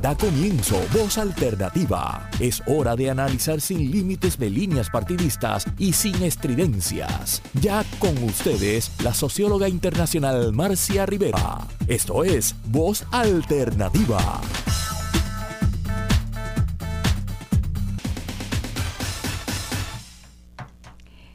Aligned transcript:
Da 0.00 0.16
comienzo 0.16 0.80
Voz 0.92 1.18
Alternativa. 1.18 2.30
Es 2.38 2.62
hora 2.66 2.94
de 2.94 3.10
analizar 3.10 3.60
sin 3.60 3.90
límites 3.90 4.38
de 4.38 4.48
líneas 4.48 4.90
partidistas 4.90 5.66
y 5.76 5.92
sin 5.92 6.22
estridencias. 6.22 7.42
Ya 7.60 7.84
con 7.98 8.16
ustedes, 8.22 8.92
la 9.02 9.12
socióloga 9.12 9.68
internacional 9.68 10.52
Marcia 10.52 11.04
Rivera. 11.04 11.66
Esto 11.88 12.22
es 12.22 12.54
Voz 12.66 13.04
Alternativa. 13.10 14.40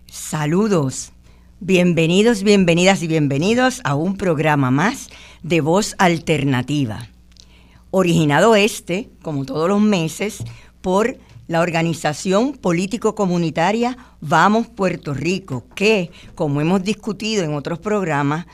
Saludos. 0.07 1.11
Bienvenidos, 1.59 2.43
bienvenidas 2.43 3.03
y 3.03 3.07
bienvenidos 3.07 3.81
a 3.83 3.95
un 3.95 4.15
programa 4.15 4.71
más 4.71 5.09
de 5.43 5.59
Voz 5.59 5.95
Alternativa 5.97 7.09
originado 7.95 8.55
este, 8.55 9.11
como 9.21 9.45
todos 9.45 9.69
los 9.69 9.79
meses, 9.79 10.43
por 10.81 11.15
la 11.47 11.61
organización 11.61 12.53
político-comunitaria 12.53 13.95
Vamos 14.19 14.67
Puerto 14.67 15.13
Rico, 15.13 15.67
que, 15.75 16.09
como 16.33 16.59
hemos 16.59 16.83
discutido 16.83 17.43
en 17.43 17.53
otros 17.53 17.77
programas, 17.77 18.47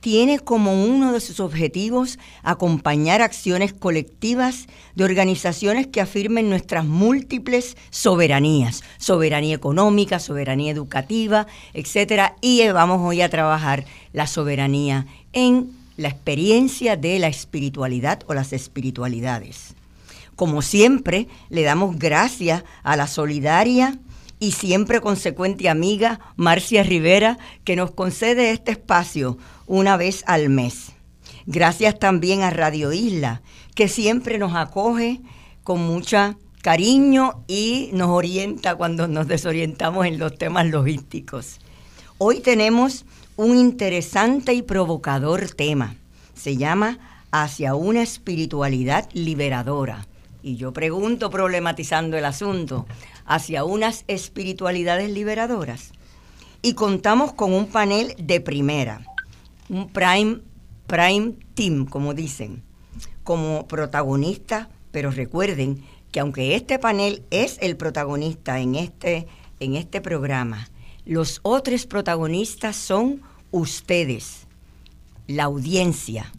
tiene 0.00 0.40
como 0.40 0.84
uno 0.84 1.12
de 1.12 1.20
sus 1.20 1.38
objetivos 1.38 2.18
acompañar 2.42 3.22
acciones 3.22 3.72
colectivas 3.72 4.66
de 4.96 5.04
organizaciones 5.04 5.86
que 5.86 6.00
afirmen 6.00 6.50
nuestras 6.50 6.84
múltiples 6.84 7.76
soberanías, 7.90 8.82
soberanía 8.98 9.54
económica, 9.54 10.18
soberanía 10.18 10.72
educativa, 10.72 11.46
etcétera, 11.72 12.34
y 12.40 12.66
vamos 12.70 13.00
hoy 13.00 13.20
a 13.20 13.28
trabajar 13.28 13.84
la 14.12 14.26
soberanía 14.26 15.06
en 15.32 15.81
la 15.96 16.08
experiencia 16.08 16.96
de 16.96 17.18
la 17.18 17.28
espiritualidad 17.28 18.22
o 18.26 18.34
las 18.34 18.52
espiritualidades. 18.52 19.74
Como 20.36 20.62
siempre, 20.62 21.28
le 21.50 21.62
damos 21.62 21.98
gracias 21.98 22.64
a 22.82 22.96
la 22.96 23.06
solidaria 23.06 23.98
y 24.38 24.52
siempre 24.52 25.00
consecuente 25.00 25.68
amiga 25.68 26.18
Marcia 26.36 26.82
Rivera, 26.82 27.38
que 27.64 27.76
nos 27.76 27.92
concede 27.92 28.50
este 28.50 28.72
espacio 28.72 29.38
una 29.66 29.96
vez 29.96 30.24
al 30.26 30.48
mes. 30.48 30.92
Gracias 31.46 31.98
también 31.98 32.42
a 32.42 32.50
Radio 32.50 32.92
Isla, 32.92 33.42
que 33.74 33.88
siempre 33.88 34.38
nos 34.38 34.54
acoge 34.54 35.20
con 35.62 35.80
mucha 35.80 36.36
cariño 36.62 37.44
y 37.46 37.90
nos 37.92 38.08
orienta 38.08 38.76
cuando 38.76 39.08
nos 39.08 39.28
desorientamos 39.28 40.06
en 40.06 40.18
los 40.18 40.36
temas 40.38 40.66
logísticos. 40.66 41.58
Hoy 42.18 42.40
tenemos 42.40 43.04
un 43.36 43.56
interesante 43.56 44.52
y 44.52 44.62
provocador 44.62 45.48
tema. 45.50 45.96
Se 46.34 46.56
llama 46.56 46.98
Hacia 47.30 47.74
una 47.74 48.02
espiritualidad 48.02 49.08
liberadora. 49.12 50.06
Y 50.42 50.56
yo 50.56 50.72
pregunto, 50.72 51.30
problematizando 51.30 52.18
el 52.18 52.24
asunto, 52.24 52.86
hacia 53.24 53.64
unas 53.64 54.04
espiritualidades 54.08 55.10
liberadoras. 55.10 55.92
Y 56.60 56.74
contamos 56.74 57.32
con 57.32 57.52
un 57.52 57.66
panel 57.66 58.14
de 58.18 58.40
primera, 58.40 59.06
un 59.68 59.88
prime, 59.88 60.40
prime 60.86 61.34
team, 61.54 61.86
como 61.86 62.12
dicen, 62.12 62.62
como 63.24 63.66
protagonista, 63.66 64.68
pero 64.90 65.10
recuerden 65.10 65.82
que 66.10 66.20
aunque 66.20 66.54
este 66.54 66.78
panel 66.78 67.22
es 67.30 67.56
el 67.62 67.76
protagonista 67.76 68.60
en 68.60 68.74
este, 68.74 69.26
en 69.60 69.76
este 69.76 70.00
programa, 70.00 70.68
los 71.04 71.40
otros 71.42 71.86
protagonistas 71.86 72.76
son 72.76 73.22
ustedes, 73.50 74.46
la 75.26 75.44
audiencia. 75.44 76.32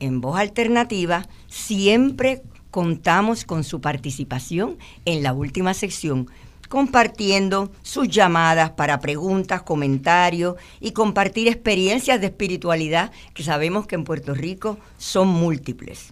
En 0.00 0.20
voz 0.20 0.38
alternativa 0.38 1.28
siempre 1.48 2.42
contamos 2.70 3.44
con 3.44 3.62
su 3.62 3.80
participación 3.80 4.78
en 5.04 5.22
la 5.22 5.32
última 5.32 5.74
sección, 5.74 6.28
compartiendo 6.68 7.70
sus 7.82 8.08
llamadas 8.08 8.70
para 8.70 8.98
preguntas, 9.00 9.62
comentarios 9.62 10.56
y 10.80 10.92
compartir 10.92 11.46
experiencias 11.46 12.20
de 12.20 12.28
espiritualidad 12.28 13.12
que 13.34 13.44
sabemos 13.44 13.86
que 13.86 13.94
en 13.94 14.04
Puerto 14.04 14.34
Rico 14.34 14.78
son 14.98 15.28
múltiples. 15.28 16.08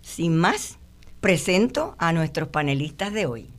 Sin 0.00 0.36
más, 0.36 0.78
presento 1.20 1.96
a 1.98 2.12
nuestros 2.12 2.48
panelistas 2.48 3.12
de 3.12 3.26
hoy 3.26 3.55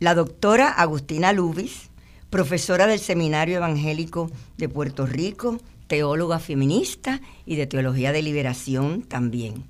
la 0.00 0.14
doctora 0.14 0.70
Agustina 0.70 1.32
Lubis, 1.32 1.90
profesora 2.30 2.86
del 2.86 2.98
Seminario 2.98 3.56
Evangélico 3.56 4.30
de 4.56 4.68
Puerto 4.68 5.06
Rico, 5.06 5.60
teóloga 5.88 6.38
feminista 6.38 7.20
y 7.44 7.56
de 7.56 7.66
Teología 7.66 8.10
de 8.10 8.22
Liberación 8.22 9.02
también. 9.02 9.64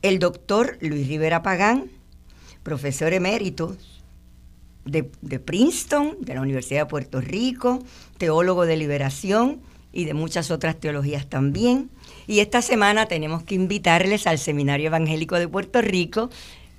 El 0.00 0.20
doctor 0.20 0.78
Luis 0.80 1.08
Rivera 1.08 1.42
Pagán, 1.42 1.90
profesor 2.62 3.12
emérito 3.12 3.76
de, 4.84 5.10
de, 5.22 5.40
Princeton, 5.40 6.18
de 6.20 6.34
la 6.34 6.42
Universidad 6.42 6.82
de 6.82 6.86
Puerto 6.86 7.20
Rico, 7.20 7.80
teólogo 8.16 8.64
de 8.64 8.76
liberación 8.76 9.60
y 9.92 10.04
de 10.04 10.14
muchas 10.14 10.52
otras 10.52 10.78
teologías 10.78 11.28
también. 11.28 11.90
Y 12.28 12.38
esta 12.40 12.62
semana 12.62 13.06
tenemos 13.06 13.42
que 13.42 13.56
invitarles 13.56 14.28
al 14.28 14.38
Seminario 14.38 14.86
Evangélico 14.86 15.36
de 15.36 15.48
Puerto 15.48 15.82
Rico 15.82 16.30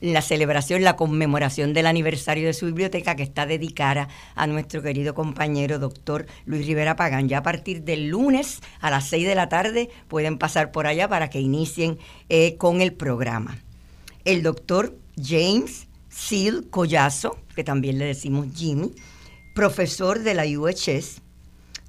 la 0.02 0.22
celebración, 0.22 0.84
la 0.84 0.96
conmemoración 0.96 1.74
del 1.74 1.88
aniversario 1.88 2.48
de 2.48 2.54
su 2.54 2.66
biblioteca 2.68 3.16
que 3.16 3.24
está 3.24 3.46
dedicada 3.46 4.08
a 4.36 4.48
nuestro 4.48 4.82
querido 4.82 5.14
compañero 5.14 5.80
doctor 5.80 6.26
Luis 6.46 6.66
Rivera 6.66 6.96
Pagán. 6.96 7.28
Ya 7.28 7.40
a 7.40 7.44
partir 7.44 7.84
del 7.84 8.08
lunes 8.08 8.62
a 8.80 8.90
las 8.90 9.08
6 9.10 9.28
de 9.28 9.36
la 9.36 9.50
tarde 9.50 9.90
pueden 10.08 10.38
pasar 10.38 10.72
por 10.72 10.88
allá 10.88 11.08
para 11.08 11.30
que 11.30 11.42
inicien 11.42 11.98
eh, 12.30 12.56
con 12.58 12.82
el 12.82 12.94
programa. 12.94 13.60
El 14.26 14.44
doctor 14.44 14.98
James 15.22 15.88
Seal 16.10 16.68
Collazo, 16.70 17.38
que 17.56 17.64
también 17.64 18.00
le 18.00 18.06
decimos 18.06 18.48
Jimmy, 18.54 18.94
profesor 19.54 20.20
de 20.20 20.34
la 20.34 20.46
UHS, 20.46 21.22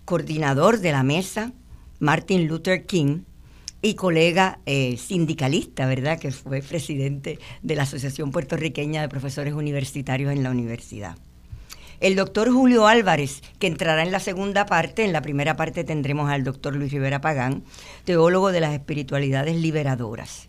coordinador 0.04 0.81
de 0.81 0.93
la 0.93 1.03
mesa 1.03 1.53
Martin 2.00 2.49
Luther 2.49 2.87
King, 2.87 3.20
y 3.82 3.94
colega 3.94 4.60
eh, 4.66 4.96
sindicalista, 4.98 5.86
¿verdad? 5.86 6.18
Que 6.18 6.30
fue 6.30 6.60
presidente 6.62 7.38
de 7.62 7.74
la 7.76 7.84
Asociación 7.84 8.30
Puertorriqueña 8.30 9.00
de 9.00 9.08
Profesores 9.08 9.54
Universitarios 9.54 10.32
en 10.32 10.42
la 10.42 10.50
universidad. 10.50 11.16
El 12.00 12.16
doctor 12.16 12.50
Julio 12.50 12.86
Álvarez, 12.86 13.42
que 13.58 13.66
entrará 13.66 14.02
en 14.02 14.12
la 14.12 14.20
segunda 14.20 14.64
parte, 14.64 15.04
en 15.04 15.12
la 15.12 15.20
primera 15.20 15.56
parte 15.56 15.84
tendremos 15.84 16.30
al 16.30 16.44
doctor 16.44 16.74
Luis 16.74 16.90
Rivera 16.92 17.20
Pagán, 17.20 17.62
teólogo 18.04 18.52
de 18.52 18.60
las 18.60 18.72
espiritualidades 18.72 19.56
liberadoras. 19.56 20.48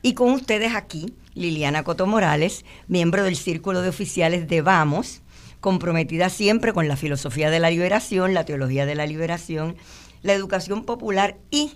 Y 0.00 0.14
con 0.14 0.32
ustedes 0.32 0.74
aquí, 0.74 1.12
Liliana 1.34 1.82
Coto 1.82 2.06
Morales, 2.06 2.64
miembro 2.88 3.24
del 3.24 3.36
Círculo 3.36 3.82
de 3.82 3.90
Oficiales 3.90 4.48
de 4.48 4.62
Vamos, 4.62 5.20
comprometida 5.60 6.30
siempre 6.30 6.72
con 6.72 6.88
la 6.88 6.96
filosofía 6.96 7.50
de 7.50 7.60
la 7.60 7.68
liberación, 7.70 8.32
la 8.32 8.46
teología 8.46 8.86
de 8.86 8.94
la 8.94 9.06
liberación, 9.06 9.76
la 10.22 10.32
educación 10.32 10.84
popular 10.84 11.36
y 11.50 11.72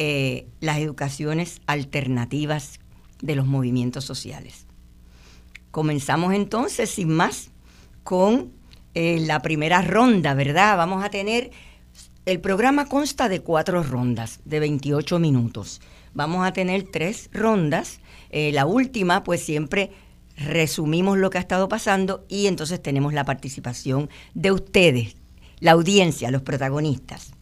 eh, 0.00 0.46
las 0.60 0.78
educaciones 0.78 1.60
alternativas 1.66 2.78
de 3.20 3.34
los 3.34 3.48
movimientos 3.48 4.04
sociales. 4.04 4.64
Comenzamos 5.72 6.34
entonces, 6.34 6.88
sin 6.88 7.10
más, 7.10 7.50
con 8.04 8.52
eh, 8.94 9.18
la 9.18 9.42
primera 9.42 9.82
ronda, 9.82 10.34
¿verdad? 10.34 10.76
Vamos 10.76 11.02
a 11.02 11.10
tener, 11.10 11.50
el 12.26 12.38
programa 12.40 12.86
consta 12.86 13.28
de 13.28 13.40
cuatro 13.40 13.82
rondas 13.82 14.38
de 14.44 14.60
28 14.60 15.18
minutos. 15.18 15.80
Vamos 16.14 16.46
a 16.46 16.52
tener 16.52 16.84
tres 16.84 17.28
rondas. 17.32 17.98
Eh, 18.30 18.52
la 18.52 18.66
última, 18.66 19.24
pues 19.24 19.42
siempre 19.42 19.90
resumimos 20.36 21.18
lo 21.18 21.28
que 21.30 21.38
ha 21.38 21.40
estado 21.40 21.68
pasando 21.68 22.24
y 22.28 22.46
entonces 22.46 22.80
tenemos 22.80 23.14
la 23.14 23.24
participación 23.24 24.08
de 24.32 24.52
ustedes, 24.52 25.16
la 25.58 25.72
audiencia, 25.72 26.30
los 26.30 26.42
protagonistas. 26.42 27.32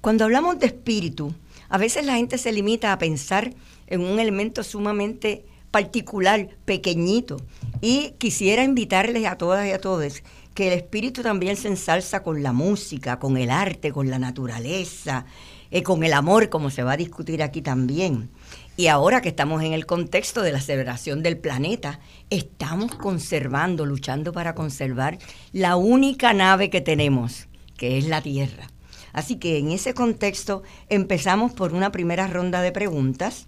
Cuando 0.00 0.24
hablamos 0.24 0.58
de 0.58 0.66
espíritu, 0.66 1.34
a 1.68 1.78
veces 1.78 2.06
la 2.06 2.16
gente 2.16 2.38
se 2.38 2.52
limita 2.52 2.92
a 2.92 2.98
pensar 2.98 3.52
en 3.86 4.00
un 4.00 4.20
elemento 4.20 4.62
sumamente 4.62 5.44
particular, 5.70 6.48
pequeñito. 6.64 7.38
Y 7.80 8.12
quisiera 8.18 8.64
invitarles 8.64 9.26
a 9.26 9.36
todas 9.36 9.66
y 9.66 9.72
a 9.72 9.80
todos 9.80 10.22
que 10.54 10.68
el 10.68 10.72
espíritu 10.72 11.22
también 11.22 11.54
se 11.56 11.68
ensalza 11.68 12.22
con 12.22 12.42
la 12.42 12.54
música, 12.54 13.18
con 13.18 13.36
el 13.36 13.50
arte, 13.50 13.92
con 13.92 14.08
la 14.08 14.18
naturaleza, 14.18 15.26
eh, 15.70 15.82
con 15.82 16.02
el 16.02 16.14
amor, 16.14 16.48
como 16.48 16.70
se 16.70 16.82
va 16.82 16.92
a 16.92 16.96
discutir 16.96 17.42
aquí 17.42 17.60
también. 17.60 18.30
Y 18.78 18.86
ahora 18.86 19.20
que 19.20 19.28
estamos 19.28 19.62
en 19.62 19.74
el 19.74 19.84
contexto 19.84 20.40
de 20.40 20.52
la 20.52 20.62
celebración 20.62 21.22
del 21.22 21.36
planeta, 21.36 22.00
estamos 22.30 22.94
conservando, 22.94 23.84
luchando 23.84 24.32
para 24.32 24.54
conservar 24.54 25.18
la 25.52 25.76
única 25.76 26.32
nave 26.32 26.70
que 26.70 26.80
tenemos, 26.80 27.48
que 27.76 27.98
es 27.98 28.06
la 28.06 28.22
Tierra. 28.22 28.68
Así 29.16 29.36
que 29.36 29.56
en 29.56 29.70
ese 29.72 29.94
contexto 29.94 30.62
empezamos 30.90 31.54
por 31.54 31.72
una 31.72 31.90
primera 31.90 32.26
ronda 32.26 32.60
de 32.60 32.70
preguntas. 32.70 33.46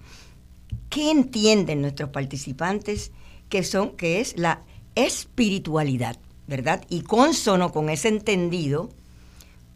¿Qué 0.88 1.10
entienden 1.10 1.82
nuestros 1.82 2.08
participantes 2.08 3.12
que 3.50 3.62
son 3.62 3.94
que 3.94 4.20
es 4.20 4.38
la 4.38 4.62
espiritualidad, 4.94 6.16
verdad? 6.46 6.86
Y 6.88 7.02
consono 7.02 7.70
con 7.70 7.90
ese 7.90 8.08
entendido, 8.08 8.88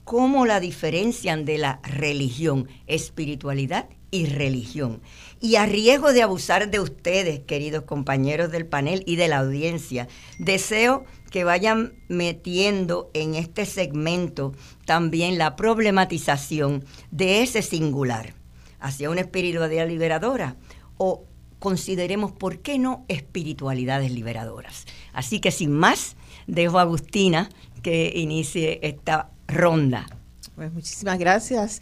cómo 0.05 0.47
la 0.47 0.61
diferencian 0.61 1.45
de 1.45 1.59
la 1.59 1.79
religión, 1.83 2.69
espiritualidad 2.87 3.87
y 4.11 4.25
religión. 4.25 5.03
Y 5.43 5.57
a 5.57 5.67
riesgo 5.67 6.15
de 6.15 6.23
abusar 6.23 6.71
de 6.71 6.81
ustedes, 6.81 7.41
queridos 7.41 7.85
compañeros 7.85 8.51
del 8.51 8.65
panel 8.65 9.03
y 9.05 9.17
de 9.17 9.29
la 9.29 9.41
audiencia, 9.41 10.09
deseo 10.39 11.05
que 11.33 11.45
vayan 11.45 11.95
metiendo 12.09 13.11
en 13.15 13.35
este 13.35 13.67
segmento 13.67 14.53
también 14.85 15.39
la 15.39 15.57
problematización 15.57 16.85
de 17.11 17.43
ese 17.43 17.63
singular 17.63 18.35
hacia 18.79 19.11
una 19.11 19.23
espiritualidad 19.23 19.89
liberadora 19.89 20.57
o 20.99 21.25
consideremos, 21.59 22.33
¿por 22.33 22.59
qué 22.59 22.79
no 22.79 23.05
espiritualidades 23.09 24.13
liberadoras? 24.13 24.85
Así 25.13 25.41
que 25.41 25.51
sin 25.51 25.73
más, 25.73 26.17
dejo 26.47 26.79
a 26.79 26.83
Agustina 26.83 27.49
que 27.83 28.13
inicie 28.15 28.79
esta 28.83 29.31
ronda. 29.49 30.07
Pues 30.55 30.73
muchísimas 30.73 31.19
gracias. 31.19 31.81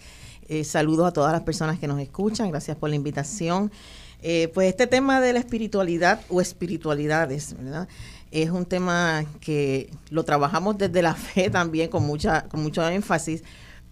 Eh, 0.49 0.64
saludos 0.64 1.08
a 1.08 1.12
todas 1.12 1.32
las 1.32 1.43
personas 1.43 1.79
que 1.79 1.88
nos 1.88 2.00
escuchan. 2.00 2.50
Gracias 2.50 2.76
por 2.76 2.88
la 2.88 2.97
invitación. 2.97 3.73
Eh, 4.23 4.50
pues 4.52 4.69
este 4.69 4.87
tema 4.87 5.20
de 5.20 5.32
la 5.32 5.38
espiritualidad 5.38 6.20
o 6.29 6.41
espiritualidades, 6.41 7.56
¿verdad? 7.56 7.88
Es 8.31 8.50
un 8.50 8.65
tema 8.65 9.25
que 9.41 9.91
lo 10.11 10.25
trabajamos 10.25 10.79
desde 10.79 11.03
la 11.03 11.15
fe 11.15 11.50
también 11.50 11.88
con 11.88 12.05
mucha 12.05 12.49
con 12.49 12.62
mucho 12.62 12.87
énfasis, 12.88 13.43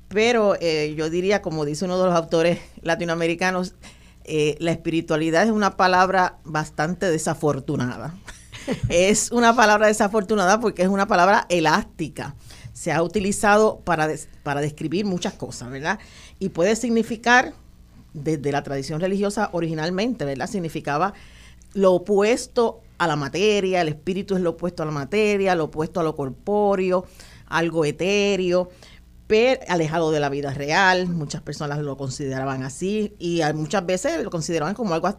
pero 0.08 0.56
eh, 0.60 0.94
yo 0.96 1.10
diría, 1.10 1.42
como 1.42 1.64
dice 1.64 1.84
uno 1.84 1.98
de 1.98 2.06
los 2.06 2.14
autores 2.14 2.58
latinoamericanos, 2.82 3.74
eh, 4.24 4.56
la 4.58 4.72
espiritualidad 4.72 5.44
es 5.44 5.50
una 5.50 5.76
palabra 5.76 6.38
bastante 6.44 7.10
desafortunada. 7.10 8.14
es 8.88 9.32
una 9.32 9.56
palabra 9.56 9.86
desafortunada 9.86 10.60
porque 10.60 10.82
es 10.82 10.88
una 10.88 11.06
palabra 11.06 11.46
elástica. 11.48 12.34
Se 12.72 12.92
ha 12.92 13.02
utilizado 13.02 13.80
para, 13.80 14.08
para 14.42 14.60
describir 14.60 15.04
muchas 15.04 15.34
cosas, 15.34 15.70
¿verdad? 15.70 15.98
Y 16.38 16.50
puede 16.50 16.76
significar, 16.76 17.54
desde 18.14 18.52
la 18.52 18.62
tradición 18.62 19.00
religiosa 19.00 19.50
originalmente, 19.52 20.24
¿verdad? 20.24 20.46
Significaba 20.46 21.12
lo 21.74 21.92
opuesto 21.92 22.80
a 22.98 23.06
la 23.06 23.16
materia, 23.16 23.80
el 23.80 23.88
espíritu 23.88 24.36
es 24.36 24.42
lo 24.42 24.50
opuesto 24.50 24.82
a 24.82 24.86
la 24.86 24.92
materia, 24.92 25.54
lo 25.54 25.64
opuesto 25.64 26.00
a 26.00 26.02
lo 26.02 26.14
corpóreo, 26.14 27.06
algo 27.46 27.84
etéreo 27.84 28.70
alejado 29.68 30.10
de 30.10 30.20
la 30.20 30.30
vida 30.30 30.54
real, 30.54 31.06
muchas 31.08 31.42
personas 31.42 31.78
lo 31.80 31.96
consideraban 31.96 32.62
así 32.62 33.14
y 33.18 33.42
muchas 33.54 33.84
veces 33.84 34.22
lo 34.22 34.30
consideraban 34.30 34.74
como 34.74 34.94
algo, 34.94 35.18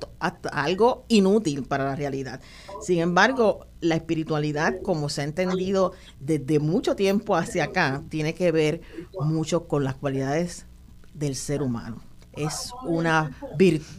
algo 0.52 1.06
inútil 1.10 1.64
para 1.64 1.86
la 1.86 1.96
realidad. 1.96 2.42
Sin 2.82 3.00
embargo, 3.00 3.68
la 3.82 3.96
espiritualidad, 3.96 4.82
como 4.82 5.10
se 5.10 5.22
ha 5.22 5.24
entendido 5.26 5.94
desde 6.20 6.60
mucho 6.60 6.96
tiempo 6.96 7.36
hacia 7.36 7.66
acá, 7.66 8.02
tiene 8.10 8.34
que 8.34 8.52
ver 8.52 8.82
mucho 9.20 9.68
con 9.68 9.84
las 9.84 9.96
cualidades 9.96 10.66
del 11.14 11.36
ser 11.36 11.62
humano. 11.62 12.02
Es 12.34 12.72
una 12.84 13.38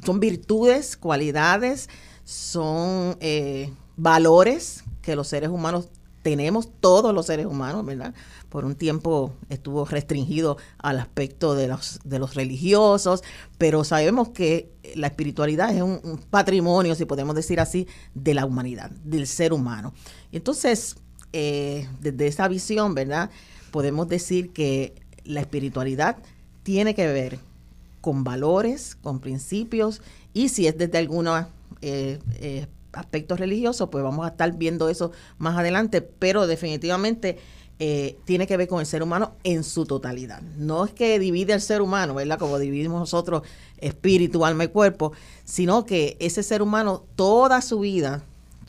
son 0.04 0.18
virtudes, 0.18 0.96
cualidades, 0.96 1.88
son 2.30 3.16
eh, 3.20 3.72
valores 3.96 4.84
que 5.02 5.16
los 5.16 5.28
seres 5.28 5.50
humanos 5.50 5.88
tenemos, 6.22 6.68
todos 6.80 7.14
los 7.14 7.26
seres 7.26 7.46
humanos, 7.46 7.84
¿verdad? 7.84 8.14
por 8.50 8.64
un 8.64 8.74
tiempo 8.74 9.32
estuvo 9.48 9.84
restringido 9.84 10.58
al 10.78 10.98
aspecto 10.98 11.54
de 11.54 11.68
los, 11.68 12.00
de 12.04 12.18
los 12.18 12.34
religiosos, 12.34 13.22
pero 13.58 13.84
sabemos 13.84 14.28
que 14.28 14.70
la 14.94 15.06
espiritualidad 15.06 15.74
es 15.74 15.82
un, 15.82 16.20
patrimonio, 16.30 16.94
si 16.94 17.04
podemos 17.04 17.34
decir 17.34 17.60
así, 17.60 17.86
de 18.14 18.34
la 18.34 18.44
humanidad, 18.44 18.90
del 19.04 19.26
ser 19.26 19.52
humano. 19.52 19.94
Entonces, 20.30 20.96
eh, 21.32 21.88
desde 22.00 22.26
esa 22.26 22.48
visión, 22.48 22.94
¿verdad? 22.94 23.30
Podemos 23.70 24.08
decir 24.08 24.52
que 24.52 24.94
la 25.24 25.40
espiritualidad 25.40 26.16
tiene 26.64 26.94
que 26.94 27.06
ver 27.06 27.38
con 28.00 28.24
valores, 28.24 28.96
con 28.96 29.20
principios, 29.20 30.02
y 30.34 30.48
si 30.48 30.66
es 30.66 30.76
desde 30.76 30.98
algunos 30.98 31.46
eh, 31.82 32.18
eh, 32.40 32.66
aspectos 32.92 33.38
religiosos, 33.38 33.88
pues 33.90 34.02
vamos 34.02 34.26
a 34.26 34.30
estar 34.30 34.52
viendo 34.56 34.88
eso 34.88 35.12
más 35.38 35.56
adelante, 35.56 36.02
pero 36.02 36.46
definitivamente 36.46 37.38
eh, 37.78 38.18
tiene 38.24 38.46
que 38.46 38.58
ver 38.58 38.68
con 38.68 38.80
el 38.80 38.86
ser 38.86 39.02
humano 39.02 39.36
en 39.42 39.64
su 39.64 39.86
totalidad. 39.86 40.42
No 40.58 40.84
es 40.84 40.92
que 40.92 41.18
divide 41.18 41.54
al 41.54 41.62
ser 41.62 41.80
humano, 41.80 42.14
¿verdad? 42.14 42.38
Como 42.38 42.58
dividimos 42.58 43.00
nosotros 43.00 43.42
espíritu, 43.78 44.44
alma 44.44 44.64
y 44.64 44.68
cuerpo, 44.68 45.12
sino 45.44 45.86
que 45.86 46.16
ese 46.20 46.42
ser 46.42 46.60
humano 46.60 47.06
toda 47.16 47.62
su 47.62 47.80
vida 47.80 48.22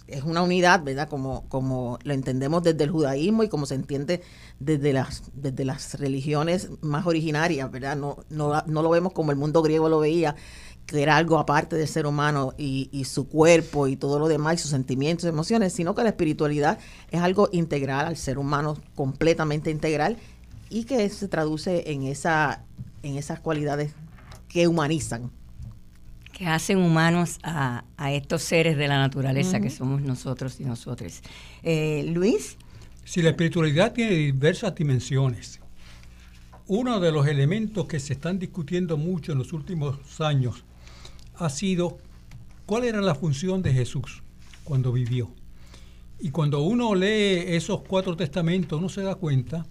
es 0.07 0.23
una 0.23 0.41
unidad, 0.41 0.83
¿verdad? 0.83 1.09
Como, 1.09 1.47
como 1.49 1.97
lo 2.03 2.13
entendemos 2.13 2.63
desde 2.63 2.83
el 2.83 2.91
judaísmo 2.91 3.43
y 3.43 3.49
como 3.49 3.65
se 3.65 3.75
entiende 3.75 4.21
desde 4.59 4.93
las, 4.93 5.23
desde 5.33 5.65
las 5.65 5.99
religiones 5.99 6.69
más 6.81 7.05
originarias, 7.05 7.71
¿verdad? 7.71 7.95
No, 7.95 8.17
no, 8.29 8.61
no 8.65 8.81
lo 8.81 8.89
vemos 8.89 9.13
como 9.13 9.31
el 9.31 9.37
mundo 9.37 9.61
griego 9.61 9.89
lo 9.89 9.99
veía, 9.99 10.35
que 10.85 11.01
era 11.01 11.15
algo 11.17 11.39
aparte 11.39 11.75
del 11.75 11.87
ser 11.87 12.05
humano 12.05 12.53
y, 12.57 13.03
su 13.05 13.27
cuerpo 13.27 13.87
y 13.87 13.95
todo 13.95 14.19
lo 14.19 14.27
demás, 14.27 14.55
y 14.55 14.57
sus 14.57 14.71
sentimientos, 14.71 15.25
emociones, 15.25 15.73
sino 15.73 15.95
que 15.95 16.03
la 16.03 16.09
espiritualidad 16.09 16.79
es 17.09 17.21
algo 17.21 17.49
integral 17.51 18.07
al 18.07 18.17
ser 18.17 18.37
humano, 18.37 18.77
completamente 18.95 19.71
integral, 19.71 20.17
y 20.69 20.83
que 20.83 21.07
se 21.09 21.27
traduce 21.27 21.91
en, 21.91 22.03
esa, 22.03 22.65
en 23.03 23.17
esas 23.17 23.39
cualidades 23.39 23.93
que 24.47 24.67
humanizan. 24.67 25.31
Que 26.33 26.47
hacen 26.47 26.77
humanos 26.77 27.39
a, 27.43 27.83
estos 28.11 28.41
seres 28.41 28.77
de 28.77 28.87
la 28.87 28.97
naturaleza 28.97 29.59
que 29.59 29.69
somos 29.69 30.01
nosotros 30.01 30.59
y 30.59 30.65
nosotros. 30.65 31.21
Eh, 31.63 32.05
Luis. 32.13 32.57
Sí, 33.05 33.21
la 33.21 33.29
espiritualidad 33.29 33.93
tiene 33.93 34.13
diversas 34.13 34.73
dimensiones. 34.75 35.59
Uno 36.67 36.99
de 36.99 37.11
los 37.11 37.27
elementos 37.27 37.85
que 37.85 37.99
se 37.99 38.13
están 38.13 38.39
discutiendo 38.39 38.97
mucho 38.97 39.33
en 39.33 39.37
los 39.37 39.53
últimos 39.53 40.21
años 40.21 40.63
ha 41.41 41.49
sido 41.49 41.97
cuál 42.65 42.85
era 42.85 43.01
la 43.01 43.15
función 43.15 43.61
de 43.61 43.73
Jesús 43.73 44.21
cuando 44.63 44.91
vivió. 44.91 45.29
Y 46.19 46.29
cuando 46.29 46.61
uno 46.61 46.93
lee 46.93 47.55
esos 47.55 47.81
cuatro 47.81 48.15
testamentos, 48.15 48.77
uno 48.77 48.89
se 48.89 49.01
da 49.01 49.15
cuenta 49.15 49.65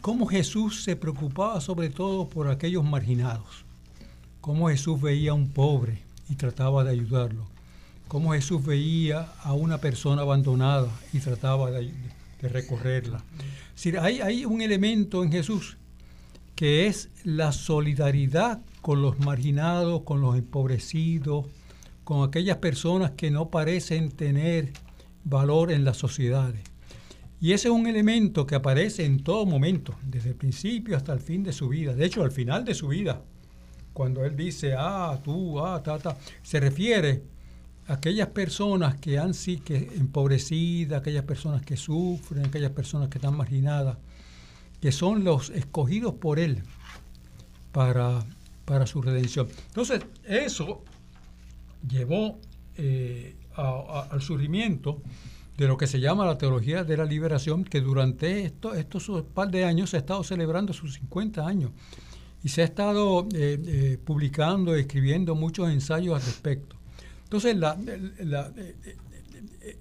cómo 0.00 0.26
Jesús 0.26 0.82
se 0.82 0.96
preocupaba 0.96 1.60
sobre 1.60 1.88
todo 1.88 2.28
por 2.28 2.48
aquellos 2.48 2.84
marginados, 2.84 3.64
cómo 4.40 4.68
Jesús 4.68 5.00
veía 5.00 5.30
a 5.30 5.34
un 5.34 5.50
pobre 5.50 6.02
y 6.28 6.34
trataba 6.34 6.82
de 6.82 6.90
ayudarlo, 6.90 7.46
cómo 8.08 8.32
Jesús 8.32 8.64
veía 8.64 9.32
a 9.42 9.52
una 9.52 9.78
persona 9.78 10.22
abandonada 10.22 10.88
y 11.12 11.20
trataba 11.20 11.70
de, 11.70 11.92
recorrerla. 12.42 13.24
hay, 14.02 14.20
hay 14.20 14.44
un 14.44 14.60
elemento 14.60 15.22
en 15.24 15.32
Jesús 15.32 15.78
que 16.54 16.86
es 16.86 17.08
la 17.24 17.52
solidaridad 17.52 18.60
con 18.84 19.00
los 19.00 19.18
marginados, 19.18 20.02
con 20.02 20.20
los 20.20 20.36
empobrecidos, 20.36 21.46
con 22.04 22.22
aquellas 22.28 22.58
personas 22.58 23.12
que 23.12 23.30
no 23.30 23.48
parecen 23.48 24.10
tener 24.10 24.74
valor 25.24 25.72
en 25.72 25.86
las 25.86 25.96
sociedades. 25.96 26.60
Y 27.40 27.52
ese 27.54 27.68
es 27.68 27.74
un 27.74 27.86
elemento 27.86 28.46
que 28.46 28.56
aparece 28.56 29.06
en 29.06 29.24
todo 29.24 29.46
momento, 29.46 29.94
desde 30.02 30.28
el 30.28 30.34
principio 30.34 30.98
hasta 30.98 31.14
el 31.14 31.20
fin 31.20 31.42
de 31.42 31.54
su 31.54 31.68
vida. 31.68 31.94
De 31.94 32.04
hecho, 32.04 32.22
al 32.22 32.30
final 32.30 32.66
de 32.66 32.74
su 32.74 32.88
vida, 32.88 33.22
cuando 33.94 34.22
él 34.22 34.36
dice, 34.36 34.74
ah, 34.76 35.18
tú, 35.24 35.64
ah, 35.64 35.82
ta, 35.82 35.98
ta, 35.98 36.18
se 36.42 36.60
refiere 36.60 37.22
a 37.86 37.94
aquellas 37.94 38.28
personas 38.28 38.96
que 38.96 39.18
han 39.18 39.32
sido 39.32 39.62
empobrecidas, 39.76 41.00
aquellas 41.00 41.24
personas 41.24 41.62
que 41.62 41.78
sufren, 41.78 42.44
aquellas 42.44 42.72
personas 42.72 43.08
que 43.08 43.16
están 43.16 43.34
marginadas, 43.34 43.96
que 44.78 44.92
son 44.92 45.24
los 45.24 45.48
escogidos 45.48 46.12
por 46.12 46.38
él 46.38 46.64
para 47.72 48.26
para 48.64 48.86
su 48.86 49.02
redención. 49.02 49.48
Entonces, 49.68 50.00
eso 50.24 50.82
llevó 51.88 52.40
eh, 52.76 53.36
al 53.56 54.20
surgimiento 54.22 55.02
de 55.56 55.68
lo 55.68 55.76
que 55.76 55.86
se 55.86 56.00
llama 56.00 56.26
la 56.26 56.38
teología 56.38 56.82
de 56.82 56.96
la 56.96 57.04
liberación, 57.04 57.64
que 57.64 57.80
durante 57.80 58.44
esto, 58.44 58.74
estos 58.74 59.08
par 59.32 59.50
de 59.50 59.64
años 59.64 59.90
se 59.90 59.96
ha 59.96 60.00
estado 60.00 60.24
celebrando 60.24 60.72
sus 60.72 60.94
50 60.94 61.46
años 61.46 61.70
y 62.42 62.48
se 62.48 62.62
ha 62.62 62.64
estado 62.64 63.28
eh, 63.32 63.60
eh, 63.66 63.98
publicando 64.04 64.74
escribiendo 64.74 65.34
muchos 65.34 65.70
ensayos 65.70 66.16
al 66.16 66.22
respecto. 66.22 66.76
Entonces, 67.24 67.56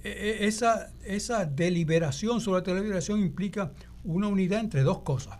esa, 0.03 0.91
esa 1.05 1.45
deliberación 1.45 2.39
sobre 2.41 2.59
la 2.59 2.63
teología 2.63 2.81
de 2.81 2.81
la 2.81 2.83
liberación 2.83 3.19
implica 3.19 3.71
una 4.03 4.27
unidad 4.27 4.59
entre 4.59 4.81
dos 4.81 4.99
cosas. 4.99 5.39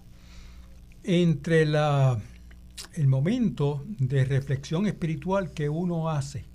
Entre 1.04 1.66
la 1.66 2.20
el 2.94 3.08
momento 3.08 3.84
de 4.00 4.26
reflexión 4.26 4.86
espiritual 4.88 5.52
que 5.52 5.70
uno 5.70 6.10
hace. 6.10 6.46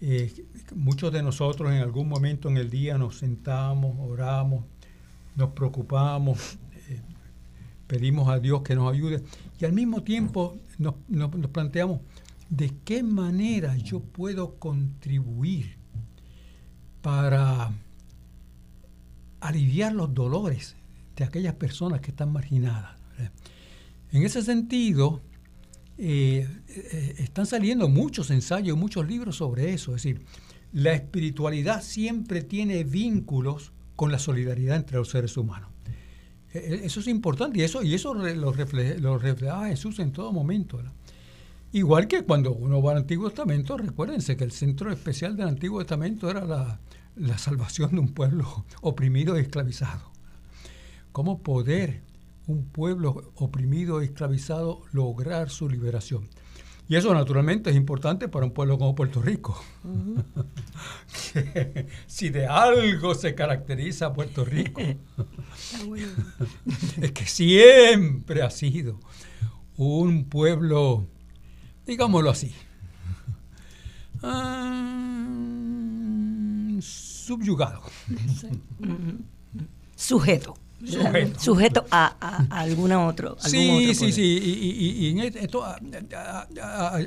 Eh, 0.00 0.46
muchos 0.74 1.12
de 1.12 1.22
nosotros 1.22 1.72
en 1.72 1.78
algún 1.78 2.08
momento 2.08 2.48
en 2.48 2.56
el 2.56 2.68
día 2.68 2.98
nos 2.98 3.18
sentamos, 3.18 3.96
oramos, 3.98 4.64
nos 5.36 5.50
preocupamos, 5.50 6.58
eh, 6.88 7.00
pedimos 7.86 8.28
a 8.28 8.38
Dios 8.38 8.62
que 8.62 8.74
nos 8.74 8.92
ayude 8.92 9.22
y 9.58 9.64
al 9.64 9.72
mismo 9.72 10.02
tiempo 10.02 10.58
nos, 10.78 10.94
nos 11.08 11.30
planteamos 11.50 12.00
de 12.50 12.70
qué 12.84 13.02
manera 13.02 13.76
yo 13.76 14.00
puedo 14.00 14.56
contribuir 14.56 15.76
para 17.00 17.72
aliviar 19.40 19.92
los 19.92 20.14
dolores 20.14 20.76
de 21.16 21.24
aquellas 21.24 21.54
personas 21.54 22.00
que 22.00 22.10
están 22.10 22.32
marginadas. 22.32 23.03
En 24.14 24.22
ese 24.22 24.42
sentido, 24.42 25.20
eh, 25.98 26.48
eh, 26.68 27.14
están 27.18 27.46
saliendo 27.46 27.88
muchos 27.88 28.30
ensayos, 28.30 28.78
muchos 28.78 29.08
libros 29.08 29.34
sobre 29.34 29.74
eso. 29.74 29.90
Es 29.96 30.04
decir, 30.04 30.24
la 30.72 30.92
espiritualidad 30.92 31.82
siempre 31.82 32.42
tiene 32.42 32.84
vínculos 32.84 33.72
con 33.96 34.12
la 34.12 34.20
solidaridad 34.20 34.76
entre 34.76 34.98
los 34.98 35.08
seres 35.08 35.36
humanos. 35.36 35.68
E, 36.52 36.58
e, 36.58 36.86
eso 36.86 37.00
es 37.00 37.08
importante 37.08 37.58
y 37.58 37.62
eso, 37.62 37.82
y 37.82 37.92
eso 37.92 38.14
lo, 38.14 38.52
refleja, 38.52 39.66
Jesús 39.66 39.98
en 39.98 40.12
todo 40.12 40.30
momento. 40.30 40.80
Igual 41.72 42.06
que 42.06 42.22
cuando 42.22 42.52
uno 42.52 42.80
va 42.80 42.92
al 42.92 42.98
Antiguo 42.98 43.30
Testamento, 43.30 43.76
recuérdense 43.76 44.36
que 44.36 44.44
el 44.44 44.52
centro 44.52 44.92
especial 44.92 45.36
del 45.36 45.48
Antiguo 45.48 45.80
Testamento 45.80 46.30
era 46.30 46.44
la, 46.44 46.78
la 47.16 47.36
salvación 47.36 47.90
de 47.90 47.98
un 47.98 48.14
pueblo 48.14 48.64
oprimido 48.80 49.36
y 49.36 49.40
esclavizado. 49.40 50.12
¿Cómo 51.10 51.42
poder 51.42 52.13
un 52.46 52.68
pueblo 52.68 53.32
oprimido 53.36 54.00
esclavizado 54.00 54.82
lograr 54.92 55.50
su 55.50 55.68
liberación? 55.68 56.28
Y 56.86 56.96
eso 56.96 57.14
naturalmente 57.14 57.70
es 57.70 57.76
importante 57.76 58.28
para 58.28 58.44
un 58.44 58.52
pueblo 58.52 58.76
como 58.76 58.94
Puerto 58.94 59.22
Rico. 59.22 59.58
si 62.06 62.28
de 62.28 62.46
algo 62.46 63.14
se 63.14 63.34
caracteriza 63.34 64.12
Puerto 64.12 64.44
Rico, 64.44 64.82
es 67.00 67.12
que 67.12 67.26
siempre 67.26 68.42
ha 68.42 68.50
sido 68.50 69.00
un 69.76 70.24
pueblo, 70.24 71.06
digámoslo 71.86 72.28
así, 72.28 72.54
ah, 74.22 75.26
subyugado. 76.80 77.80
Sujeto. 79.96 80.63
Sujeto. 81.38 81.86
a, 81.90 82.46
alguna 82.50 83.06
otro. 83.06 83.36
Sí, 83.38 83.94
sí, 83.94 84.12
sí. 84.12 84.22
Y, 84.22 85.10
en 85.10 85.18
esto, 85.20 85.64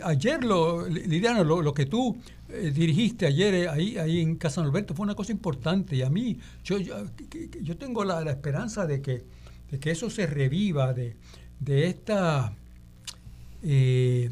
ayer, 0.03 0.43
lo, 0.43 0.87
Liliana, 0.87 1.43
lo, 1.43 1.73
que 1.73 1.85
tú 1.85 2.17
eh, 2.49 2.71
dirigiste 2.73 3.25
ayer 3.25 3.53
eh, 3.53 3.69
ahí, 3.69 3.97
ahí 3.97 4.21
en 4.21 4.35
Casa 4.35 4.61
Norberto 4.61 4.93
fue 4.93 5.03
una 5.03 5.15
cosa 5.15 5.31
importante. 5.31 5.95
Y 5.95 6.01
a 6.01 6.09
mí, 6.09 6.37
yo, 6.63 6.77
yo, 6.79 7.77
tengo 7.77 8.03
la, 8.03 8.29
esperanza 8.29 8.85
de 8.85 9.01
que, 9.01 9.23
de 9.71 9.79
que 9.79 9.91
eso 9.91 10.09
se 10.09 10.27
reviva, 10.27 10.93
de, 10.93 11.15
de 11.59 11.87
esta. 11.87 12.53
Eh, 13.63 14.29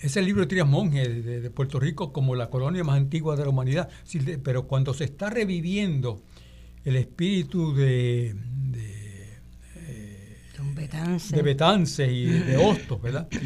ese 0.00 0.20
libro 0.20 0.42
de 0.42 0.48
Trias 0.48 0.66
Monge 0.66 1.08
de, 1.08 1.50
Puerto 1.50 1.78
Rico 1.78 2.12
como 2.12 2.34
la 2.34 2.50
colonia 2.50 2.82
más 2.82 2.96
antigua 2.96 3.36
de 3.36 3.44
la 3.44 3.50
humanidad. 3.50 3.88
pero 4.42 4.66
cuando 4.66 4.92
se 4.94 5.04
está 5.04 5.30
reviviendo 5.30 6.20
el 6.84 6.96
espíritu 6.96 7.74
de, 7.74 8.34
de 11.30 11.42
Betance 11.42 12.10
y 12.10 12.24
de 12.24 12.56
Hostos, 12.56 13.00
¿verdad? 13.00 13.28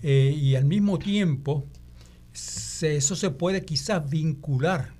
Eh, 0.00 0.32
y 0.40 0.54
al 0.54 0.64
mismo 0.64 0.96
tiempo, 1.00 1.64
eso 2.32 3.16
se 3.16 3.30
puede 3.30 3.64
quizás 3.64 4.08
vincular 4.08 4.92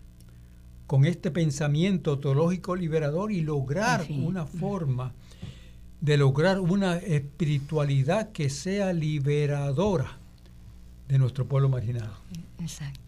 con 0.88 1.04
este 1.04 1.30
pensamiento 1.30 2.18
teológico 2.18 2.75
liberador 2.75 3.30
y 3.30 3.42
lograr 3.42 4.04
una 4.11 4.45
forma 4.45 5.14
de 6.00 6.16
lograr 6.16 6.59
una 6.59 6.97
espiritualidad 6.97 8.33
que 8.33 8.50
sea 8.50 8.92
liberadora 8.92 10.18
de 11.07 11.18
nuestro 11.18 11.47
pueblo 11.47 11.68
marginado. 11.68 12.16
Exacto. 12.59 13.08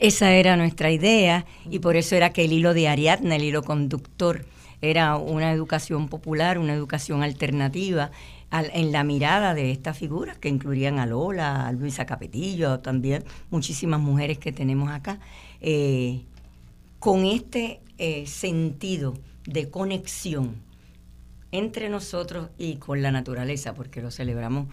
Esa 0.00 0.32
era 0.32 0.56
nuestra 0.56 0.90
idea 0.90 1.44
y 1.68 1.78
por 1.80 1.94
eso 1.94 2.16
era 2.16 2.32
que 2.32 2.46
el 2.46 2.54
hilo 2.54 2.72
de 2.72 2.88
Ariadna, 2.88 3.36
el 3.36 3.44
hilo 3.44 3.62
conductor, 3.62 4.46
era 4.80 5.16
una 5.16 5.52
educación 5.52 6.08
popular, 6.08 6.58
una 6.58 6.72
educación 6.72 7.22
alternativa 7.22 8.10
en 8.50 8.92
la 8.92 9.04
mirada 9.04 9.52
de 9.52 9.70
estas 9.70 9.98
figuras 9.98 10.38
que 10.38 10.48
incluían 10.48 10.98
a 10.98 11.04
Lola, 11.04 11.66
a 11.66 11.72
Luisa 11.72 12.06
Capetillo, 12.06 12.80
también 12.80 13.24
muchísimas 13.50 14.00
mujeres 14.00 14.38
que 14.38 14.52
tenemos 14.52 14.90
acá, 14.90 15.20
eh, 15.60 16.22
con 16.98 17.26
este 17.26 17.80
eh, 17.98 18.26
sentido 18.26 19.18
de 19.44 19.68
conexión 19.68 20.54
entre 21.52 21.90
nosotros 21.90 22.48
y 22.56 22.76
con 22.76 23.02
la 23.02 23.12
naturaleza, 23.12 23.74
porque 23.74 24.00
lo 24.00 24.10
celebramos 24.10 24.68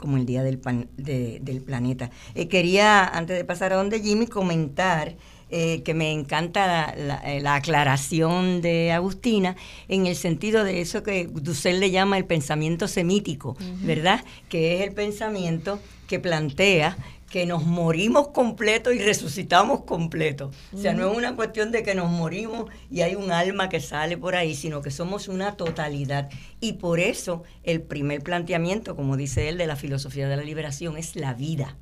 como 0.00 0.16
el 0.16 0.26
Día 0.26 0.42
del, 0.42 0.60
del 0.96 1.62
Planeta. 1.62 2.10
Eh, 2.34 2.48
quería, 2.48 3.04
antes 3.04 3.36
de 3.36 3.44
pasar 3.44 3.72
a 3.72 3.76
donde 3.76 4.00
Jimmy, 4.00 4.26
comentar 4.26 5.14
eh, 5.52 5.82
que 5.82 5.94
me 5.94 6.12
encanta 6.12 6.94
eh, 6.96 7.40
la, 7.40 7.56
aclaración 7.56 8.62
de 8.62 8.92
Agustina 8.92 9.56
en 9.88 10.06
el 10.06 10.14
sentido 10.14 10.62
de 10.62 10.80
eso 10.80 11.02
que 11.02 11.26
Dussel 11.26 11.80
le 11.80 11.90
llama 11.90 12.18
el 12.18 12.24
pensamiento 12.24 12.86
semítico, 12.86 13.56
¿verdad? 13.80 14.24
Que 14.48 14.76
es 14.76 14.82
el 14.82 14.92
pensamiento 14.92 15.80
que 16.06 16.20
plantea 16.20 16.96
que 17.30 17.46
nos 17.46 17.64
morimos 17.64 18.28
completo 18.28 18.92
y 18.92 18.98
resucitamos 18.98 19.84
completo. 19.84 20.50
O 20.74 20.78
sea, 20.78 20.92
no 20.92 21.08
es 21.08 21.16
una 21.16 21.36
cuestión 21.36 21.70
de 21.70 21.84
que 21.84 21.94
nos 21.94 22.10
morimos 22.10 22.68
y 22.90 23.02
hay 23.02 23.14
un 23.14 23.30
alma 23.30 23.68
que 23.68 23.78
sale 23.78 24.18
por 24.18 24.34
ahí, 24.34 24.56
sino 24.56 24.82
que 24.82 24.90
somos 24.90 25.28
una 25.28 25.56
totalidad. 25.56 26.28
Y 26.60 26.74
por 26.74 26.98
eso 26.98 27.44
el 27.62 27.82
primer 27.82 28.22
planteamiento, 28.22 28.96
como 28.96 29.16
dice 29.16 29.48
él, 29.48 29.58
de 29.58 29.68
la 29.68 29.76
filosofía 29.76 30.28
de 30.28 30.36
la 30.36 30.42
liberación 30.42 30.96
es 30.96 31.14
la 31.14 31.32
vida. 31.32 31.76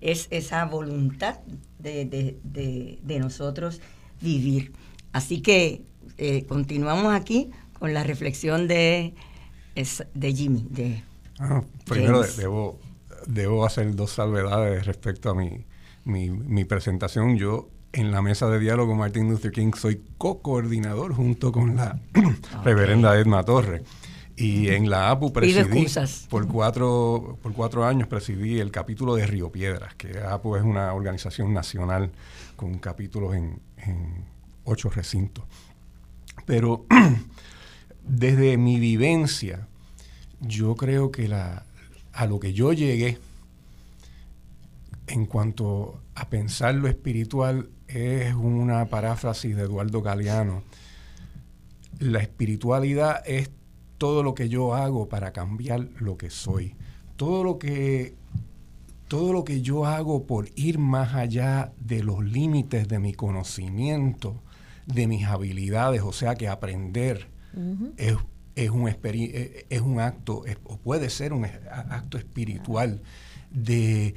Es 0.00 0.26
esa 0.30 0.64
voluntad 0.64 1.40
de, 1.78 3.18
nosotros 3.20 3.82
vivir. 4.22 4.72
Así 5.12 5.42
que 5.42 5.82
eh, 6.16 6.44
continuamos 6.48 7.14
aquí 7.14 7.50
con 7.78 7.92
la 7.92 8.04
reflexión 8.04 8.68
de, 8.68 9.12
de 10.14 10.32
Jimmy. 10.32 10.66
De 10.70 11.04
ah, 11.40 11.62
primero 11.84 12.22
debo 12.22 12.78
debo 13.28 13.64
hacer 13.64 13.94
dos 13.94 14.12
salvedades 14.12 14.86
respecto 14.86 15.30
a 15.30 15.34
mi, 15.34 15.64
mi, 16.04 16.64
presentación. 16.64 17.36
Yo 17.36 17.68
en 17.92 18.10
la 18.10 18.22
mesa 18.22 18.48
de 18.48 18.58
diálogo 18.58 18.94
Martin 18.94 19.28
Luther 19.28 19.52
King 19.52 19.72
soy 19.76 20.02
co-coordinador 20.16 21.14
junto 21.14 21.52
con 21.52 21.76
la 21.76 22.00
reverenda 22.64 23.16
Edma 23.16 23.44
Torre. 23.44 23.82
Y 24.34 24.68
en 24.68 24.88
la 24.88 25.10
APU 25.10 25.32
presidí, 25.32 25.86
por 26.30 26.46
cuatro, 26.46 27.38
por 27.42 27.52
cuatro 27.54 27.84
años 27.84 28.06
presidí 28.06 28.60
el 28.60 28.70
capítulo 28.70 29.16
de 29.16 29.26
Río 29.26 29.50
Piedras, 29.50 29.94
que 29.96 30.20
APU 30.20 30.54
es 30.54 30.62
una 30.62 30.94
organización 30.94 31.52
nacional 31.52 32.12
con 32.54 32.78
capítulos 32.78 33.34
en, 33.34 33.60
en 33.78 34.24
ocho 34.64 34.90
recintos. 34.90 35.44
Pero 36.46 36.86
desde 38.04 38.56
mi 38.58 38.78
vivencia, 38.78 39.66
yo 40.40 40.76
creo 40.76 41.10
que 41.10 41.26
la, 41.26 41.64
a 42.18 42.26
lo 42.26 42.40
que 42.40 42.52
yo 42.52 42.72
llegué 42.72 43.16
en 45.06 45.24
cuanto 45.24 46.00
a 46.16 46.28
pensar 46.28 46.74
lo 46.74 46.88
espiritual 46.88 47.70
es 47.86 48.34
una 48.34 48.86
paráfrasis 48.86 49.54
de 49.54 49.62
Eduardo 49.62 50.02
Galeano. 50.02 50.64
La 52.00 52.18
espiritualidad 52.18 53.22
es 53.24 53.52
todo 53.98 54.24
lo 54.24 54.34
que 54.34 54.48
yo 54.48 54.74
hago 54.74 55.08
para 55.08 55.32
cambiar 55.32 55.90
lo 56.00 56.16
que 56.16 56.28
soy. 56.28 56.74
Todo 57.14 57.44
lo 57.44 57.60
que 57.60 58.16
todo 59.06 59.32
lo 59.32 59.44
que 59.44 59.62
yo 59.62 59.86
hago 59.86 60.26
por 60.26 60.48
ir 60.56 60.80
más 60.80 61.14
allá 61.14 61.72
de 61.78 62.02
los 62.02 62.24
límites 62.24 62.88
de 62.88 62.98
mi 62.98 63.14
conocimiento, 63.14 64.42
de 64.86 65.06
mis 65.06 65.24
habilidades, 65.24 66.02
o 66.02 66.12
sea 66.12 66.34
que 66.34 66.48
aprender 66.48 67.28
es 67.96 68.16
es 68.64 68.70
un, 68.70 68.88
eh, 68.88 69.66
es 69.70 69.80
un 69.80 70.00
acto, 70.00 70.44
o 70.64 70.76
puede 70.78 71.10
ser 71.10 71.32
un 71.32 71.44
acto 71.44 72.18
espiritual 72.18 73.00
de 73.50 74.14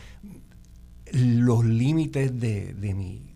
los 1.11 1.63
límites 1.63 2.39
de, 2.39 2.93
mi, 2.95 3.33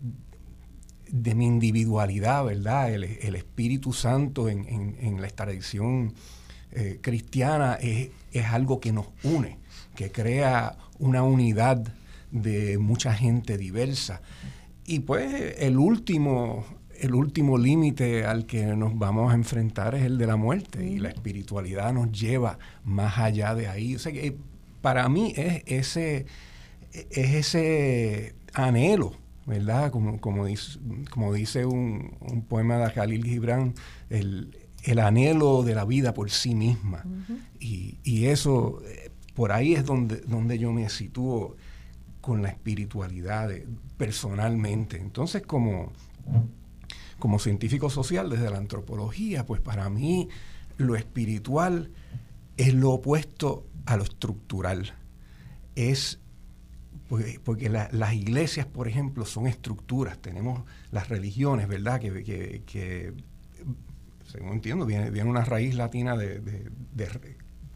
de 1.08 1.34
mi 1.36 1.46
individualidad, 1.46 2.44
¿verdad? 2.44 2.92
El, 2.92 3.36
Espíritu 3.36 3.92
Santo 3.92 4.48
en, 4.48 5.20
la 5.20 5.28
tradición 5.28 6.14
eh, 6.72 6.98
cristiana 7.00 7.74
es, 7.74 8.10
es, 8.32 8.46
algo 8.46 8.80
que 8.80 8.92
nos 8.92 9.06
une, 9.22 9.58
que 9.94 10.10
crea 10.10 10.76
una 10.98 11.22
unidad 11.22 11.86
de 12.32 12.78
mucha 12.78 13.14
gente 13.14 13.56
diversa. 13.56 14.22
Y 14.84 15.00
pues 15.00 15.54
el 15.58 15.78
último 15.78 16.64
el 17.00 17.14
último 17.14 17.58
límite 17.58 18.24
al 18.24 18.46
que 18.46 18.64
nos 18.76 18.98
vamos 18.98 19.32
a 19.32 19.34
enfrentar 19.34 19.94
es 19.94 20.04
el 20.04 20.18
de 20.18 20.26
la 20.26 20.36
muerte 20.36 20.84
y 20.84 20.98
la 20.98 21.08
espiritualidad 21.08 21.92
nos 21.92 22.12
lleva 22.12 22.58
más 22.84 23.18
allá 23.18 23.54
de 23.54 23.68
ahí. 23.68 23.94
O 23.94 23.98
sea, 23.98 24.12
que 24.12 24.36
para 24.80 25.08
mí 25.08 25.32
es 25.36 25.62
ese, 25.66 26.26
es 26.92 27.34
ese 27.34 28.34
anhelo, 28.52 29.14
¿verdad? 29.46 29.90
Como, 29.90 30.20
como 30.20 30.46
dice, 30.46 30.78
como 31.10 31.32
dice 31.32 31.66
un, 31.66 32.16
poema 32.48 32.78
de 32.78 32.92
Khalil 32.92 33.24
Gibran, 33.24 33.74
el, 34.10 34.52
anhelo 35.00 35.62
de 35.62 35.74
la 35.74 35.84
vida 35.84 36.14
por 36.14 36.30
sí 36.30 36.54
misma. 36.54 37.04
y, 37.58 37.98
y, 38.04 38.26
eso, 38.26 38.80
eh, 38.86 39.10
por 39.34 39.52
ahí 39.52 39.74
es 39.74 39.84
donde, 39.84 40.18
donde 40.20 40.58
yo 40.58 40.72
me 40.72 40.88
sitúo 40.88 41.56
con 42.20 42.42
la 42.42 42.48
espiritualidad 42.48 43.50
personalmente. 43.96 44.98
Entonces, 44.98 45.42
como 45.42 45.92
como 47.18 47.38
científico 47.38 47.90
social 47.90 48.30
desde 48.30 48.50
la 48.50 48.58
antropología, 48.58 49.46
pues 49.46 49.60
para 49.60 49.88
mí 49.88 50.28
lo 50.76 50.96
espiritual 50.96 51.90
es 52.56 52.74
lo 52.74 52.92
opuesto 52.92 53.66
a 53.86 53.96
lo 53.96 54.04
estructural. 54.04 54.94
Es 55.74 56.20
porque, 57.08 57.40
porque 57.42 57.68
las 57.68 58.14
iglesias, 58.14 58.66
por 58.66 58.88
ejemplo, 58.88 59.24
son 59.24 59.46
estructuras. 59.46 60.18
Tenemos 60.18 60.62
las 60.90 61.08
religiones, 61.08 61.68
¿verdad? 61.68 62.00
Que, 62.00 62.62
que, 62.66 63.14
según 64.26 64.54
entiendo, 64.54 64.86
viene, 64.86 65.10
viene 65.10 65.30
una 65.30 65.44
raíz 65.44 65.74
latina 65.74 66.16
de, 66.16 66.64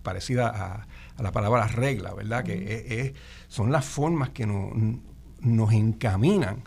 parecida 0.02 0.49
a, 0.49 1.23
la 1.23 1.32
palabra 1.32 1.68
regla, 1.68 2.12
¿verdad? 2.14 2.42
Que 2.44 2.87
es, 3.00 3.12
son 3.49 3.70
las 3.70 3.85
formas 3.85 4.30
que 4.30 4.47
nos 4.47 5.73
encaminan 5.73 6.64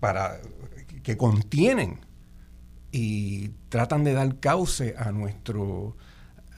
para 0.00 0.40
que 1.02 1.16
contienen 1.16 2.00
y 2.92 3.50
tratan 3.68 4.04
de 4.04 4.12
dar 4.12 4.40
cauce 4.40 4.94
a 4.98 5.12
nuestro 5.12 5.96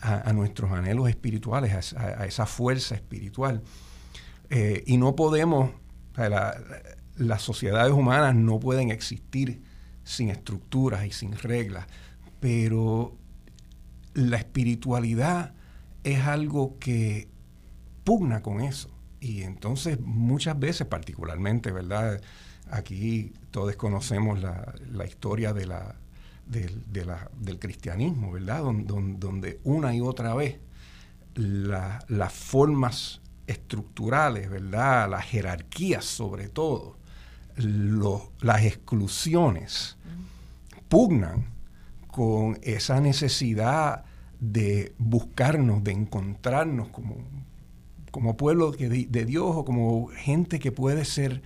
a, 0.03 0.33
nuestros 0.33 0.73
anhelos 0.73 1.09
espirituales, 1.09 1.95
a, 1.95 2.27
esa 2.27 2.45
fuerza 2.47 2.95
espiritual. 2.97 3.63
Eh, 4.51 4.83
y 4.87 4.97
no 4.97 5.15
podemos, 5.15 5.71
las 7.17 7.43
sociedades 7.43 7.93
humanas 7.93 8.35
no 8.35 8.59
pueden 8.59 8.91
existir 8.91 9.63
sin 10.05 10.29
estructuras 10.29 11.07
y 11.07 11.13
sin 11.13 11.33
reglas, 11.33 11.87
pero 12.41 13.17
la 14.15 14.39
espiritualidad 14.39 15.55
es 16.03 16.21
algo 16.21 16.79
que 16.79 17.29
pugna 18.03 18.43
con 18.43 18.61
eso. 18.61 18.91
Y 19.21 19.43
entonces 19.43 20.01
muchas 20.01 20.59
veces, 20.59 20.89
particularmente, 20.89 21.71
¿verdad? 21.71 22.21
Aquí 22.73 23.33
todos 23.51 23.77
conocemos 23.77 24.41
la, 24.41 25.07
historia 25.07 25.53
del 25.53 27.59
cristianismo, 27.59 28.33
¿verdad? 28.33 28.63
Donde, 28.63 29.61
una 29.65 29.95
y 29.95 30.01
otra 30.01 30.35
vez 30.35 30.59
las 31.35 32.33
formas 32.33 33.21
estructurales, 33.47 34.49
¿verdad? 34.49 35.11
Las 35.11 35.27
jerarquías 35.27 36.05
sobre 36.05 36.49
todo, 36.49 36.97
las 37.57 38.65
exclusiones, 38.65 39.97
pugnan 40.89 41.47
con 42.07 42.59
esa 42.63 43.01
necesidad 43.01 44.05
de 44.41 44.95
buscarnos, 44.99 45.85
de 45.85 45.93
encontrarnos 45.93 46.89
como, 46.89 48.37
pueblo 48.37 48.73
de, 48.73 49.25
Dios 49.27 49.57
o 49.57 49.65
como 49.65 50.09
gente 50.09 50.59
que 50.59 50.73
puede 50.73 51.05
ser, 51.05 51.43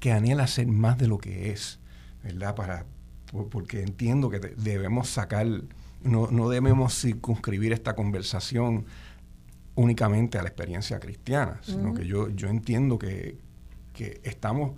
que 0.00 0.12
anhela 0.12 0.46
ser 0.46 0.66
más 0.66 0.98
de 0.98 1.08
lo 1.08 1.18
que 1.18 1.50
es, 1.50 1.78
¿verdad? 2.22 2.54
Para, 2.54 2.86
porque 3.50 3.82
entiendo 3.82 4.30
que 4.30 4.38
debemos 4.38 5.08
sacar, 5.08 5.46
no, 6.02 6.30
no 6.30 6.48
debemos 6.48 7.00
circunscribir 7.00 7.72
esta 7.72 7.94
conversación 7.94 8.86
únicamente 9.74 10.38
a 10.38 10.42
la 10.42 10.48
experiencia 10.48 10.98
cristiana, 10.98 11.60
sino 11.62 11.94
que 11.94 12.06
yo, 12.06 12.30
yo 12.30 12.48
entiendo 12.48 12.98
que, 12.98 13.38
que 13.92 14.20
estamos 14.24 14.72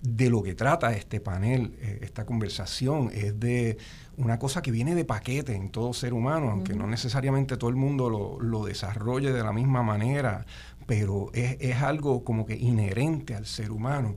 de 0.00 0.30
lo 0.30 0.42
que 0.42 0.54
trata 0.54 0.92
este 0.92 1.20
panel, 1.20 1.76
eh, 1.80 2.00
esta 2.02 2.24
conversación, 2.24 3.10
es 3.12 3.38
de 3.38 3.78
una 4.16 4.38
cosa 4.38 4.62
que 4.62 4.70
viene 4.70 4.94
de 4.94 5.04
paquete 5.04 5.54
en 5.54 5.70
todo 5.70 5.92
ser 5.92 6.12
humano, 6.12 6.50
aunque 6.50 6.74
no 6.74 6.86
necesariamente 6.86 7.56
todo 7.56 7.70
el 7.70 7.76
mundo 7.76 8.08
lo, 8.08 8.40
lo 8.40 8.64
desarrolle 8.64 9.32
de 9.32 9.42
la 9.42 9.52
misma 9.52 9.82
manera, 9.82 10.46
pero 10.86 11.30
es, 11.34 11.56
es, 11.60 11.76
algo 11.82 12.24
como 12.24 12.46
que 12.46 12.56
inherente 12.56 13.34
al 13.34 13.44
ser 13.44 13.70
humano. 13.70 14.16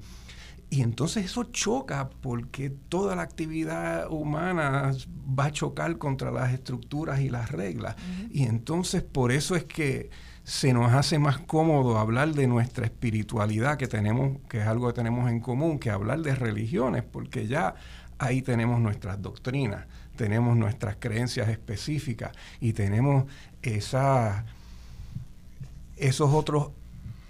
Y 0.71 0.83
entonces 0.83 1.25
eso 1.25 1.43
choca 1.43 2.09
porque 2.21 2.69
toda 2.69 3.13
la 3.17 3.23
actividad 3.23 4.09
humana 4.09 4.93
va 5.37 5.45
a 5.45 5.51
chocar 5.51 5.97
contra 5.97 6.31
las 6.31 6.53
estructuras 6.53 7.19
y 7.19 7.29
las 7.29 7.51
reglas. 7.51 7.97
Y 8.31 8.43
entonces 8.43 9.03
por 9.03 9.33
eso 9.33 9.57
es 9.57 9.65
que 9.65 10.09
se 10.45 10.71
nos 10.71 10.93
hace 10.93 11.19
más 11.19 11.39
cómodo 11.39 11.97
hablar 11.97 12.33
de 12.33 12.47
nuestra 12.47 12.85
espiritualidad 12.85 13.77
que 13.77 13.87
tenemos, 13.87 14.37
que 14.47 14.59
es 14.59 14.65
algo 14.65 14.87
que 14.87 14.93
tenemos 14.93 15.29
en 15.29 15.41
común, 15.41 15.77
que 15.77 15.89
hablar 15.89 16.21
de 16.21 16.35
religiones, 16.35 17.03
porque 17.03 17.47
ya 17.47 17.75
ahí 18.17 18.41
tenemos 18.41 18.79
nuestras 18.79 19.21
doctrinas, 19.21 19.87
tenemos 20.15 20.55
nuestras 20.55 20.95
creencias 20.95 21.49
específicas 21.49 22.31
y 22.61 22.71
tenemos 22.71 23.25
esa, 23.61 24.45
esos 25.97 26.33
otros, 26.33 26.69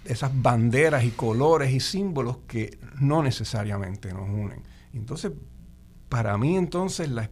esas 0.05 0.31
banderas 0.41 1.03
y 1.03 1.11
colores 1.11 1.71
y 1.71 1.79
símbolos 1.79 2.39
que 2.47 2.79
no 2.99 3.23
necesariamente 3.23 4.13
nos 4.13 4.29
unen. 4.29 4.63
Entonces, 4.93 5.31
para 6.09 6.37
mí 6.37 6.57
entonces 6.57 7.09
la 7.09 7.29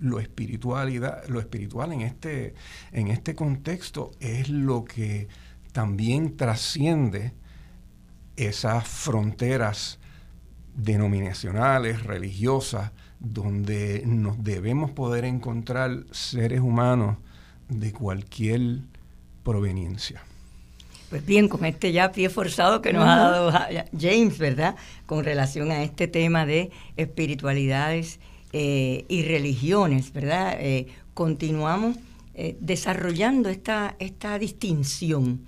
lo, 0.00 0.20
espiritualidad, 0.20 1.26
lo 1.26 1.40
espiritual 1.40 1.92
en 1.92 2.02
este, 2.02 2.54
en 2.92 3.08
este 3.08 3.34
contexto 3.34 4.12
es 4.20 4.48
lo 4.48 4.84
que 4.84 5.26
también 5.72 6.36
trasciende 6.36 7.32
esas 8.36 8.86
fronteras 8.86 9.98
denominacionales, 10.74 12.04
religiosas, 12.04 12.92
donde 13.18 14.02
nos 14.06 14.42
debemos 14.42 14.90
poder 14.90 15.24
encontrar 15.24 16.04
seres 16.12 16.60
humanos 16.60 17.18
de 17.68 17.92
cualquier 17.92 18.82
proveniencia. 19.42 20.22
Pues 21.12 21.26
bien, 21.26 21.46
con 21.46 21.66
este 21.66 21.92
ya 21.92 22.10
pie 22.10 22.30
forzado 22.30 22.80
que 22.80 22.94
nos 22.94 23.06
ha 23.06 23.16
dado 23.16 23.52
James, 24.00 24.38
¿verdad? 24.38 24.76
Con 25.04 25.26
relación 25.26 25.70
a 25.70 25.82
este 25.82 26.08
tema 26.08 26.46
de 26.46 26.70
espiritualidades 26.96 28.18
eh, 28.54 29.04
y 29.08 29.22
religiones, 29.24 30.14
¿verdad? 30.14 30.56
Eh, 30.58 30.86
continuamos 31.12 31.98
eh, 32.32 32.56
desarrollando 32.60 33.50
esta, 33.50 33.94
esta 33.98 34.38
distinción 34.38 35.40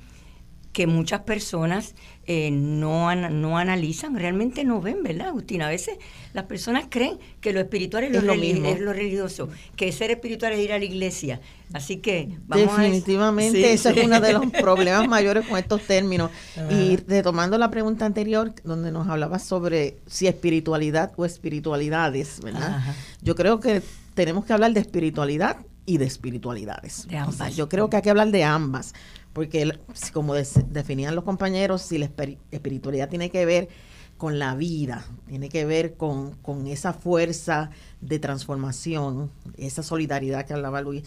que 0.75 0.89
muchas 0.89 1.21
personas 1.21 1.95
eh, 2.27 2.51
no, 2.51 3.15
no 3.15 3.59
analizan, 3.59 4.17
realmente 4.17 4.65
no 4.65 4.81
ven, 4.81 5.05
¿verdad, 5.05 5.29
Agustina? 5.29 5.69
A 5.69 5.71
veces 5.71 5.99
las 6.33 6.47
personas 6.47 6.87
creen 6.91 7.19
que 7.41 7.53
lo 7.53 7.61
espiritual 7.61 8.03
es, 8.03 8.11
lo, 8.13 8.93
religioso, 8.93 9.49
que 9.77 9.93
ser 9.93 10.11
espiritual 10.11 10.53
es 10.53 10.59
ir 10.59 10.73
a 10.73 10.79
la 10.79 10.85
iglesia. 10.85 11.41
Así 11.73 11.99
que 11.99 12.29
vamos 12.49 12.77
Definitivamente, 12.77 13.73
ese 13.73 13.91
es 13.91 14.05
uno 14.05 14.21
de 14.21 14.33
los 14.33 14.47
problemas 14.61 15.07
mayores 15.07 15.47
con 15.47 15.59
estos 15.59 15.81
términos. 15.83 16.33
Y 16.71 16.97
retomando 16.97 17.57
la 17.57 17.71
pregunta 17.71 18.05
anterior, 18.05 18.53
donde 18.65 18.91
nos 18.91 19.09
hablaba 19.09 19.39
sobre 19.39 19.99
si 20.09 20.27
espiritualidad 20.27 21.13
o 21.17 21.25
espiritualidades, 21.25 22.41
¿verdad? 22.43 22.83
Yo 23.23 23.37
creo 23.37 23.61
que 23.61 23.81
tenemos 24.15 24.45
que 24.45 24.53
hablar 24.53 24.73
de 24.73 24.81
espiritualidad 24.81 25.59
y 25.87 25.99
de 25.99 26.07
espiritualidades. 26.07 27.07
yo 27.55 27.69
creo 27.69 27.89
que 27.89 27.97
hay 27.97 28.03
que 28.03 28.11
hablar 28.11 28.33
de 28.33 28.43
ambas 28.43 28.93
porque 29.35 29.79
como 30.13 30.35
definían 30.35 31.15
los 31.15 31.25
compañeros, 31.25 31.83
si 31.83 31.99
la 31.99 32.09
espiritualidad 32.51 33.11
tiene 33.11 33.31
que 33.31 33.45
ver 33.45 33.69
con 34.17 34.39
la 34.39 34.55
vida, 34.55 35.05
tiene 35.27 35.49
que 35.49 35.65
ver 35.65 35.97
con, 35.97 36.39
esa 36.69 36.93
fuerza 36.93 37.71
de 38.01 38.21
transformación, 38.21 39.31
esa 39.59 39.83
solidaridad 39.83 40.47
que 40.47 40.55
hablaba 40.55 40.81
Luis, 40.81 41.03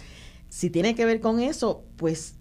si 0.50 0.70
tiene 0.70 0.94
que 0.94 1.06
ver 1.06 1.22
con 1.22 1.40
eso, 1.40 1.84
pues 1.96 2.36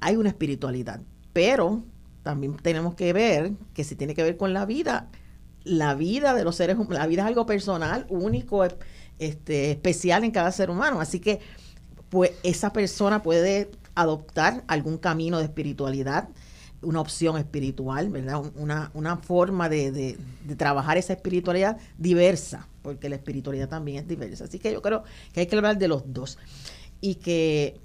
hay 0.00 0.16
una 0.16 0.28
espiritualidad, 0.28 1.00
pero 1.32 1.82
también 2.22 2.56
tenemos 2.56 2.94
que 2.94 3.12
ver 3.12 3.52
que 3.74 3.82
si 3.82 3.96
tiene 3.96 4.14
que 4.14 4.22
ver 4.22 4.36
con 4.36 4.52
la 4.52 4.64
vida, 4.64 5.08
la 5.64 5.94
vida 5.96 6.34
de 6.34 6.44
los 6.44 6.54
seres 6.54 6.76
humanos, 6.76 6.98
la 6.98 7.06
vida 7.08 7.22
es 7.22 7.28
algo 7.28 7.46
personal, 7.46 8.06
único, 8.08 8.64
este, 9.18 9.72
especial 9.72 10.22
en 10.22 10.30
cada 10.30 10.52
ser 10.52 10.70
humano, 10.70 11.00
así 11.00 11.18
que 11.18 11.40
pues 12.10 12.30
esa 12.44 12.72
persona 12.72 13.24
puede 13.24 13.70
adoptar 13.94 14.64
algún 14.66 14.98
camino 14.98 15.38
de 15.38 15.44
espiritualidad, 15.44 16.28
una 16.82 17.00
opción 17.00 17.36
espiritual, 17.38 18.10
¿verdad? 18.10 18.42
Una, 18.56 18.90
una 18.94 19.16
forma 19.16 19.68
de, 19.68 19.92
de, 19.92 20.56
trabajar 20.56 20.98
esa 20.98 21.12
espiritualidad 21.12 21.78
diversa, 21.98 22.68
porque 22.82 23.08
la 23.08 23.16
espiritualidad 23.16 23.68
también 23.68 23.98
es 23.98 24.08
diversa. 24.08 24.44
Así 24.44 24.58
que 24.58 24.72
yo 24.72 24.82
creo 24.82 25.04
que 25.32 25.40
hay 25.40 25.46
que 25.46 25.56
hablar 25.56 25.78
de 25.78 25.88
los 25.88 26.12
dos. 26.12 26.38
Y 27.00 27.16
que 27.16 27.80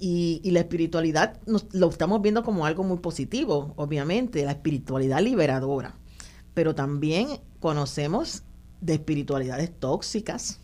y, 0.00 0.40
y, 0.42 0.50
la 0.50 0.60
espiritualidad 0.60 1.38
lo 1.46 1.88
estamos 1.88 2.20
viendo 2.22 2.42
como 2.42 2.66
algo 2.66 2.82
muy 2.82 2.98
positivo, 2.98 3.72
obviamente, 3.76 4.44
la 4.44 4.52
espiritualidad 4.52 5.20
liberadora. 5.20 5.94
Pero 6.54 6.74
también 6.74 7.28
conocemos 7.60 8.42
de 8.80 8.94
espiritualidades 8.94 9.70
tóxicas. 9.78 10.58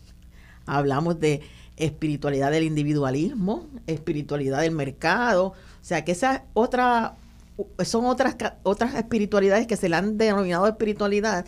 Hablamos 0.65 1.19
de 1.19 1.41
espiritualidad 1.79 2.51
del 2.51 2.63
individualismo, 2.63 3.67
espiritualidad 3.87 4.61
del 4.61 4.71
mercado, 4.71 5.47
o 5.47 5.55
sea 5.81 6.05
que 6.05 6.11
esas 6.11 6.41
otra, 6.53 7.15
son 7.83 8.05
otras, 8.05 8.35
otras 8.63 8.93
espiritualidades 8.95 9.65
que 9.65 9.77
se 9.77 9.89
le 9.89 9.95
han 9.95 10.17
denominado 10.17 10.67
espiritualidad. 10.67 11.45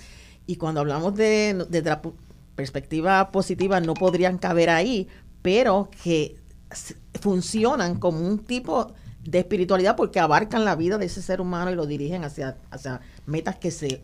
Y 0.48 0.56
cuando 0.56 0.80
hablamos 0.80 1.16
de, 1.16 1.66
de 1.70 1.82
la 1.82 2.02
perspectiva 2.56 3.32
positiva 3.32 3.80
no 3.80 3.94
podrían 3.94 4.38
caber 4.38 4.70
ahí, 4.70 5.08
pero 5.42 5.90
que 6.04 6.38
funcionan 7.20 8.00
como 8.00 8.26
un 8.26 8.40
tipo 8.40 8.94
de 9.24 9.40
espiritualidad 9.40 9.96
porque 9.96 10.20
abarcan 10.20 10.66
la 10.66 10.76
vida 10.76 10.98
de 10.98 11.06
ese 11.06 11.22
ser 11.22 11.42
humano 11.42 11.72
y 11.72 11.76
lo 11.76 11.86
dirigen 11.86 12.24
hacia, 12.24 12.58
hacia 12.72 13.02
metas 13.26 13.58
que 13.58 13.70
se 13.70 14.02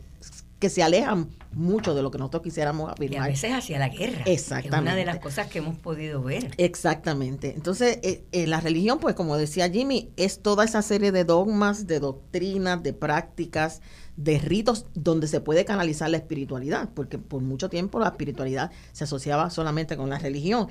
que 0.60 0.70
se 0.70 0.82
alejan 0.82 1.30
mucho 1.54 1.94
de 1.94 2.02
lo 2.02 2.12
que 2.12 2.18
nosotros 2.18 2.44
quisiéramos 2.44 2.92
afirmar. 2.92 3.20
Y 3.20 3.24
a 3.24 3.28
veces 3.28 3.54
hacia 3.54 3.80
la 3.80 3.90
guerra. 3.90 4.24
Exactamente. 4.26 4.76
es 4.76 4.82
una 4.82 4.96
de 4.96 5.06
las 5.06 5.20
cosas 5.20 5.48
que 5.48 5.60
hemos 5.60 5.78
podido 5.78 6.24
ver. 6.24 6.52
Exactamente. 6.58 7.54
Entonces, 7.56 8.00
eh, 8.02 8.24
eh, 8.32 8.48
la 8.48 8.60
religión, 8.60 9.00
pues 9.00 9.16
como 9.16 9.38
decía 9.38 9.70
Jimmy, 9.70 10.10
es 10.18 10.42
toda 10.42 10.66
esa 10.66 10.82
serie 10.82 11.12
de 11.12 11.26
dogmas, 11.26 11.86
de 11.86 12.00
doctrinas, 12.00 12.82
de 12.82 12.94
prácticas, 12.94 13.82
de 14.16 14.40
ritos 14.40 14.86
donde 14.96 15.28
se 15.28 15.42
puede 15.42 15.64
canalizar 15.64 16.10
la 16.10 16.18
espiritualidad, 16.18 16.90
porque 16.96 17.20
por 17.20 17.42
mucho 17.42 17.70
tiempo 17.70 18.00
la 18.00 18.08
espiritualidad 18.08 18.72
se 18.94 19.04
asociaba 19.04 19.50
solamente 19.52 19.96
con 19.96 20.10
la 20.10 20.18
religión 20.18 20.70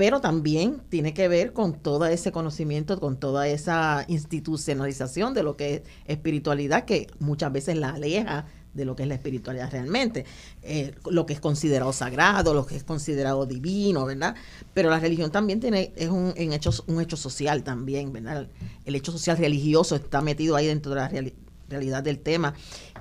pero 0.00 0.22
también 0.22 0.80
tiene 0.88 1.12
que 1.12 1.28
ver 1.28 1.52
con 1.52 1.74
todo 1.74 2.06
ese 2.06 2.32
conocimiento, 2.32 2.98
con 2.98 3.20
toda 3.20 3.48
esa 3.48 4.06
institucionalización 4.08 5.34
de 5.34 5.42
lo 5.42 5.58
que 5.58 5.74
es 5.74 5.82
espiritualidad, 6.06 6.86
que 6.86 7.08
muchas 7.18 7.52
veces 7.52 7.76
la 7.76 7.90
aleja 7.90 8.46
de 8.74 8.84
lo 8.84 8.94
que 8.96 9.02
es 9.02 9.08
la 9.08 9.14
espiritualidad 9.14 9.70
realmente, 9.70 10.24
eh, 10.62 10.94
lo 11.10 11.26
que 11.26 11.32
es 11.32 11.40
considerado 11.40 11.92
sagrado, 11.92 12.54
lo 12.54 12.66
que 12.66 12.76
es 12.76 12.84
considerado 12.84 13.46
divino, 13.46 14.04
¿verdad? 14.06 14.34
Pero 14.74 14.90
la 14.90 15.00
religión 15.00 15.30
también 15.30 15.60
tiene, 15.60 15.92
es 15.96 16.08
un, 16.08 16.32
en 16.36 16.52
hechos, 16.52 16.84
un 16.86 17.00
hecho 17.00 17.16
social 17.16 17.62
también, 17.62 18.12
¿verdad? 18.12 18.48
El 18.84 18.94
hecho 18.94 19.12
social 19.12 19.36
religioso 19.36 19.96
está 19.96 20.20
metido 20.20 20.56
ahí 20.56 20.66
dentro 20.66 20.94
de 20.94 20.96
la 20.96 21.32
realidad 21.68 22.02
del 22.02 22.18
tema. 22.18 22.54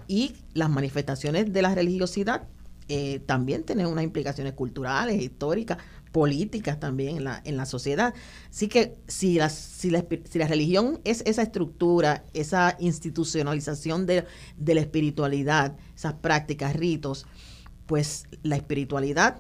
Y 0.08 0.34
las 0.54 0.70
manifestaciones 0.70 1.54
de 1.54 1.62
la 1.62 1.76
religiosidad 1.76 2.48
eh, 2.92 3.20
también 3.28 3.64
tienen 3.64 3.86
unas 3.86 4.04
implicaciones 4.04 4.54
culturales, 4.54 5.22
históricas, 5.22 5.78
políticas 6.12 6.80
también 6.80 7.18
en 7.18 7.24
la, 7.24 7.42
en 7.46 7.58
la 7.58 7.66
sociedad. 7.66 8.14
Así 8.50 8.68
que 8.68 8.96
si 9.08 9.38
la, 9.38 9.50
si, 9.50 9.90
la, 9.90 10.06
si 10.30 10.40
la 10.40 10.48
religión 10.48 11.00
es 11.04 11.24
esa 11.26 11.42
estructura, 11.42 12.26
esa 12.34 12.76
institucionalización 12.80 14.06
de, 14.06 14.26
de 14.58 14.76
la 14.76 14.82
espiritualidad, 14.82 15.78
esas 15.96 16.14
prácticas, 16.16 16.76
ritos, 16.76 17.26
pues 17.86 18.28
la 18.44 18.56
espiritualidad 18.56 19.38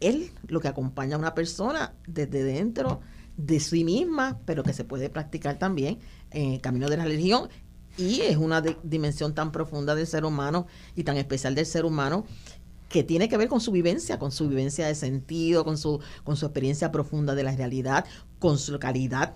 es 0.00 0.32
lo 0.48 0.60
que 0.60 0.68
acompaña 0.68 1.16
a 1.16 1.18
una 1.18 1.34
persona 1.34 1.94
desde 2.06 2.44
dentro 2.44 3.00
de 3.36 3.58
sí 3.60 3.84
misma, 3.84 4.38
pero 4.44 4.62
que 4.62 4.72
se 4.72 4.84
puede 4.84 5.08
practicar 5.08 5.58
también 5.58 5.98
en 6.30 6.52
el 6.52 6.60
camino 6.60 6.88
de 6.88 6.96
la 6.96 7.04
religión. 7.04 7.48
Y 7.96 8.22
es 8.22 8.36
una 8.36 8.60
dimensión 8.60 9.34
tan 9.34 9.52
profunda 9.52 9.94
del 9.94 10.08
ser 10.08 10.24
humano 10.24 10.66
y 10.96 11.04
tan 11.04 11.16
especial 11.16 11.54
del 11.54 11.64
ser 11.64 11.84
humano 11.84 12.26
que 12.88 13.02
tiene 13.02 13.28
que 13.28 13.36
ver 13.36 13.48
con 13.48 13.60
su 13.60 13.72
vivencia, 13.72 14.18
con 14.18 14.30
su 14.30 14.48
vivencia 14.48 14.86
de 14.86 14.94
sentido, 14.94 15.64
con 15.64 15.78
su, 15.78 16.00
con 16.22 16.36
su 16.36 16.46
experiencia 16.46 16.92
profunda 16.92 17.34
de 17.34 17.42
la 17.42 17.54
realidad, 17.54 18.04
con 18.38 18.58
su 18.58 18.78
calidad 18.78 19.34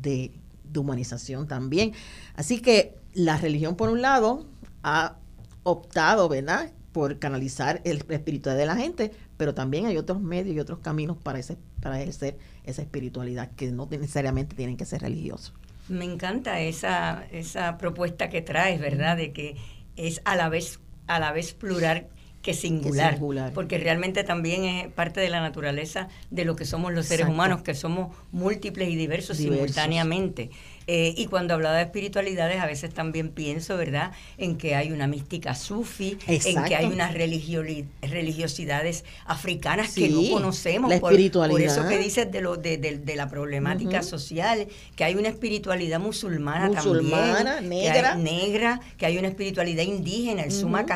de, 0.00 0.32
humanización 0.74 1.46
también. 1.46 1.92
Así 2.34 2.60
que 2.60 2.94
la 3.12 3.36
religión, 3.36 3.76
por 3.76 3.90
un 3.90 4.00
lado, 4.00 4.46
ha 4.82 5.16
optado, 5.64 6.30
¿verdad?, 6.30 6.72
por 6.92 7.18
canalizar 7.18 7.82
el 7.84 8.04
espiritualidad 8.08 8.58
de 8.58 8.66
la 8.66 8.76
gente, 8.76 9.12
pero 9.36 9.54
también 9.54 9.84
hay 9.86 9.98
otros 9.98 10.20
medios 10.20 10.56
y 10.56 10.60
otros 10.60 10.78
caminos 10.78 11.18
para, 11.18 11.38
ese, 11.38 11.58
para 11.82 12.00
ejercer 12.00 12.38
esa 12.64 12.80
espiritualidad 12.80 13.50
que 13.50 13.70
no 13.70 13.86
necesariamente 13.90 14.56
tienen 14.56 14.78
que 14.78 14.86
ser 14.86 15.02
religiosos. 15.02 15.52
Me 15.88 16.06
encanta 16.06 16.60
esa, 16.60 17.26
esa 17.32 17.76
propuesta 17.76 18.30
que 18.30 18.40
traes, 18.40 18.80
¿verdad?, 18.80 19.16
de 19.18 19.32
que 19.32 19.56
es 19.96 20.22
a 20.24 20.36
la 20.36 20.48
vez, 20.48 20.80
a 21.06 21.18
la 21.18 21.32
vez 21.32 21.52
plural 21.52 22.06
que 22.42 22.54
singular, 22.54 23.18
porque 23.54 23.78
realmente 23.78 24.24
también 24.24 24.64
es 24.64 24.88
parte 24.88 25.20
de 25.20 25.30
la 25.30 25.40
naturaleza 25.40 26.08
de 26.30 26.44
lo 26.44 26.56
que 26.56 26.64
somos 26.64 26.92
los 26.92 27.06
seres 27.06 27.28
humanos, 27.28 27.62
que 27.62 27.74
somos 27.74 28.14
múltiples 28.32 28.88
y 28.88 28.96
diversos, 28.96 29.36
simultáneamente. 29.36 30.50
Eh, 30.86 31.14
y 31.16 31.26
cuando 31.26 31.54
hablaba 31.54 31.76
de 31.76 31.82
espiritualidades, 31.82 32.60
a 32.60 32.66
veces 32.66 32.92
también 32.92 33.30
pienso, 33.30 33.76
¿verdad?, 33.76 34.12
en 34.38 34.56
que 34.56 34.74
hay 34.74 34.92
una 34.92 35.06
mística 35.06 35.54
sufi, 35.54 36.18
en 36.26 36.64
que 36.64 36.76
hay 36.76 36.86
unas 36.86 37.14
religiosidades 37.14 39.04
africanas 39.26 39.94
que 39.94 40.08
no 40.08 40.22
conocemos. 40.30 40.88
La 40.88 40.96
espiritualidad. 40.96 41.52
Por, 41.52 41.62
eso 41.62 41.88
que 41.88 41.98
dices 41.98 42.30
de, 42.30 42.40
lo, 42.40 42.56
de, 42.56 42.76
de, 42.78 43.16
la 43.16 43.28
problemática 43.28 44.02
social, 44.02 44.66
que 44.96 45.04
hay 45.04 45.14
una 45.14 45.28
espiritualidad 45.28 46.00
musulmana, 46.00 46.68
musulmana 46.68 47.56
también. 47.56 47.68
negra. 47.68 48.02
Que 48.02 48.06
hay, 48.06 48.22
negra, 48.22 48.80
que 48.96 49.06
hay 49.06 49.18
una 49.18 49.28
espiritualidad 49.28 49.84
indígena, 49.84 50.42
el 50.42 50.52
Suma 50.52 50.86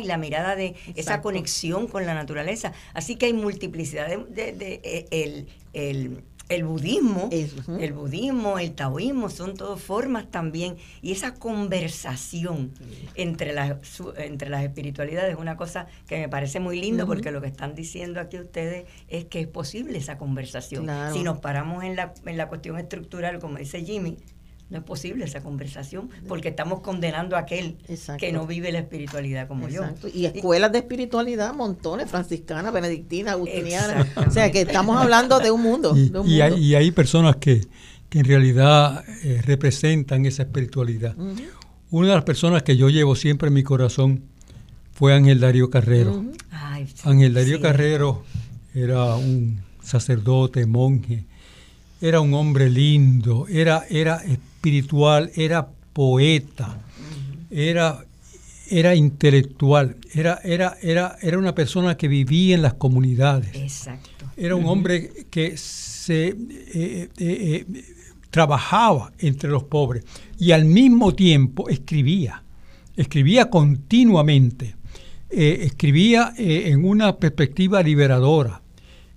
y 0.00 0.04
la 0.04 0.16
mirada 0.16 0.56
de 0.56 0.74
esa 0.94 1.20
conexión 1.20 1.86
con 1.86 2.06
la 2.06 2.14
naturaleza. 2.14 2.72
Así 2.94 3.16
que 3.16 3.26
hay 3.26 3.32
multiplicidad 3.32 4.08
de, 4.08 4.52
de, 4.52 4.80
eh, 4.82 5.06
el, 5.10 5.46
el 5.72 6.22
el 6.48 6.64
budismo, 6.64 7.28
el 7.32 7.92
budismo, 7.92 8.58
el 8.58 8.72
taoísmo, 8.72 9.30
son 9.30 9.54
todas 9.54 9.80
formas 9.80 10.30
también. 10.30 10.76
Y 11.02 11.12
esa 11.12 11.34
conversación 11.34 12.72
entre 13.14 13.52
las, 13.52 13.76
entre 14.16 14.48
las 14.50 14.62
espiritualidades 14.62 15.34
es 15.34 15.40
una 15.40 15.56
cosa 15.56 15.86
que 16.06 16.18
me 16.18 16.28
parece 16.28 16.60
muy 16.60 16.80
lindo 16.80 17.06
porque 17.06 17.30
lo 17.30 17.40
que 17.40 17.48
están 17.48 17.74
diciendo 17.74 18.20
aquí 18.20 18.38
ustedes 18.38 18.86
es 19.08 19.24
que 19.24 19.40
es 19.40 19.48
posible 19.48 19.98
esa 19.98 20.18
conversación. 20.18 20.88
Si 21.12 21.22
nos 21.22 21.38
paramos 21.38 21.84
en 21.84 21.96
la, 21.96 22.14
en 22.24 22.36
la 22.36 22.48
cuestión 22.48 22.78
estructural, 22.78 23.40
como 23.40 23.58
dice 23.58 23.84
Jimmy, 23.84 24.18
no 24.68 24.78
es 24.78 24.84
posible 24.84 25.24
esa 25.24 25.42
conversación 25.42 26.10
porque 26.26 26.48
estamos 26.48 26.80
condenando 26.80 27.36
a 27.36 27.40
aquel 27.40 27.76
que 28.18 28.32
no 28.32 28.46
vive 28.46 28.72
la 28.72 28.80
espiritualidad 28.80 29.46
como 29.46 29.68
yo. 29.68 29.82
Y 30.12 30.26
escuelas 30.26 30.72
de 30.72 30.78
espiritualidad, 30.78 31.54
montones, 31.54 32.10
franciscana, 32.10 32.70
benedictina, 32.72 33.32
agustiniana. 33.32 34.06
O 34.26 34.30
sea, 34.30 34.50
que 34.50 34.62
estamos 34.62 34.96
hablando 34.96 35.38
de 35.38 35.50
un 35.52 35.62
mundo. 35.62 35.94
Y, 36.26 36.40
Hay, 36.40 36.90
personas 36.90 37.36
que, 37.36 37.66
en 38.10 38.24
realidad 38.24 39.04
eh, 39.22 39.42
representan 39.44 40.26
esa 40.26 40.42
espiritualidad. 40.42 41.14
Una 41.90 42.08
de 42.08 42.14
las 42.14 42.24
personas 42.24 42.62
que 42.62 42.76
yo 42.76 42.88
llevo 42.88 43.14
siempre 43.14 43.48
en 43.48 43.54
mi 43.54 43.62
corazón 43.62 44.22
fue 44.92 45.14
Ángel 45.14 45.38
Darío 45.38 45.70
Carrero. 45.70 46.24
Ángel 47.04 47.34
Darío 47.34 47.60
Carrero 47.60 48.24
era 48.74 49.14
un 49.14 49.60
sacerdote, 49.82 50.66
monje, 50.66 51.24
era 52.00 52.20
un 52.20 52.34
hombre 52.34 52.68
lindo, 52.68 53.46
era, 53.48 53.84
era 53.88 54.22
espiritual, 54.66 55.30
era 55.36 55.68
poeta, 55.92 56.80
era, 57.50 58.04
era 58.68 58.96
intelectual, 58.96 59.96
era, 60.12 60.40
era, 60.42 60.76
era, 60.82 61.16
era 61.22 61.38
una 61.38 61.54
persona 61.54 61.96
que 61.96 62.08
vivía 62.08 62.56
en 62.56 62.62
las 62.62 62.74
comunidades. 62.74 63.54
Exacto. 63.54 64.26
Era 64.36 64.56
un 64.56 64.66
hombre 64.66 65.26
que 65.30 65.56
se 65.56 66.28
eh, 66.28 66.36
eh, 66.74 67.08
eh, 67.16 67.66
trabajaba 68.30 69.12
entre 69.20 69.50
los 69.50 69.64
pobres 69.64 70.04
y 70.36 70.50
al 70.50 70.64
mismo 70.64 71.14
tiempo 71.14 71.68
escribía, 71.68 72.42
escribía 72.96 73.48
continuamente, 73.48 74.74
escribía 75.30 76.34
en 76.36 76.84
una 76.84 77.16
perspectiva 77.16 77.82
liberadora, 77.82 78.62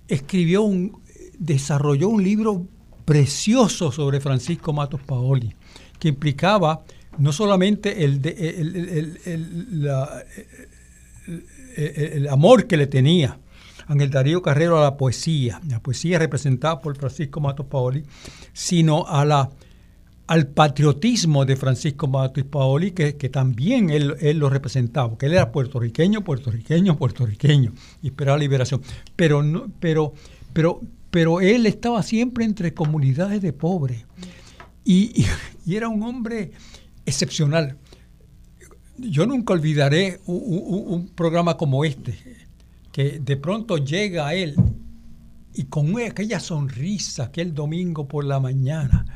escribió 0.08 0.62
un, 0.62 1.00
desarrolló 1.38 2.08
un 2.08 2.22
libro 2.22 2.66
precioso 3.10 3.90
sobre 3.90 4.20
Francisco 4.20 4.72
Matos 4.72 5.00
Paoli, 5.00 5.52
que 5.98 6.06
implicaba 6.06 6.84
no 7.18 7.32
solamente 7.32 8.04
el, 8.04 8.20
el, 11.74 12.28
amor 12.28 12.68
que 12.68 12.76
le 12.76 12.86
tenía 12.86 13.36
Ángel 13.88 14.10
Darío 14.10 14.40
Carrero 14.42 14.78
a 14.78 14.82
la 14.82 14.96
poesía, 14.96 15.60
la 15.68 15.80
poesía 15.80 16.20
representada 16.20 16.80
por 16.80 16.96
Francisco 16.96 17.40
Matos 17.40 17.66
Paoli, 17.66 18.04
sino 18.52 19.04
a 19.08 19.24
la, 19.24 19.50
al 20.28 20.46
patriotismo 20.46 21.44
de 21.44 21.56
Francisco 21.56 22.06
Matos 22.06 22.44
Paoli, 22.44 22.92
que, 22.92 23.16
que 23.16 23.28
también 23.28 23.90
él, 23.90 24.14
él, 24.20 24.38
lo 24.38 24.48
representaba, 24.48 25.08
porque 25.08 25.26
él 25.26 25.32
era 25.32 25.50
puertorriqueño, 25.50 26.22
puertorriqueño, 26.22 26.96
puertorriqueño, 26.96 27.72
y 28.02 28.06
esperaba 28.06 28.38
liberación. 28.38 28.80
Pero, 29.16 29.42
pero, 29.80 30.14
pero 30.52 30.80
pero 31.10 31.40
él 31.40 31.66
estaba 31.66 32.02
siempre 32.02 32.44
entre 32.44 32.72
comunidades 32.72 33.42
de 33.42 33.52
pobres 33.52 34.04
y, 34.84 35.26
era 35.68 35.88
un 35.88 36.02
hombre 36.02 36.52
excepcional. 37.06 37.76
Yo 38.98 39.26
nunca 39.26 39.52
olvidaré 39.52 40.20
un, 40.26 41.10
programa 41.14 41.56
como 41.56 41.84
este, 41.84 42.18
que 42.92 43.20
de 43.20 43.36
pronto 43.36 43.78
llega 43.78 44.26
a 44.26 44.34
él 44.34 44.56
y 45.54 45.64
con 45.64 45.98
aquella 46.00 46.40
sonrisa, 46.40 47.24
aquel 47.24 47.54
domingo 47.54 48.08
por 48.08 48.24
la 48.24 48.40
mañana, 48.40 49.06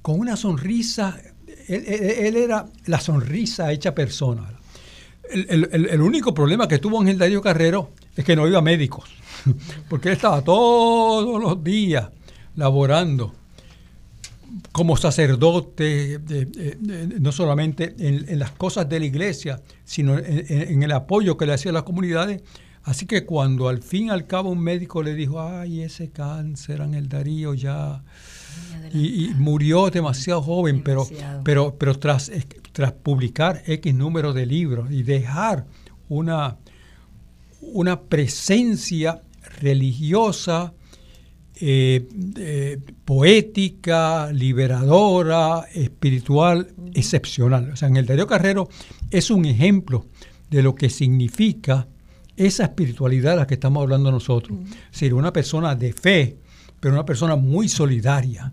con 0.00 0.18
una 0.18 0.36
sonrisa, 0.36 1.20
él, 1.68 2.36
era 2.36 2.66
la 2.86 3.00
sonrisa 3.00 3.72
hecha 3.72 3.94
persona. 3.94 4.58
El, 5.30 6.00
único 6.00 6.34
problema 6.34 6.66
que 6.66 6.78
tuvo 6.78 7.00
Ángel 7.00 7.18
Darío 7.18 7.40
Carrero 7.40 7.92
es 8.16 8.24
que 8.24 8.36
no 8.36 8.46
iba 8.48 8.58
a 8.58 8.62
médicos. 8.62 9.21
porque 9.88 10.08
él 10.08 10.14
estaba 10.14 10.42
todos 10.42 11.40
los 11.40 11.62
días 11.62 12.08
laborando 12.56 13.32
como 14.70 14.96
sacerdote, 14.96 16.20
no 17.20 17.32
solamente 17.32 17.94
en, 17.98 18.38
las 18.38 18.52
cosas 18.52 18.88
de 18.88 19.00
la 19.00 19.06
iglesia, 19.06 19.60
sino 19.84 20.18
en, 20.18 20.82
el 20.82 20.92
apoyo 20.92 21.36
que 21.36 21.46
le 21.46 21.54
hacía 21.54 21.70
a 21.70 21.74
las 21.74 21.82
comunidades. 21.84 22.42
Así 22.84 23.06
que 23.06 23.24
cuando 23.24 23.68
al 23.68 23.82
fin 23.82 24.06
y 24.06 24.10
al 24.10 24.26
cabo 24.26 24.50
un 24.50 24.58
médico 24.58 25.02
le 25.02 25.14
dijo, 25.14 25.40
ay, 25.40 25.82
ese 25.82 26.10
cáncer 26.10 26.80
en 26.80 26.94
el 26.94 27.08
Darío 27.08 27.54
ya, 27.54 28.02
y, 28.92 29.30
murió 29.36 29.88
demasiado 29.88 30.42
joven, 30.42 30.82
pero, 30.82 31.06
pero, 31.44 31.76
pero 31.78 31.98
tras, 31.98 32.30
tras 32.72 32.92
publicar 32.92 33.62
X 33.66 33.94
número 33.94 34.32
de 34.32 34.46
libros 34.46 34.90
y 34.90 35.02
dejar 35.02 35.66
una, 36.08 36.56
una 37.60 38.00
presencia 38.00 39.22
religiosa, 39.60 40.74
eh, 41.64 42.78
poética, 43.04 44.32
liberadora, 44.32 45.66
espiritual, 45.72 46.74
excepcional. 46.94 47.70
O 47.72 47.76
sea, 47.76 47.88
en 47.88 47.96
el 47.96 48.06
Darío 48.06 48.26
Carrero 48.26 48.68
es 49.10 49.30
un 49.30 49.44
ejemplo 49.44 50.06
de 50.50 50.62
lo 50.62 50.74
que 50.74 50.90
significa 50.90 51.88
esa 52.36 52.64
espiritualidad 52.64 53.32
de 53.32 53.36
la 53.38 53.46
que 53.46 53.54
estamos 53.54 53.82
hablando 53.82 54.10
nosotros. 54.10 54.58
Es 54.86 54.92
decir, 54.92 55.14
una 55.14 55.32
persona 55.32 55.74
de 55.74 55.92
fe, 55.92 56.36
pero 56.80 56.94
una 56.94 57.04
persona 57.04 57.36
muy 57.36 57.68
solidaria, 57.68 58.52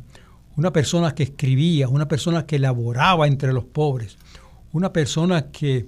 una 0.55 0.71
persona 0.71 1.15
que 1.15 1.23
escribía, 1.23 1.87
una 1.87 2.07
persona 2.07 2.45
que 2.45 2.57
elaboraba 2.57 3.27
entre 3.27 3.53
los 3.53 3.65
pobres, 3.65 4.17
una 4.71 4.93
persona 4.93 5.49
que, 5.51 5.87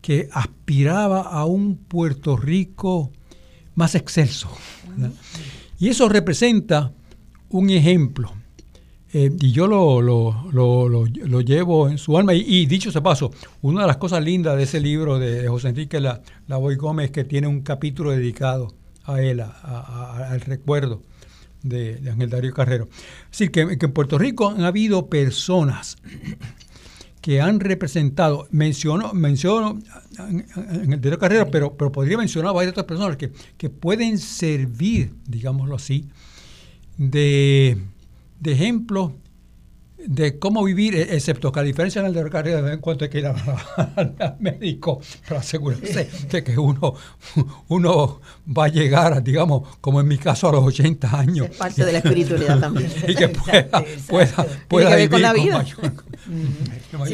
que 0.00 0.28
aspiraba 0.32 1.22
a 1.22 1.44
un 1.44 1.76
Puerto 1.76 2.36
Rico 2.36 3.12
más 3.74 3.94
excelso. 3.94 4.48
Y 5.78 5.88
eso 5.88 6.08
representa 6.08 6.92
un 7.50 7.70
ejemplo. 7.70 8.32
Eh, 9.14 9.30
y 9.40 9.52
yo 9.52 9.66
lo, 9.66 10.00
lo, 10.00 11.40
llevo 11.40 11.88
en 11.88 11.98
su 11.98 12.16
alma. 12.16 12.34
Y, 12.34 12.66
dicho 12.66 12.88
ese 12.88 13.02
paso, 13.02 13.30
una 13.60 13.82
de 13.82 13.86
las 13.86 13.98
cosas 13.98 14.24
lindas 14.24 14.56
de 14.56 14.62
ese 14.62 14.80
libro 14.80 15.18
de 15.18 15.46
José 15.48 15.68
Enrique 15.68 16.00
La, 16.00 16.22
la 16.46 16.56
Boy 16.56 16.76
Gómez 16.76 17.10
que 17.10 17.24
tiene 17.24 17.46
un 17.46 17.60
capítulo 17.60 18.10
dedicado 18.10 18.74
a 19.04 19.20
él, 19.20 19.40
al 19.40 20.40
recuerdo 20.40 21.02
de, 21.62 22.00
Ángel 22.10 22.30
Darío 22.30 22.54
Carrero. 22.54 22.88
Es 23.30 23.38
decir, 23.38 23.50
que, 23.50 23.76
que 23.76 23.86
en 23.86 23.92
Puerto 23.92 24.18
Rico 24.18 24.48
han 24.48 24.64
habido 24.64 25.08
personas 25.08 25.98
que 27.22 27.40
han 27.40 27.60
representado, 27.60 28.48
menciono, 28.50 29.14
menciono 29.14 29.78
en 30.18 30.92
el 30.92 31.00
de 31.00 31.16
carrera, 31.16 31.46
pero, 31.50 31.76
pero 31.76 31.92
podría 31.92 32.18
mencionar 32.18 32.50
a 32.50 32.52
varias 32.52 32.72
otras 32.72 32.86
personas 32.86 33.16
que, 33.16 33.32
que 33.56 33.70
pueden 33.70 34.18
servir, 34.18 35.14
digámoslo 35.28 35.76
así, 35.76 36.08
de, 36.98 37.78
de 38.40 38.52
ejemplo 38.52 39.14
de 40.06 40.38
cómo 40.38 40.64
vivir, 40.64 40.94
e, 40.94 41.14
excepto 41.14 41.52
que 41.52 41.60
a 41.60 41.62
diferencia 41.62 42.02
del 42.02 42.12
de 42.12 42.30
carrera, 42.30 42.72
en 42.72 42.80
cuanto 42.80 43.04
hay 43.04 43.10
que 43.10 43.18
ir 43.18 43.26
al 43.26 44.36
médico 44.40 45.00
para 45.28 45.40
asegurarse 45.40 46.08
de 46.30 46.44
que 46.44 46.58
uno, 46.58 46.94
uno 47.68 48.20
va 48.46 48.66
a 48.66 48.68
llegar, 48.68 49.22
digamos, 49.22 49.76
como 49.80 50.00
en 50.00 50.08
mi 50.08 50.18
caso, 50.18 50.48
a 50.48 50.52
los 50.52 50.64
80 50.64 51.18
años. 51.18 51.48
Es 51.50 51.56
parte 51.56 51.84
de 51.84 51.92
la 51.92 51.98
espiritualidad 51.98 52.60
también. 52.60 52.90
Y 53.08 53.14
que 53.14 53.28
pueda, 53.28 53.84
pueda, 54.08 54.46
pueda 54.68 54.96
vivir 54.96 55.10
con 55.10 55.22
la 55.22 55.32
vida. 55.32 55.64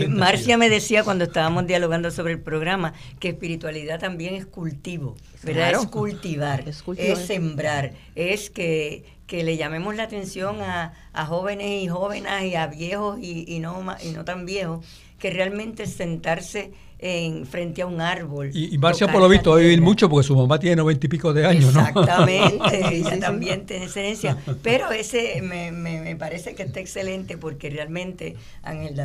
Marcia 0.08 0.58
me 0.58 0.68
decía 0.68 1.02
cuando 1.02 1.24
estábamos 1.24 1.66
dialogando 1.66 2.10
sobre 2.10 2.34
el 2.34 2.40
programa 2.40 2.92
que 3.18 3.30
espiritualidad 3.30 3.98
también 3.98 4.34
es 4.34 4.46
cultivo, 4.46 5.16
¿verdad? 5.42 5.72
Es 5.72 5.86
cultivar, 5.86 6.68
es, 6.68 6.84
es 6.96 7.18
sembrar, 7.18 7.92
es 8.14 8.50
que 8.50 9.17
que 9.28 9.44
le 9.44 9.56
llamemos 9.56 9.94
la 9.94 10.04
atención 10.04 10.60
a, 10.62 10.92
jóvenes 11.26 11.84
y 11.84 11.86
jóvenes 11.86 12.44
y 12.44 12.54
a 12.56 12.66
viejos 12.66 13.18
y, 13.20 13.44
y, 13.46 13.60
no, 13.60 13.84
y 14.02 14.10
no 14.10 14.24
tan 14.24 14.46
viejos, 14.46 14.84
que 15.18 15.30
realmente 15.30 15.86
sentarse 15.86 16.72
en 16.98 17.46
frente 17.46 17.82
a 17.82 17.86
un 17.86 18.00
árbol. 18.00 18.50
Y, 18.52 18.76
Marcia, 18.78 19.06
por 19.06 19.20
lo 19.20 19.28
visto, 19.28 19.50
va 19.50 19.56
a 19.56 19.60
vivir 19.60 19.80
mucho 19.80 20.08
porque 20.08 20.26
su 20.26 20.34
mamá 20.34 20.58
tiene 20.58 20.76
noventa 20.76 21.06
y 21.06 21.08
pico 21.08 21.32
de 21.32 21.46
años, 21.46 21.72
¿no? 21.72 21.80
Exactamente, 21.86 22.80
ella 22.96 23.20
también 23.20 23.66
tiene 23.66 23.84
esa 23.84 24.00
herencia. 24.00 24.36
Pero 24.62 24.90
ese 24.90 25.40
me, 25.42 25.70
me, 25.70 26.00
me, 26.00 26.16
parece 26.16 26.54
que 26.54 26.64
está 26.64 26.80
excelente 26.80 27.36
porque 27.36 27.70
realmente 27.70 28.36
Ángel 28.62 28.96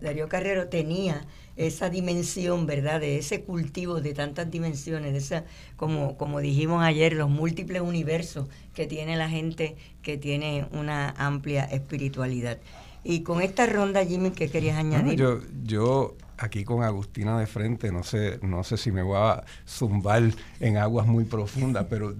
Darío 0.00 0.28
Carrero 0.28 0.68
tenía 0.68 1.24
esa 1.56 1.90
dimensión, 1.90 2.66
¿verdad? 2.66 3.00
De 3.00 3.18
ese 3.18 3.42
cultivo 3.42 4.00
de 4.00 4.14
tantas 4.14 4.50
dimensiones, 4.50 5.12
de 5.12 5.18
esa, 5.18 5.44
como, 5.76 6.16
como 6.16 6.40
dijimos 6.40 6.82
ayer, 6.82 7.12
los 7.14 7.30
múltiples 7.30 7.82
universos 7.82 8.48
que 8.74 8.86
tiene 8.86 9.16
la 9.16 9.28
gente 9.28 9.76
que 10.02 10.16
tiene 10.16 10.66
una 10.72 11.10
amplia 11.10 11.64
espiritualidad. 11.64 12.58
Y 13.02 13.22
con 13.22 13.40
esta 13.40 13.66
ronda, 13.66 14.04
Jimmy, 14.04 14.30
¿qué 14.30 14.50
querías 14.50 14.76
añadir? 14.76 15.18
yo, 15.18 15.40
yo 15.64 16.16
aquí 16.36 16.64
con 16.64 16.82
Agustina 16.82 17.38
de 17.38 17.46
frente, 17.46 17.92
no 17.92 18.02
sé, 18.02 18.38
no 18.42 18.64
sé 18.64 18.76
si 18.76 18.92
me 18.92 19.02
voy 19.02 19.18
a 19.18 19.44
zumbar 19.66 20.22
en 20.60 20.76
aguas 20.76 21.06
muy 21.06 21.24
profundas, 21.24 21.86
pero 21.88 22.14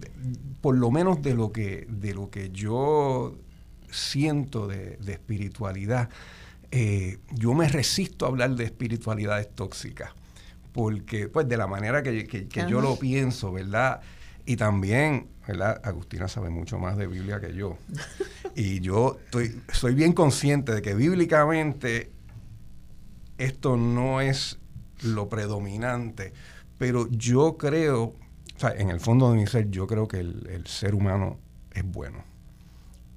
por 0.61 0.77
lo 0.77 0.91
menos 0.91 1.23
de 1.23 1.35
lo 1.35 1.53
que, 1.53 1.87
de 1.89 2.15
lo 2.15 2.31
que 2.31 2.51
yo 2.51 3.37
siento 3.91 4.67
de, 4.69 4.97
de 4.99 5.13
espiritualidad, 5.13 6.11
eh, 6.71 7.19
yo 7.33 7.53
me 7.55 7.69
resisto 7.69 8.25
a 8.25 8.29
hablar 8.29 8.55
de 8.55 8.65
espiritualidades 8.65 9.53
tóxicas, 9.55 10.11
porque 10.73 11.29
pues 11.29 11.49
de 11.49 11.57
la 11.57 11.67
manera 11.67 12.03
que, 12.03 12.49
yo 12.69 12.81
lo 12.81 12.97
pienso, 12.97 13.53
¿verdad? 13.53 14.01
Y 14.47 14.57
también, 14.57 15.29
¿verdad? 15.47 15.81
Agustina 15.85 16.29
sabe 16.29 16.51
mucho 16.51 16.79
más 16.79 16.97
de 16.97 17.07
Biblia 17.07 17.41
que 17.41 17.55
yo. 17.55 17.77
Y 18.55 18.81
yo 18.81 19.19
estoy, 19.25 19.61
soy 19.73 19.95
bien 19.95 20.13
consciente 20.13 20.73
de 20.73 20.83
que 20.83 20.95
bíblicamente 20.95 22.11
esto 23.39 23.77
no 23.77 24.21
es 24.21 24.59
lo 25.03 25.29
predominante, 25.29 26.33
pero 26.79 27.09
yo 27.11 27.57
creo, 27.57 28.03
o 28.03 28.59
sea, 28.59 28.71
en 28.71 28.91
el 28.91 29.01
fondo 29.01 29.31
de 29.31 29.39
mi 29.39 29.47
ser, 29.47 29.71
yo 29.71 29.87
creo 29.87 30.07
que 30.09 30.21
el 30.21 30.63
ser 30.67 30.95
humano 30.95 31.39
es 31.73 31.85
bueno 31.85 32.25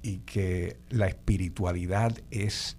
y 0.02 0.18
que 0.18 0.76
la 0.90 1.06
espiritualidad 1.06 2.16
es 2.30 2.76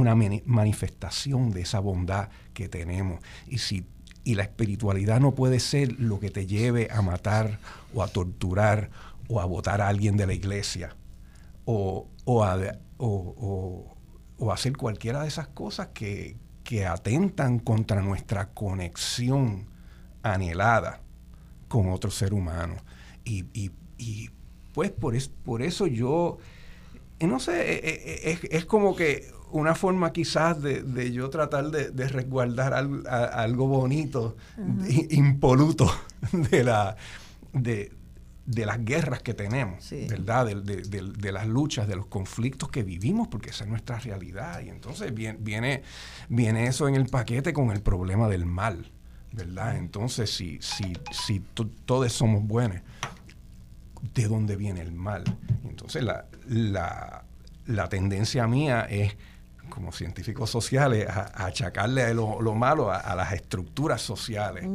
una 0.00 0.14
manifestación 0.14 1.50
de 1.50 1.62
esa 1.62 1.80
bondad 1.80 2.28
que 2.52 2.68
tenemos. 2.68 3.20
Y, 3.46 3.58
si, 3.58 3.86
y 4.24 4.34
la 4.34 4.42
espiritualidad 4.42 5.20
no 5.20 5.34
puede 5.34 5.60
ser 5.60 6.00
lo 6.00 6.18
que 6.18 6.30
te 6.30 6.46
lleve 6.46 6.88
a 6.90 7.00
matar 7.00 7.58
o 7.94 8.02
a 8.02 8.08
torturar 8.08 8.90
o 9.28 9.40
a 9.40 9.44
votar 9.44 9.80
a 9.80 9.88
alguien 9.88 10.16
de 10.16 10.26
la 10.26 10.34
iglesia 10.34 10.96
o, 11.64 12.08
o, 12.24 12.44
a, 12.44 12.58
o, 12.98 13.96
hacer 14.52 14.76
cualquiera 14.76 15.22
de 15.22 15.28
esas 15.28 15.48
cosas 15.48 15.88
que, 15.94 16.36
que 16.64 16.86
atentan 16.86 17.58
contra 17.58 18.02
nuestra 18.02 18.50
conexión 18.50 19.66
anhelada 20.22 21.00
con 21.68 21.88
otro 21.88 22.10
ser 22.10 22.34
humano. 22.34 22.76
Y, 23.24 23.46
y, 23.54 23.70
y 23.96 24.30
pues 24.72 24.90
por, 24.90 25.14
es, 25.14 25.28
por 25.28 25.62
eso 25.62 25.86
yo, 25.86 26.38
eh, 27.20 27.26
no 27.26 27.38
sé, 27.40 27.74
eh, 27.74 27.80
eh, 27.84 28.20
es, 28.24 28.50
es, 28.50 28.64
como 28.66 28.94
que 28.96 29.32
una 29.54 29.76
forma 29.76 30.12
quizás 30.12 30.60
de, 30.60 31.12
yo 31.12 31.30
tratar 31.30 31.70
de, 31.70 32.08
resguardar 32.08 32.74
algo, 32.74 33.68
bonito, 33.68 34.36
impoluto 35.10 35.88
de, 36.50 36.64
la, 36.64 36.96
de, 37.52 37.92
las 38.46 38.84
guerras 38.84 39.22
que 39.22 39.32
tenemos, 39.32 39.88
¿verdad? 40.08 40.46
De, 40.46 41.32
las 41.32 41.46
luchas, 41.46 41.86
de 41.86 41.94
los 41.94 42.06
conflictos 42.06 42.68
que 42.68 42.82
vivimos, 42.82 43.28
porque 43.28 43.50
esa 43.50 43.62
es 43.62 43.70
nuestra 43.70 44.00
realidad. 44.00 44.60
Y 44.60 44.70
entonces 44.70 45.14
viene, 45.14 45.82
viene, 46.28 46.66
eso 46.66 46.88
en 46.88 46.96
el 46.96 47.06
paquete 47.06 47.52
con 47.52 47.70
el 47.70 47.80
problema 47.80 48.28
del 48.28 48.46
mal, 48.46 48.90
¿verdad? 49.30 49.76
Entonces, 49.76 50.34
si, 50.34 50.58
si, 50.62 50.94
si 51.12 51.38
todos 51.84 52.12
somos 52.12 52.44
buenos, 52.44 52.80
¿de 54.14 54.26
dónde 54.26 54.56
viene 54.56 54.80
el 54.80 54.90
mal? 54.90 55.22
Entonces, 55.62 56.02
la, 56.02 56.26
la, 56.48 57.22
la 57.66 57.88
tendencia 57.88 58.48
mía 58.48 58.84
es 58.90 59.16
como 59.68 59.92
científicos 59.92 60.50
sociales 60.50 61.08
a, 61.08 61.46
achacarle 61.46 62.14
lo, 62.14 62.54
malo 62.54 62.90
a, 62.90 63.14
las 63.14 63.32
estructuras 63.32 64.02
sociales 64.02 64.66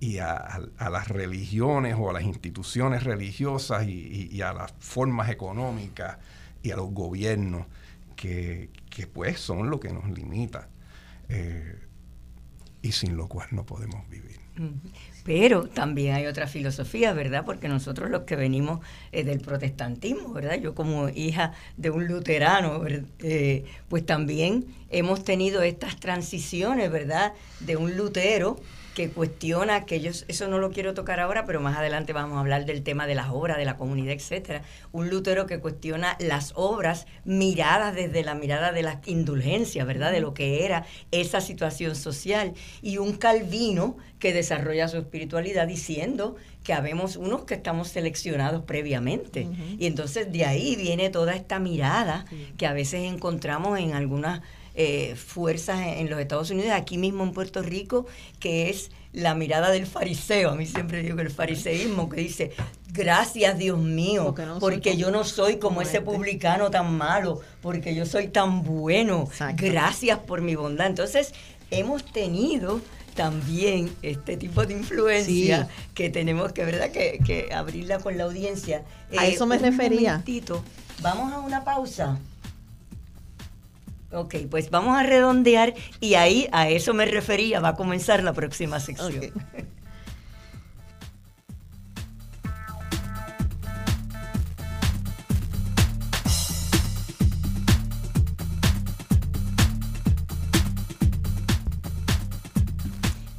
y 0.00 0.18
a, 0.18 0.60
las 0.78 1.08
religiones 1.08 1.96
o 1.98 2.10
a 2.10 2.12
las 2.12 2.24
instituciones 2.24 3.04
religiosas 3.04 3.86
y, 3.86 4.40
a 4.42 4.52
las 4.52 4.72
formas 4.78 5.30
económicas 5.30 6.18
y 6.62 6.70
a 6.70 6.76
los 6.76 6.90
gobiernos 6.90 7.66
que, 8.16 8.70
pues 9.12 9.40
son 9.40 9.70
lo 9.70 9.80
que 9.80 9.92
nos 9.92 10.08
limita 10.10 10.68
eh, 11.28 11.78
y 12.82 12.92
sin 12.92 13.16
lo 13.16 13.28
cual 13.28 13.48
no 13.52 13.64
podemos 13.64 14.08
vivir. 14.08 14.40
Pero 15.24 15.64
también 15.68 16.14
hay 16.14 16.26
otra 16.26 16.46
filosofía, 16.46 17.12
¿verdad? 17.12 17.44
Porque 17.44 17.68
nosotros 17.68 18.10
los 18.10 18.22
que 18.22 18.36
venimos 18.36 18.80
eh, 19.12 19.22
del 19.22 19.40
protestantismo, 19.40 20.32
¿verdad? 20.32 20.56
Yo 20.60 20.74
como 20.74 21.08
hija 21.08 21.52
de 21.76 21.90
un 21.90 22.06
luterano, 22.06 22.82
eh, 23.20 23.64
pues 23.88 24.04
también 24.04 24.66
hemos 24.90 25.22
tenido 25.22 25.62
estas 25.62 25.98
transiciones, 26.00 26.90
¿verdad? 26.90 27.34
De 27.60 27.76
un 27.76 27.96
lutero 27.96 28.56
que 28.94 29.08
cuestiona, 29.10 29.86
que 29.86 29.96
ellos, 29.96 30.24
eso 30.28 30.48
no 30.48 30.58
lo 30.58 30.70
quiero 30.70 30.94
tocar 30.94 31.20
ahora, 31.20 31.44
pero 31.46 31.60
más 31.60 31.76
adelante 31.76 32.12
vamos 32.12 32.36
a 32.36 32.40
hablar 32.40 32.66
del 32.66 32.82
tema 32.82 33.06
de 33.06 33.14
las 33.14 33.30
obras, 33.30 33.56
de 33.56 33.64
la 33.64 33.76
comunidad, 33.76 34.12
etcétera. 34.12 34.62
Un 34.92 35.08
Lutero 35.08 35.46
que 35.46 35.60
cuestiona 35.60 36.16
las 36.20 36.52
obras 36.56 37.06
miradas 37.24 37.94
desde 37.94 38.22
la 38.22 38.34
mirada 38.34 38.72
de 38.72 38.82
la 38.82 39.00
indulgencia, 39.06 39.84
¿verdad? 39.84 40.12
De 40.12 40.20
lo 40.20 40.34
que 40.34 40.64
era 40.64 40.84
esa 41.10 41.40
situación 41.40 41.96
social. 41.96 42.52
Y 42.82 42.98
un 42.98 43.16
Calvino 43.16 43.96
que 44.18 44.32
desarrolla 44.32 44.88
su 44.88 44.98
espiritualidad 44.98 45.66
diciendo 45.66 46.36
que 46.62 46.72
habemos 46.72 47.16
unos 47.16 47.44
que 47.44 47.54
estamos 47.54 47.88
seleccionados 47.88 48.62
previamente. 48.64 49.48
Y 49.78 49.86
entonces 49.86 50.30
de 50.30 50.44
ahí 50.44 50.76
viene 50.76 51.10
toda 51.10 51.34
esta 51.34 51.58
mirada 51.58 52.24
que 52.56 52.66
a 52.66 52.72
veces 52.72 53.02
encontramos 53.02 53.78
en 53.78 53.94
algunas 53.94 54.42
eh, 54.74 55.14
fuerzas 55.16 55.80
en, 55.86 56.08
los 56.08 56.18
Estados 56.18 56.50
Unidos, 56.50 56.72
aquí 56.72 56.98
mismo 56.98 57.24
en 57.24 57.32
Puerto 57.32 57.62
Rico, 57.62 58.06
que 58.40 58.70
es 58.70 58.90
la 59.12 59.34
mirada 59.34 59.70
del 59.70 59.86
fariseo. 59.86 60.50
A 60.50 60.54
mí 60.54 60.66
siempre 60.66 61.02
digo 61.02 61.16
que 61.16 61.22
el 61.22 61.30
fariseísmo 61.30 62.08
que 62.08 62.20
dice, 62.22 62.52
gracias 62.92 63.58
Dios 63.58 63.78
mío, 63.78 64.34
porque, 64.60 64.96
yo 64.96 65.10
no 65.10 65.24
soy 65.24 65.56
como, 65.56 65.82
ese 65.82 65.98
este". 65.98 66.10
publicano 66.10 66.70
tan 66.70 66.96
malo, 66.96 67.40
porque 67.60 67.94
yo 67.94 68.06
soy 68.06 68.28
tan 68.28 68.62
bueno. 68.62 69.28
Gracias 69.56 70.18
por 70.20 70.40
mi 70.40 70.54
bondad. 70.54 70.86
Entonces, 70.86 71.34
hemos 71.70 72.04
tenido 72.04 72.80
también 73.14 73.94
este 74.00 74.36
tipo 74.36 74.64
de 74.64 74.74
influencia 74.74 75.68
que 75.94 76.08
tenemos 76.08 76.52
que, 76.52 76.64
¿verdad? 76.64 76.90
Que, 76.90 77.48
abrirla 77.54 77.98
con 77.98 78.16
la 78.16 78.24
audiencia. 78.24 78.82
A 79.16 79.26
eso 79.26 79.46
me 79.46 79.56
eh, 79.56 79.58
refería. 79.58 80.22
Vamos 81.02 81.32
a 81.32 81.40
una 81.40 81.64
pausa. 81.64 82.18
Ok, 84.12 84.34
pues 84.50 84.70
vamos 84.70 84.98
a 84.98 85.02
redondear 85.02 85.74
y 86.00 86.14
ahí 86.14 86.46
a 86.52 86.68
eso 86.68 86.92
me 86.92 87.06
refería, 87.06 87.60
va 87.60 87.68
a 87.70 87.74
comenzar 87.74 88.22
la 88.22 88.34
próxima 88.34 88.78
sección. 88.78 89.32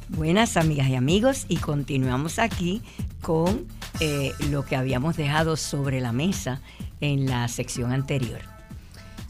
Buenas 0.08 0.56
amigas 0.56 0.88
y 0.88 0.94
amigos 0.94 1.44
y 1.48 1.56
continuamos 1.56 2.38
aquí 2.38 2.82
con 3.20 3.66
eh, 4.00 4.32
lo 4.50 4.64
que 4.64 4.74
habíamos 4.74 5.16
dejado 5.16 5.56
sobre 5.56 6.00
la 6.00 6.12
mesa 6.12 6.62
en 7.00 7.26
la 7.26 7.46
sección 7.48 7.92
anterior. 7.92 8.53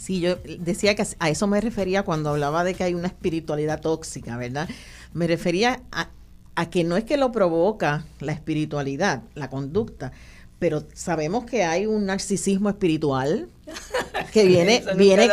Sí, 0.04 0.20
yo 0.20 0.36
decía 0.58 0.94
que 0.94 1.02
a 1.18 1.30
eso 1.30 1.46
me 1.46 1.62
refería 1.62 2.02
cuando 2.02 2.28
hablaba 2.28 2.62
de 2.62 2.74
que 2.74 2.84
hay 2.84 2.92
una 2.92 3.06
espiritualidad 3.06 3.80
tóxica, 3.80 4.36
¿verdad? 4.36 4.68
Me 5.14 5.26
refería 5.26 5.80
a, 5.90 6.68
que 6.68 6.84
no 6.84 6.98
es 6.98 7.04
que 7.04 7.16
lo 7.16 7.32
provoca 7.32 8.04
la 8.20 8.32
espiritualidad, 8.32 9.22
la 9.34 9.48
conducta, 9.48 10.12
pero 10.58 10.84
sabemos 10.92 11.46
que 11.46 11.64
hay 11.64 11.86
un 11.86 12.04
narcisismo 12.04 12.68
espiritual 12.68 13.48
que 14.30 14.44
viene, 14.46 14.84
viene, 14.94 15.26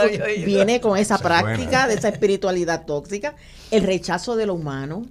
viene 0.46 0.80
con 0.80 0.98
esa 0.98 1.18
práctica 1.18 1.90
de 1.90 1.96
esa 1.96 2.08
espiritualidad 2.08 2.86
tóxica, 2.86 3.36
el 3.72 3.84
rechazo 3.84 4.38
de 4.38 4.46
lo 4.46 4.54
humano, 4.54 5.06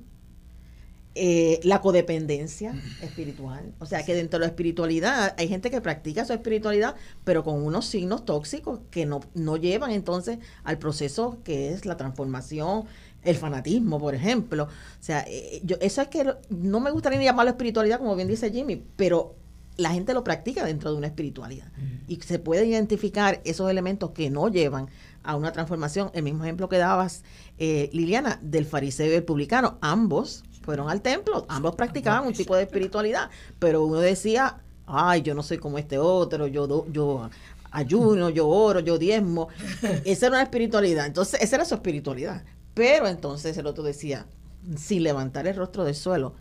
eh, 1.16 1.58
la 1.64 1.80
codependencia 1.80 2.72
espiritual. 3.02 3.72
O 3.80 3.86
sea 3.86 4.04
que 4.04 4.14
dentro 4.14 4.38
de 4.38 4.46
la 4.46 4.50
espiritualidad 4.50 5.34
hay 5.38 5.48
gente 5.48 5.70
que 5.70 5.80
practica 5.80 6.24
su 6.24 6.32
espiritualidad, 6.32 6.94
pero 7.24 7.42
con 7.42 7.62
unos 7.64 7.86
signos 7.86 8.24
tóxicos 8.24 8.78
que 8.92 9.06
no, 9.06 9.20
no 9.34 9.56
llevan 9.56 9.90
entonces 9.90 10.38
al 10.62 10.78
proceso 10.78 11.38
que 11.42 11.72
es 11.72 11.84
la 11.84 11.96
transformación, 11.96 12.84
el 13.24 13.36
fanatismo, 13.36 13.98
por 13.98 14.14
ejemplo. 14.14 14.64
O 14.64 15.02
sea, 15.02 15.24
eh, 15.26 15.60
yo, 15.64 15.76
eso 15.80 16.00
es 16.00 16.08
que 16.08 16.32
no 16.48 16.78
me 16.78 16.92
gustaría 16.92 17.18
ni 17.18 17.24
llamarlo 17.24 17.50
espiritualidad, 17.50 17.98
como 17.98 18.14
bien 18.14 18.28
dice 18.28 18.52
Jimmy, 18.52 18.80
pero 18.96 19.34
la 19.76 19.90
gente 19.90 20.14
lo 20.14 20.22
practica 20.22 20.64
dentro 20.64 20.92
de 20.92 20.98
una 20.98 21.06
espiritualidad. 21.08 21.72
Y 22.06 22.20
se 22.20 22.38
puede 22.38 22.66
identificar 22.66 23.40
esos 23.44 23.70
elementos 23.70 24.10
que 24.10 24.30
no 24.30 24.48
llevan 24.48 24.88
a 25.22 25.36
una 25.36 25.52
transformación. 25.52 26.10
El 26.12 26.22
mismo 26.22 26.44
ejemplo 26.44 26.68
que 26.68 26.78
dabas, 26.78 27.24
eh, 27.58 27.88
Liliana, 27.92 28.38
del 28.42 28.66
fariseo 28.66 29.10
y 29.10 29.14
el 29.14 29.24
publicano, 29.24 29.78
ambos 29.80 30.44
fueron 30.62 30.90
al 30.90 31.00
templo, 31.00 31.46
ambos 31.48 31.74
practicaban 31.74 32.26
un 32.26 32.32
tipo 32.32 32.54
de 32.54 32.62
espiritualidad, 32.62 33.30
pero 33.58 33.84
uno 33.84 33.98
decía, 33.98 34.58
ay, 34.86 35.22
yo 35.22 35.34
no 35.34 35.42
soy 35.42 35.58
como 35.58 35.78
este 35.78 35.98
otro, 35.98 36.46
yo, 36.46 36.86
yo 36.92 37.30
ayuno, 37.70 38.30
yo 38.30 38.48
oro, 38.48 38.80
yo 38.80 38.98
diezmo. 38.98 39.48
Esa 40.04 40.26
era 40.26 40.36
una 40.36 40.42
espiritualidad, 40.42 41.06
entonces 41.06 41.40
esa 41.40 41.56
era 41.56 41.64
su 41.64 41.74
espiritualidad. 41.74 42.44
Pero 42.74 43.08
entonces 43.08 43.56
el 43.58 43.66
otro 43.66 43.82
decía, 43.84 44.26
sin 44.76 45.02
levantar 45.02 45.46
el 45.46 45.56
rostro 45.56 45.84
del 45.84 45.94
suelo, 45.94 46.34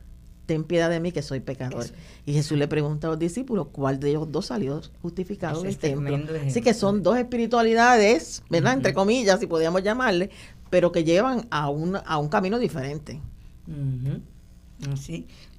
ten 0.45 0.63
piedad 0.63 0.89
de 0.89 0.99
mí 0.99 1.11
que 1.11 1.21
soy 1.21 1.39
pecador. 1.39 1.85
Y 2.25 2.33
Jesús 2.33 2.57
le 2.57 2.67
pregunta 2.67 3.07
a 3.07 3.11
los 3.11 3.19
discípulos 3.19 3.67
cuál 3.71 3.99
de 3.99 4.09
ellos 4.09 4.31
dos 4.31 4.47
salió 4.47 4.81
justificado 5.01 5.61
del 5.61 5.77
templo. 5.77 6.19
Así 6.47 6.61
que 6.61 6.73
son 6.73 7.03
dos 7.03 7.17
espiritualidades, 7.17 8.43
¿verdad? 8.49 8.73
Entre 8.73 8.93
comillas, 8.93 9.39
si 9.39 9.47
podíamos 9.47 9.83
llamarle, 9.83 10.29
pero 10.69 10.91
que 10.91 11.03
llevan 11.03 11.47
a 11.51 11.69
un, 11.69 11.97
a 12.03 12.17
un 12.17 12.29
camino 12.29 12.57
diferente. 12.57 13.21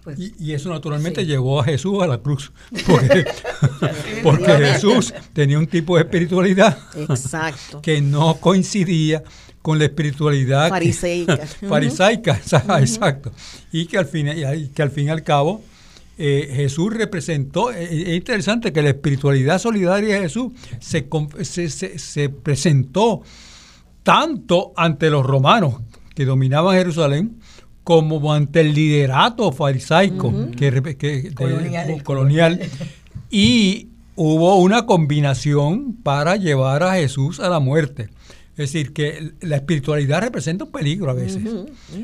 Pues, 0.03 0.19
y, 0.19 0.53
eso 0.53 0.71
naturalmente 0.71 1.27
llevó 1.27 1.61
a 1.61 1.65
Jesús 1.65 2.03
a 2.03 2.07
la 2.07 2.19
cruz, 2.19 2.53
porque, 2.87 3.27
Jesús 4.57 5.13
tenía 5.35 5.59
un 5.59 5.67
tipo 5.67 5.97
de 5.97 6.05
espiritualidad 6.05 6.79
que 7.83 8.01
no 8.01 8.37
coincidía 8.37 9.23
con 9.61 9.79
la 9.79 9.85
espiritualidad 9.85 10.69
farisaica, 10.71 11.37
farisaica 11.69 12.41
exacto, 12.81 13.31
y 13.73 13.85
que 13.85 13.99
al 13.99 14.07
fin, 14.07 14.29
que 14.75 14.83
al 14.83 14.91
fin 14.91 15.07
y 15.07 15.11
al 15.11 15.23
cabo 15.23 15.63
eh, 16.17 16.51
Jesús 16.55 16.95
representó, 16.95 17.71
eh, 17.71 17.85
eh, 17.85 18.03
es 18.09 18.17
interesante 18.17 18.73
que 18.73 18.81
la 18.81 18.91
espiritualidad 18.91 19.59
solidaria 19.59 20.15
de 20.15 20.21
Jesús 20.23 20.53
se, 20.79 21.09
se, 21.43 21.99
se 21.99 22.29
presentó 22.31 23.23
tanto 24.03 24.73
ante 24.77 25.11
los 25.11 25.27
romanos 25.27 25.77
que 26.15 26.25
dominaban 26.25 26.77
Jerusalén, 26.77 27.41
como 27.85 28.33
ante 28.33 28.61
el 28.61 28.75
liderato 28.75 29.53
farisaico 29.53 30.33
que, 30.57 31.33
colonial. 32.05 32.61
Y 33.31 33.89
hubo 34.17 34.57
una 34.57 34.87
combinación 34.87 35.95
para 36.03 36.37
llevar 36.37 36.83
a 36.83 36.95
Jesús 36.95 37.41
a 37.41 37.49
la 37.49 37.61
muerte. 37.61 38.09
Es 38.53 38.73
decir, 38.73 38.93
que 38.93 39.33
la 39.41 39.57
espiritualidad 39.57 40.21
representa 40.21 40.65
un 40.65 40.73
peligro 40.73 41.11
a 41.11 41.15
veces. 41.15 41.43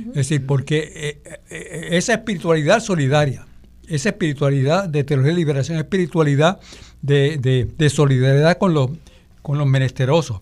Es 0.09 0.15
decir, 0.15 0.47
porque 0.47 0.91
eh, 0.95 1.41
eh, 1.51 1.89
esa 1.91 2.15
espiritualidad 2.15 2.81
solidaria, 2.81 3.47
esa 3.89 4.09
espiritualidad 4.09 4.89
de 4.89 5.05
teología 5.05 5.33
de 5.33 5.39
liberación, 5.39 5.79
espiritualidad 5.79 6.59
de, 7.03 7.91
solidaridad 7.93 8.57
con 8.57 8.73
los, 8.73 8.91
con 9.43 9.59
los 9.59 9.67
menesterosos, 9.67 10.41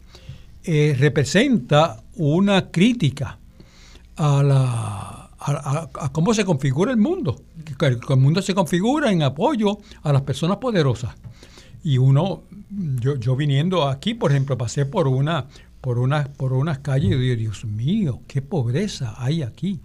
eh, 0.63 0.95
representa 0.99 2.03
una 2.15 2.71
crítica 2.71 3.39
a 4.17 4.43
la 4.43 5.14
a, 5.47 6.11
cómo 6.13 6.35
se 6.35 6.45
configura 6.45 6.91
el 6.91 6.97
mundo. 6.97 7.43
El, 7.81 8.01
mundo 8.17 8.43
se 8.43 8.55
configura 8.55 9.13
en 9.13 9.23
apoyo 9.23 9.79
a 10.03 10.13
las 10.13 10.23
personas 10.23 10.59
poderosas. 10.59 11.15
Y 11.83 11.99
uno, 11.99 12.45
yo, 12.71 13.17
yo 13.17 13.37
viniendo 13.37 13.87
aquí, 13.89 14.15
por 14.15 14.31
ejemplo, 14.31 14.57
pasé 14.57 14.87
por 14.87 15.07
una, 15.07 15.47
por 15.81 15.99
una, 15.99 16.25
por 16.25 16.55
unas 16.55 16.79
calles 16.79 17.13
y 17.13 17.19
digo, 17.19 17.37
Dios 17.37 17.65
mío, 17.65 18.21
qué 18.27 18.41
pobreza 18.41 19.15
hay 19.19 19.43
aquí. 19.43 19.81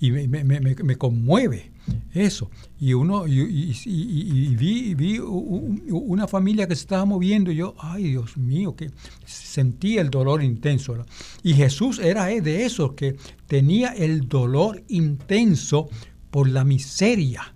Y 0.00 0.12
me, 0.12 0.28
me, 0.28 0.44
me, 0.44 0.60
me 0.60 0.96
conmueve 0.96 1.72
eso. 2.12 2.50
Y 2.80 2.92
uno, 2.92 3.26
y, 3.26 4.56
vi, 4.56 4.94
vi 4.94 5.18
una 5.20 6.26
familia 6.26 6.66
que 6.66 6.74
se 6.74 6.82
estaba 6.82 7.04
moviendo 7.04 7.52
y 7.52 7.56
yo, 7.56 7.74
ay 7.78 8.10
Dios 8.10 8.36
mío, 8.36 8.74
que 8.74 8.90
sentía 9.24 10.00
el 10.00 10.10
dolor 10.10 10.42
intenso. 10.42 10.96
Y 11.42 11.54
Jesús 11.54 11.98
era 11.98 12.26
de 12.26 12.64
esos 12.64 12.94
que 12.94 13.16
tenía 13.46 13.90
el 13.90 14.28
dolor 14.28 14.82
intenso 14.88 15.88
por 16.30 16.48
la 16.48 16.64
miseria 16.64 17.54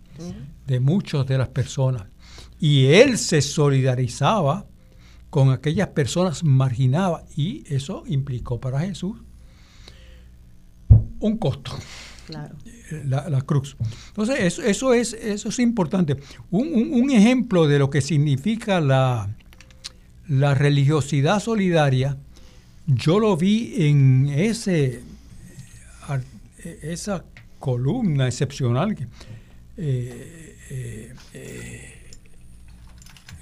de 0.66 0.80
muchas 0.80 1.26
de 1.26 1.38
las 1.38 1.48
personas. 1.48 2.04
Y 2.60 2.86
él 2.86 3.18
se 3.18 3.42
solidarizaba 3.42 4.66
con 5.30 5.50
aquellas 5.50 5.88
personas 5.88 6.44
marginadas 6.44 7.24
y 7.36 7.64
eso 7.72 8.04
implicó 8.06 8.60
para 8.60 8.80
Jesús 8.80 9.18
un 11.20 11.36
costo. 11.38 11.72
La, 13.04 13.42
cruz. 13.42 13.76
Entonces, 14.08 14.40
eso, 14.40 14.62
eso, 14.62 14.94
es, 14.94 15.12
eso 15.12 15.48
es 15.48 15.58
importante. 15.58 16.16
Un, 16.50 17.10
ejemplo 17.10 17.66
de 17.66 17.78
lo 17.78 17.90
que 17.90 18.00
significa 18.00 18.80
la, 18.80 19.28
la 20.28 20.54
religiosidad 20.54 21.40
solidaria, 21.40 22.16
yo 22.86 23.20
lo 23.20 23.36
vi 23.36 23.74
en 23.76 24.28
ese, 24.30 25.02
esa 26.82 27.24
columna 27.58 28.26
excepcional 28.26 28.96
eh, 29.76 30.56
eh, 30.70 31.14
eh, 31.34 31.94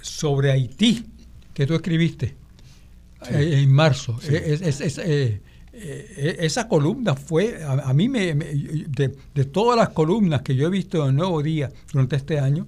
sobre 0.01 0.51
Haití 0.51 1.05
que 1.55 1.67
tú 1.67 1.75
escribiste 1.75 2.35
en 3.31 3.73
marzo. 3.73 4.19
Es, 4.23 5.01
eh, 5.79 6.37
esa 6.41 6.69
columna 6.69 7.15
fue, 7.15 7.63
a, 7.63 7.93
mí, 7.93 8.09
me, 8.09 8.35
de, 8.35 9.09
todas 9.45 9.77
las 9.77 9.91
columnas 9.91 10.43
que 10.43 10.55
yo 10.55 10.67
he 10.67 10.71
visto 10.71 11.03
en 11.03 11.11
el 11.11 11.17
Nuevo 11.17 11.43
Día 11.43 11.71
durante 11.93 12.17
este 12.17 12.39
año, 12.39 12.67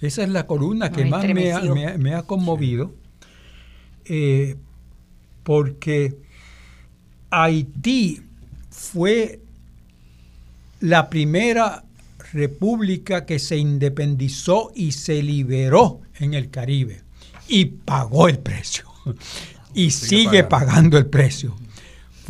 esa 0.00 0.22
es 0.22 0.30
la 0.30 0.46
columna 0.46 0.90
que 0.90 1.04
más 1.04 1.24
me 1.28 2.14
ha, 2.14 2.22
conmovido, 2.22 2.92
eh, 4.04 4.56
porque 5.44 6.16
Haití 7.30 8.20
fue 8.70 9.40
la 10.80 11.08
primera 11.10 11.84
república 12.32 13.26
que 13.26 13.38
se 13.38 13.58
independizó 13.58 14.72
y 14.74 14.92
se 14.92 15.22
liberó 15.22 16.00
en 16.18 16.34
el 16.34 16.50
Caribe 16.50 17.02
y 17.48 17.66
pagó 17.66 18.28
el 18.28 18.38
precio 18.38 18.86
y 19.74 19.90
sigue, 19.90 20.44
pagando. 20.44 20.98
el 20.98 21.06
precio. 21.06 21.54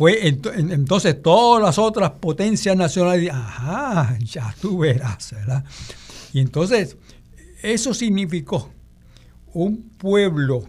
Fue 0.01 0.27
entonces 0.27 1.21
todas 1.21 1.61
las 1.61 1.77
otras 1.77 2.09
potencias 2.13 2.75
nacionales, 2.75 3.29
ajá, 3.31 4.17
ya 4.17 4.55
tú 4.59 4.79
verás, 4.79 5.29
¿verdad? 5.29 5.63
Y 6.33 6.39
entonces 6.39 6.97
eso 7.61 7.93
significó 7.93 8.71
un 9.53 9.91
pueblo 9.99 10.63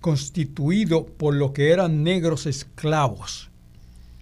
constituido 0.00 1.06
por 1.06 1.34
lo 1.34 1.52
que 1.52 1.72
eran 1.72 2.04
negros 2.04 2.46
esclavos, 2.46 3.50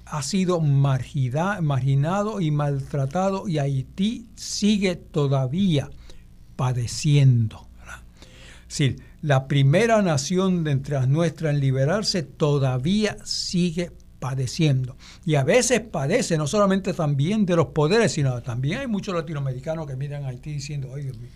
ha 0.07 0.23
sido 0.23 0.63
marginado 0.63 2.41
y 2.41 2.51
maltratado 2.51 3.47
y 3.47 3.59
Haití 3.59 4.27
sigue 4.37 4.97
todavía 4.97 5.91
padeciendo. 6.57 7.69
Es 8.63 8.79
decir, 8.79 9.03
la 9.25 9.49
primera 9.49 10.03
nación 10.03 10.65
de 10.65 10.73
entre 10.73 10.97
las 10.97 11.09
nuestras 11.09 11.55
en 11.55 11.61
liberarse 11.61 12.23
todavía 12.23 13.17
sigue 13.25 13.91
padeciendo. 14.19 14.99
Y 15.25 15.37
a 15.37 15.45
veces 15.45 15.81
padece 15.81 16.37
no 16.37 16.47
solamente 16.47 16.93
también 16.93 17.47
de 17.47 17.57
los 17.57 17.69
poderes, 17.69 18.13
sino 18.13 18.43
también 18.43 18.81
hay 18.81 18.87
muchos 18.87 19.15
latinoamericanos 19.15 19.87
que 19.87 19.97
miran 19.97 20.25
a 20.25 20.29
Haití 20.29 20.53
diciendo, 20.53 20.93
ay 20.95 21.05
Dios 21.05 21.17
mío. 21.17 21.31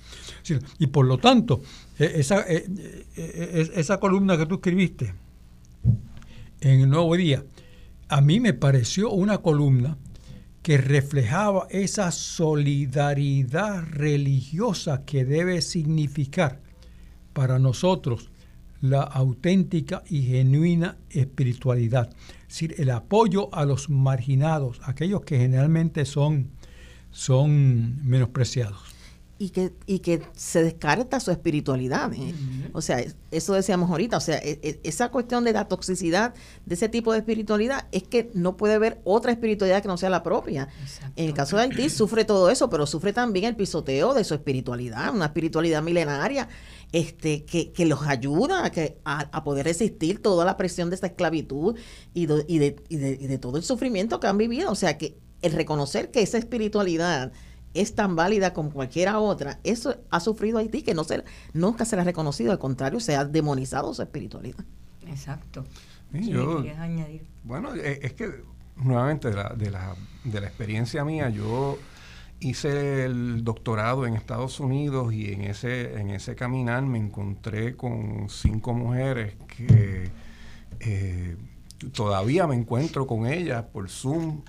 Y 0.78 0.89
por 0.89 1.07
lo 1.07 1.16
tanto, 1.16 1.62
e, 1.99 2.12
esa, 2.16 2.43
e, 2.47 2.66
e, 3.16 3.70
esa 3.74 3.99
columna 3.99 4.36
que 4.36 4.45
tú 4.45 4.57
escribiste 4.57 5.14
en 6.61 6.80
el 6.80 6.91
Nuevo 6.91 7.16
Día, 7.16 7.43
a 8.09 8.20
mí 8.20 8.39
me 8.39 8.53
pareció 8.53 9.11
una 9.12 9.39
columna 9.39 9.97
que 10.61 10.76
reflejaba 10.76 11.66
esa 11.70 12.11
solidaridad 12.11 13.82
religiosa 13.86 15.07
que 15.07 15.24
debe 15.24 15.62
significar 15.62 16.68
para 17.39 17.61
nosotros 17.61 18.30
la 18.80 19.03
auténtica 19.03 20.03
y 20.09 20.22
genuina 20.22 20.97
espiritualidad. 21.11 22.11
Es 22.41 22.49
decir, 22.49 22.74
el 22.78 22.91
apoyo 22.91 23.49
a 23.55 23.64
los 23.64 23.91
marginados, 23.91 24.80
aquellos 24.82 25.20
que 25.20 25.39
generalmente 25.39 26.05
son, 26.05 26.51
son 27.12 28.05
menospreciados 28.05 28.99
y 29.39 29.51
que, 29.51 29.72
y 29.86 30.01
que 30.01 30.20
se 30.34 30.62
descarta 30.64 31.20
su 31.20 31.30
espiritualidad. 31.30 32.12
¿eh? 32.12 32.34
O 32.72 32.82
sea, 32.82 33.03
eso 33.30 33.55
decíamos 33.55 33.89
ahorita, 33.91 34.16
o 34.16 34.20
sea, 34.20 34.39
e, 34.39 34.59
e, 34.62 34.80
esa 34.82 35.11
cuestión 35.11 35.45
de 35.45 35.53
la 35.53 35.66
toxicidad 35.68 36.34
de 36.66 36.74
ese 36.74 36.89
tipo 36.89 37.12
de 37.12 37.18
espiritualidad 37.18 37.86
es 37.93 38.03
que 38.03 38.30
no 38.34 38.57
puede 38.57 38.74
haber 38.74 39.01
otra 39.05 39.30
espiritualidad 39.30 39.80
que 39.80 39.89
no 39.89 39.97
sea 39.97 40.11
la 40.11 40.24
propia. 40.24 40.68
En 41.14 41.26
el 41.26 41.34
caso 41.34 41.57
de 41.57 41.62
Haití 41.62 41.89
sufre 41.89 42.24
todo 42.24 42.51
eso, 42.51 42.68
pero 42.68 42.86
sufre 42.86 43.12
también 43.12 43.47
el 43.47 43.57
pisoteo 43.57 44.12
de 44.12 44.24
su 44.24 44.34
espiritualidad, 44.34 45.14
una 45.14 45.26
espiritualidad 45.26 45.82
milenaria 45.82 46.49
este, 46.93 47.45
que, 47.45 47.72
que 47.72 47.86
los 47.86 48.03
ayuda 48.07 48.64
a, 48.64 48.70
que, 48.70 48.99
a, 49.05 49.45
poder 49.45 49.66
resistir 49.66 50.22
toda 50.22 50.45
la 50.45 50.57
presión 50.57 50.91
de 50.91 50.97
esa 50.97 51.09
esclavitud 51.09 51.76
y 52.14 52.26
de, 52.26 52.45
y, 52.49 52.59
de, 52.59 52.76
y, 52.89 52.97
de, 52.97 53.18
y 53.20 53.26
de 53.26 53.39
todo 53.39 53.57
el 53.57 53.62
sufrimiento 53.62 54.20
que 54.20 54.26
han 54.26 54.39
vivido. 54.39 54.70
O 54.70 54.74
sea, 54.74 54.97
que 54.97 55.18
el 55.43 55.53
reconocer 55.53 56.11
que 56.11 56.22
esa 56.22 56.39
espiritualidad 56.39 57.32
es 57.74 57.95
tan 57.95 58.16
válida 58.16 58.53
como 58.55 58.70
cualquiera 58.70 59.20
otra, 59.20 59.61
eso 59.62 59.97
ha 60.11 60.20
sufrido 60.20 60.59
Haití 60.59 60.82
que 60.82 60.95
no 60.95 61.05
se, 61.05 61.24
nunca 61.53 61.84
se 61.84 61.97
le 61.97 62.03
ha 62.03 62.05
reconocido, 62.05 62.51
al 62.51 62.59
contrario, 62.59 62.99
se 63.01 63.14
ha 63.14 63.24
demonizado 63.24 63.93
su 63.95 64.03
espiritualidad. 64.03 64.64
Exacto. 65.07 65.64
Bueno, 67.45 67.74
eh, 67.74 68.01
es 68.03 68.14
que 68.14 68.43
nuevamente 68.76 69.28
de 69.28 69.36
la, 69.36 69.51
de, 69.51 69.70
la, 69.70 69.95
de 70.24 70.41
la 70.41 70.47
experiencia 70.47 71.05
mía, 71.05 71.28
yo 71.28 71.78
hice 72.41 73.05
el 73.05 73.45
doctorado 73.45 74.07
en 74.07 74.14
Estados 74.14 74.61
Unidos 74.61 75.12
y 75.12 75.32
en 75.32 75.43
ese, 75.43 76.01
en 76.01 76.11
ese 76.11 76.36
caminar 76.36 76.82
me 76.82 76.99
encontré 76.99 77.76
con 77.76 78.28
cinco 78.28 78.74
mujeres 78.74 79.34
que 79.57 80.11
eh, 80.80 81.36
todavía 81.93 82.47
me 82.47 82.55
encuentro 82.55 83.07
con 83.07 83.26
ellas 83.26 83.64
por 83.72 83.89
Zoom 83.89 84.43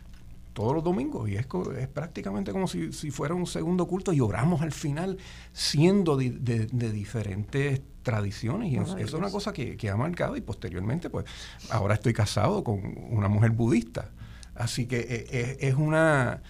todos 0.54 0.76
los 0.76 0.84
domingos. 0.84 1.30
Y 1.30 1.36
es, 1.36 1.48
es 1.78 1.88
prácticamente 1.88 2.52
como 2.52 2.68
si, 2.68 2.92
fuera 3.12 3.34
un 3.34 3.48
segundo 3.48 3.88
culto 3.88 4.14
y 4.14 4.20
oramos 4.20 4.62
al 4.62 4.72
final 4.72 5.18
siendo 5.54 6.18
de, 6.18 6.30
diferentes 6.68 7.82
tradiciones. 8.04 8.72
Y 8.72 8.78
eso, 8.78 8.98
es 8.98 9.14
una 9.14 9.30
cosa 9.30 9.54
que, 9.54 9.90
ha 9.90 9.96
marcado 9.96 10.36
y 10.36 10.42
posteriormente 10.42 11.10
pues 11.10 11.26
ahora 11.70 11.96
estoy 11.96 12.14
casado 12.14 12.64
con 12.64 12.82
una 13.10 13.30
mujer 13.30 13.52
budista. 13.52 14.12
Así 14.54 14.86
que 14.86 15.00
eh, 15.00 15.28
eh, 15.32 15.58
es, 15.62 15.76
una 15.76 16.42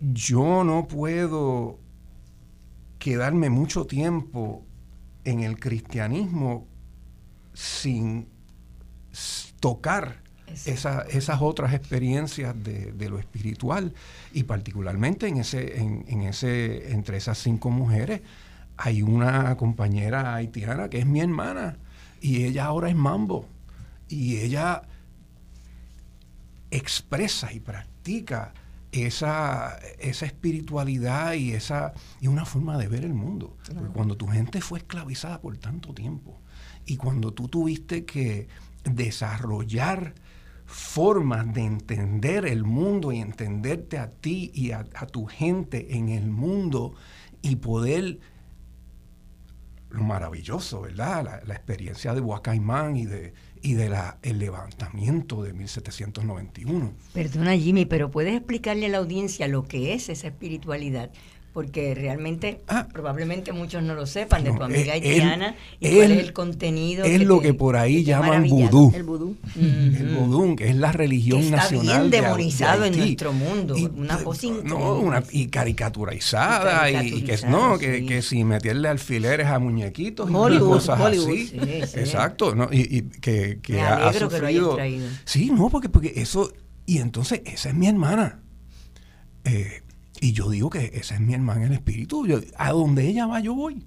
yo 0.00 0.64
no 0.64 0.86
puedo 0.88 1.78
quedarme 2.98 3.50
mucho 3.50 3.86
tiempo 3.86 4.64
en 5.24 5.40
el 5.40 5.58
cristianismo 5.58 6.66
sin 7.52 8.28
tocar 9.60 10.22
esas 10.64 11.40
otras 11.40 11.74
experiencias 11.74 12.54
de, 12.62 13.08
lo 13.08 13.18
espiritual. 13.18 13.94
Y 14.32 14.44
particularmente 14.44 15.26
en 15.28 15.38
ese, 15.38 15.80
en, 15.80 16.22
ese, 16.22 16.92
entre 16.92 17.16
esas 17.16 17.38
cinco 17.38 17.70
mujeres 17.70 18.22
hay 18.76 19.02
una 19.02 19.56
compañera 19.56 20.34
haitiana 20.34 20.88
que 20.90 20.98
es 20.98 21.06
mi 21.06 21.20
hermana 21.20 21.78
y 22.20 22.44
ella 22.44 22.66
ahora 22.66 22.88
es 22.88 22.96
mambo. 22.96 23.46
Y 24.08 24.36
ella 24.38 24.82
expresa 26.70 27.52
y 27.52 27.60
practica 27.60 28.52
esa, 29.04 29.78
esa 29.98 30.26
espiritualidad 30.26 31.34
y 31.34 31.52
esa 31.52 31.92
y 32.20 32.28
una 32.28 32.44
forma 32.44 32.78
de 32.78 32.88
ver 32.88 33.04
el 33.04 33.14
mundo. 33.14 33.56
cuando 33.92 34.16
tu 34.16 34.26
gente 34.26 34.60
fue 34.60 34.78
esclavizada 34.78 35.40
por 35.40 35.56
tanto 35.58 35.92
tiempo 35.92 36.40
y 36.86 36.96
cuando 36.96 37.32
tú 37.32 37.48
tuviste 37.48 38.04
que 38.04 38.48
desarrollar 38.84 40.14
formas 40.66 41.52
de 41.54 41.62
entender 41.62 42.44
el 42.44 42.64
mundo 42.64 43.12
y 43.12 43.20
entenderte 43.20 43.98
a 43.98 44.10
ti 44.10 44.50
y 44.52 44.72
a, 44.72 44.84
tu 44.84 45.26
gente 45.26 45.96
en 45.96 46.08
el 46.08 46.28
mundo 46.30 46.94
y 47.40 47.56
poder 47.56 48.18
lo 49.90 50.02
maravilloso, 50.02 50.82
¿verdad? 50.82 51.42
La, 51.46 51.54
experiencia 51.54 52.14
de 52.14 52.20
Huacaimán 52.20 52.96
y 52.96 53.06
de, 53.06 53.32
y 53.66 53.74
de 53.74 53.88
la, 53.88 54.18
el 54.22 54.38
levantamiento 54.38 55.42
de 55.42 55.52
1791. 55.52 56.92
Perdona 57.12 57.56
Jimmy, 57.56 57.84
pero 57.84 58.12
¿puedes 58.12 58.36
explicarle 58.36 58.86
a 58.86 58.88
la 58.90 58.98
audiencia 58.98 59.48
lo 59.48 59.64
que 59.64 59.92
es 59.92 60.08
esa 60.08 60.28
espiritualidad? 60.28 61.10
Porque 61.56 61.94
realmente 61.94 62.60
ah. 62.68 62.86
probablemente 62.92 63.50
muchos 63.54 63.82
no 63.82 63.94
lo 63.94 64.04
sepan 64.04 64.44
de 64.44 64.52
tu 64.52 64.62
amiga 64.62 64.92
haitiana 64.92 65.56
y 65.80 65.96
cuál 65.96 66.12
es 66.12 66.18
el 66.24 66.32
contenido. 66.34 67.02
Es 67.06 67.22
lo 67.22 67.40
que 67.40 67.54
por 67.54 67.76
ahí 67.76 68.04
llaman 68.04 68.46
vudú. 68.46 68.92
El 68.94 69.04
vudú. 69.04 69.36
El 69.56 70.14
vudú, 70.14 70.54
que 70.54 70.68
es 70.68 70.76
la 70.76 70.92
religión 70.92 71.40
que 71.40 71.46
está 71.46 71.56
nacional. 71.56 72.10
bien 72.10 72.10
demonizado 72.10 72.84
en 72.84 72.98
nuestro 72.98 73.32
mundo. 73.32 73.74
una 73.96 74.18
cosa 74.18 74.48
no, 74.64 74.98
una, 74.98 75.24
y 75.30 75.46
caricaturizada. 75.46 76.90
Y, 76.90 77.22
que, 77.22 77.38
no, 77.48 77.78
que, 77.78 78.04
que, 78.04 78.20
si 78.20 78.44
meterle 78.44 78.88
alfileres 78.88 79.46
a 79.46 79.58
muñequitos 79.58 80.28
y 80.28 80.58
cosas 80.58 81.00
así. 81.00 81.58
Exacto. 81.94 82.54
¿no? 82.54 82.68
Y, 82.70 83.00
que, 83.22 83.60
que 83.62 83.80
ha, 83.80 84.12
sufrido. 84.12 84.76
Sí, 85.24 85.50
no, 85.50 85.70
porque, 85.70 85.88
porque 85.88 86.12
eso. 86.16 86.52
Y 86.84 86.98
entonces, 86.98 87.40
esa 87.46 87.70
es 87.70 87.74
mi 87.74 87.88
hermana. 87.88 88.42
Eh, 89.44 89.84
y 90.20 90.32
yo 90.32 90.50
digo 90.50 90.70
que 90.70 90.92
esa 90.94 91.14
es 91.14 91.20
mi 91.20 91.34
hermana 91.34 91.62
en 91.62 91.66
el 91.68 91.72
espíritu. 91.74 92.26
a 92.56 92.72
donde 92.72 93.06
ella 93.06 93.26
va, 93.26 93.40
yo 93.40 93.54
voy. 93.54 93.86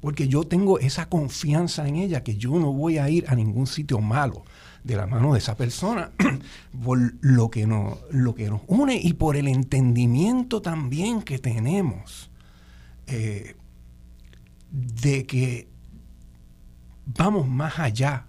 Porque 0.00 0.28
yo 0.28 0.44
tengo 0.44 0.78
esa 0.78 1.08
confianza 1.08 1.88
en 1.88 1.96
ella 1.96 2.22
que 2.22 2.36
yo 2.36 2.58
no 2.58 2.72
voy 2.72 2.98
a 2.98 3.10
ir 3.10 3.24
a 3.28 3.34
ningún 3.34 3.66
sitio 3.66 4.00
malo 4.00 4.44
de 4.84 4.96
la 4.96 5.06
mano 5.06 5.32
de 5.32 5.40
esa 5.40 5.56
persona 5.56 6.12
por 6.84 6.98
lo 7.20 7.50
que, 7.50 7.66
nos, 7.66 7.98
lo 8.10 8.34
que 8.34 8.48
nos 8.48 8.62
une 8.68 8.96
y 8.96 9.14
por 9.14 9.36
el 9.36 9.48
entendimiento 9.48 10.62
también 10.62 11.22
que 11.22 11.38
tenemos 11.38 12.30
eh, 13.06 13.56
de 14.70 15.26
que 15.26 15.68
vamos 17.04 17.48
más 17.48 17.78
allá 17.78 18.26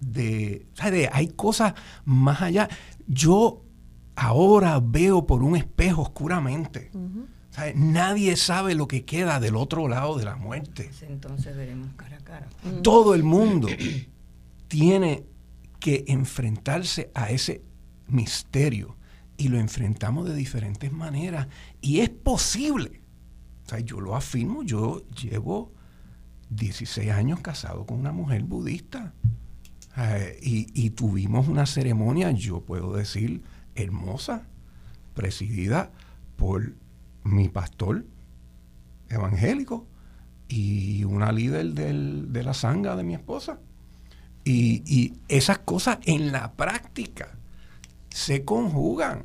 de, 0.00 0.66
de, 0.90 1.10
hay 1.12 1.28
cosas 1.28 1.74
más 2.04 2.42
allá. 2.42 2.68
Yo 3.06 3.62
ahora 4.18 4.80
veo 4.80 5.26
por 5.26 5.42
un 5.42 5.56
espejo 5.56 6.02
oscuramente. 6.02 6.90
Nadie 7.74 8.36
sabe 8.36 8.74
lo 8.74 8.86
que 8.86 9.04
queda 9.04 9.40
del 9.40 9.56
otro 9.56 9.88
lado 9.88 10.18
de 10.18 10.24
la 10.24 10.36
muerte. 10.36 10.90
Entonces 11.02 11.56
veremos 11.56 11.94
cara 11.96 12.16
a 12.16 12.24
cara. 12.24 12.48
Todo 12.82 13.14
el 13.14 13.22
mundo 13.22 13.68
tiene 14.68 15.24
que 15.78 16.04
enfrentarse 16.08 17.10
a 17.14 17.30
ese 17.30 17.62
misterio 18.08 18.96
y 19.36 19.48
lo 19.48 19.58
enfrentamos 19.58 20.28
de 20.28 20.34
diferentes 20.34 20.92
maneras 20.92 21.46
y 21.80 22.00
es 22.00 22.10
posible. 22.10 23.00
O 23.66 23.68
sea, 23.68 23.80
yo 23.80 24.00
lo 24.00 24.16
afirmo, 24.16 24.62
yo 24.62 25.06
llevo 25.10 25.72
16 26.50 27.10
años 27.10 27.40
casado 27.40 27.86
con 27.86 28.00
una 28.00 28.12
mujer 28.12 28.42
budista 28.42 29.14
eh, 29.96 30.38
y, 30.42 30.90
tuvimos 30.90 31.48
una 31.48 31.66
ceremonia, 31.66 32.30
yo 32.30 32.60
puedo 32.60 32.94
decir, 32.94 33.42
hermosa, 33.82 34.46
presidida 35.14 35.90
por 36.36 36.74
mi 37.24 37.48
pastor 37.48 38.04
evangélico 39.08 39.86
y 40.48 41.04
una 41.04 41.32
líder 41.32 41.74
de 41.74 42.42
la 42.42 42.54
sanga 42.54 42.96
de 42.96 43.04
mi 43.04 43.14
esposa. 43.14 43.60
Y, 44.44 45.14
esas 45.28 45.58
cosas 45.58 45.98
en 46.04 46.32
la 46.32 46.52
práctica 46.52 47.38
se 48.08 48.44
conjugan. 48.44 49.24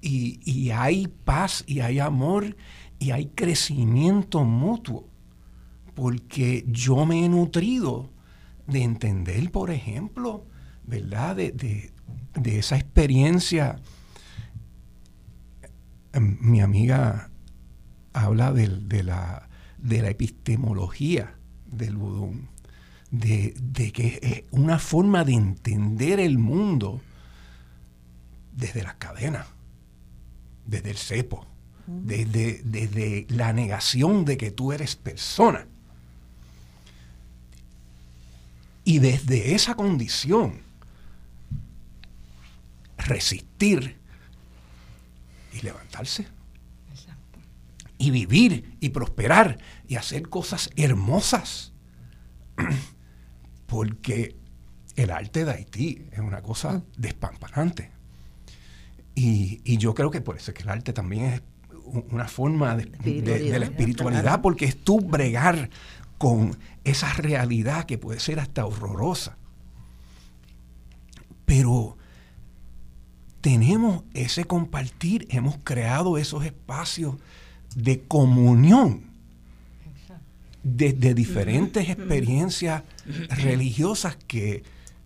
Y, 0.00 0.40
y, 0.44 0.70
hay 0.70 1.06
paz 1.06 1.62
y 1.66 1.80
hay 1.80 2.00
amor 2.00 2.56
y 2.98 3.12
hay 3.12 3.26
crecimiento 3.26 4.44
mutuo. 4.44 5.06
Porque 5.94 6.64
yo 6.68 7.06
me 7.06 7.24
he 7.24 7.28
nutrido 7.28 8.10
de 8.66 8.82
entender, 8.82 9.50
por 9.52 9.70
ejemplo, 9.70 10.44
¿verdad? 10.86 11.36
De, 11.36 11.92
esa 12.44 12.76
experiencia. 12.76 13.80
Em, 16.12 16.38
mi 16.40 16.60
amiga 16.60 17.30
habla 18.12 18.52
de, 18.52 19.02
la, 19.02 19.48
de 19.78 20.02
la 20.02 20.10
epistemología 20.10 21.34
del 21.66 21.96
vudú, 21.96 22.34
de, 23.10 23.54
que 23.92 24.18
es 24.22 24.44
una 24.50 24.78
forma 24.78 25.24
de 25.24 25.34
entender 25.34 26.20
el 26.20 26.38
mundo 26.38 27.00
desde 28.52 28.82
las 28.82 28.94
cadenas, 28.94 29.46
desde 30.66 30.90
el 30.90 30.96
cepo, 30.96 31.46
desde, 31.86 32.60
desde 32.64 33.26
la 33.28 33.52
negación 33.52 34.24
de 34.24 34.36
que 34.36 34.50
tú 34.50 34.72
eres 34.72 34.96
persona. 34.96 35.66
Y 38.84 38.98
desde 38.98 39.54
esa 39.54 39.74
condición, 39.74 40.60
resistir 43.00 43.98
y 45.52 45.62
levantarse. 45.62 46.26
Y 47.98 48.10
vivir 48.10 48.76
y 48.80 48.90
prosperar 48.90 49.58
y 49.86 49.96
hacer 49.96 50.28
cosas 50.28 50.70
hermosas. 50.76 51.72
Porque 53.66 54.36
el 54.96 55.10
arte 55.10 55.44
de 55.44 55.52
Haití 55.52 56.06
es 56.10 56.18
una 56.20 56.42
cosa 56.42 56.72
mm. 56.72 56.82
despampanante. 56.96 57.90
Y, 59.14 59.76
yo 59.76 59.94
creo 59.94 60.10
que 60.10 60.22
por 60.22 60.36
eso 60.36 60.50
es 60.50 60.56
que 60.56 60.62
el 60.62 60.70
arte 60.70 60.94
también 60.94 61.24
es 61.26 61.42
una 62.10 62.26
forma 62.26 62.74
de, 62.76 62.86
de 63.20 63.58
la 63.58 63.66
espiritualidad, 63.66 64.40
porque 64.40 64.64
es 64.64 64.82
tú 64.82 65.00
bregar 65.00 65.68
con 66.16 66.58
esa 66.84 67.12
realidad 67.14 67.84
que 67.84 67.98
puede 67.98 68.20
ser 68.20 68.40
hasta 68.40 68.64
horrorosa. 68.64 69.36
Pero 71.44 71.98
tenemos 73.40 74.04
ese 74.14 74.44
compartir, 74.44 75.26
hemos 75.30 75.58
creado 75.64 76.18
esos 76.18 76.44
espacios 76.44 77.16
de 77.74 78.02
comunión. 78.02 79.08
Desde 80.62 81.14
diferentes 81.14 81.88
experiencias 81.88 82.82
religiosas 83.30 84.18
que, 84.26 84.62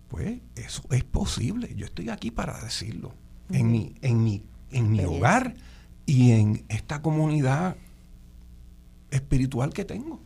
pues, 0.09 0.39
eso 0.55 0.83
es 0.91 1.05
posible. 1.05 1.73
Yo 1.77 1.85
estoy 1.85 2.09
aquí 2.09 2.29
para 2.29 2.59
decirlo. 2.61 3.13
En 3.51 3.71
mi, 3.71 3.95
en 4.01 4.23
mi, 4.23 4.43
en 4.71 4.91
mi 4.91 5.05
hogar 5.05 5.55
y 6.05 6.31
en 6.31 6.65
esta 6.67 7.01
comunidad 7.01 7.77
espiritual 9.11 9.73
que 9.73 9.85
tengo. 9.85 10.19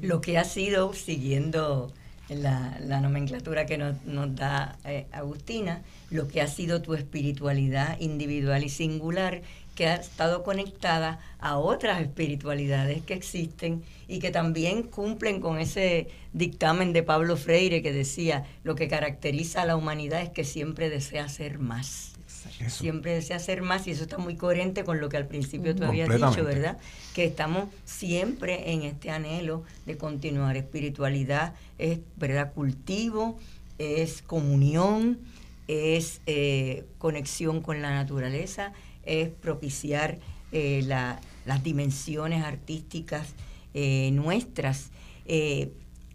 Lo 0.00 0.20
que 0.20 0.38
ha 0.38 0.44
sido, 0.44 0.92
siguiendo 0.94 1.92
la, 2.36 3.00
nomenclatura 3.00 3.66
que 3.66 3.78
nos, 3.78 3.96
da 4.34 4.76
eh, 4.84 5.06
Agustina, 5.12 5.82
lo 6.10 6.28
que 6.28 6.40
ha 6.40 6.46
sido 6.46 6.82
tu 6.82 6.94
espiritualidad 6.94 7.98
individual 8.00 8.64
y 8.64 8.68
singular, 8.68 9.42
que 9.74 9.86
ha 9.86 9.94
estado 9.94 10.42
conectada 10.42 11.18
a 11.38 11.56
otras 11.56 12.00
espiritualidades 12.00 13.02
que 13.02 13.14
existen 13.14 13.82
y 14.06 14.18
que 14.18 14.30
también 14.30 14.82
cumplen 14.82 15.40
con 15.40 15.58
ese 15.58 16.08
dictamen 16.32 16.92
de 16.92 17.02
Pablo 17.02 17.36
Freire 17.36 17.82
que 17.82 17.92
decía, 17.92 18.44
lo 18.64 18.74
que 18.74 18.88
caracteriza 18.88 19.62
a 19.62 19.66
la 19.66 19.76
humanidad 19.76 20.20
es 20.20 20.30
que 20.30 20.44
siempre 20.44 20.90
desea 20.90 21.28
ser 21.28 21.58
más. 21.58 22.12
Siempre 22.68 23.14
desea 23.14 23.36
hacer 23.36 23.62
más 23.62 23.86
y 23.86 23.92
eso 23.92 24.02
está 24.02 24.18
muy 24.18 24.36
coherente 24.36 24.84
con 24.84 25.00
lo 25.00 25.08
que 25.08 25.16
al 25.16 25.26
principio 25.26 25.74
tú 25.74 25.84
habías 25.84 26.08
dicho, 26.08 26.44
¿verdad? 26.44 26.76
Que 27.14 27.24
estamos 27.24 27.68
siempre 27.84 28.72
en 28.72 28.82
este 28.82 29.10
anhelo 29.10 29.62
de 29.86 29.96
continuar. 29.96 30.56
Espiritualidad 30.56 31.54
es, 31.82 32.00
¿verdad? 32.16 32.52
Cultivo, 32.52 33.38
es 33.78 34.22
comunión, 34.22 35.18
es 35.68 36.20
eh, 36.26 36.84
conexión 36.98 37.60
con 37.60 37.82
la 37.82 37.90
naturaleza, 37.90 38.72
es 39.04 39.28
propiciar 39.28 40.18
eh, 40.52 40.82
las 40.84 41.62
dimensiones 41.62 42.44
artísticas 42.44 43.34
eh, 43.74 44.10
nuestras. 44.12 44.90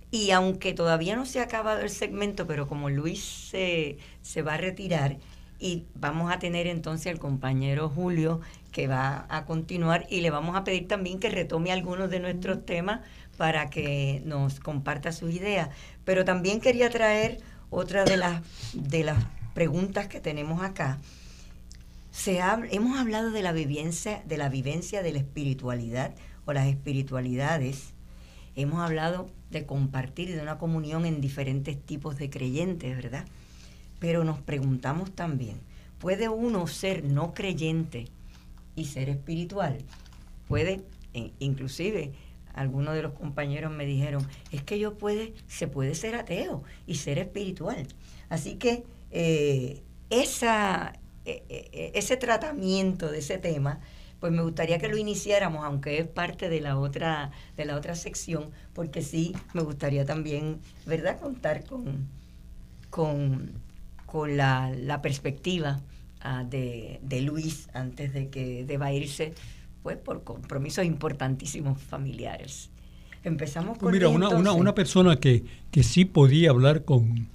y 0.10 0.32
aunque 0.32 0.74
todavía 0.74 1.16
no 1.16 1.26
se 1.26 1.40
ha 1.40 1.44
acabado 1.44 1.82
el 1.82 1.90
segmento, 1.90 2.48
pero 2.48 2.68
como 2.68 2.90
Luis 2.90 3.22
se, 3.52 3.98
se 4.22 4.42
va 4.42 4.54
a 4.54 4.58
retirar, 4.58 5.18
y 5.60 5.86
vamos 5.96 6.32
a 6.32 6.40
tener 6.40 6.68
entonces 6.68 7.12
al 7.12 7.20
compañero 7.20 7.90
Julio 7.90 8.42
que 8.72 8.88
va 8.88 9.26
a 9.30 9.46
continuar 9.46 10.06
y 10.10 10.22
le 10.22 10.30
vamos 10.30 10.56
a 10.56 10.64
pedir 10.64 10.88
también 10.88 11.20
que 11.20 11.30
retome 11.30 11.72
algunos 11.72 12.12
de 12.12 12.20
nuestros 12.20 12.64
temas 12.66 13.02
para 13.38 13.70
que 13.70 14.22
nos 14.26 14.60
comparta 14.60 15.12
sus 15.12 15.34
ideas. 15.34 15.70
Pero 16.04 16.26
también 16.26 16.60
quería 16.60 16.90
traer 16.90 17.40
otra 17.70 18.04
de 18.04 18.18
las, 18.18 18.42
de 18.74 19.04
las 19.04 19.24
preguntas 19.54 20.08
que 20.08 20.20
tenemos 20.20 20.62
acá. 20.62 21.00
Se 22.12 22.40
hemos 22.72 22.98
hablado 22.98 23.32
de 23.32 23.44
la, 23.44 23.52
vivencia, 23.52 24.24
de 24.26 24.38
la 24.38 24.50
vivencia 24.50 25.04
de 25.04 25.12
la 25.12 25.20
espiritualidad 25.20 26.16
o 26.46 26.54
las 26.54 26.68
espiritualidades. 26.68 27.94
Hemos 28.56 28.80
hablado 28.80 29.30
de 29.52 29.66
compartir 29.66 30.36
de 30.36 30.42
una 30.42 30.58
comunión 30.58 31.06
en 31.06 31.22
diferentes 31.22 31.80
tipos 31.80 32.18
de 32.18 32.30
creyentes, 32.30 32.96
¿verdad? 32.96 33.26
Pero 34.00 34.24
nos 34.24 34.40
preguntamos 34.40 35.12
también, 35.12 35.60
¿puede 36.00 36.28
uno 36.28 36.66
ser 36.68 37.04
no 37.04 37.34
creyente 37.34 38.08
y 38.76 38.86
ser 38.86 39.10
espiritual? 39.10 39.78
Puede, 40.48 40.82
e, 41.14 41.32
inclusive, 41.40 42.14
algunos 42.58 42.96
de 42.96 43.02
los 43.02 43.14
compañeros 43.14 43.72
me 43.72 43.86
dijeron, 43.86 44.28
es 44.52 44.64
que 44.64 44.80
yo 44.80 44.98
puede, 44.98 45.34
se 45.48 45.68
puede 45.68 45.96
ser 45.96 46.16
ateo 46.16 46.64
y 46.86 46.96
ser 46.96 47.20
espiritual. 47.20 47.88
Así 48.30 48.56
que 48.56 48.84
eh, 49.12 49.84
esa, 50.10 50.94
e, 51.26 51.44
e, 51.50 51.92
ese 51.96 52.18
tratamiento 52.18 53.12
de 53.12 53.20
ese 53.20 53.38
tema, 53.38 53.80
pues 54.20 54.34
me 54.34 54.42
gustaría 54.42 54.80
que 54.80 54.88
lo 54.88 54.98
iniciáramos, 54.98 55.64
aunque 55.64 56.00
es 56.00 56.08
parte 56.08 56.50
de 56.50 56.60
la 56.60 56.78
otra, 56.78 57.32
de 57.56 57.66
la 57.66 57.76
otra 57.76 57.96
sección, 57.96 58.52
porque 58.74 59.02
sí 59.02 59.34
me 59.54 59.62
gustaría 59.62 60.06
también, 60.06 60.60
¿verdad?, 60.86 61.20
contar 61.20 61.64
con, 61.66 62.08
con 62.90 63.68
con 64.08 64.38
la, 64.38 65.00
perspectiva 65.04 65.82
ah, 66.22 66.44
de, 66.44 67.22
Luis 67.22 67.70
antes 67.74 68.14
de 68.14 68.30
que 68.30 68.64
deba 68.66 68.92
irse, 68.92 69.34
pues 69.88 70.00
por 70.00 70.26
compromisos 70.26 70.84
importantísimos 70.84 71.82
familiares. 71.82 72.70
Empezamos 73.24 73.78
con... 73.78 73.94
Mira, 73.94 74.10
una, 74.10 74.28
una, 74.28 74.52
una, 74.52 74.76
persona 74.76 75.16
que, 75.16 75.46
que 75.72 75.82
sí 75.82 76.04
podía 76.04 76.50
hablar 76.50 76.84
con, 76.84 77.30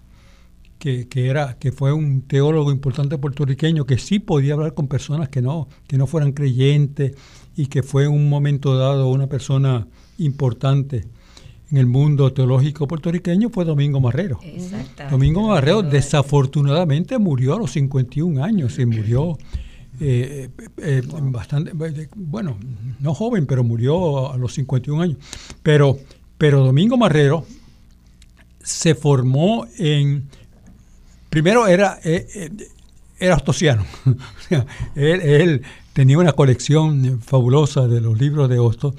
que, 0.79 1.09
que, 1.09 1.29
era, 1.29 1.57
que 1.59 1.73
fue 1.73 1.95
un 1.95 2.21
teólogo 2.21 2.71
importante 2.71 3.17
puertorriqueño, 3.17 3.87
que 3.87 3.97
sí 3.97 4.19
podía 4.19 4.53
hablar 4.53 4.75
con 4.75 4.87
personas 4.87 5.31
que 5.31 5.41
no, 5.41 5.67
que 5.87 5.97
no 5.97 6.07
fueran 6.07 6.33
creyentes 6.33 7.17
y 7.57 7.69
que 7.69 7.83
fue 7.83 8.05
en 8.05 8.11
un 8.11 8.29
momento 8.29 8.77
dado 8.77 9.09
una 9.09 9.29
persona 9.29 9.89
importante 10.19 11.07
en 11.71 11.79
el 11.79 11.87
mundo 11.87 12.35
teológico 12.35 12.87
puertorriqueño 12.87 13.49
fue 13.49 13.65
Domingo 13.65 13.99
Marrero. 13.99 14.41
Domingo 15.11 15.49
Marrero 15.49 15.81
desafortunadamente 15.81 17.17
murió 17.17 17.55
a 17.55 17.59
los 17.61 17.73
51 17.73 18.45
años 18.45 18.79
y 18.79 18.85
murió 18.85 19.39
eh, 20.01 20.49
eh, 20.59 20.69
eh, 20.79 21.03
bastante, 21.07 21.73
bueno, 22.15 22.59
no 23.01 23.15
joven, 23.15 23.47
pero 23.47 23.65
murió 23.65 24.33
a 24.33 24.37
los 24.37 24.55
51 24.55 25.03
años. 25.03 25.19
Pero, 25.63 25.99
pero 26.39 26.65
Domingo 26.65 26.97
Marrero 26.97 27.47
se 28.63 28.95
formó 28.95 29.67
en, 29.79 30.29
primero 31.29 31.67
era, 31.67 31.99
era 33.19 33.37
ostosiano, 33.37 33.85
él, 34.95 35.21
él 35.21 35.63
tenía 35.93 36.19
una 36.19 36.33
colección 36.33 37.21
fabulosa 37.21 37.87
de 37.87 38.01
los 38.01 38.19
libros 38.19 38.49
de 38.49 38.59
Hostos 38.59 38.95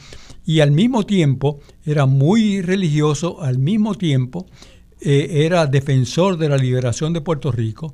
y 0.45 0.59
al 0.59 0.71
mismo 0.71 1.05
tiempo 1.05 1.59
era 1.85 2.05
muy 2.05 2.61
religioso, 2.61 3.41
al 3.41 3.57
mismo 3.57 3.95
tiempo 3.95 4.47
eh, 5.05 5.45
era 5.45 5.67
defensor 5.67 6.37
de 6.37 6.49
la 6.49 6.57
liberación 6.57 7.13
de 7.13 7.21
Puerto 7.21 7.51
Rico 7.51 7.93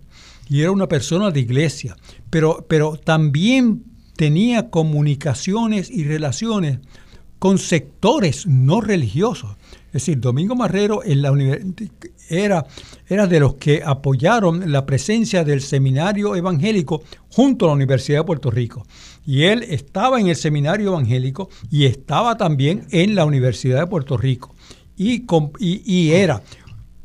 y 0.50 0.62
era 0.62 0.72
una 0.72 0.88
persona 0.88 1.32
de 1.32 1.39
iglesia, 1.39 1.95
pero, 2.30 2.66
pero 2.68 2.97
también 2.97 3.84
tenía 4.16 4.70
comunicaciones 4.70 5.89
y 5.89 6.04
relaciones 6.04 6.80
con 7.38 7.58
sectores 7.58 8.45
no 8.47 8.82
religiosos. 8.82 9.56
Es 9.88 9.93
decir, 9.93 10.20
Domingo 10.20 10.56
Marrero 10.56 11.04
en 11.04 11.22
la 11.22 11.32
era, 12.30 12.66
era 13.08 13.28
de 13.28 13.39
los 13.39 13.56
que 13.56 13.82
apoyaron 13.84 14.72
la 14.72 14.86
presencia 14.86 15.43
del 15.43 15.62
seminario 15.62 16.36
evangélico 16.36 17.02
junto 17.30 17.66
a 17.66 17.70
la 17.70 17.76
Universidad 17.76 18.20
de 18.20 18.26
Puerto 18.26 18.52
Rico. 18.52 18.86
Y 19.26 19.43
él 19.43 19.64
estaba 19.68 20.20
en 20.20 20.28
el 20.28 20.36
seminario 20.36 20.89
evangélico 20.89 21.50
y 21.72 21.86
estaba 21.86 22.38
también 22.38 22.88
en 22.91 23.16
la 23.16 23.26
Universidad 23.26 23.80
de 23.80 23.88
Puerto 23.88 24.18
Rico. 24.18 24.54
Y, 24.95 25.26
y, 25.60 26.12
era 26.12 26.36
eh, 26.36 26.59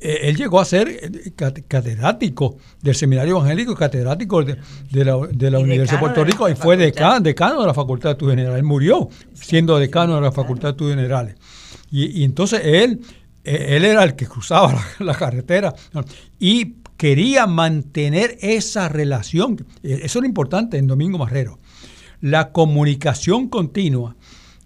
él 0.05 0.37
llegó 0.37 0.61
a 0.61 0.67
ser 0.67 0.89
eh, 0.89 1.33
catedrático 1.67 2.59
del 2.83 2.95
Seminario 2.95 3.37
Evangélico, 3.37 3.75
catedrático 3.75 4.45
de, 4.45 5.05
la, 5.05 5.17
Universidad 5.17 5.97
de 5.97 5.99
Puerto 5.99 6.25
Rico 6.25 6.47
y 6.49 6.55
fue 6.55 6.77
decano, 6.77 7.21
decano, 7.21 7.63
de 7.63 7.67
la 7.67 7.75
Facultad 7.75 8.11
de 8.11 8.13
Estudios 8.13 8.37
Generales. 8.37 8.59
Él 8.59 8.67
murió 8.67 9.09
siendo 9.33 9.79
decano 9.79 10.17
de 10.17 10.21
la 10.21 10.31
Facultad 10.31 10.69
de 10.69 10.73
Estudios 10.73 10.97
Generales. 10.97 11.37
Y, 11.91 12.23
entonces 12.23 12.61
él, 12.65 13.01
eh, 13.45 13.77
él 13.77 13.85
era 13.87 14.05
el 14.05 14.15
que 14.15 14.27
cruzaba 14.27 14.79
la, 14.99 15.15
carretera 15.15 15.75
y 16.39 16.75
quería 16.99 17.47
mantener 17.47 18.37
esa 18.43 18.91
relación. 18.91 19.65
Eso 19.83 20.19
era 20.19 20.29
importante 20.29 20.77
en 20.77 20.87
Domingo 20.87 21.17
Marrero. 21.17 21.59
La 22.21 22.53
comunicación 22.53 23.49
continua 23.49 24.17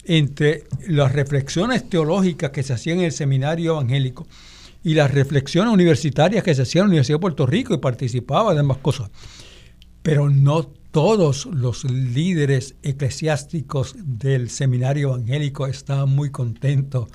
entre 0.05 0.65
las 0.89 1.13
reflexiones 1.13 1.89
teológicas 1.89 2.51
que 2.51 2.65
se 2.65 2.73
hacían 2.73 2.99
en 2.99 3.05
el 3.05 3.13
seminario 3.13 3.75
evangélico 3.75 4.27
y 4.89 4.95
las 4.95 5.13
reflexiones 5.13 5.71
universitarias 5.71 6.43
que 6.43 6.55
se 6.55 6.63
hacían 6.63 6.85
en 6.85 6.87
la 6.87 6.93
Universidad 6.93 7.17
de 7.17 7.21
Puerto 7.21 7.45
Rico 7.45 7.75
y 7.75 7.77
participaba 7.77 8.55
de 8.55 8.61
ambas 8.61 8.79
cosas. 8.79 9.11
Pero 10.03 10.31
no 10.31 10.63
todos 10.63 11.45
los 11.45 11.85
líderes 11.85 12.75
eclesiásticos 12.83 13.97
del 13.99 14.49
seminario 14.49 15.09
evangélico 15.09 15.67
estaban 15.67 16.09
muy 16.09 16.31
contentos 16.31 17.09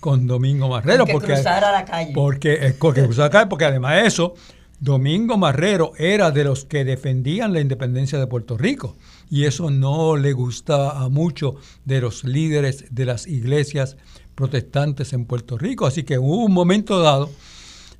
con, 0.00 0.26
Domingo 0.26 0.68
Marrero. 0.68 1.06
porque, 1.06 1.34
cruzara 1.34 1.70
la 1.70 1.84
calle. 1.84 2.10
Porque, 2.12 2.54
eh, 2.54 2.76
porque 2.76 3.04
cruzara 3.04 3.26
la 3.26 3.30
calle, 3.30 3.46
porque 3.46 3.66
además 3.66 4.02
de 4.02 4.08
eso, 4.08 4.34
Domingo 4.80 5.38
Marrero 5.38 5.92
era 5.98 6.32
de 6.32 6.42
los 6.42 6.64
que 6.64 6.84
defendían 6.84 7.52
la 7.52 7.60
independencia 7.60 8.18
de 8.18 8.26
Puerto 8.26 8.58
Rico. 8.58 8.96
Y 9.30 9.44
eso 9.44 9.70
no 9.70 10.16
le 10.16 10.32
gustaba 10.32 10.98
a 11.04 11.08
muchos 11.08 11.54
de 11.84 12.00
los 12.00 12.24
líderes 12.24 12.86
de 12.90 13.04
las 13.04 13.28
iglesias 13.28 13.96
protestantes 14.40 15.12
en 15.12 15.26
Puerto 15.26 15.58
Rico. 15.58 15.86
Así 15.86 16.02
que 16.02 16.18
hubo 16.18 16.44
un 16.46 16.54
momento 16.54 16.98
dado 17.00 17.30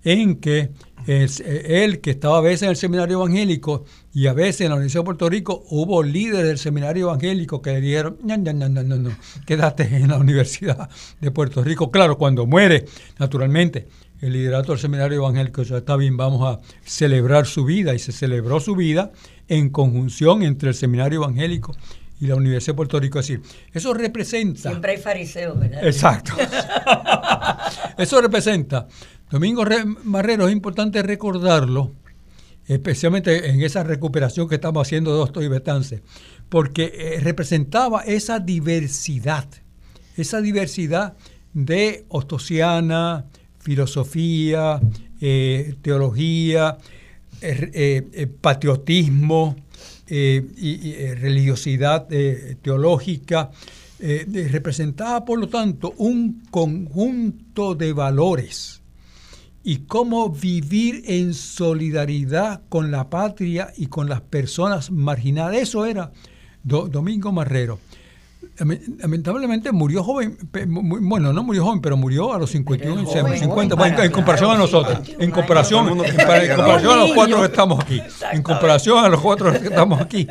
en 0.02 0.36
que 0.36 0.70
él, 1.06 2.00
que 2.00 2.10
estaba 2.10 2.38
a 2.38 2.40
veces 2.40 2.62
en 2.62 2.70
el 2.70 2.76
seminario 2.76 3.18
evangélico 3.18 3.84
y 4.14 4.26
a 4.26 4.32
veces 4.32 4.62
en 4.62 4.70
la 4.70 4.76
Universidad 4.76 5.02
de 5.02 5.04
Puerto 5.04 5.28
Rico, 5.28 5.64
hubo 5.68 6.02
líderes 6.02 6.46
del 6.46 6.58
seminario 6.58 7.08
evangélico 7.08 7.60
que 7.60 7.72
le 7.72 7.80
dijeron, 7.82 8.16
no, 8.22 8.38
no, 8.38 9.10
quédate 9.46 9.84
en 9.84 10.08
la 10.08 10.16
Universidad 10.16 10.88
de 11.20 11.30
Puerto 11.30 11.62
Rico. 11.62 11.90
Claro, 11.90 12.16
cuando 12.16 12.46
muere, 12.46 12.86
naturalmente, 13.18 13.88
el 14.22 14.32
liderato 14.32 14.72
del 14.72 14.80
seminario 14.80 15.18
evangélico 15.18 15.62
ya 15.62 15.76
está 15.76 15.96
bien, 15.96 16.16
vamos 16.16 16.40
a 16.42 16.58
celebrar 16.84 17.44
su 17.44 17.66
vida 17.66 17.94
y 17.94 17.98
se 17.98 18.12
celebró 18.12 18.60
su 18.60 18.74
vida 18.76 19.12
en 19.46 19.68
conjunción 19.68 20.42
entre 20.42 20.70
el 20.70 20.74
seminario 20.74 21.22
evangélico 21.22 21.74
y 22.20 22.26
la 22.26 22.36
Universidad 22.36 22.74
de 22.74 22.76
Puerto 22.76 23.00
Rico. 23.00 23.18
Es 23.18 23.28
decir, 23.28 23.42
eso 23.72 23.94
representa... 23.94 24.70
Siempre 24.70 24.92
hay 24.92 24.98
fariseos, 24.98 25.58
¿verdad? 25.58 25.84
Exacto. 25.84 26.32
eso 27.98 28.20
representa. 28.20 28.86
Domingo 29.30 29.64
Marrero 30.04 30.46
es 30.46 30.52
importante 30.52 31.02
recordarlo, 31.02 31.92
especialmente 32.66 33.48
en 33.48 33.62
esa 33.62 33.82
recuperación 33.84 34.48
que 34.48 34.56
estamos 34.56 34.86
haciendo 34.86 35.24
de 35.24 35.44
y 35.44 35.48
Betance, 35.48 36.02
porque 36.48 36.92
eh, 36.94 37.20
representaba 37.20 38.02
esa 38.02 38.38
diversidad, 38.38 39.46
esa 40.16 40.40
diversidad 40.40 41.16
de 41.54 42.04
ostosiana, 42.08 43.26
filosofía, 43.60 44.80
eh, 45.20 45.74
teología, 45.80 46.76
eh, 47.40 48.26
patriotismo, 48.40 49.56
eh, 50.12 50.44
y, 50.56 50.90
eh, 50.90 51.14
religiosidad 51.14 52.08
eh, 52.10 52.56
teológica, 52.60 53.50
representaba 54.02 55.26
por 55.26 55.38
lo 55.38 55.50
tanto 55.50 55.92
un 55.98 56.42
conjunto 56.50 57.74
de 57.74 57.92
valores 57.92 58.80
y 59.62 59.80
cómo 59.80 60.30
vivir 60.30 61.02
en 61.04 61.34
solidaridad 61.34 62.62
con 62.70 62.90
la 62.90 63.10
patria 63.10 63.74
y 63.76 63.88
con 63.88 64.08
las 64.08 64.22
personas 64.22 64.90
marginadas. 64.90 65.56
Eso 65.56 65.84
era 65.84 66.12
Domingo 66.64 67.30
Marrero 67.30 67.78
lamentablemente 68.60 69.72
murió 69.72 70.04
joven, 70.04 70.36
bueno, 70.68 71.32
no 71.32 71.42
murió 71.42 71.64
joven, 71.64 71.80
pero 71.80 71.96
murió 71.96 72.32
a 72.32 72.38
los 72.38 72.50
51, 72.50 73.06
50, 73.06 74.04
en, 74.04 74.12
comparación 74.12 74.50
a 74.50 74.58
nosotros, 74.58 75.00
en 75.18 75.30
comparación, 75.30 75.88
en, 75.88 75.96
comparación 75.96 76.92
a 76.92 76.96
los 76.96 77.12
cuatro 77.12 77.38
que 77.38 77.46
estamos 77.46 77.80
aquí, 77.80 78.02
en 78.32 78.42
comparación 78.42 79.04
a 79.04 79.08
los 79.08 79.20
cuatro 79.22 79.52
que 79.52 79.68
estamos 79.68 80.00
aquí, 80.00 80.26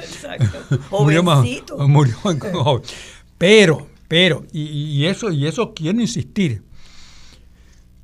murió 0.92 1.24
más, 1.24 1.46
murió 1.78 2.16
joven. 2.16 2.84
Pero, 3.38 3.88
pero, 4.08 4.46
y, 4.52 5.06
eso, 5.06 5.32
y 5.32 5.48
eso 5.48 5.74
quiero 5.74 6.00
insistir, 6.00 6.62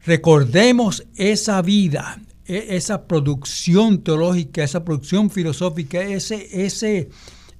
recordemos 0.05 1.05
esa 1.15 1.61
vida, 1.61 2.19
e, 2.47 2.75
esa 2.75 3.05
producción 3.05 4.01
teológica, 4.01 4.63
esa 4.63 4.83
producción 4.83 5.29
filosófica, 5.29 6.01
ese, 6.01 6.65
ese, 6.65 7.09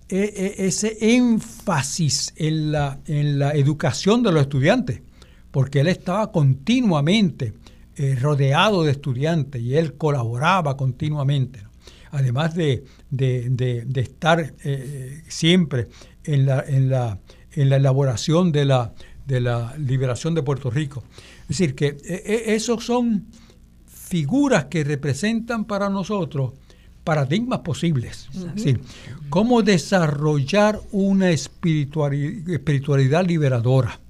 ese 0.08 0.98
énfasis 1.16 2.34
en 2.36 2.72
la, 2.72 3.00
en 3.08 3.40
la 3.40 3.52
educación 3.54 4.22
de 4.22 4.32
los 4.32 4.42
estudiantes, 4.44 5.02
porque 5.52 5.80
él 5.80 5.88
estaba 5.88 6.32
continuamente 6.32 7.54
eh, 7.96 8.16
rodeado 8.20 8.84
de 8.84 8.92
estudiantes 8.92 9.62
y 9.62 9.76
él 9.76 9.96
colaboraba 9.96 10.78
continuamente, 10.78 11.62
además 12.12 12.54
de, 12.54 12.84
estar 13.96 14.54
eh, 14.64 15.24
siempre 15.28 15.88
en 16.24 16.46
la, 16.46 16.64
en, 16.68 16.90
la, 16.90 17.20
en 17.54 17.70
la 17.70 17.78
elaboración 17.78 18.52
de 18.52 18.66
la, 18.66 18.94
de 19.26 19.42
la 19.42 19.76
liberación 19.78 20.36
de 20.36 20.44
Puerto 20.44 20.70
Rico. 20.70 21.04
Es 21.44 21.58
decir, 21.58 21.74
que 21.74 21.98
e, 22.06 22.54
esos 22.56 22.86
son 22.86 23.26
figuras 23.88 24.66
que 24.66 24.84
representan 24.84 25.66
para 25.66 25.90
nosotros 25.90 26.54
paradigmas 27.06 27.60
posibles. 27.60 28.28
cómo 29.30 29.62
desarrollar 29.62 30.82
una 30.92 31.30
espiritualidad, 31.30 33.26
liberadora. 33.26 34.02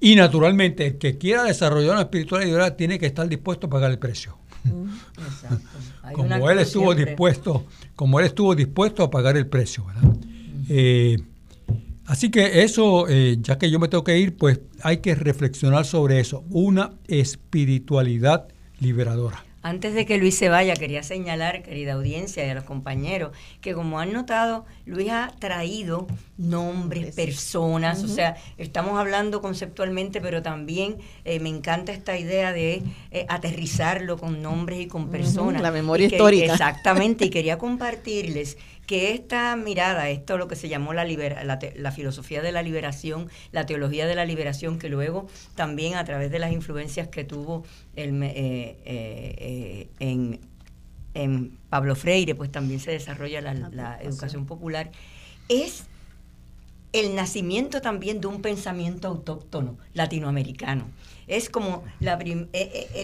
Y 0.00 0.14
naturalmente, 0.14 0.86
el 0.86 0.96
que 0.96 1.18
quiera 1.18 1.44
desarrollar 1.44 1.90
una 1.92 2.00
espiritualidad 2.02 2.46
liberadora 2.46 2.74
tiene 2.76 2.98
que 2.98 3.04
estar 3.04 3.28
dispuesto 3.28 3.66
a 3.66 3.70
pagar 3.70 3.90
el 3.90 3.98
precio. 3.98 4.38
como 6.14 6.48
él 6.48 6.58
estuvo 6.60 6.94
dispuesto, 6.94 7.66
como 7.96 8.20
él 8.20 8.26
estuvo 8.26 8.54
dispuesto 8.54 9.02
a 9.02 9.10
pagar 9.10 9.36
el 9.36 9.46
precio, 9.46 9.84
eh, 10.68 11.18
así 12.06 12.30
que 12.30 12.62
eso, 12.62 13.08
eh, 13.08 13.38
ya 13.40 13.58
que 13.58 13.70
yo 13.70 13.78
me 13.78 13.88
tengo 13.88 14.04
que 14.04 14.18
ir, 14.18 14.36
pues 14.36 14.60
hay 14.82 14.98
que 14.98 15.14
reflexionar 15.14 15.84
sobre 15.84 16.20
eso, 16.20 16.44
una 16.50 16.92
espiritualidad 17.08 18.48
liberadora. 18.78 19.44
Antes 19.62 19.92
de 19.92 20.06
que 20.06 20.16
Luis 20.16 20.38
se 20.38 20.48
vaya, 20.48 20.74
quería 20.74 21.02
señalar, 21.02 21.62
querida 21.62 21.92
audiencia 21.92 22.46
y 22.46 22.48
a 22.48 22.54
los 22.54 22.64
compañeros, 22.64 23.36
que 23.60 23.74
como 23.74 24.00
han 24.00 24.12
notado, 24.12 24.64
Luis 24.86 25.10
ha 25.10 25.32
traído 25.38 26.06
nombres, 26.38 27.14
personas, 27.14 28.02
o 28.02 28.08
sea, 28.08 28.36
estamos 28.56 28.98
hablando 28.98 29.42
conceptualmente, 29.42 30.22
pero 30.22 30.40
también 30.40 30.96
eh, 31.26 31.40
me 31.40 31.50
encanta 31.50 31.92
esta 31.92 32.16
idea 32.16 32.54
de 32.54 32.82
eh, 33.10 33.26
aterrizarlo 33.28 34.16
con 34.16 34.40
nombres 34.40 34.80
y 34.80 34.86
con 34.86 35.10
personas. 35.10 35.60
La 35.60 35.72
memoria 35.72 36.06
histórica. 36.06 36.52
exactamente, 36.52 37.26
y 37.26 37.30
quería 37.30 37.58
compartirles 37.58 38.56
que 38.90 39.12
esta 39.12 39.54
mirada, 39.54 40.08
esto 40.08 40.36
lo 40.36 40.48
que 40.48 40.56
se 40.56 40.68
llamó 40.68 40.92
la, 40.92 41.04
la, 41.04 41.92
filosofía 41.92 42.42
de 42.42 42.50
la 42.50 42.60
liberación, 42.60 43.30
la 43.52 43.64
teología 43.64 44.04
de 44.04 44.16
la 44.16 44.24
liberación, 44.24 44.80
que 44.80 44.88
luego 44.88 45.28
también 45.54 45.94
a 45.94 46.02
través 46.02 46.32
de 46.32 46.40
las 46.40 46.50
influencias 46.50 47.06
que 47.06 47.22
tuvo 47.22 47.62
el, 47.94 48.20
eh, 48.20 48.76
eh, 48.84 49.88
eh, 50.00 50.40
en, 51.14 51.58
Pablo 51.68 51.94
Freire, 51.94 52.34
pues 52.34 52.50
también 52.50 52.80
se 52.80 52.90
desarrolla 52.90 53.40
la, 53.40 54.00
educación 54.02 54.44
popular, 54.44 54.90
es 55.48 55.84
el 56.92 57.14
nacimiento 57.14 57.80
también 57.80 58.20
de 58.20 58.26
un 58.26 58.42
pensamiento 58.42 59.06
autóctono 59.06 59.78
latinoamericano. 59.94 60.88
Es 61.28 61.48
como 61.48 61.84
la, 62.00 62.18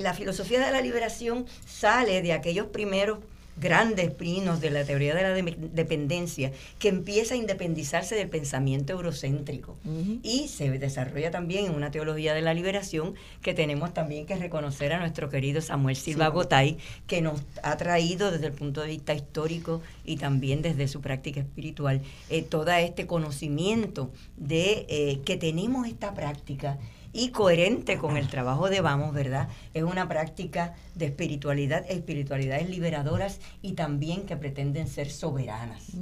la 0.01 0.15
filosofía 0.15 0.67
de 0.67 0.73
la 0.73 0.81
liberación 0.81 1.47
sale 1.65 2.23
de 2.23 2.33
aquellos 2.33 2.67
primeros 2.67 3.21
grandes 3.57 4.11
pinos 4.11 4.61
de 4.61 4.71
la 4.71 4.85
teoría 4.85 5.15
de 5.15 5.23
la 5.23 5.33
dependencia, 5.73 6.53
que 6.79 6.89
empieza 6.89 7.35
a 7.35 7.37
independizarse 7.37 8.15
del 8.15 8.29
pensamiento 8.29 8.93
eurocéntrico. 8.93 9.77
Y 10.23 10.49
se 10.49 10.71
desarrolla 10.79 11.31
también 11.31 11.67
en 11.67 11.75
una 11.75 11.91
teología 11.91 12.35
de 12.35 12.43
la 12.43 12.55
liberación 12.55 13.15
que 13.43 13.55
tenemos 13.55 13.95
también 13.95 14.27
que 14.27 14.37
reconocer 14.37 14.93
a 14.93 14.99
nuestro 14.99 15.29
querido 15.29 15.61
Samuel 15.61 15.97
Silva 15.97 16.29
Gotay, 16.29 16.79
que 17.07 17.23
nos 17.23 17.43
ha 17.63 17.77
traído 17.77 18.31
desde 18.31 18.47
el 18.47 18.53
punto 18.53 18.83
de 18.83 18.89
vista 18.89 19.15
histórico 19.15 19.81
y 20.05 20.17
también 20.17 20.63
desde 20.63 20.89
su 20.89 21.01
práctica 21.01 21.41
espiritual 21.41 22.03
eh, 22.31 22.43
todo 22.43 22.71
este 22.73 23.07
conocimiento 23.07 24.11
de 24.37 24.87
eh, 24.89 25.21
que 25.25 25.37
tenemos 25.37 25.87
esta 25.87 26.15
práctica 26.15 26.79
y 27.17 27.31
coherente 27.31 27.97
con 27.97 28.19
el 28.19 28.29
trabajo 28.29 28.69
de 28.69 28.83
Vamos, 28.83 29.15
¿verdad? 29.15 29.49
Es 29.73 29.83
una 29.83 30.07
práctica 30.07 30.75
de 30.95 31.07
espiritualidad, 31.07 31.87
espiritualidades 31.89 32.69
liberadoras 32.69 33.41
y 33.63 33.73
también 33.73 34.27
que 34.27 34.37
pretenden 34.37 34.87
ser 34.87 35.11
soberanas, 35.11 35.93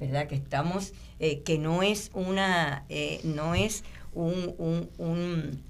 ¿verdad? 0.00 0.28
Que 0.28 0.34
estamos, 0.34 0.94
eh, 1.20 1.40
que 1.40 1.58
no 1.58 1.82
es 1.82 2.10
una, 2.14 2.86
eh, 2.88 3.20
no 3.22 3.54
es 3.54 3.84
un, 4.14 4.54
un, 4.56 5.60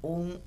un, 0.00 0.40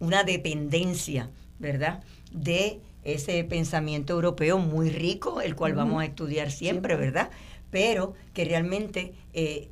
una 0.00 0.24
dependencia, 0.24 1.30
¿verdad? 1.60 2.02
De 2.32 2.80
ese 3.04 3.44
pensamiento 3.44 4.14
europeo 4.14 4.58
muy 4.58 4.90
rico, 4.90 5.40
el 5.40 5.54
cual 5.54 5.74
vamos 5.74 6.02
a 6.02 6.06
estudiar 6.06 6.50
siempre, 6.50 6.96
¿verdad? 6.96 7.30
Pero 7.70 8.14
que 8.32 8.44
realmente 8.44 9.14
eh, 9.34 9.68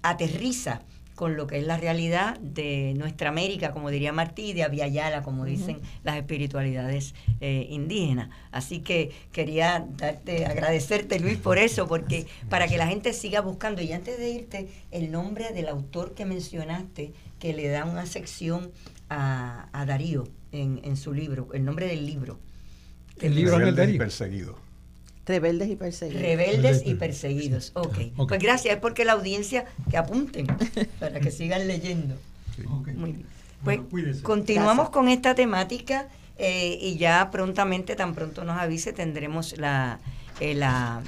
aterriza 0.00 0.80
con 1.16 1.34
lo 1.34 1.46
que 1.46 1.58
es 1.58 1.66
la 1.66 1.78
realidad 1.78 2.38
de 2.40 2.92
nuestra 2.94 3.30
América, 3.30 3.72
como 3.72 3.90
diría 3.90 4.12
Martí, 4.12 4.52
de 4.52 4.62
Aviala, 4.62 5.22
como 5.22 5.46
dicen 5.46 5.80
las 6.04 6.16
espiritualidades 6.16 7.14
eh, 7.40 7.66
indígenas. 7.70 8.28
Así 8.52 8.80
que 8.80 9.10
quería 9.32 9.86
darte, 9.96 10.44
agradecerte, 10.44 11.18
Luis, 11.18 11.38
por 11.38 11.56
eso, 11.56 11.88
porque 11.88 12.26
para 12.50 12.68
que 12.68 12.76
la 12.76 12.86
gente 12.86 13.14
siga 13.14 13.40
buscando, 13.40 13.80
y 13.80 13.92
antes 13.92 14.18
de 14.18 14.28
irte, 14.28 14.68
el 14.90 15.10
nombre 15.10 15.52
del 15.54 15.68
autor 15.68 16.14
que 16.14 16.26
mencionaste, 16.26 17.12
que 17.40 17.54
le 17.54 17.68
da 17.68 17.86
una 17.86 18.04
sección 18.04 18.70
a, 19.08 19.84
Darío 19.86 20.28
en, 20.52 20.96
su 20.96 21.14
libro, 21.14 21.48
el 21.54 21.64
nombre 21.64 21.86
del 21.86 22.04
libro. 22.04 22.38
El 23.20 23.34
libro 23.34 23.58
del 23.58 23.74
Darío. 23.74 23.98
Perseguido. 23.98 24.65
Rebeldes 25.26 25.68
y 25.68 25.76
perseguidos. 25.76 26.22
Rebeldes 26.22 26.82
y 26.86 26.94
perseguidos. 26.94 27.72
Ok. 27.74 27.98
Pues 28.16 28.40
gracias, 28.40 28.76
es 28.76 28.80
porque 28.80 29.04
la 29.04 29.12
audiencia 29.12 29.64
que 29.90 29.96
apunten 29.96 30.46
para 31.00 31.18
que 31.20 31.30
sigan 31.30 31.66
leyendo. 31.66 32.16
Muy 32.94 33.12
bien. 33.12 33.26
Pues 33.64 34.22
continuamos 34.22 34.90
con 34.90 35.08
esta 35.08 35.34
temática 35.34 36.08
eh, 36.38 36.78
y 36.80 36.96
ya 36.96 37.30
prontamente, 37.30 37.96
tan 37.96 38.14
pronto 38.14 38.44
nos 38.44 38.58
avise, 38.58 38.92
tendremos 38.92 39.58
la, 39.58 39.98
eh, 40.38 40.54
la, 40.54 41.02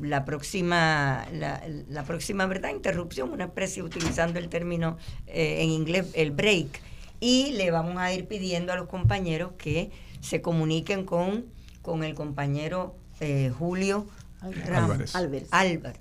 la 0.00 0.24
próxima, 0.24 1.26
la, 1.32 2.04
próxima 2.04 2.46
verdad 2.46 2.70
interrupción, 2.70 3.32
una 3.32 3.44
especie 3.44 3.82
utilizando 3.82 4.38
el 4.38 4.48
término 4.48 4.98
eh, 5.26 5.62
en 5.62 5.70
inglés, 5.70 6.06
el 6.14 6.30
break. 6.30 6.80
Y 7.18 7.52
le 7.52 7.70
vamos 7.70 7.96
a 7.96 8.12
ir 8.12 8.26
pidiendo 8.26 8.72
a 8.72 8.76
los 8.76 8.86
compañeros 8.86 9.52
que 9.58 9.90
se 10.20 10.42
comuniquen 10.42 11.04
con 11.04 11.46
con 11.84 12.02
el 12.02 12.14
compañero 12.14 12.96
eh, 13.20 13.52
Julio 13.56 14.06
Álvarez. 14.40 15.14
Álvarez. 15.52 16.00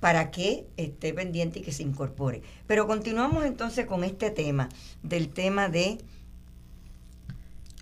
para 0.00 0.30
que 0.30 0.66
esté 0.76 1.12
pendiente 1.14 1.60
y 1.60 1.62
que 1.62 1.72
se 1.72 1.82
incorpore. 1.82 2.42
Pero 2.66 2.86
continuamos 2.86 3.44
entonces 3.44 3.86
con 3.86 4.02
este 4.02 4.30
tema, 4.30 4.68
del 5.02 5.28
tema 5.28 5.68
de 5.68 5.98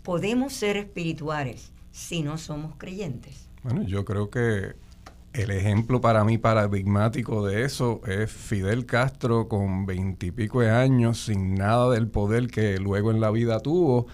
podemos 0.02 0.52
ser 0.52 0.76
espirituales 0.76 1.70
si 1.92 2.22
no 2.22 2.38
somos 2.38 2.74
creyentes. 2.76 3.48
Bueno, 3.62 3.82
yo 3.82 4.04
creo 4.04 4.28
que 4.28 4.74
el 5.32 5.50
ejemplo 5.50 6.00
para 6.00 6.24
mí 6.24 6.38
paradigmático 6.38 7.46
de 7.46 7.64
eso 7.64 8.00
es 8.06 8.30
Fidel 8.30 8.84
Castro 8.84 9.48
con 9.48 9.86
veintipico 9.86 10.60
de 10.60 10.70
años, 10.70 11.24
sin 11.24 11.54
nada 11.54 11.90
del 11.90 12.08
poder 12.08 12.48
que 12.48 12.78
luego 12.78 13.12
en 13.12 13.20
la 13.20 13.30
vida 13.30 13.60
tuvo, 13.60 14.08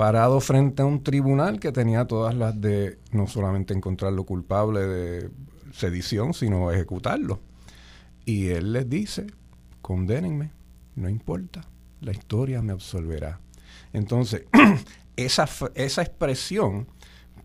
parado 0.00 0.40
frente 0.40 0.80
a 0.80 0.86
un 0.86 1.02
tribunal 1.02 1.60
que 1.60 1.72
tenía 1.72 2.06
todas 2.06 2.34
las 2.34 2.58
de 2.58 2.96
no 3.12 3.26
solamente 3.26 3.74
encontrarlo 3.74 4.24
culpable 4.24 4.80
de 4.80 5.30
sedición, 5.74 6.32
sino 6.32 6.72
ejecutarlo. 6.72 7.38
Y 8.24 8.48
él 8.48 8.72
les 8.72 8.88
dice, 8.88 9.26
condénenme, 9.82 10.52
no 10.96 11.10
importa, 11.10 11.66
la 12.00 12.12
historia 12.12 12.62
me 12.62 12.72
absolverá. 12.72 13.40
Entonces, 13.92 14.44
esa, 15.16 15.46
esa 15.74 16.00
expresión, 16.00 16.88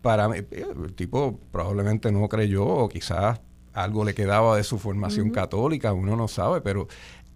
para 0.00 0.26
mí, 0.26 0.38
el 0.50 0.94
tipo 0.94 1.38
probablemente 1.52 2.10
no 2.10 2.26
creyó 2.26 2.64
o 2.64 2.88
quizás 2.88 3.38
algo 3.74 4.02
le 4.02 4.14
quedaba 4.14 4.56
de 4.56 4.64
su 4.64 4.78
formación 4.78 5.28
católica, 5.28 5.92
uno 5.92 6.16
no 6.16 6.26
sabe, 6.26 6.62
pero 6.62 6.88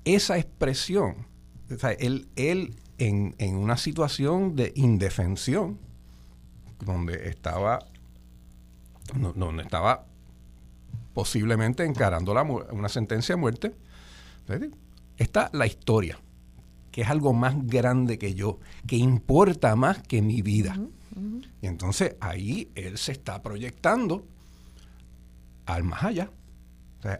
esa 0.07 0.39
expresión, 0.39 1.27
o 1.71 1.77
sea, 1.77 1.91
él, 1.91 2.27
él 2.37 2.75
en, 3.01 3.57
una 3.57 3.77
situación 3.77 4.55
de 4.57 4.73
indefensión, 4.77 5.79
donde 6.85 7.29
estaba, 7.29 7.81
donde 9.15 9.63
estaba 9.63 10.05
posiblemente 11.15 11.85
encarando 11.85 12.35
la, 12.35 12.43
una 12.43 12.89
sentencia 12.89 13.35
de 13.35 13.41
muerte, 13.41 13.75
está 15.17 15.51
la 15.53 15.67
historia, 15.67 16.19
que 16.93 17.03
es 17.03 17.09
algo 17.09 17.33
más 17.33 17.55
grande 17.67 18.19
que 18.19 18.35
yo, 18.35 18.59
que 18.87 18.97
importa 18.97 19.75
más 19.77 20.03
que 20.03 20.21
mi 20.21 20.43
vida. 20.43 20.79
Y 21.63 21.67
entonces 21.67 22.17
ahí 22.21 22.71
él 22.75 22.99
se 22.99 23.13
está 23.13 23.43
proyectando 23.43 24.27
al 25.67 25.85
más 25.85 26.05
allá. 26.05 26.31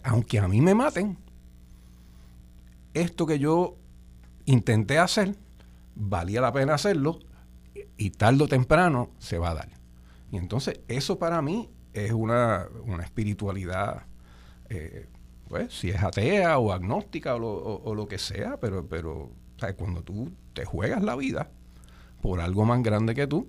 aunque 0.03 0.39
a 0.39 0.47
mí 0.47 0.61
me 0.61 0.75
maten, 0.75 1.17
esto 2.93 3.25
que 3.25 3.39
yo 3.39 3.77
intenté 4.45 4.99
hacer, 4.99 5.37
valía 6.01 6.41
la 6.41 6.53
pena 6.53 6.75
hacerlo 6.75 7.21
y 7.97 8.11
tarde 8.11 8.45
o 8.45 8.49
temprano 8.49 9.11
se 9.19 9.39
va 9.39 9.51
a 9.51 9.55
dar. 9.55 9.69
Y 10.33 10.39
entonces 10.39 10.81
eso 10.89 11.19
para 11.19 11.43
mí 11.43 11.71
es 11.93 12.13
una, 12.13 12.69
espiritualidad, 13.03 14.05
eh, 14.71 15.09
pues 15.49 15.73
si 15.75 15.91
es 15.91 16.03
atea 16.03 16.59
o 16.59 16.73
agnóstica 16.73 17.35
o 17.35 17.95
lo, 17.95 18.09
que 18.09 18.19
sea, 18.19 18.59
pero, 18.59 18.87
pero 18.87 19.31
cuando 19.77 20.03
tú 20.03 20.33
te 20.55 20.65
juegas 20.65 21.03
la 21.03 21.17
vida 21.17 21.51
por 22.23 22.41
algo 22.41 22.65
más 22.65 22.83
grande 22.83 23.15
que 23.15 23.27
tú, 23.27 23.49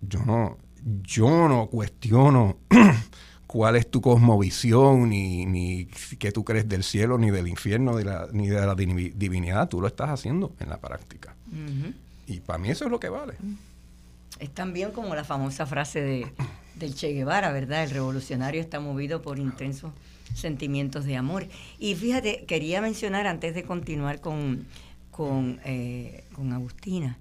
yo 0.00 0.24
no, 0.24 0.58
yo 0.84 1.48
no 1.48 1.68
cuestiono 1.68 2.58
cuál 3.52 3.76
es 3.76 3.90
tu 3.90 4.00
cosmovisión, 4.00 5.10
ni, 5.10 5.44
ni 5.44 5.84
qué 6.18 6.32
tú 6.32 6.42
crees 6.42 6.66
del 6.70 6.82
cielo, 6.82 7.18
ni 7.18 7.30
del 7.30 7.48
infierno, 7.48 7.98
ni 8.32 8.48
de 8.48 8.66
la 8.66 8.74
divinidad. 8.74 9.68
Tú 9.68 9.82
lo 9.82 9.88
estás 9.88 10.08
haciendo 10.08 10.54
en 10.58 10.70
la 10.70 10.80
práctica. 10.80 11.36
Y 12.26 12.40
para 12.40 12.58
mí 12.58 12.70
eso 12.70 12.86
es 12.86 12.90
lo 12.90 12.98
que 12.98 13.10
vale. 13.10 13.34
Es 14.38 14.48
también 14.54 14.92
como 14.92 15.14
la 15.14 15.22
famosa 15.22 15.66
frase 15.66 16.00
de, 16.00 16.32
del 16.76 16.94
Che 16.94 17.12
Guevara, 17.12 17.52
¿verdad? 17.52 17.84
El 17.84 17.90
revolucionario 17.90 18.58
está 18.58 18.80
movido 18.80 19.20
por 19.20 19.38
intensos 19.38 19.92
sentimientos 20.34 21.04
de 21.04 21.18
amor. 21.18 21.46
Y 21.78 21.94
fíjate, 21.94 22.46
quería 22.46 22.80
mencionar 22.80 23.26
antes 23.26 23.54
de 23.54 23.64
continuar 23.64 24.22
con, 24.22 24.64
con, 25.10 25.60
eh, 25.66 26.24
con 26.34 26.54
Agustina, 26.54 27.18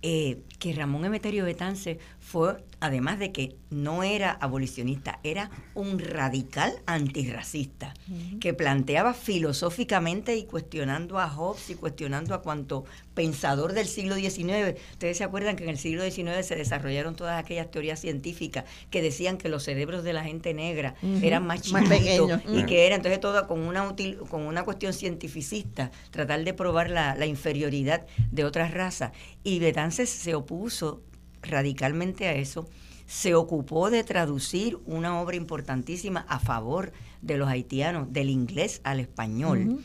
eh, 0.00 0.38
que 0.58 0.72
Ramón 0.72 1.04
Emeterio 1.04 1.44
Betance 1.44 1.98
fue 2.24 2.56
además 2.80 3.18
de 3.18 3.32
que 3.32 3.56
no 3.70 4.02
era 4.02 4.32
abolicionista, 4.32 5.18
era 5.22 5.50
un 5.74 5.98
radical 5.98 6.72
antirracista, 6.84 7.94
que 8.40 8.52
planteaba 8.52 9.14
filosóficamente 9.14 10.36
y 10.36 10.44
cuestionando 10.44 11.18
a 11.18 11.28
Hobbes 11.30 11.70
y 11.70 11.74
cuestionando 11.74 12.34
a 12.34 12.42
cuanto 12.42 12.84
pensador 13.14 13.72
del 13.72 13.86
siglo 13.86 14.16
XIX. 14.16 14.78
Ustedes 14.92 15.16
se 15.16 15.24
acuerdan 15.24 15.56
que 15.56 15.64
en 15.64 15.70
el 15.70 15.78
siglo 15.78 16.02
XIX 16.02 16.44
se 16.44 16.56
desarrollaron 16.56 17.16
todas 17.16 17.38
aquellas 17.42 17.70
teorías 17.70 18.00
científicas 18.00 18.64
que 18.90 19.00
decían 19.00 19.38
que 19.38 19.48
los 19.48 19.62
cerebros 19.62 20.04
de 20.04 20.12
la 20.12 20.24
gente 20.24 20.52
negra 20.52 20.94
eran 21.22 21.46
más 21.46 21.62
chiquitos 21.62 22.40
y 22.52 22.64
que 22.64 22.86
era 22.86 22.96
entonces 22.96 23.20
todo 23.20 23.46
con 23.46 23.60
una, 23.60 23.94
con 24.28 24.42
una 24.42 24.62
cuestión 24.64 24.92
cientificista, 24.92 25.90
tratar 26.10 26.44
de 26.44 26.52
probar 26.52 26.90
la, 26.90 27.14
la 27.16 27.26
inferioridad 27.26 28.06
de 28.30 28.44
otras 28.44 28.72
razas. 28.72 29.12
Y 29.42 29.58
Betances 29.58 30.10
se 30.10 30.34
opuso 30.34 31.02
radicalmente 31.44 32.26
a 32.26 32.34
eso, 32.34 32.68
se 33.06 33.34
ocupó 33.34 33.90
de 33.90 34.02
traducir 34.04 34.78
una 34.86 35.20
obra 35.20 35.36
importantísima 35.36 36.24
a 36.28 36.38
favor 36.38 36.92
de 37.22 37.36
los 37.36 37.48
haitianos, 37.48 38.12
del 38.12 38.30
inglés 38.30 38.80
al 38.84 39.00
español. 39.00 39.80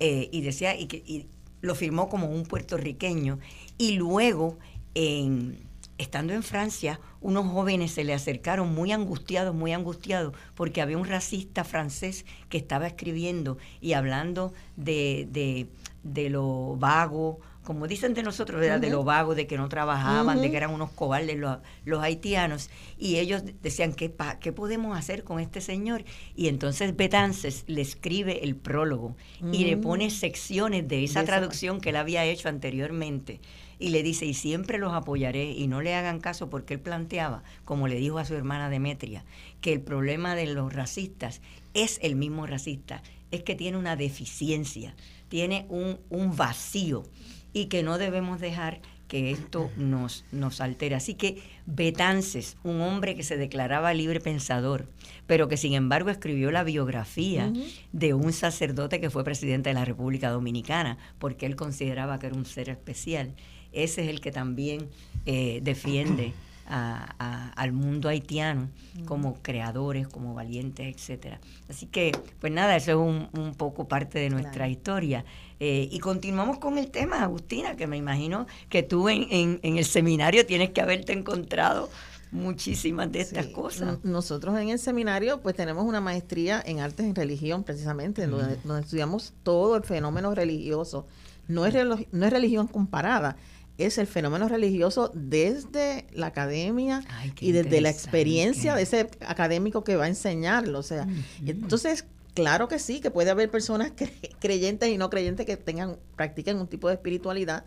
Eh, 0.00 0.28
y 0.32 0.40
decía, 0.40 0.78
y, 0.78 0.86
que, 0.86 1.26
lo 1.60 1.74
firmó 1.74 2.08
como 2.08 2.28
un 2.28 2.44
puertorriqueño. 2.44 3.38
Y 3.78 3.92
luego, 3.92 4.58
en, 4.94 5.58
estando 5.96 6.32
en 6.32 6.42
Francia, 6.42 7.00
unos 7.20 7.46
jóvenes 7.46 7.92
se 7.92 8.04
le 8.04 8.14
acercaron 8.14 8.74
muy 8.74 8.92
angustiados, 8.92 9.54
muy 9.54 9.72
angustiados, 9.72 10.34
porque 10.54 10.82
había 10.82 10.98
un 10.98 11.06
racista 11.06 11.64
francés 11.64 12.26
que 12.48 12.58
estaba 12.58 12.86
escribiendo 12.86 13.58
y 13.80 13.92
hablando 13.92 14.52
de, 14.76 15.28
de, 15.30 15.68
de 16.02 16.30
lo 16.30 16.76
vago 16.78 17.40
como 17.64 17.86
dicen 17.86 18.14
de 18.14 18.22
nosotros, 18.22 18.60
de 18.60 18.90
los 18.90 19.04
vagos, 19.04 19.36
de 19.36 19.46
que 19.46 19.56
no 19.56 19.68
trabajaban, 19.68 20.40
de 20.40 20.50
que 20.50 20.56
eran 20.56 20.70
unos 20.70 20.90
cobardes 20.90 21.36
los, 21.36 21.58
los 21.84 22.02
haitianos, 22.02 22.70
y 22.98 23.16
ellos 23.18 23.42
decían, 23.62 23.92
¿qué, 23.92 24.12
¿qué 24.40 24.52
podemos 24.52 24.98
hacer 24.98 25.22
con 25.22 25.38
este 25.38 25.60
señor? 25.60 26.04
Y 26.34 26.48
entonces 26.48 26.96
Betances 26.96 27.64
le 27.68 27.80
escribe 27.82 28.44
el 28.44 28.56
prólogo 28.56 29.16
y 29.52 29.64
le 29.64 29.76
pone 29.76 30.10
secciones 30.10 30.88
de 30.88 31.04
esa 31.04 31.24
traducción 31.24 31.80
que 31.80 31.90
él 31.90 31.96
había 31.96 32.24
hecho 32.24 32.48
anteriormente. 32.48 33.40
Y 33.78 33.88
le 33.88 34.04
dice, 34.04 34.26
y 34.26 34.34
siempre 34.34 34.78
los 34.78 34.92
apoyaré 34.92 35.50
y 35.50 35.66
no 35.66 35.82
le 35.82 35.94
hagan 35.96 36.20
caso 36.20 36.48
porque 36.48 36.74
él 36.74 36.80
planteaba, 36.80 37.42
como 37.64 37.88
le 37.88 37.96
dijo 37.96 38.18
a 38.18 38.24
su 38.24 38.34
hermana 38.34 38.70
Demetria, 38.70 39.24
que 39.60 39.72
el 39.72 39.80
problema 39.80 40.36
de 40.36 40.46
los 40.46 40.72
racistas 40.72 41.40
es 41.74 41.98
el 42.00 42.14
mismo 42.14 42.46
racista, 42.46 43.02
es 43.32 43.42
que 43.42 43.56
tiene 43.56 43.78
una 43.78 43.96
deficiencia, 43.96 44.94
tiene 45.28 45.66
un, 45.68 45.98
un 46.10 46.36
vacío 46.36 47.04
y 47.52 47.66
que 47.66 47.82
no 47.82 47.98
debemos 47.98 48.40
dejar 48.40 48.80
que 49.08 49.30
esto 49.30 49.70
nos, 49.76 50.24
nos 50.32 50.62
altere. 50.62 50.94
Así 50.94 51.14
que 51.14 51.42
Betances, 51.66 52.56
un 52.64 52.80
hombre 52.80 53.14
que 53.14 53.22
se 53.22 53.36
declaraba 53.36 53.92
libre 53.92 54.20
pensador, 54.20 54.88
pero 55.26 55.48
que 55.48 55.58
sin 55.58 55.74
embargo 55.74 56.08
escribió 56.08 56.50
la 56.50 56.64
biografía 56.64 57.52
de 57.92 58.14
un 58.14 58.32
sacerdote 58.32 59.02
que 59.02 59.10
fue 59.10 59.22
presidente 59.22 59.68
de 59.68 59.74
la 59.74 59.84
República 59.84 60.30
Dominicana, 60.30 60.96
porque 61.18 61.44
él 61.44 61.56
consideraba 61.56 62.18
que 62.18 62.28
era 62.28 62.36
un 62.36 62.46
ser 62.46 62.70
especial. 62.70 63.34
Ese 63.72 64.02
es 64.04 64.08
el 64.08 64.22
que 64.22 64.32
también 64.32 64.88
eh, 65.26 65.60
defiende 65.62 66.32
al 66.66 67.72
mundo 67.72 68.08
haitiano 68.08 68.68
como 69.06 69.34
creadores, 69.42 70.08
como 70.08 70.34
valientes, 70.34 70.94
etcétera. 70.94 71.40
Así 71.68 71.86
que, 71.86 72.12
pues 72.40 72.52
nada, 72.52 72.76
eso 72.76 72.90
es 72.92 72.96
un, 72.96 73.54
poco 73.54 73.88
parte 73.88 74.18
de 74.18 74.30
nuestra 74.30 74.68
historia. 74.68 75.24
Eh, 75.60 75.88
y 75.90 75.98
continuamos 75.98 76.58
con 76.58 76.78
el 76.78 76.90
tema, 76.90 77.22
Agustina, 77.22 77.76
que 77.76 77.86
me 77.86 77.96
imagino 77.96 78.46
que 78.68 78.82
tú 78.82 79.08
en, 79.08 79.26
en, 79.30 79.76
el 79.76 79.84
seminario 79.84 80.44
tienes 80.44 80.70
que 80.70 80.80
haberte 80.80 81.12
encontrado 81.12 81.88
muchísimas 82.32 83.12
de 83.12 83.20
estas 83.20 83.46
cosas. 83.46 84.02
Nosotros 84.02 84.58
en 84.58 84.70
el 84.70 84.78
seminario 84.78 85.40
pues 85.40 85.54
tenemos 85.54 85.84
una 85.84 86.00
maestría 86.00 86.62
en 86.64 86.80
artes 86.80 87.06
en 87.06 87.14
religión 87.14 87.62
precisamente, 87.62 88.26
donde, 88.26 88.58
estudiamos 88.80 89.34
todo 89.42 89.76
el 89.76 89.84
fenómeno 89.84 90.34
religioso. 90.34 91.06
No 91.46 91.66
es, 91.66 91.74
no 92.12 92.26
es 92.26 92.32
religión 92.32 92.66
comparada, 92.66 93.36
es 93.84 93.98
el 93.98 94.06
fenómeno 94.06 94.48
religioso 94.48 95.10
desde 95.14 96.06
la 96.12 96.28
academia 96.28 97.04
y 97.40 97.52
desde 97.52 97.80
la 97.80 97.90
experiencia 97.90 98.74
de 98.74 98.82
ese 98.82 99.08
académico 99.26 99.84
que 99.84 99.96
va 99.96 100.04
a 100.04 100.08
enseñarlo. 100.08 100.78
O 100.78 100.82
sea, 100.82 101.06
entonces, 101.44 102.04
claro 102.34 102.68
que 102.68 102.78
sí, 102.78 103.00
que 103.00 103.10
puede 103.10 103.30
haber 103.30 103.50
personas 103.50 103.92
creyentes 104.40 104.88
y 104.88 104.98
no 104.98 105.10
creyentes 105.10 105.46
que 105.46 105.56
tengan, 105.56 105.96
practiquen 106.16 106.58
un 106.58 106.68
tipo 106.68 106.88
de 106.88 106.94
espiritualidad, 106.94 107.64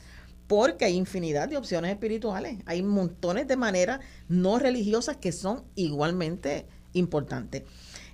porque 0.47 0.85
hay 0.85 0.95
infinidad 0.95 1.49
de 1.49 1.57
opciones 1.57 1.91
espirituales. 1.91 2.57
Hay 2.65 2.83
montones 2.83 3.47
de 3.47 3.57
maneras 3.57 3.99
no 4.27 4.59
religiosas 4.59 5.17
que 5.17 5.31
son 5.31 5.63
igualmente 5.75 6.65
importantes. 6.93 7.63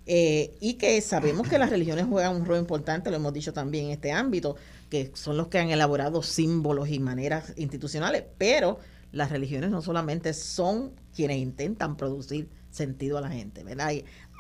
Eh, 0.06 0.56
y 0.60 0.76
que 0.76 1.00
sabemos 1.02 1.48
que 1.48 1.60
las 1.60 1.70
religiones 1.70 2.06
juegan 2.06 2.36
un 2.36 2.46
rol 2.46 2.60
importante, 2.60 3.10
lo 3.12 3.18
hemos 3.18 3.34
dicho 3.34 3.54
también 3.54 3.86
en 3.86 3.92
este 3.92 4.12
ámbito, 4.12 4.56
que 4.90 5.12
son 5.14 5.38
los 5.38 5.48
que 5.48 5.60
han 5.60 5.70
elaborado 5.70 6.24
símbolos 6.24 6.90
y 6.90 7.00
maneras 7.00 7.54
institucionales, 7.56 8.24
pero 8.38 8.80
las 9.12 9.30
religiones 9.30 9.70
no 9.70 9.82
solamente 9.82 10.34
son 10.34 10.94
quienes 11.16 11.38
intentan 11.38 11.98
producir 11.98 12.50
sentido 12.72 13.18
a 13.18 13.22
la 13.22 13.30
gente, 13.30 13.64
¿verdad? 13.64 13.92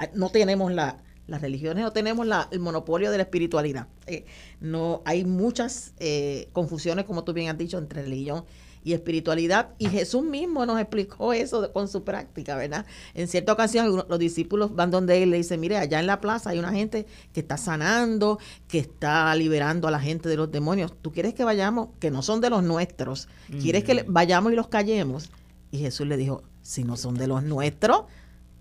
Ah, 0.01 0.09
no 0.15 0.29
tenemos 0.29 0.71
la, 0.71 1.03
las 1.27 1.41
religiones 1.41 1.83
no 1.83 1.91
tenemos 1.91 2.25
la, 2.25 2.47
el 2.51 2.59
monopolio 2.59 3.11
de 3.11 3.17
la 3.17 3.23
espiritualidad. 3.23 3.87
Eh, 4.07 4.25
no 4.59 5.01
hay 5.05 5.25
muchas 5.25 5.93
eh, 5.99 6.49
confusiones, 6.53 7.05
como 7.05 7.23
tú 7.23 7.33
bien 7.33 7.49
has 7.49 7.57
dicho, 7.57 7.77
entre 7.77 8.01
religión 8.01 8.45
y 8.83 8.93
espiritualidad. 8.93 9.69
Y 9.77 9.87
Jesús 9.87 10.23
mismo 10.23 10.65
nos 10.65 10.79
explicó 10.79 11.33
eso 11.33 11.71
con 11.71 11.87
su 11.87 12.03
práctica, 12.03 12.55
¿verdad? 12.55 12.85
En 13.13 13.27
cierta 13.27 13.53
ocasión 13.53 14.03
los 14.07 14.19
discípulos 14.19 14.75
van 14.75 14.91
donde 14.91 15.21
él 15.23 15.31
le 15.31 15.37
dicen, 15.37 15.59
mire, 15.59 15.77
allá 15.77 15.99
en 15.99 16.07
la 16.07 16.21
plaza 16.21 16.51
hay 16.51 16.59
una 16.59 16.71
gente 16.71 17.05
que 17.33 17.41
está 17.41 17.57
sanando, 17.57 18.39
que 18.67 18.79
está 18.79 19.33
liberando 19.35 19.87
a 19.87 19.91
la 19.91 19.99
gente 19.99 20.29
de 20.29 20.37
los 20.37 20.51
demonios. 20.51 20.93
¿Tú 21.01 21.11
quieres 21.11 21.33
que 21.33 21.43
vayamos, 21.43 21.89
que 21.99 22.11
no 22.11 22.21
son 22.21 22.41
de 22.41 22.49
los 22.49 22.63
nuestros? 22.63 23.27
¿Quieres 23.61 23.83
que 23.83 24.03
mm. 24.03 24.05
vayamos 24.07 24.51
y 24.51 24.55
los 24.55 24.67
callemos? 24.67 25.29
Y 25.71 25.79
Jesús 25.79 26.07
le 26.07 26.17
dijo, 26.17 26.43
si 26.61 26.83
no 26.83 26.97
son 26.97 27.15
de 27.15 27.27
los 27.27 27.43
nuestros, 27.43 28.03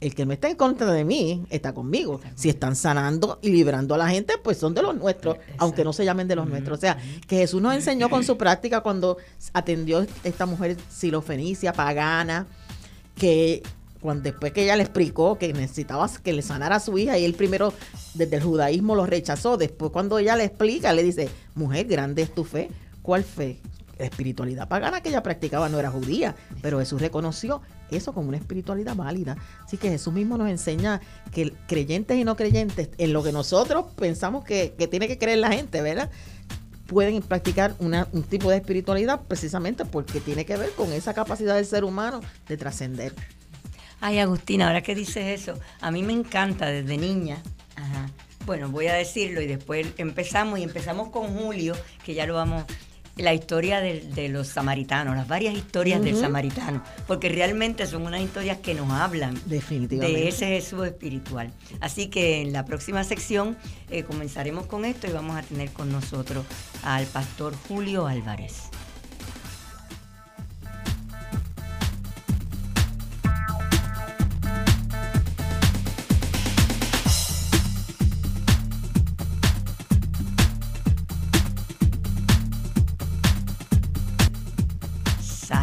el 0.01 0.14
que 0.14 0.24
no 0.24 0.32
está 0.32 0.48
en 0.48 0.57
contra 0.57 0.92
de 0.92 1.05
mí 1.05 1.44
está 1.51 1.74
conmigo. 1.74 2.20
Si 2.34 2.48
están 2.48 2.74
sanando 2.74 3.38
y 3.42 3.51
liberando 3.51 3.94
a 3.94 3.98
la 3.98 4.09
gente, 4.09 4.34
pues 4.42 4.57
son 4.57 4.74
de 4.74 4.82
los 4.82 4.96
nuestros, 4.96 5.36
aunque 5.59 5.84
no 5.84 5.92
se 5.92 6.05
llamen 6.05 6.26
de 6.26 6.36
los 6.36 6.48
nuestros. 6.48 6.78
O 6.78 6.80
sea, 6.80 6.98
que 7.26 7.36
Jesús 7.36 7.61
nos 7.61 7.74
enseñó 7.74 8.09
con 8.09 8.24
su 8.24 8.36
práctica 8.38 8.80
cuando 8.80 9.18
atendió 9.53 10.01
a 10.01 10.07
esta 10.24 10.46
mujer 10.46 10.76
silofenicia, 10.88 11.72
pagana, 11.72 12.46
que 13.14 13.62
cuando 14.01 14.22
después 14.22 14.53
que 14.53 14.64
ella 14.64 14.76
le 14.76 14.82
explicó 14.82 15.36
que 15.36 15.53
necesitaba 15.53 16.11
que 16.22 16.32
le 16.32 16.40
sanara 16.40 16.76
a 16.76 16.80
su 16.80 16.96
hija 16.96 17.18
y 17.18 17.24
él 17.26 17.34
primero 17.34 17.74
desde 18.14 18.36
el 18.36 18.42
judaísmo 18.42 18.94
lo 18.94 19.05
rechazó, 19.05 19.59
después 19.59 19.92
cuando 19.92 20.18
ella 20.18 20.36
le 20.36 20.44
explica, 20.44 20.94
le 20.94 21.03
dice, 21.03 21.28
mujer, 21.55 21.86
grande 21.86 22.22
es 22.22 22.34
tu 22.34 22.44
fe. 22.44 22.70
¿Cuál 23.03 23.24
fe? 23.24 23.59
Espiritualidad 24.05 24.68
pagana 24.68 25.03
que 25.03 25.11
ella 25.11 25.22
practicaba 25.22 25.68
no 25.68 25.78
era 25.78 25.90
judía, 25.90 26.34
pero 26.62 26.78
Jesús 26.78 27.01
reconoció 27.01 27.62
eso 27.90 28.12
como 28.12 28.28
una 28.28 28.36
espiritualidad 28.36 28.94
válida. 28.96 29.36
Así 29.64 29.76
que 29.76 29.88
Jesús 29.90 30.12
mismo 30.12 30.36
nos 30.38 30.48
enseña 30.48 31.01
que 31.32 31.53
creyentes 31.66 32.16
y 32.16 32.24
no 32.24 32.36
creyentes, 32.36 32.90
en 32.98 33.12
lo 33.12 33.22
que 33.22 33.32
nosotros 33.32 33.86
pensamos 33.96 34.44
que, 34.44 34.74
tiene 34.90 35.09
que 35.09 35.18
creer 35.18 35.38
la 35.38 35.53
gente, 35.53 35.82
¿verdad? 35.82 36.11
pueden 36.86 37.22
practicar 37.22 37.76
un 37.78 38.24
tipo 38.24 38.51
de 38.51 38.57
espiritualidad 38.57 39.20
precisamente 39.28 39.84
porque 39.84 40.18
tiene 40.18 40.44
que 40.44 40.57
ver 40.57 40.70
con 40.72 40.92
esa 40.92 41.14
capacidad 41.14 41.55
del 41.55 41.64
ser 41.64 41.84
humano 41.84 42.20
de 42.48 42.57
trascender. 42.57 43.14
Ay, 44.01 44.18
Agustina, 44.18 44.66
ahora 44.66 44.82
que 44.82 44.96
dices 44.96 45.40
eso, 45.40 45.57
a 45.80 45.92
mí 45.92 46.03
me 46.03 46.12
encanta 46.12 46.66
desde 46.66 46.96
niña. 46.96 47.40
Bueno, 48.46 48.70
voy 48.70 48.88
a 48.88 48.94
decirlo 48.94 49.40
y 49.40 49.46
después 49.46 49.86
empezamos 49.98 50.59
y 50.59 50.62
empezamos 50.62 51.11
con 51.11 51.28
Julio, 51.38 51.76
que 52.05 52.14
ya 52.14 52.26
lo 52.26 52.34
vamos 52.34 52.64
la 53.21 53.35
historia 53.35 53.81
de, 53.81 54.29
los 54.29 54.49
samaritanos, 54.49 55.16
las 55.16 55.29
varias 55.29 55.55
historias 55.55 56.03
del 56.03 56.16
samaritano, 56.16 56.83
porque 57.07 57.29
realmente 57.29 57.87
son 57.87 58.03
unas 58.03 58.21
historias 58.21 58.59
que 58.59 58.75
nos 58.75 58.91
hablan 58.91 59.41
de 59.47 60.29
ese 60.29 60.47
Jesús 60.47 60.87
espiritual. 60.87 61.53
Así 61.81 62.09
que 62.09 62.41
en 62.41 62.53
la 62.53 62.64
próxima 62.64 63.05
sección 63.05 63.57
eh, 63.91 64.05
comenzaremos 64.05 64.66
con 64.66 64.85
esto 64.85 65.07
y 65.07 65.12
vamos 65.12 65.37
a 65.37 65.43
tener 65.43 65.71
con 65.71 65.91
nosotros 65.93 66.45
al 66.83 67.07
pastor 67.07 67.55
Julio 67.68 68.07
Álvarez. 68.07 68.70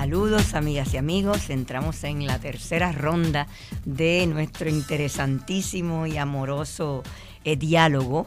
Saludos 0.08 0.54
amigas 0.54 0.94
y 0.94 0.98
amigos, 0.98 1.50
entramos 1.50 2.02
en 2.06 2.26
la 2.26 2.40
tercera 2.40 2.94
ronda 2.94 3.46
de 3.84 4.26
nuestro 4.26 4.70
interesantísimo 4.70 6.08
y 6.08 6.16
amoroso 6.16 7.04
eh, 7.44 7.58
diálogo. 7.58 8.26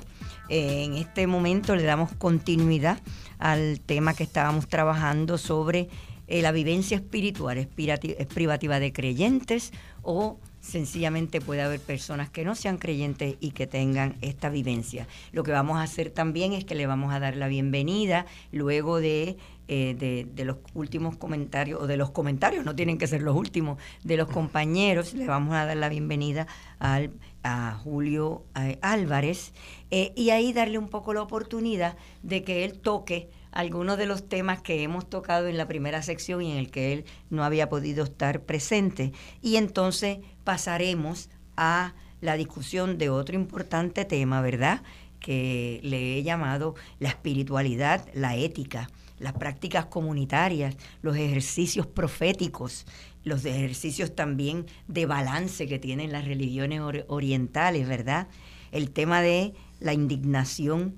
Eh, 0.51 0.85
en 0.85 0.97
este 0.97 1.27
momento 1.27 1.75
le 1.75 1.85
damos 1.85 2.13
continuidad 2.17 3.01
al 3.39 3.81
tema 3.81 4.13
que 4.13 4.25
estábamos 4.25 4.69
trabajando 4.69 5.39
sobre 5.39 5.89
eh, 6.27 6.43
la 6.43 6.53
vivencia 6.53 6.99
espiritual, 6.99 7.57
es 7.57 8.27
privativa 8.27 8.79
de 8.79 8.93
creyentes 8.93 9.73
o 10.03 10.39
sencillamente 10.71 11.41
puede 11.41 11.63
haber 11.63 11.81
personas 11.81 12.31
que 12.31 12.45
no 12.45 12.55
sean 12.55 12.79
creyentes 12.79 13.37
y 13.41 13.51
que 13.51 13.67
tengan 13.67 14.17
esta 14.23 14.49
vivencia. 14.49 15.07
Lo 15.33 15.43
que 15.43 15.53
vamos 15.53 15.79
a 15.79 15.83
hacer 15.83 16.11
también 16.11 16.53
es 16.53 16.65
que 16.65 16.75
le 16.75 16.87
vamos 16.87 17.13
a 17.13 17.21
dar 17.21 17.37
la 17.37 17.49
bienvenida 17.49 18.27
luego 18.53 19.01
de 19.01 19.37
eh, 19.73 20.27
de, 20.35 20.45
los 20.45 20.57
últimos 20.75 21.17
comentarios, 21.17 21.81
o 21.81 21.87
de 21.87 21.97
los 21.97 22.11
comentarios, 22.11 22.65
no 22.65 22.75
tienen 22.75 22.99
que 22.99 23.07
ser 23.07 23.23
los 23.23 23.37
últimos, 23.37 23.79
de 24.03 24.17
los 24.17 24.27
compañeros. 24.29 25.15
Le 25.15 25.29
vamos 25.29 25.55
a 25.55 25.65
dar 25.65 25.77
la 25.77 25.89
bienvenida 25.89 26.49
al, 26.81 27.13
a 27.45 27.79
Julio 27.85 28.43
eh, 28.57 28.81
Álvarez 28.83 29.53
eh, 29.93 30.13
y 30.17 30.31
ahí 30.31 30.53
darle 30.53 30.77
un 30.77 30.89
poco 30.89 31.15
la 31.15 31.23
oportunidad 31.23 31.97
de 32.25 32.43
que 32.43 32.65
él 32.65 32.81
toque 32.81 33.31
algunos 33.53 33.97
de 33.97 34.07
los 34.07 34.29
temas 34.29 34.61
que 34.61 34.83
hemos 34.83 35.09
tocado 35.09 35.47
en 35.47 35.57
la 35.57 35.69
primera 35.69 36.03
sección 36.03 36.43
y 36.43 36.51
en 36.51 36.59
el 36.59 36.73
que 36.73 36.93
él 36.93 37.05
no 37.31 37.45
había 37.45 37.69
podido 37.69 38.03
estar 38.03 38.43
presente. 38.43 39.13
Y 39.41 39.55
entonces 39.55 40.19
pasaremos 40.45 41.29
a 41.57 41.95
la 42.21 42.37
discusión 42.37 42.99
de 42.99 43.11
otro 43.11 43.35
importante 43.35 44.05
tema, 44.05 44.41
¿verdad? 44.41 44.83
Que 45.19 45.81
le 45.83 46.19
he 46.19 46.23
llamado 46.23 46.75
la 46.99 47.09
espiritualidad, 47.09 48.09
la 48.15 48.37
ética 48.37 48.89
las 49.21 49.35
prácticas 49.35 49.87
comunitarias, 49.87 50.77
los 51.03 51.17
ejercicios 51.17 51.87
proféticos, 51.87 52.87
los 53.23 53.45
ejercicios 53.45 54.17
también 54.17 54.67
de 54.89 55.07
balance 55.07 55.69
que 55.69 55.79
tienen 55.79 56.11
las 56.11 56.25
religiones 56.25 56.81
orientales, 57.07 57.87
¿verdad? 57.87 58.27
El 58.73 58.91
tema 58.91 59.21
de 59.21 59.53
la 59.79 59.93
indignación 59.93 60.97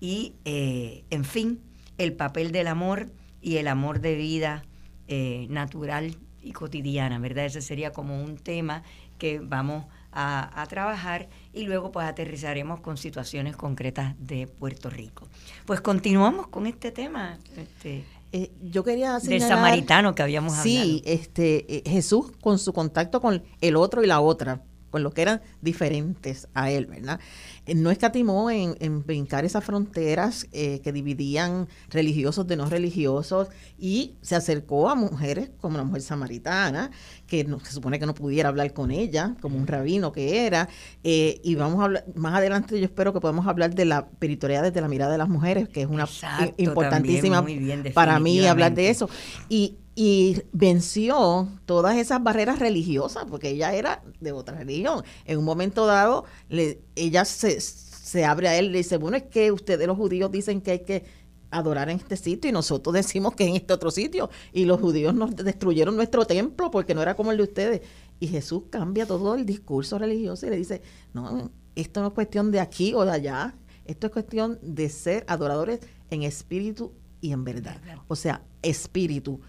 y, 0.00 0.34
eh, 0.44 1.04
en 1.10 1.24
fin, 1.24 1.60
el 1.98 2.12
papel 2.12 2.52
del 2.52 2.68
amor 2.68 3.10
y 3.42 3.56
el 3.56 3.68
amor 3.68 4.00
de 4.00 4.14
vida 4.14 4.62
eh, 5.08 5.46
natural 5.50 6.16
y 6.46 6.52
cotidiana, 6.52 7.18
¿verdad? 7.18 7.46
Ese 7.46 7.60
sería 7.60 7.92
como 7.92 8.22
un 8.22 8.38
tema 8.38 8.82
que 9.18 9.40
vamos 9.40 9.84
a, 10.12 10.64
trabajar 10.70 11.28
y 11.52 11.64
luego 11.64 11.92
pues 11.92 12.06
aterrizaremos 12.06 12.80
con 12.80 12.96
situaciones 12.96 13.54
concretas 13.54 14.14
de 14.18 14.46
Puerto 14.46 14.88
Rico. 14.88 15.28
Pues 15.66 15.82
continuamos 15.82 16.46
con 16.46 16.66
este 16.66 16.90
tema. 16.90 17.38
Este, 17.54 18.04
eh, 18.32 18.50
yo 18.62 18.82
quería 18.82 19.18
del 19.18 19.42
samaritano 19.42 20.14
que 20.14 20.22
habíamos 20.22 20.54
hablado. 20.54 20.64
Sí, 20.64 21.02
este, 21.04 21.76
eh, 21.76 21.82
Jesús 21.84 22.32
con 22.40 22.58
su 22.58 22.72
contacto 22.72 23.20
con 23.20 23.42
el 23.60 23.76
otro 23.76 24.02
y 24.02 24.06
la 24.06 24.20
otra, 24.20 24.62
con 24.96 25.02
los 25.02 25.12
que 25.12 25.20
eran 25.20 25.42
diferentes 25.60 26.48
a 26.54 26.70
él, 26.70 26.86
¿verdad? 26.86 27.20
Eh, 27.66 27.74
no 27.74 27.90
escatimó 27.90 28.50
en, 28.50 28.76
en 28.80 29.04
brincar 29.04 29.44
esas 29.44 29.62
fronteras 29.62 30.46
eh, 30.52 30.80
que 30.82 30.90
dividían 30.90 31.68
religiosos 31.90 32.46
de 32.46 32.56
no 32.56 32.64
religiosos 32.64 33.48
y 33.78 34.14
se 34.22 34.36
acercó 34.36 34.88
a 34.88 34.94
mujeres 34.94 35.50
como 35.60 35.76
la 35.76 35.84
mujer 35.84 36.00
samaritana, 36.00 36.90
que 37.26 37.44
no, 37.44 37.60
se 37.60 37.72
supone 37.72 37.98
que 37.98 38.06
no 38.06 38.14
pudiera 38.14 38.48
hablar 38.48 38.72
con 38.72 38.90
ella, 38.90 39.34
como 39.42 39.58
un 39.58 39.66
rabino 39.66 40.12
que 40.12 40.46
era. 40.46 40.70
Eh, 41.04 41.42
y 41.44 41.56
vamos 41.56 41.82
a 41.82 41.84
hablar, 41.84 42.06
más 42.14 42.34
adelante 42.36 42.80
yo 42.80 42.86
espero 42.86 43.12
que 43.12 43.20
podamos 43.20 43.46
hablar 43.46 43.74
de 43.74 43.84
la 43.84 44.08
espiritualidad 44.10 44.62
desde 44.62 44.80
la 44.80 44.88
mirada 44.88 45.12
de 45.12 45.18
las 45.18 45.28
mujeres, 45.28 45.68
que 45.68 45.82
es 45.82 45.88
una 45.88 46.08
importantísima 46.56 47.44
para 47.92 48.18
mí 48.18 48.46
hablar 48.46 48.72
de 48.72 48.88
eso. 48.88 49.10
Y, 49.50 49.76
y 49.98 50.42
venció 50.52 51.48
todas 51.64 51.96
esas 51.96 52.22
barreras 52.22 52.58
religiosas, 52.58 53.24
porque 53.30 53.48
ella 53.48 53.72
era 53.74 54.02
de 54.20 54.30
otra 54.30 54.58
religión. 54.58 55.02
En 55.24 55.38
un 55.38 55.44
momento 55.44 55.86
dado, 55.86 56.26
le, 56.50 56.82
ella 56.94 57.24
se, 57.24 57.60
se 57.62 58.24
abre 58.26 58.48
a 58.48 58.58
él 58.58 58.66
y 58.66 58.68
le 58.68 58.78
dice, 58.78 58.98
bueno, 58.98 59.16
es 59.16 59.22
que 59.22 59.50
ustedes 59.50 59.86
los 59.86 59.96
judíos 59.96 60.30
dicen 60.30 60.60
que 60.60 60.72
hay 60.72 60.78
que 60.80 61.04
adorar 61.50 61.88
en 61.88 61.96
este 61.96 62.18
sitio 62.18 62.50
y 62.50 62.52
nosotros 62.52 62.92
decimos 62.94 63.34
que 63.34 63.46
en 63.46 63.56
este 63.56 63.72
otro 63.72 63.90
sitio. 63.90 64.28
Y 64.52 64.66
los 64.66 64.78
judíos 64.82 65.14
nos 65.14 65.34
destruyeron 65.34 65.96
nuestro 65.96 66.26
templo 66.26 66.70
porque 66.70 66.94
no 66.94 67.00
era 67.00 67.14
como 67.14 67.30
el 67.30 67.38
de 67.38 67.44
ustedes. 67.44 67.80
Y 68.20 68.28
Jesús 68.28 68.64
cambia 68.68 69.06
todo 69.06 69.34
el 69.34 69.46
discurso 69.46 69.98
religioso 69.98 70.46
y 70.46 70.50
le 70.50 70.56
dice, 70.56 70.82
no, 71.14 71.50
esto 71.74 72.02
no 72.02 72.08
es 72.08 72.12
cuestión 72.12 72.50
de 72.50 72.60
aquí 72.60 72.92
o 72.92 73.06
de 73.06 73.12
allá, 73.12 73.54
esto 73.86 74.08
es 74.08 74.12
cuestión 74.12 74.58
de 74.60 74.90
ser 74.90 75.24
adoradores 75.26 75.80
en 76.10 76.22
espíritu 76.22 76.92
y 77.22 77.32
en 77.32 77.44
verdad. 77.44 77.80
O 78.08 78.16
sea, 78.16 78.42
espíritu 78.62 79.40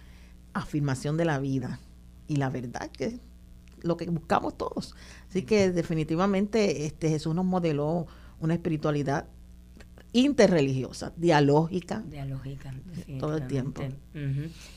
afirmación 0.60 1.18
de 1.18 1.26
la 1.26 1.40
vida 1.40 1.80
y 2.28 2.38
la 2.38 2.50
verdad 2.50 2.90
que 2.92 3.06
es 3.06 3.16
lo 3.82 3.98
que 3.98 4.06
buscamos 4.10 4.58
todos. 4.58 4.96
Así 5.30 5.44
que 5.44 5.72
definitivamente 5.72 6.86
este 6.86 7.10
Jesús 7.10 7.36
nos 7.36 7.46
modeló 7.46 8.08
una 8.40 8.54
espiritualidad 8.54 9.28
interreligiosa, 10.14 11.14
dialógica. 11.16 12.04
Dialógica, 12.08 12.74
todo 13.20 13.38
el 13.38 13.48
tiempo. 13.48 13.84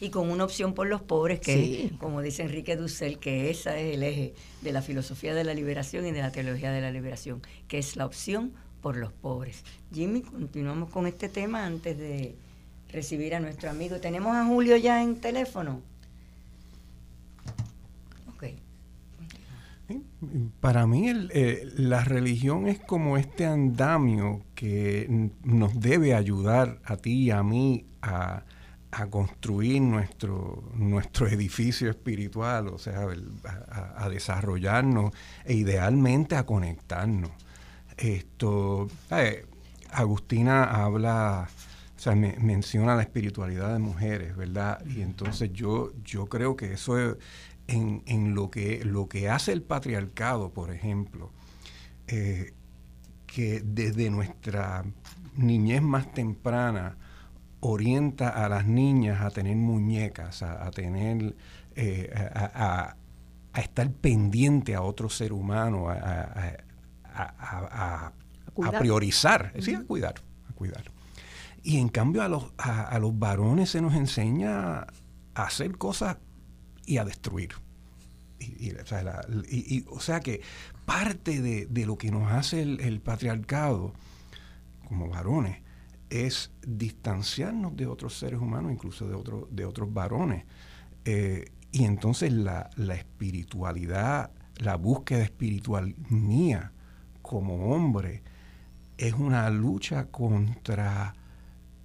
Y 0.01 0.11
con 0.11 0.31
una 0.31 0.45
opción 0.45 0.75
por 0.75 0.87
los 0.87 1.01
pobres, 1.03 1.41
que 1.41 1.93
como 1.99 2.21
dice 2.21 2.43
Enrique 2.43 2.77
Dussel, 2.77 3.19
que 3.19 3.51
esa 3.51 3.79
es 3.79 3.95
el 3.95 4.03
eje 4.03 4.35
de 4.63 4.73
la 4.73 4.83
filosofía 4.83 5.35
de 5.35 5.45
la 5.45 5.55
liberación 5.55 6.07
y 6.07 6.13
de 6.13 6.21
la 6.21 6.33
teología 6.33 6.73
de 6.73 6.81
la 6.81 6.91
liberación, 6.91 7.43
que 7.69 7.79
es 7.79 7.97
la 7.97 8.07
opción 8.07 8.53
por 8.81 8.97
los 8.97 9.13
pobres. 9.13 9.65
Jimmy, 9.93 10.23
continuamos 10.23 10.91
con 10.91 11.07
este 11.07 11.29
tema 11.29 11.65
antes 11.65 11.99
de 11.99 12.35
recibir 12.93 13.35
a 13.35 13.41
nuestro 13.41 13.71
amigo. 13.71 14.01
¿Tenemos 14.01 14.37
a 14.37 14.45
Julio 14.45 14.77
ya 14.77 15.03
en 15.03 15.21
teléfono? 15.21 15.83
Para 20.61 20.87
mí 20.87 21.11
eh, 21.31 21.69
la 21.77 22.05
religión 22.05 22.69
es 22.69 22.79
como 22.79 23.17
este 23.17 23.47
andamio 23.47 24.43
que 24.55 25.31
nos 25.43 25.81
debe 25.81 26.15
ayudar 26.15 26.79
a 26.85 26.97
ti 26.97 27.25
y 27.25 27.31
a 27.31 27.43
mí 27.43 27.87
a, 28.03 28.45
construir 29.09 29.81
nuestro, 29.81 30.65
nuestro 30.75 31.27
edificio 31.29 31.89
espiritual, 31.91 32.69
o 32.69 32.79
sea, 32.79 33.07
a, 33.97 34.09
desarrollarnos 34.09 35.13
e 35.45 35.55
idealmente 35.55 36.37
a 36.37 36.45
conectarnos. 36.45 37.31
Esto, 37.97 38.89
eh, 39.11 39.47
Agustina 39.91 40.65
habla 40.65 41.49
o 42.01 42.03
sea, 42.03 42.15
me, 42.15 42.35
menciona 42.39 42.97
la 42.97 43.03
espiritualidad 43.03 43.75
de 43.75 43.79
mujeres, 43.79 44.35
¿verdad? 44.35 44.83
Y 44.87 45.03
entonces 45.03 45.53
yo, 45.53 45.93
yo 46.03 46.31
creo 46.31 46.57
que 46.57 46.73
eso 46.73 46.99
es 46.99 47.17
en, 47.67 48.35
lo, 48.35 48.51
que, 48.51 48.83
lo 48.87 49.07
que 49.07 49.29
hace 49.29 49.53
el 49.53 49.61
patriarcado, 49.61 50.49
por 50.49 50.71
ejemplo, 50.71 51.31
eh, 52.07 52.55
que 53.27 53.61
desde 53.63 54.09
nuestra 54.09 54.83
niñez 55.37 55.83
más 55.83 56.11
temprana 56.15 56.97
orienta 57.61 58.31
a 58.31 58.49
las 58.49 58.65
niñas 58.65 59.21
a 59.21 59.31
tener 59.31 59.57
muñecas, 59.57 60.43
a, 60.43 60.71
tener, 60.71 61.37
eh, 61.77 62.11
a, 62.15 62.97
estar 63.57 63.91
pendiente 63.93 64.75
a 64.75 64.81
otro 64.81 65.11
ser 65.11 65.35
humano, 65.35 65.91
a, 65.91 66.55
priorizar, 68.79 69.53
sí, 69.61 69.75
a 69.75 69.85
cuidar, 69.85 70.15
a 70.49 70.55
cuidar. 70.55 70.90
Y 71.63 71.79
en 71.79 71.89
cambio 71.89 72.23
a 72.23 72.29
los, 72.29 72.53
a, 72.59 72.99
los 72.99 73.19
varones 73.19 73.71
se 73.71 73.83
nos 73.83 73.95
enseña 73.95 74.81
a 74.81 74.87
hacer 75.35 75.77
cosas 75.77 76.17
y 76.87 76.99
a 76.99 77.05
destruir. 77.05 77.51
Y, 78.39 79.85
o, 79.89 80.01
sea 80.01 80.21
que 80.21 80.41
parte 80.87 81.43
de, 81.43 81.87
lo 81.87 81.99
que 81.99 82.11
nos 82.11 82.33
hace 82.33 82.63
el, 82.63 83.01
patriarcado 83.01 83.93
como 84.89 85.09
varones 85.09 85.63
es 86.09 86.51
distanciarnos 86.67 87.77
de 87.77 87.87
otros 87.87 88.19
seres 88.19 88.41
humanos, 88.41 88.73
incluso 88.73 89.07
de, 89.07 89.15
otro, 89.15 89.47
de 89.51 89.67
otros 89.67 89.93
varones. 89.93 90.45
Eh, 91.05 91.53
y 91.71 91.85
entonces 91.85 92.33
la, 92.33 92.71
la, 92.77 92.95
espiritualidad, 92.95 94.31
la 94.57 94.77
búsqueda 94.77 95.23
espiritual 95.23 95.95
mía 96.09 96.73
como 97.23 97.75
hombre 97.75 98.23
es 98.97 99.15
una 99.15 99.49
lucha 99.51 100.07
contra 100.07 101.15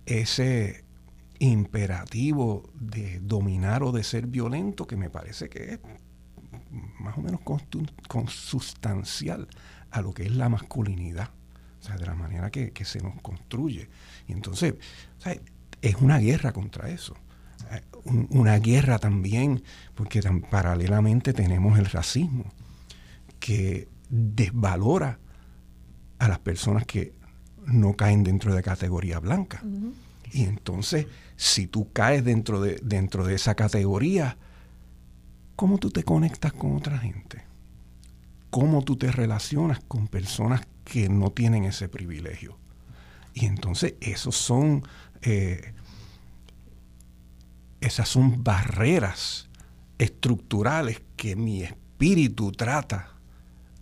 ese 0.05 0.83
imperativo 1.39 2.69
de 2.73 3.19
dominar 3.19 3.83
o 3.83 3.91
de 3.91 4.03
ser 4.03 4.27
violento 4.27 4.87
que 4.87 4.95
me 4.95 5.09
parece 5.09 5.49
que 5.49 5.73
es 5.73 5.79
más 6.99 7.17
o 7.17 7.21
menos 7.21 7.41
consustancial 8.07 9.47
a 9.91 10.01
lo 10.01 10.13
que 10.13 10.23
es 10.23 10.35
la 10.35 10.49
masculinidad, 10.49 11.29
o 11.79 11.83
sea, 11.83 11.97
de 11.97 12.05
la 12.05 12.15
manera 12.15 12.49
que, 12.51 12.71
se 12.83 13.01
nos 13.01 13.21
construye. 13.21 13.89
Y 14.27 14.33
entonces, 14.33 14.75
es 15.81 15.95
una 15.95 16.17
guerra 16.19 16.51
contra 16.51 16.89
eso. 16.89 17.15
Eh, 17.71 17.81
una 18.29 18.57
guerra 18.59 18.99
también, 18.99 19.63
porque 19.93 20.21
paralelamente 20.49 21.33
tenemos 21.33 21.79
el 21.79 21.85
racismo, 21.85 22.45
que 23.39 23.87
desvalora 24.09 25.19
a 26.19 26.27
las 26.27 26.39
personas 26.39 26.85
que 26.85 27.13
no 27.65 27.95
caen 27.95 28.23
dentro 28.23 28.53
de 28.53 28.63
categoría 28.63 29.19
blanca. 29.19 29.61
Y 30.31 30.43
entonces, 30.43 31.07
si 31.35 31.67
tú 31.67 31.91
caes 31.91 32.23
dentro 32.23 32.61
de, 32.61 32.79
dentro 32.83 33.25
de 33.25 33.35
esa 33.35 33.55
categoría, 33.55 34.37
¿cómo 35.55 35.77
tú 35.77 35.89
te 35.89 36.03
conectas 36.03 36.53
con 36.53 36.75
otra 36.75 36.97
gente? 36.97 37.43
¿Cómo 38.49 38.83
tú 38.83 38.95
te 38.95 39.11
relacionas 39.11 39.79
con 39.87 40.07
personas 40.07 40.61
que 40.83 41.09
no 41.09 41.31
tienen 41.31 41.65
ese 41.65 41.89
privilegio? 41.89 42.57
Y 43.33 43.45
entonces, 43.45 43.95
esos 43.99 44.35
son, 44.35 44.83
eh, 45.21 45.73
esas 47.81 48.07
son 48.07 48.43
barreras 48.43 49.49
estructurales 49.97 51.01
que 51.15 51.35
mi 51.35 51.63
espíritu 51.63 52.51
trata 52.51 53.09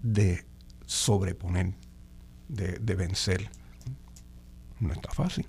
de 0.01 0.45
sobreponer, 0.85 1.73
de, 2.47 2.79
de 2.79 2.95
vencer 2.95 3.49
no 4.83 4.93
está 4.93 5.11
fácil. 5.11 5.47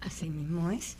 Así 0.00 0.28
mismo 0.28 0.70
es. 0.70 0.96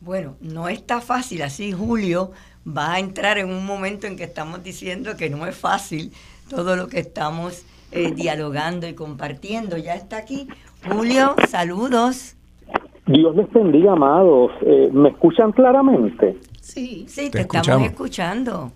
Bueno, 0.00 0.36
no 0.40 0.68
está 0.68 1.00
fácil, 1.00 1.42
así 1.42 1.72
Julio 1.72 2.30
va 2.66 2.94
a 2.94 2.98
entrar 3.00 3.38
en 3.38 3.50
un 3.50 3.66
momento 3.66 4.06
en 4.06 4.16
que 4.16 4.24
estamos 4.24 4.62
diciendo 4.62 5.16
que 5.16 5.28
no 5.28 5.46
es 5.46 5.56
fácil 5.56 6.12
todo 6.48 6.76
lo 6.76 6.88
que 6.88 7.00
estamos 7.00 7.64
eh, 7.90 8.12
dialogando 8.12 8.86
y 8.86 8.94
compartiendo. 8.94 9.76
Ya 9.76 9.94
está 9.94 10.18
aquí. 10.18 10.46
Julio, 10.88 11.34
saludos. 11.48 12.36
Dios 13.06 13.34
les 13.34 13.50
bendiga, 13.52 13.92
amados. 13.92 14.52
Eh, 14.62 14.90
¿Me 14.92 15.08
escuchan 15.08 15.50
claramente? 15.52 16.36
Sí, 16.60 17.06
sí, 17.08 17.30
te, 17.30 17.40
estamos 17.40 17.82
escuchando. 17.82 18.72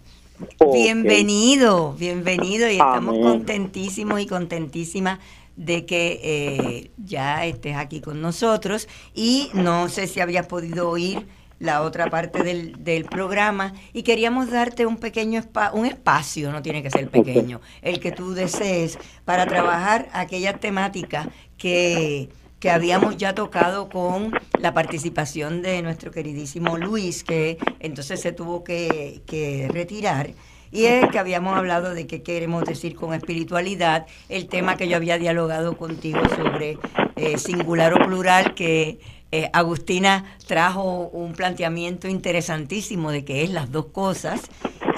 Bienvenido, 0.73 1.93
bienvenido 1.93 2.69
y 2.69 2.73
estamos 2.73 3.17
contentísimos 3.19 4.21
y 4.21 4.27
contentísimas 4.27 5.21
de 5.57 5.87
que 5.87 6.21
eh, 6.23 6.91
ya 6.97 7.47
estés 7.47 7.77
aquí 7.77 8.01
con 8.01 8.21
nosotros. 8.21 8.89
Y 9.15 9.51
no 9.55 9.89
sé 9.89 10.07
si 10.07 10.21
habías 10.21 10.47
podido 10.47 10.89
oír 10.89 11.27
la 11.59 11.83
otra 11.83 12.11
parte 12.11 12.43
del, 12.43 12.83
del 12.85 13.05
programa. 13.05 13.73
Y 13.93 14.03
queríamos 14.03 14.51
darte 14.51 14.87
un 14.87 14.97
pequeño 14.97 15.43
un 15.73 15.87
espacio, 15.87 16.51
no 16.51 16.63
tiene 16.63 16.83
que 16.83 16.91
ser 16.91 17.09
pequeño, 17.09 17.61
el 17.83 18.01
que 18.01 18.13
tú 18.13 18.35
desees 18.35 18.99
para 19.25 19.47
trabajar 19.47 20.09
aquellas 20.13 20.59
temáticas 20.59 21.29
que 21.57 22.29
que 22.63 22.71
habíamos 22.71 23.17
ya 23.17 23.35
tocado 23.35 23.89
con 23.89 24.33
la 24.61 24.73
participación 24.73 25.63
de 25.63 25.83
nuestro 25.83 26.13
queridísimo 26.13 26.79
Luis, 26.79 27.25
que 27.25 27.59
entonces 27.81 28.21
se 28.21 28.31
tuvo 28.31 28.63
que, 28.63 29.21
que 29.27 29.69
retirar 29.69 30.31
y 30.73 30.87
es 30.87 31.07
que 31.11 31.19
habíamos 31.19 31.55
hablado 31.57 31.93
de 31.93 32.07
qué 32.07 32.23
queremos 32.23 32.65
decir 32.65 32.97
con 32.97 33.13
espiritualidad, 33.13 34.07
el 34.31 34.49
tema 34.49 34.77
que 34.77 34.89
yo 34.89 34.97
había 34.97 35.19
dialogado 35.19 35.77
contigo 35.77 36.21
sobre 36.35 36.79
eh, 37.17 37.37
singular 37.37 37.93
o 37.93 38.07
plural, 38.07 38.55
que 38.55 38.99
eh, 39.31 39.51
Agustina 39.53 40.25
trajo 40.47 41.11
un 41.13 41.35
planteamiento 41.35 42.09
interesantísimo 42.09 43.11
de 43.11 43.25
que 43.25 43.43
es 43.45 43.51
las 43.51 43.71
dos 43.71 43.87
cosas. 43.87 44.41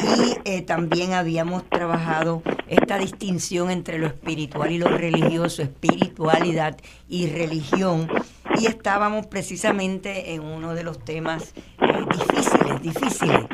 Y 0.01 0.37
eh, 0.45 0.63
también 0.63 1.13
habíamos 1.13 1.69
trabajado 1.69 2.43
esta 2.69 2.99
distinción 2.99 3.71
entre 3.71 3.99
lo 3.99 4.07
espiritual 4.07 4.71
y 4.71 4.79
lo 4.79 4.89
religioso, 4.89 5.63
espiritualidad 5.63 6.77
y 7.09 7.29
religión. 7.29 8.09
Y 8.61 8.67
estábamos 8.67 9.27
precisamente 9.27 10.35
en 10.35 10.43
uno 10.43 10.75
de 10.75 10.85
los 10.85 10.99
temas 11.05 11.55
difíciles, 12.11 12.83
difíciles, 12.83 13.41
que 13.49 13.54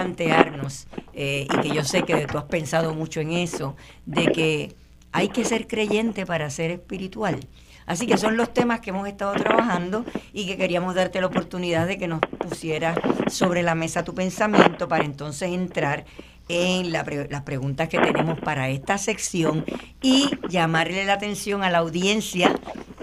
plantearnos 0.00 0.86
eh, 1.12 1.46
y 1.52 1.60
que 1.60 1.74
yo 1.74 1.84
sé 1.84 2.02
que 2.02 2.26
tú 2.26 2.38
has 2.38 2.44
pensado 2.44 2.94
mucho 2.94 3.20
en 3.20 3.32
eso, 3.32 3.76
de 4.06 4.26
que 4.32 4.74
hay 5.12 5.28
que 5.28 5.44
ser 5.44 5.66
creyente 5.66 6.24
para 6.24 6.48
ser 6.50 6.70
espiritual. 6.70 7.40
Así 7.86 8.06
que 8.06 8.16
son 8.16 8.36
los 8.36 8.54
temas 8.54 8.80
que 8.80 8.90
hemos 8.90 9.08
estado 9.08 9.32
trabajando 9.32 10.04
y 10.32 10.46
que 10.46 10.56
queríamos 10.56 10.94
darte 10.94 11.20
la 11.20 11.26
oportunidad 11.26 11.86
de 11.86 11.98
que 11.98 12.06
nos 12.06 12.20
pusieras 12.20 12.96
sobre 13.28 13.62
la 13.62 13.74
mesa 13.74 14.04
tu 14.04 14.14
pensamiento 14.14 14.86
para 14.88 15.04
entonces 15.04 15.50
entrar 15.50 16.04
en 16.48 16.92
las 16.92 17.42
preguntas 17.42 17.88
que 17.88 17.98
tenemos 17.98 18.38
para 18.40 18.68
esta 18.68 18.96
sección 18.96 19.64
y 20.02 20.30
llamarle 20.48 21.04
la 21.04 21.14
atención 21.14 21.62
a 21.62 21.70
la 21.70 21.78
audiencia. 21.78 22.58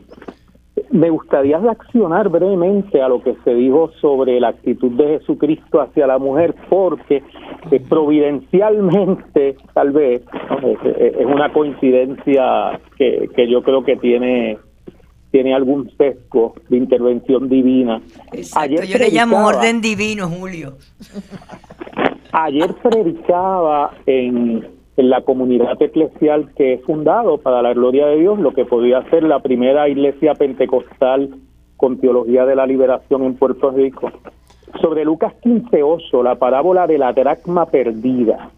me 0.89 1.09
gustaría 1.09 1.57
reaccionar 1.57 2.29
brevemente 2.29 3.01
a 3.01 3.07
lo 3.07 3.21
que 3.21 3.36
se 3.43 3.53
dijo 3.53 3.91
sobre 4.01 4.39
la 4.39 4.49
actitud 4.49 4.91
de 4.91 5.19
Jesucristo 5.19 5.82
hacia 5.82 6.07
la 6.07 6.17
mujer, 6.17 6.55
porque 6.69 7.23
eh, 7.71 7.79
providencialmente, 7.88 9.57
tal 9.73 9.91
vez, 9.91 10.23
es, 10.97 11.25
una 11.25 11.51
coincidencia 11.53 12.79
que, 12.97 13.29
que 13.36 13.49
yo 13.49 13.61
creo 13.63 13.84
que 13.84 13.97
tiene 13.97 14.57
tiene 15.32 15.55
algún 15.55 15.89
sesgo 15.97 16.55
de 16.67 16.77
intervención 16.77 17.47
divina. 17.47 18.01
Ayer 18.55 18.86
yo 18.86 18.97
le 18.97 19.09
llamo 19.11 19.45
orden 19.45 19.79
divino, 19.79 20.27
Julio. 20.27 20.73
Ayer 22.34 22.73
predicaba 22.84 23.93
en 24.05 24.80
la 25.10 25.22
comunidad 25.22 25.82
eclesial 25.82 26.54
que 26.56 26.74
he 26.74 26.78
fundado 26.80 27.38
para 27.38 27.62
la 27.62 27.74
gloria 27.74 28.08
de 28.08 28.18
Dios, 28.18 28.39
lo 28.39 28.54
que 28.54 28.66
podría 28.66 29.02
ser 29.10 29.24
la 29.24 29.39
primera 29.39 29.88
iglesia 29.89 30.34
pentecostal 30.36 31.30
con 31.78 31.97
teología 31.99 32.45
de 32.45 32.56
la 32.56 32.66
liberación 32.66 33.24
en 33.24 33.36
Puerto 33.36 33.72
Rico. 33.72 34.12
Sobre 34.82 35.04
Lucas 35.04 35.34
15:8, 35.43 36.24
la 36.24 36.36
parábola 36.36 36.88
de 36.88 36.97
la 36.97 37.14
dracma 37.14 37.66
perdida. 37.66 38.52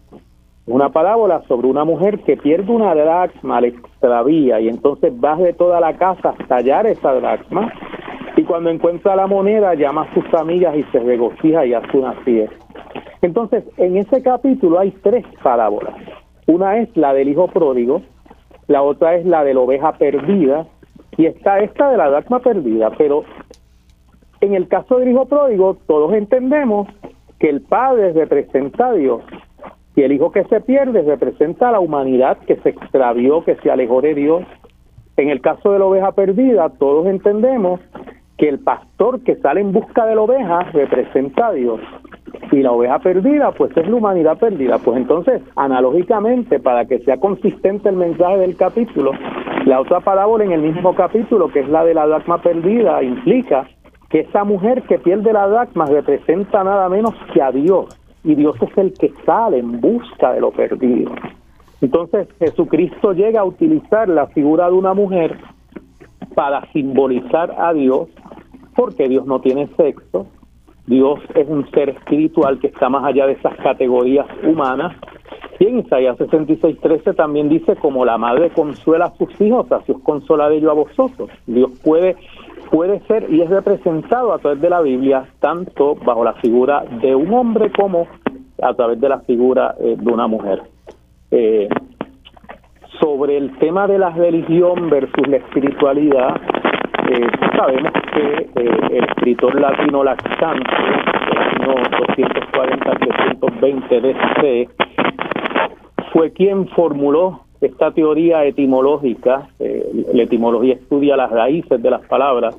Una 0.66 0.90
parábola 0.90 1.42
sobre 1.48 1.68
una 1.68 1.84
mujer 1.84 2.20
que 2.20 2.36
pierde 2.36 2.72
una 2.72 2.94
dracma, 2.94 3.60
la 3.60 3.66
extravía 3.66 4.60
y 4.60 4.68
entonces 4.68 5.12
va 5.12 5.36
de 5.36 5.52
toda 5.52 5.80
la 5.80 5.94
casa 5.96 6.34
hasta 6.38 6.56
hallar 6.56 6.86
esa 6.86 7.12
dracma 7.12 7.72
y 8.36 8.42
cuando 8.42 8.70
encuentra 8.70 9.14
la 9.14 9.26
moneda 9.26 9.74
llama 9.74 10.02
a 10.02 10.14
sus 10.14 10.24
amigas 10.34 10.76
y 10.76 10.82
se 10.84 11.00
regocija 11.00 11.66
y 11.66 11.74
hace 11.74 11.96
una 11.96 12.12
fiesta. 12.24 12.56
Entonces, 13.22 13.64
en 13.78 13.96
ese 13.96 14.22
capítulo 14.22 14.78
hay 14.78 14.90
tres 15.02 15.24
parábolas. 15.42 15.94
Una 16.46 16.78
es 16.78 16.94
la 16.96 17.14
del 17.14 17.28
hijo 17.28 17.48
pródigo, 17.48 18.02
la 18.66 18.82
otra 18.82 19.16
es 19.16 19.24
la 19.24 19.44
de 19.44 19.54
la 19.54 19.60
oveja 19.60 19.92
perdida 19.92 20.66
y 21.16 21.26
está 21.26 21.60
esta 21.60 21.90
de 21.90 21.96
la 21.96 22.10
dracma 22.10 22.40
perdida, 22.40 22.90
pero 22.98 23.24
en 24.40 24.54
el 24.54 24.68
caso 24.68 24.98
del 24.98 25.10
hijo 25.10 25.26
pródigo 25.26 25.78
todos 25.86 26.12
entendemos 26.12 26.88
que 27.38 27.48
el 27.48 27.62
padre 27.62 28.12
representa 28.12 28.88
a 28.88 28.92
Dios 28.92 29.22
y 29.96 30.02
el 30.02 30.12
hijo 30.12 30.32
que 30.32 30.44
se 30.44 30.60
pierde 30.60 31.02
representa 31.02 31.68
a 31.68 31.72
la 31.72 31.80
humanidad 31.80 32.38
que 32.46 32.56
se 32.56 32.70
extravió, 32.70 33.44
que 33.44 33.56
se 33.56 33.70
alejó 33.70 34.00
de 34.00 34.14
Dios. 34.14 34.44
En 35.16 35.30
el 35.30 35.40
caso 35.40 35.72
de 35.72 35.78
la 35.78 35.84
oveja 35.86 36.12
perdida 36.12 36.68
todos 36.68 37.06
entendemos 37.06 37.80
que 38.36 38.48
el 38.48 38.58
pastor 38.58 39.22
que 39.22 39.36
sale 39.36 39.60
en 39.60 39.72
busca 39.72 40.04
de 40.04 40.16
la 40.16 40.22
oveja 40.22 40.64
representa 40.72 41.48
a 41.48 41.52
Dios 41.52 41.80
y 42.52 42.62
la 42.62 42.72
oveja 42.72 42.98
perdida 42.98 43.52
pues 43.52 43.76
es 43.76 43.88
la 43.88 43.94
humanidad 43.94 44.38
perdida. 44.38 44.78
Pues 44.78 44.96
entonces, 44.96 45.42
analógicamente, 45.56 46.60
para 46.60 46.84
que 46.84 46.98
sea 47.00 47.18
consistente 47.18 47.88
el 47.88 47.96
mensaje 47.96 48.38
del 48.38 48.56
capítulo, 48.56 49.12
la 49.66 49.80
otra 49.80 50.00
parábola 50.00 50.44
en 50.44 50.52
el 50.52 50.62
mismo 50.62 50.94
capítulo, 50.94 51.48
que 51.48 51.60
es 51.60 51.68
la 51.68 51.84
de 51.84 51.94
la 51.94 52.06
dracma 52.06 52.42
perdida, 52.42 53.02
implica 53.02 53.66
que 54.10 54.20
esa 54.20 54.44
mujer 54.44 54.82
que 54.82 54.98
pierde 54.98 55.32
la 55.32 55.48
dracma 55.48 55.86
representa 55.86 56.62
nada 56.62 56.88
menos 56.88 57.14
que 57.32 57.42
a 57.42 57.50
Dios, 57.50 57.98
y 58.22 58.34
Dios 58.34 58.56
es 58.60 58.78
el 58.78 58.94
que 58.94 59.12
sale 59.26 59.58
en 59.58 59.80
busca 59.80 60.32
de 60.32 60.40
lo 60.40 60.50
perdido. 60.50 61.12
Entonces 61.80 62.28
Jesucristo 62.38 63.12
llega 63.12 63.40
a 63.40 63.44
utilizar 63.44 64.08
la 64.08 64.26
figura 64.28 64.66
de 64.66 64.72
una 64.72 64.94
mujer 64.94 65.36
para 66.34 66.64
simbolizar 66.72 67.54
a 67.58 67.72
Dios, 67.72 68.08
porque 68.74 69.08
Dios 69.08 69.26
no 69.26 69.40
tiene 69.40 69.66
sexo, 69.76 70.26
Dios 70.86 71.20
es 71.34 71.48
un 71.48 71.68
ser 71.70 71.90
espiritual 71.90 72.58
que 72.58 72.66
está 72.66 72.88
más 72.88 73.04
allá 73.04 73.26
de 73.26 73.32
esas 73.32 73.56
categorías 73.56 74.26
humanas. 74.42 74.94
Y 75.58 75.66
en 75.66 75.78
Isaías 75.78 76.16
66, 76.18 76.78
13 76.80 77.14
también 77.14 77.48
dice, 77.48 77.76
como 77.76 78.04
la 78.04 78.18
madre 78.18 78.50
consuela 78.50 79.06
a 79.06 79.16
sus 79.16 79.40
hijos, 79.40 79.70
así 79.72 79.92
os 79.92 80.02
consola 80.02 80.48
de 80.48 80.58
ello 80.58 80.70
a 80.70 80.74
vosotros. 80.74 81.30
Dios 81.46 81.70
puede, 81.82 82.16
puede 82.70 83.00
ser 83.06 83.26
y 83.30 83.40
es 83.40 83.48
representado 83.48 84.34
a 84.34 84.38
través 84.38 84.60
de 84.60 84.70
la 84.70 84.82
Biblia, 84.82 85.26
tanto 85.40 85.94
bajo 85.94 86.24
la 86.24 86.34
figura 86.34 86.84
de 87.00 87.14
un 87.14 87.32
hombre 87.32 87.70
como 87.70 88.06
a 88.60 88.74
través 88.74 89.00
de 89.00 89.08
la 89.08 89.20
figura 89.20 89.74
eh, 89.80 89.96
de 89.98 90.12
una 90.12 90.26
mujer. 90.26 90.62
Eh, 91.30 91.68
sobre 93.00 93.36
el 93.36 93.56
tema 93.58 93.86
de 93.86 93.98
la 93.98 94.10
religión 94.10 94.88
versus 94.88 95.26
la 95.26 95.36
espiritualidad, 95.36 96.40
eh, 97.10 97.26
sabemos 97.56 97.92
que 98.14 98.48
eh, 98.54 98.78
el 98.92 99.04
escritor 99.04 99.60
latino 99.60 100.02
Laxante, 100.04 100.70
del 101.30 101.38
año 101.38 101.74
240-320 103.40 104.00
DC, 104.00 104.68
fue 106.12 106.30
quien 106.32 106.68
formuló 106.68 107.40
esta 107.60 107.90
teoría 107.90 108.44
etimológica, 108.44 109.48
eh, 109.58 109.84
la 110.12 110.22
etimología 110.22 110.74
estudia 110.74 111.16
las 111.16 111.30
raíces 111.30 111.82
de 111.82 111.90
las 111.90 112.06
palabras, 112.06 112.56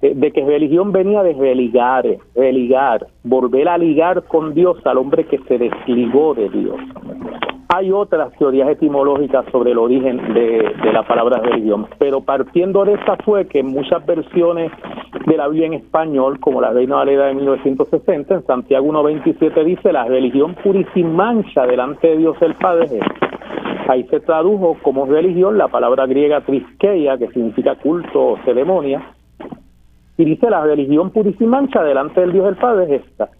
de 0.00 0.32
que 0.32 0.44
religión 0.44 0.92
venía 0.92 1.22
de 1.22 1.34
religar, 1.34 2.06
religar, 2.34 3.06
volver 3.22 3.68
a 3.68 3.78
ligar 3.78 4.24
con 4.24 4.54
Dios 4.54 4.78
al 4.86 4.98
hombre 4.98 5.24
que 5.24 5.38
se 5.46 5.58
desligó 5.58 6.34
de 6.34 6.48
Dios. 6.48 6.76
Hay 7.72 7.92
otras 7.92 8.32
teorías 8.36 8.68
etimológicas 8.68 9.44
sobre 9.52 9.70
el 9.70 9.78
origen 9.78 10.34
de, 10.34 10.74
la 10.92 11.06
palabra 11.06 11.38
religión, 11.38 11.86
pero 11.98 12.20
partiendo 12.20 12.84
de 12.84 12.94
esa 12.94 13.16
fue 13.24 13.46
que 13.46 13.62
muchas 13.62 14.04
versiones 14.04 14.72
de 15.26 15.36
la 15.36 15.46
Biblia 15.46 15.66
en 15.66 15.74
español, 15.74 16.40
como 16.40 16.60
la 16.60 16.72
Reina 16.72 16.96
Valera 16.96 17.26
de 17.26 17.34
1960, 17.34 18.34
en 18.34 18.46
Santiago 18.46 18.86
1.27 18.86 19.64
dice, 19.64 19.92
la 19.92 20.04
religión 20.04 20.56
pura 20.64 20.80
y 20.80 20.86
sin 20.94 21.14
mancha 21.14 21.64
delante 21.64 22.08
de 22.08 22.16
Dios 22.16 22.36
el 22.40 22.54
Padre 22.54 22.98
Ahí 23.88 24.04
se 24.04 24.20
tradujo 24.20 24.76
como 24.82 25.06
religión 25.06 25.58
la 25.58 25.66
palabra 25.66 26.06
griega 26.06 26.42
triskeia, 26.42 27.18
que 27.18 27.28
significa 27.28 27.74
culto 27.74 28.20
o 28.20 28.38
ceremonia, 28.44 29.02
y 30.20 30.24
dice 30.26 30.50
la 30.50 30.60
religión 30.62 31.12
sin 31.38 31.48
mancha 31.48 31.82
delante 31.82 32.20
del 32.20 32.32
Dios 32.32 32.48
el 32.48 32.56
Padre 32.56 32.96
es 32.96 33.02
esta 33.02 33.30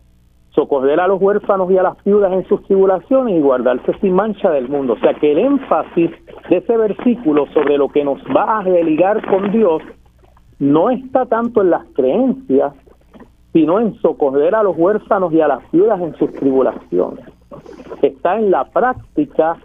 socorrer 0.54 0.98
a 0.98 1.06
los 1.06 1.20
huérfanos 1.20 1.70
y 1.70 1.78
a 1.78 1.82
las 1.82 2.04
viudas 2.04 2.32
en 2.32 2.44
sus 2.48 2.62
tribulaciones 2.64 3.36
y 3.36 3.40
guardarse 3.40 3.92
sin 4.00 4.14
mancha 4.14 4.50
del 4.50 4.68
mundo. 4.68 4.94
O 4.94 4.98
sea 4.98 5.14
que 5.14 5.32
el 5.32 5.38
énfasis 5.38 6.10
de 6.48 6.56
ese 6.56 6.76
versículo 6.76 7.46
sobre 7.52 7.78
lo 7.78 7.88
que 7.88 8.04
nos 8.04 8.18
va 8.36 8.58
a 8.58 8.62
religar 8.62 9.24
con 9.28 9.52
Dios 9.52 9.82
no 10.58 10.90
está 10.90 11.26
tanto 11.26 11.62
en 11.62 11.70
las 11.70 11.86
creencias, 11.94 12.72
sino 13.52 13.78
en 13.78 13.94
socorrer 14.00 14.54
a 14.54 14.62
los 14.62 14.76
huérfanos 14.76 15.32
y 15.32 15.40
a 15.40 15.48
las 15.48 15.70
viudas 15.70 16.00
en 16.00 16.16
sus 16.16 16.32
tribulaciones. 16.32 17.24
Está 18.02 18.36
en 18.36 18.50
la 18.50 18.64
práctica 18.64 19.56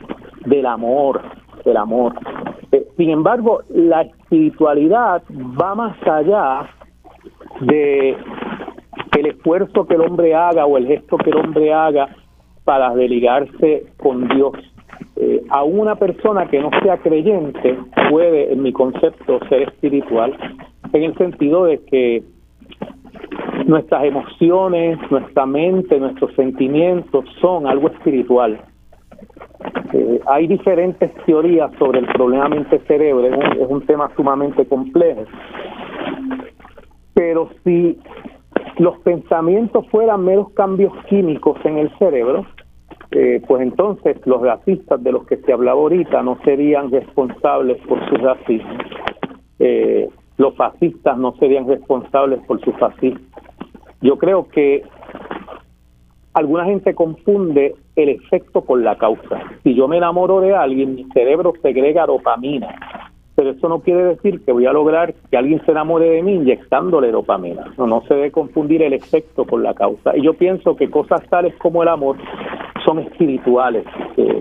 del 0.45 0.65
amor, 0.67 1.21
del 1.63 1.77
amor. 1.77 2.13
Eh, 2.71 2.87
sin 2.95 3.09
embargo, 3.09 3.61
la 3.69 4.03
espiritualidad 4.03 5.23
va 5.59 5.75
más 5.75 5.97
allá 6.07 6.69
de 7.61 8.17
el 9.17 9.25
esfuerzo 9.27 9.85
que 9.85 9.95
el 9.95 10.01
hombre 10.01 10.35
haga 10.35 10.65
o 10.65 10.77
el 10.77 10.87
gesto 10.87 11.17
que 11.17 11.29
el 11.29 11.37
hombre 11.37 11.73
haga 11.73 12.09
para 12.63 12.93
desligarse 12.93 13.85
con 13.97 14.27
Dios. 14.27 14.53
Eh, 15.15 15.43
a 15.49 15.63
una 15.63 15.95
persona 15.95 16.47
que 16.47 16.59
no 16.59 16.69
sea 16.81 16.97
creyente 16.97 17.77
puede, 18.09 18.51
en 18.51 18.61
mi 18.61 18.73
concepto, 18.73 19.39
ser 19.47 19.63
espiritual, 19.63 20.35
en 20.91 21.03
el 21.03 21.17
sentido 21.17 21.65
de 21.65 21.83
que 21.85 22.23
nuestras 23.65 24.03
emociones, 24.03 24.99
nuestra 25.09 25.45
mente, 25.45 25.99
nuestros 25.99 26.33
sentimientos 26.35 27.25
son 27.41 27.67
algo 27.67 27.89
espiritual. 27.89 28.59
Eh, 29.93 30.19
hay 30.27 30.47
diferentes 30.47 31.11
teorías 31.25 31.71
sobre 31.79 31.99
el 31.99 32.07
problema 32.07 32.49
mente-cerebro, 32.49 33.25
es 33.25 33.67
un 33.69 33.85
tema 33.85 34.11
sumamente 34.15 34.65
complejo. 34.65 35.23
Pero 37.15 37.49
si 37.63 37.97
los 38.77 38.99
pensamientos 38.99 39.87
fueran 39.89 40.23
meros 40.23 40.51
cambios 40.51 40.93
químicos 41.05 41.57
en 41.63 41.77
el 41.77 41.97
cerebro, 41.97 42.45
eh, 43.11 43.41
pues 43.47 43.61
entonces 43.61 44.17
los 44.25 44.41
racistas 44.41 45.01
de 45.01 45.13
los 45.13 45.25
que 45.25 45.37
se 45.37 45.53
hablaba 45.53 45.79
ahorita 45.79 46.21
no 46.21 46.37
serían 46.43 46.91
responsables 46.91 47.77
por 47.87 47.97
su 48.09 48.15
racismo. 48.15 48.77
Eh, 49.59 50.09
los 50.37 50.55
fascistas 50.55 51.17
no 51.17 51.33
serían 51.37 51.67
responsables 51.67 52.39
por 52.45 52.59
su 52.59 52.73
fascismo. 52.73 53.25
Yo 54.01 54.17
creo 54.17 54.49
que 54.49 54.83
alguna 56.33 56.65
gente 56.65 56.93
confunde 56.93 57.75
el 57.95 58.09
efecto 58.09 58.61
con 58.61 58.83
la 58.83 58.97
causa. 58.97 59.41
Si 59.63 59.73
yo 59.73 59.87
me 59.87 59.97
enamoro 59.97 60.41
de 60.41 60.53
alguien, 60.53 60.95
mi 60.95 61.05
cerebro 61.13 61.53
segrega 61.61 62.05
dopamina 62.05 62.75
pero 63.35 63.51
eso 63.51 63.67
no 63.69 63.79
quiere 63.79 64.03
decir 64.03 64.41
que 64.45 64.51
voy 64.51 64.65
a 64.65 64.73
lograr 64.73 65.13
que 65.29 65.37
alguien 65.37 65.63
se 65.65 65.71
enamore 65.71 66.09
de 66.09 66.23
mí 66.23 66.35
inyectándole 66.35 67.11
dopamina. 67.11 67.73
No, 67.77 67.85
no 67.85 68.01
se 68.07 68.15
debe 68.15 68.31
confundir 68.31 68.81
el 68.81 68.93
efecto 68.93 69.45
con 69.45 69.63
la 69.63 69.73
causa. 69.73 70.15
Y 70.15 70.23
yo 70.23 70.33
pienso 70.33 70.75
que 70.75 70.89
cosas 70.89 71.21
tales 71.29 71.53
como 71.57 71.83
el 71.83 71.89
amor 71.89 72.17
son 72.85 72.99
espirituales. 72.99 73.83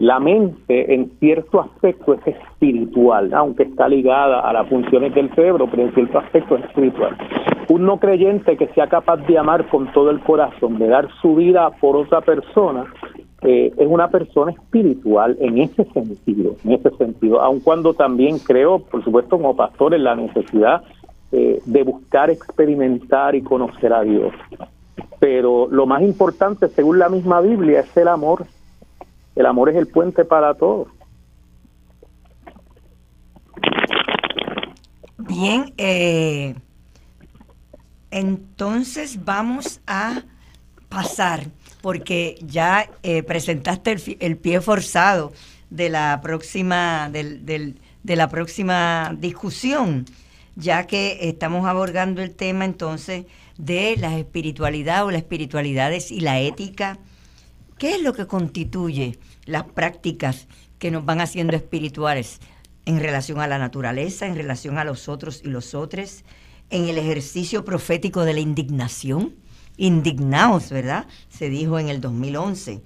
la 0.00 0.20
mente 0.20 0.94
en 0.94 1.10
cierto 1.18 1.60
aspecto 1.62 2.14
es 2.14 2.26
espiritual, 2.26 3.32
aunque 3.32 3.64
está 3.64 3.88
ligada 3.88 4.40
a 4.40 4.52
las 4.52 4.68
funciones 4.68 5.14
del 5.14 5.34
cerebro, 5.34 5.66
pero 5.70 5.84
en 5.84 5.94
cierto 5.94 6.18
aspecto 6.18 6.56
es 6.56 6.64
espiritual. 6.64 7.16
Un 7.68 7.86
no 7.86 7.98
creyente 7.98 8.56
que 8.58 8.68
sea 8.68 8.86
capaz 8.86 9.16
de 9.26 9.38
amar 9.38 9.66
con 9.68 9.90
todo 9.92 10.10
el 10.10 10.20
corazón, 10.20 10.78
de 10.78 10.88
dar 10.88 11.08
su 11.22 11.34
vida 11.36 11.70
por 11.80 11.96
otra 11.96 12.20
persona, 12.20 12.84
eh, 13.44 13.74
es 13.76 13.86
una 13.86 14.08
persona 14.08 14.52
espiritual 14.52 15.36
en 15.38 15.58
ese 15.58 15.84
sentido, 15.92 16.56
en 16.64 16.72
ese 16.72 16.90
sentido, 16.96 17.42
aun 17.42 17.60
cuando 17.60 17.92
también 17.92 18.38
creo, 18.38 18.78
por 18.78 19.04
supuesto, 19.04 19.36
como 19.36 19.54
pastor, 19.54 19.92
en 19.92 20.02
la 20.02 20.16
necesidad 20.16 20.82
eh, 21.30 21.60
de 21.66 21.82
buscar 21.82 22.30
experimentar 22.30 23.34
y 23.34 23.42
conocer 23.42 23.92
a 23.92 24.00
Dios. 24.00 24.32
Pero 25.20 25.68
lo 25.70 25.84
más 25.84 26.00
importante, 26.00 26.68
según 26.68 26.98
la 26.98 27.10
misma 27.10 27.42
Biblia, 27.42 27.80
es 27.80 27.96
el 27.98 28.08
amor. 28.08 28.46
El 29.36 29.44
amor 29.44 29.68
es 29.68 29.76
el 29.76 29.88
puente 29.88 30.24
para 30.24 30.54
todos. 30.54 30.88
Bien, 35.18 35.74
eh, 35.76 36.54
entonces 38.10 39.22
vamos 39.22 39.82
a 39.86 40.22
pasar 40.94 41.46
porque 41.82 42.38
ya 42.40 42.88
eh, 43.02 43.22
presentaste 43.22 43.96
el, 44.20 44.36
pie 44.38 44.60
forzado 44.60 45.32
de 45.68 45.90
la 45.90 46.20
próxima 46.22 47.10
del, 47.10 47.44
de 47.44 48.16
la 48.16 48.28
próxima 48.28 49.14
discusión, 49.18 50.06
ya 50.56 50.86
que 50.86 51.28
estamos 51.28 51.66
abordando 51.66 52.22
el 52.22 52.34
tema 52.34 52.64
entonces 52.64 53.26
de 53.58 53.96
la 53.98 54.16
espiritualidad 54.18 55.04
o 55.04 55.10
las 55.10 55.22
espiritualidades 55.22 56.10
y 56.10 56.20
la 56.20 56.40
ética. 56.40 56.98
¿Qué 57.78 57.96
es 57.96 58.02
lo 58.02 58.12
que 58.12 58.26
constituye 58.26 59.18
las 59.46 59.64
prácticas 59.64 60.46
que 60.78 60.90
nos 60.90 61.04
van 61.04 61.20
haciendo 61.20 61.56
espirituales 61.56 62.40
en 62.86 63.00
relación 63.00 63.40
a 63.40 63.46
la 63.46 63.58
naturaleza, 63.58 64.26
en 64.26 64.36
relación 64.36 64.78
a 64.78 64.84
los 64.84 65.08
otros 65.08 65.42
y 65.44 65.48
los 65.48 65.74
otros, 65.74 66.24
en 66.70 66.88
el 66.88 66.98
ejercicio 66.98 67.64
profético 67.64 68.24
de 68.24 68.34
la 68.34 68.40
indignación? 68.40 69.34
Indignados, 69.76 70.70
¿verdad? 70.70 71.06
Se 71.28 71.48
dijo 71.48 71.78
en 71.78 71.88
el 71.88 72.01
2011. 72.01 72.82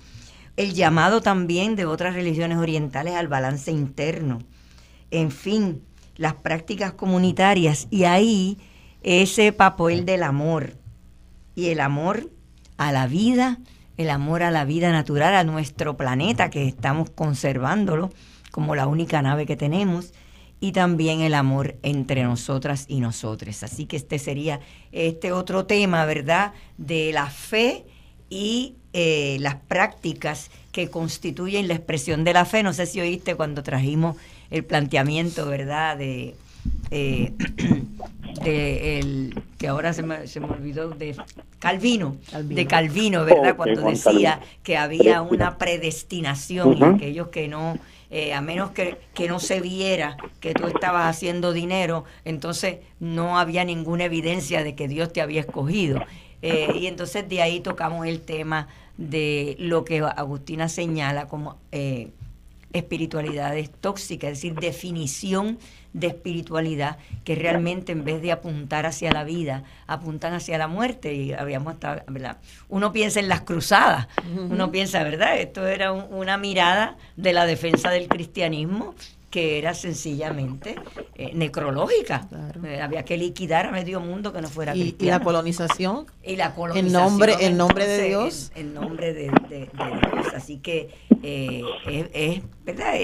El 0.57 0.75
llamado 0.75 1.21
también 1.21 1.77
de 1.77 1.87
otras 1.87 2.15
religiones 2.15 2.59
orientales 2.59 3.15
al 3.15 3.29
balance 3.29 3.71
interno. 3.71 4.41
En 5.11 5.31
fin, 5.31 5.83
las 6.17 6.35
prácticas 6.35 6.93
comunitarias 6.93 7.87
y 7.91 8.05
ahí 8.05 8.59
ese 9.03 9.53
papel 9.53 10.05
del 10.05 10.23
amor 10.23 10.75
y 11.55 11.69
el 11.69 11.81
amor 11.81 12.31
a 12.77 12.93
la 12.93 13.07
vida, 13.07 13.59
el 13.97 14.11
amor 14.11 14.43
a 14.43 14.51
la 14.51 14.65
vida 14.65 14.91
natural, 14.93 15.35
a 15.35 15.45
nuestro 15.45 15.97
planeta 15.97 16.51
que 16.51 16.67
estamos 16.67 17.11
conservándolo 17.11 18.11
como 18.51 18.75
la 18.75 18.87
única 18.87 19.23
nave 19.23 19.47
que 19.47 19.57
tenemos 19.57 20.13
y 20.61 20.73
también 20.73 21.21
el 21.21 21.35
amor 21.35 21.77
entre 21.83 22.25
nosotras 22.25 22.87
y 22.89 23.01
nosotros. 23.01 23.63
Así 23.63 23.87
que 23.87 23.97
este 23.97 24.19
sería 24.19 24.61
este 24.93 25.33
otro 25.33 25.67
tema, 25.67 26.05
¿verdad? 26.05 26.53
De 26.77 27.13
la 27.13 27.31
fe 27.31 27.85
y 28.29 28.75
eh, 28.93 29.37
las 29.41 29.57
prácticas 29.57 30.51
que 30.73 30.91
constituyen 30.91 31.69
la 31.69 31.75
expresión 31.75 32.25
de 32.25 32.33
la 32.33 32.45
fe. 32.45 32.63
No 32.63 32.73
sé 32.73 32.87
si 32.87 33.01
oíste 33.01 33.35
cuando 33.35 33.63
trajimos 33.63 34.17
el 34.51 34.65
planteamiento, 34.65 35.47
¿verdad? 35.47 35.97
De, 35.97 36.35
eh, 36.91 37.33
de 38.45 38.99
el, 38.99 39.43
que 39.59 39.69
ahora 39.69 39.93
se 39.93 40.03
me, 40.03 40.27
se 40.27 40.41
me 40.41 40.47
olvidó, 40.47 40.91
de 40.91 41.17
Calvino, 41.59 42.17
de 42.43 42.67
Calvino, 42.67 43.25
¿verdad? 43.25 43.57
cuando 43.57 43.83
decía 43.83 44.41
que 44.63 44.77
había 44.77 45.23
una 45.23 45.59
predestinación 45.59 46.77
y 46.79 46.83
aquellos 46.83 47.29
que 47.29 47.49
no 47.49 47.79
eh, 48.11 48.33
a 48.33 48.41
menos 48.41 48.71
que, 48.71 48.99
no 49.29 49.39
se 49.39 49.61
viera 49.61 50.17
que 50.41 50.55
tú 50.55 50.67
estabas 50.67 51.15
haciendo 51.15 51.53
dinero, 51.53 52.05
entonces 52.25 52.79
no 53.01 53.39
había 53.39 53.65
ninguna 53.65 54.05
evidencia 54.05 54.65
de 54.65 54.75
que 54.75 54.89
Dios 54.89 55.13
te 55.13 55.21
había 55.21 55.41
escogido. 55.41 56.03
Eh, 56.41 56.69
y 56.75 56.87
entonces 56.87 57.29
de 57.29 57.43
ahí 57.43 57.61
tocamos 57.61 58.07
el 58.07 58.21
tema 58.23 58.69
de 58.97 59.57
lo 59.59 59.85
que 59.85 59.99
Agustina 60.01 60.69
señala 60.69 61.29
como 61.29 61.59
eh, 61.73 62.11
espiritualidades 62.73 63.71
tóxicas, 63.71 64.31
es 64.33 64.39
decir, 64.39 64.55
definición 64.55 65.59
de 65.93 66.09
espiritualidad 66.09 66.99
que 67.25 67.35
realmente 67.35 67.93
en 67.93 68.05
vez 68.05 68.23
de 68.23 68.33
apuntar 68.33 68.87
hacia 68.87 69.13
la 69.13 69.25
vida, 69.25 69.65
apuntan 69.87 70.35
hacia 70.35 70.59
la 70.59 70.69
muerte. 70.69 71.15
Y 71.15 71.33
habíamos 71.33 71.75
estado, 71.75 72.03
¿verdad? 72.09 72.39
Uno 72.69 72.93
piensa 72.93 73.21
en 73.21 73.29
las 73.29 73.43
cruzadas, 73.43 74.09
uno 74.37 74.71
piensa, 74.71 75.03
¿verdad? 75.03 75.39
Esto 75.39 75.67
era 75.67 75.93
una 75.93 76.37
mirada 76.37 76.97
de 77.17 77.33
la 77.33 77.47
defensa 77.47 77.91
del 77.91 78.09
cristianismo 78.09 78.95
que 79.31 79.59
era 79.59 79.75
sencillamente 79.75 80.77
eh, 81.15 81.33
necrológica. 81.35 82.27
Eh, 82.65 82.81
había 82.81 83.05
que 83.05 83.17
liquidar 83.19 83.67
a 83.67 83.71
medio 83.71 84.01
mundo 84.01 84.33
que 84.33 84.41
no 84.41 84.49
fuera 84.49 84.75
y, 84.75 84.97
y 84.99 85.07
la 85.07 85.21
colonización. 85.21 86.07
Y 86.25 86.37
la 86.37 86.55
colonización. 86.55 86.87
En 86.87 86.93
nombre, 86.93 87.35
en 87.41 87.57
nombre 87.57 87.87
de 87.87 88.05
Dios. 88.05 88.53
En, 88.55 88.73
nombre 88.73 89.13
de, 89.13 89.31
Dios. 89.51 90.35
Así 90.35 90.59
que 90.59 90.95
eh, 91.23 91.63
es, 92.15 92.43
¿verdad? 92.65 92.95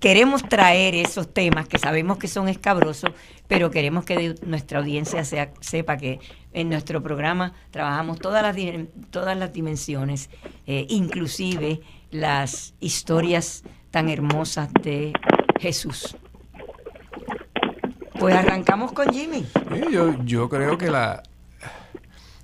Queremos 0.00 0.42
traer 0.48 0.94
esos 0.94 1.32
temas 1.32 1.68
que 1.68 1.78
sabemos 1.78 2.18
que 2.18 2.28
son 2.28 2.48
escabrosos, 2.48 3.10
pero 3.48 3.70
queremos 3.70 4.04
que 4.04 4.34
nuestra 4.44 4.78
audiencia 4.78 5.24
sea, 5.24 5.52
sepa 5.60 5.96
que 5.96 6.20
en 6.52 6.68
nuestro 6.68 7.02
programa 7.02 7.52
trabajamos 7.70 8.18
todas 8.18 8.42
las, 8.42 8.56
todas 9.10 9.36
las 9.36 9.52
dimensiones, 9.52 10.30
inclusive 10.66 11.80
las 12.10 12.74
historias 12.80 13.62
tan 13.90 14.08
hermosas 14.08 14.70
de 14.82 15.12
Jesús. 15.60 16.16
Pues 18.18 18.34
arrancamos 18.34 18.92
con 18.92 19.12
Jimmy. 19.12 19.44
yo, 20.24 20.48
creo 20.48 20.78
que 20.78 20.90
la, 20.90 21.22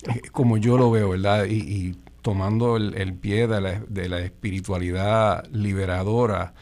eh, 0.03 0.21
como 0.31 0.59
yo 0.59 0.77
lo 0.77 0.91
veo, 0.91 1.11
¿verdad? 1.11 1.47
Y, 1.47 1.97
tomando 2.21 2.77
el, 2.77 3.15
pie 3.15 3.49
de 3.49 3.61
la, 3.61 3.81
de 3.89 4.09
la, 4.09 4.21
espiritualidad 4.21 5.45
liberadora 5.51 6.55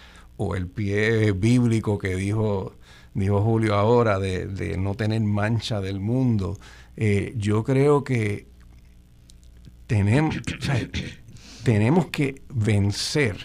o 0.42 0.56
el 0.56 0.68
pie 0.68 1.32
bíblico 1.32 1.98
que 1.98 2.16
dijo, 2.16 2.74
dijo 3.12 3.42
Julio 3.42 3.74
ahora 3.74 4.18
de, 4.18 4.74
no 4.78 4.94
tener 4.94 5.20
mancha 5.20 5.82
del 5.82 6.00
mundo, 6.00 6.58
eh, 6.96 7.34
yo 7.36 7.62
creo 7.62 8.04
que 8.04 8.46
tenemos, 9.86 10.40
tenemos 11.62 12.06
que 12.06 12.40
vencer 12.48 13.36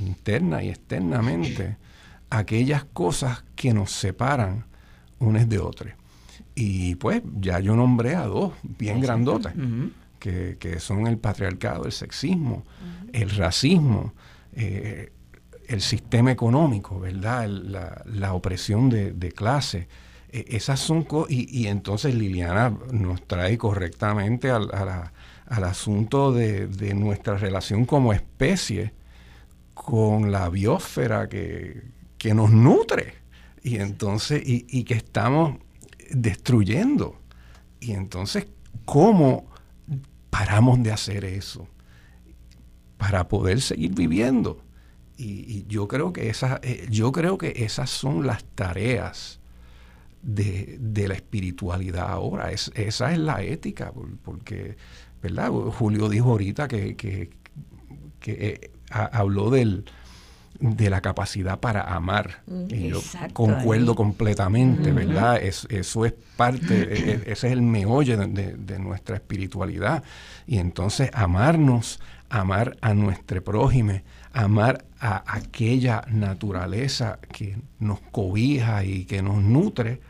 interna 0.00 0.62
y 0.62 0.70
externamente 0.70 1.76
aquellas 2.30 2.84
cosas 2.84 3.44
que 3.54 3.74
nos 3.74 3.92
separan 3.92 4.64
unos 5.18 5.46
de 5.46 5.58
otros. 5.58 5.92
Y 6.54 6.94
pues 6.94 7.20
ya 7.38 7.60
yo 7.60 7.76
nombré 7.76 8.14
a 8.14 8.24
dos 8.24 8.54
bien 8.62 9.02
grandotas, 9.02 9.52
que, 10.18 10.76
son 10.78 11.06
el 11.06 11.18
patriarcado, 11.18 11.84
el 11.84 11.92
sexismo, 11.92 12.64
el 13.12 13.28
racismo, 13.28 14.14
eh, 14.54 15.12
el 15.72 15.80
sistema 15.80 16.30
económico, 16.30 17.00
¿verdad? 17.00 17.48
La, 17.48 18.34
opresión 18.34 18.90
de, 18.90 19.32
clase. 19.32 19.88
E, 20.30 20.44
esas 20.50 20.80
son 20.80 21.04
cosas, 21.04 21.32
y, 21.32 21.66
entonces 21.66 22.14
Liliana 22.14 22.76
nos 22.90 23.26
trae 23.26 23.56
correctamente 23.56 24.50
al, 24.50 24.70
al 24.72 25.64
asunto 25.64 26.32
de, 26.32 26.66
de, 26.66 26.94
nuestra 26.94 27.36
relación 27.36 27.86
como 27.86 28.12
especie 28.12 28.92
con 29.74 30.30
la 30.30 30.48
biosfera 30.50 31.28
que, 31.28 31.82
que 32.18 32.34
nos 32.34 32.50
nutre 32.50 33.14
y 33.62 33.76
entonces 33.76 34.42
y, 34.46 34.66
y, 34.68 34.84
que 34.84 34.94
estamos 34.94 35.56
destruyendo 36.10 37.18
y 37.80 37.92
entonces 37.92 38.46
cómo 38.84 39.46
paramos 40.28 40.82
de 40.82 40.92
hacer 40.92 41.24
eso 41.24 41.66
para 42.98 43.28
poder 43.28 43.60
seguir 43.62 43.94
viviendo 43.94 44.62
y, 45.16 45.64
yo 45.68 45.88
creo 45.88 46.12
que 46.12 46.28
esas 46.28 46.60
eh, 46.62 46.86
yo 46.90 47.12
creo 47.12 47.38
que 47.38 47.52
esas 47.64 47.90
son 47.90 48.26
las 48.26 48.44
tareas 48.44 49.40
de, 50.22 50.78
de 50.80 51.08
la 51.08 51.14
espiritualidad 51.14 52.08
ahora 52.08 52.52
es, 52.52 52.70
esa 52.74 53.12
es 53.12 53.18
la 53.18 53.42
ética 53.42 53.92
porque 54.22 54.76
verdad 55.22 55.50
Julio 55.50 56.08
dijo 56.08 56.30
ahorita 56.30 56.68
que, 56.68 56.96
que, 56.96 57.30
que 58.20 58.32
eh, 58.32 58.70
habló 58.90 59.50
del, 59.50 59.84
de 60.62 60.90
la 60.90 61.00
capacidad 61.00 61.58
para 61.58 61.82
amar. 61.82 62.42
Mm, 62.46 62.66
y 62.70 62.88
yo 62.88 63.00
concuerdo 63.32 63.94
completamente, 63.94 64.92
¿verdad? 64.92 65.42
eso 65.42 66.06
es 66.06 66.14
parte, 66.36 66.74
e, 66.74 67.10
e, 67.10 67.14
ese 67.32 67.48
es 67.48 67.52
el 67.52 67.62
meollo 67.62 68.16
de, 68.16 68.78
nuestra 68.78 69.16
espiritualidad. 69.16 70.04
Y 70.46 70.58
entonces 70.58 71.10
amarnos, 71.12 72.00
amar 72.30 72.76
a 72.80 72.94
nuestro 72.94 73.42
prójime, 73.42 74.04
amar 74.32 74.84
a 74.98 75.24
aquella 75.34 76.04
naturaleza 76.10 77.18
que 77.32 77.56
nos 77.78 78.00
cobija 78.00 78.84
y 78.84 79.04
que 79.04 79.22
nos 79.22 79.42
nutre, 79.42 80.00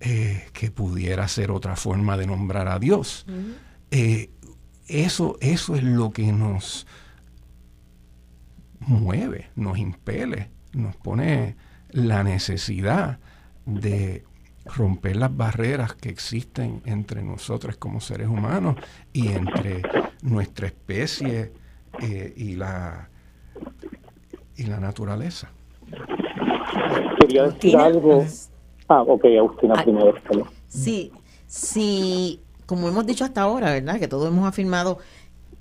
eh, 0.00 0.48
que 0.52 0.70
pudiera 0.70 1.28
ser 1.28 1.50
otra 1.50 1.76
forma 1.76 2.16
de 2.16 2.26
nombrar 2.26 2.68
a 2.68 2.78
Dios. 2.78 3.26
Eh, 3.90 4.30
eso, 4.86 5.36
eso 5.40 5.76
es 5.76 5.84
lo 5.84 6.10
que 6.10 6.32
nos 6.32 6.86
mueve, 8.80 9.50
nos 9.56 9.78
impele, 9.78 10.50
nos 10.72 10.96
pone 10.96 11.56
la 11.90 12.24
necesidad 12.24 13.18
de 13.66 14.24
romper 14.64 15.16
las 15.16 15.36
barreras 15.36 15.94
que 15.94 16.08
existen 16.08 16.82
entre 16.86 17.22
nosotros 17.22 17.76
como 17.76 18.00
seres 18.00 18.28
humanos 18.28 18.76
y 19.12 19.28
entre 19.28 19.82
nuestra 20.22 20.66
especie 20.66 21.52
eh, 22.00 22.32
y 22.36 22.56
la 22.56 23.09
y 24.60 24.64
la 24.64 24.78
naturaleza. 24.78 25.50
Quería 27.18 27.44
decir 27.44 27.76
algo. 27.76 28.24
Ah, 28.88 29.02
ok, 29.02 29.24
Agustina 29.38 29.74
ah, 29.78 29.82
primero. 29.82 30.14
Sí, 30.68 31.10
sí, 31.46 32.40
como 32.66 32.88
hemos 32.88 33.06
dicho 33.06 33.24
hasta 33.24 33.40
ahora, 33.42 33.70
¿verdad? 33.72 33.98
Que 33.98 34.06
todos 34.06 34.28
hemos 34.28 34.46
afirmado 34.46 34.98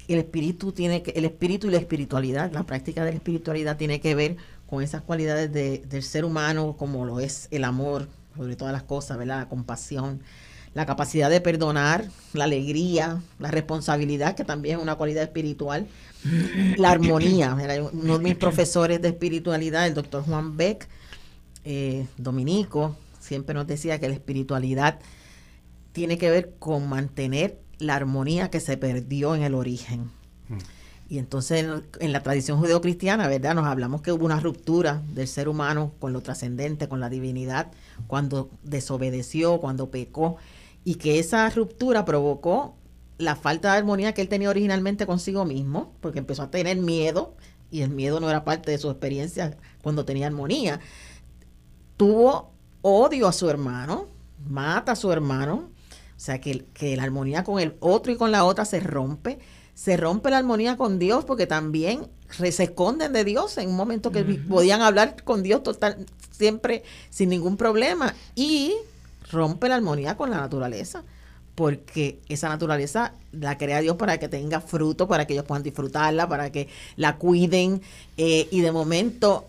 el 0.09 0.19
espíritu 0.19 0.71
tiene 0.71 1.03
que, 1.03 1.11
el 1.11 1.23
espíritu 1.23 1.67
y 1.67 1.71
la 1.71 1.77
espiritualidad, 1.77 2.51
la 2.51 2.63
práctica 2.63 3.05
de 3.05 3.11
la 3.11 3.17
espiritualidad 3.17 3.77
tiene 3.77 4.01
que 4.01 4.15
ver 4.15 4.37
con 4.67 4.83
esas 4.83 5.01
cualidades 5.01 5.51
del 5.53 6.03
ser 6.03 6.25
humano, 6.25 6.75
como 6.77 7.05
lo 7.05 7.19
es 7.19 7.47
el 7.51 7.63
amor, 7.63 8.07
sobre 8.35 8.55
todas 8.55 8.73
las 8.73 8.83
cosas, 8.83 9.17
¿verdad? 9.17 9.39
La 9.39 9.49
compasión, 9.49 10.21
la 10.73 10.85
capacidad 10.85 11.29
de 11.29 11.41
perdonar, 11.41 12.05
la 12.33 12.45
alegría, 12.45 13.21
la 13.37 13.51
responsabilidad, 13.51 14.35
que 14.35 14.43
también 14.43 14.77
es 14.77 14.83
una 14.83 14.95
cualidad 14.95 15.23
espiritual, 15.23 15.87
la 16.77 16.91
armonía. 16.91 17.55
Uno 17.93 18.17
de 18.17 18.23
mis 18.23 18.35
profesores 18.35 19.01
de 19.01 19.09
espiritualidad, 19.09 19.87
el 19.87 19.93
doctor 19.93 20.23
Juan 20.23 20.57
Beck, 20.57 20.87
eh, 21.65 22.07
dominico, 22.17 22.95
siempre 23.19 23.53
nos 23.53 23.67
decía 23.67 23.99
que 23.99 24.07
la 24.07 24.15
espiritualidad 24.15 24.99
tiene 25.91 26.17
que 26.17 26.29
ver 26.29 26.55
con 26.59 26.87
mantener 26.87 27.59
la 27.79 27.95
armonía 27.95 28.49
que 28.49 28.59
se 28.59 28.77
perdió 28.77 29.35
en 29.35 29.43
el 29.43 29.55
origen. 29.55 30.11
Mm. 30.47 30.57
Y 31.09 31.17
entonces 31.17 31.65
en, 31.99 32.11
la 32.13 32.21
tradición 32.21 32.59
judeocristiana, 32.59 33.27
¿verdad? 33.27 33.55
Nos 33.55 33.65
hablamos 33.65 34.01
que 34.01 34.11
hubo 34.11 34.25
una 34.25 34.39
ruptura 34.39 35.01
del 35.15 35.27
ser 35.27 35.49
humano 35.49 35.91
con 35.99 36.13
lo 36.13 36.21
trascendente, 36.21 36.87
con 36.87 36.99
la 36.99 37.09
divinidad, 37.09 37.71
cuando 38.05 38.51
desobedeció, 38.61 39.59
cuando 39.59 39.89
pecó, 39.89 40.37
y 40.85 40.95
que 40.95 41.17
esa 41.17 41.49
ruptura 41.49 42.05
provocó 42.05 42.75
la 43.19 43.35
falta 43.35 43.73
de 43.73 43.77
armonía 43.77 44.13
que 44.13 44.21
él 44.21 44.29
tenía 44.29 44.49
originalmente 44.49 45.05
consigo 45.05 45.45
mismo, 45.45 45.93
porque 45.99 46.19
empezó 46.19 46.43
a 46.43 46.49
tener 46.49 46.77
miedo, 46.77 47.35
y 47.69 47.81
el 47.81 47.89
miedo 47.89 48.19
no 48.19 48.29
era 48.29 48.45
parte 48.45 48.71
de 48.71 48.77
su 48.79 48.89
experiencia 48.89 49.57
cuando 49.83 50.05
tenía 50.05 50.25
armonía. 50.25 50.79
Tuvo 51.97 52.51
odio 52.81 53.27
a 53.27 53.33
su 53.33 53.49
hermano, 53.49 54.07
mata 54.47 54.93
a 54.93 54.95
su 54.95 55.11
hermano, 55.11 55.69
o 56.15 56.19
sea, 56.19 56.39
que, 56.39 56.65
que 56.73 56.95
la 56.95 57.03
armonía 57.03 57.43
con 57.43 57.59
el 57.59 57.75
otro 57.81 58.11
y 58.11 58.15
con 58.15 58.31
la 58.31 58.45
otra 58.45 58.65
se 58.65 58.79
rompe. 58.79 59.37
Se 59.75 59.97
rompe 59.97 60.29
la 60.29 60.37
armonía 60.37 60.77
con 60.77 60.97
Dios 60.97 61.25
porque 61.25 61.45
también 61.45 62.07
se 62.29 62.63
esconden 62.63 63.13
de 63.13 63.25
Dios 63.25 63.57
en 63.57 63.69
un 63.69 63.75
momento 63.75 64.11
que 64.11 64.23
podían 64.23 64.81
hablar 64.81 65.23
con 65.23 65.43
Dios 65.43 65.61
total, 65.63 66.05
siempre 66.31 66.83
sin 67.09 67.29
ningún 67.29 67.57
problema. 67.57 68.13
Y 68.35 68.75
rompe 69.29 69.67
la 69.67 69.75
armonía 69.75 70.15
con 70.15 70.29
la 70.29 70.37
naturaleza 70.37 71.03
porque 71.59 72.21
esa 72.29 72.47
naturaleza 72.47 73.11
la 73.33 73.57
crea 73.57 73.81
Dios 73.81 73.97
para 73.97 74.17
que 74.17 74.29
tenga 74.29 74.61
fruto, 74.61 75.09
para 75.09 75.27
que 75.27 75.33
ellos 75.33 75.43
puedan 75.43 75.61
disfrutarla, 75.61 76.29
para 76.29 76.53
que 76.53 76.69
la 76.95 77.17
cuiden 77.17 77.81
eh, 78.15 78.47
y 78.49 78.61
de 78.61 78.71
momento 78.71 79.45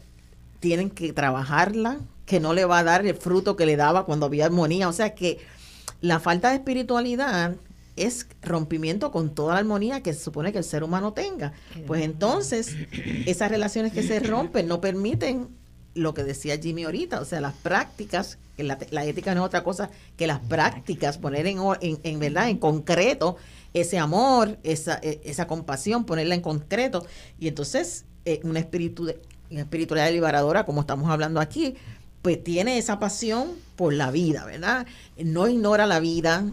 tienen 0.59 0.91
que 0.91 1.13
trabajarla, 1.13 2.01
que 2.27 2.41
no 2.41 2.53
le 2.53 2.65
va 2.65 2.81
a 2.81 2.83
dar 2.83 3.07
el 3.07 3.15
fruto 3.15 3.55
que 3.55 3.65
le 3.65 3.77
daba 3.77 4.07
cuando 4.07 4.27
había 4.27 4.47
armonía. 4.47 4.89
O 4.89 4.93
sea 4.93 5.15
que 5.15 5.39
la 6.01 6.19
falta 6.19 6.49
de 6.49 6.57
espiritualidad 6.57 7.55
es 7.95 8.27
rompimiento 8.43 9.13
con 9.13 9.33
toda 9.33 9.55
la 9.55 9.61
armonía 9.61 10.03
que 10.03 10.13
se 10.13 10.25
supone 10.25 10.51
que 10.51 10.59
el 10.59 10.65
ser 10.65 10.83
humano 10.83 11.13
tenga. 11.13 11.53
Pues 11.87 12.03
entonces, 12.03 12.75
esas 13.25 13.53
relaciones 13.53 13.93
que 13.93 14.03
se 14.03 14.19
rompen 14.19 14.67
no 14.67 14.81
permiten 14.81 15.47
lo 15.95 16.13
que 16.13 16.25
decía 16.25 16.59
Jimmy 16.59 16.83
ahorita, 16.83 17.21
o 17.21 17.25
sea, 17.25 17.41
las 17.41 17.55
prácticas, 17.55 18.39
que 18.61 18.91
la, 18.91 19.05
ética 19.05 19.35
no 19.35 19.41
es 19.43 19.47
otra 19.47 19.65
cosa 19.65 19.91
que 20.17 20.27
las 20.27 20.41
prácticas, 20.41 21.19
poner 21.19 21.47
en, 21.47 21.59
en, 21.81 22.19
verdad, 22.19 22.49
en 22.49 22.59
concreto, 22.59 23.37
ese 23.73 23.99
amor, 23.99 24.59
esa, 24.63 24.99
e, 25.03 25.21
esa 25.25 25.47
compasión, 25.47 26.05
ponerla 26.05 26.35
en 26.35 26.43
concreto. 26.43 27.07
Y 27.39 27.49
entonces, 27.49 28.05
eh, 28.25 28.41
una, 28.45 28.59
espíritu 28.59 29.13
una 29.51 29.61
espiritualidad 29.61 30.13
liberadora, 30.13 30.65
como 30.65 30.83
estamos 30.83 31.11
hablando 31.11 31.41
aquí, 31.41 31.75
pues 32.23 32.43
tiene 32.45 32.79
esa 32.79 32.99
pasión 32.99 33.49
por 33.77 33.95
la 33.95 34.11
vida, 34.11 34.45
¿verdad? 34.45 34.87
No 35.17 35.49
ignora 35.49 35.87
la 35.87 36.01
vida, 36.01 36.45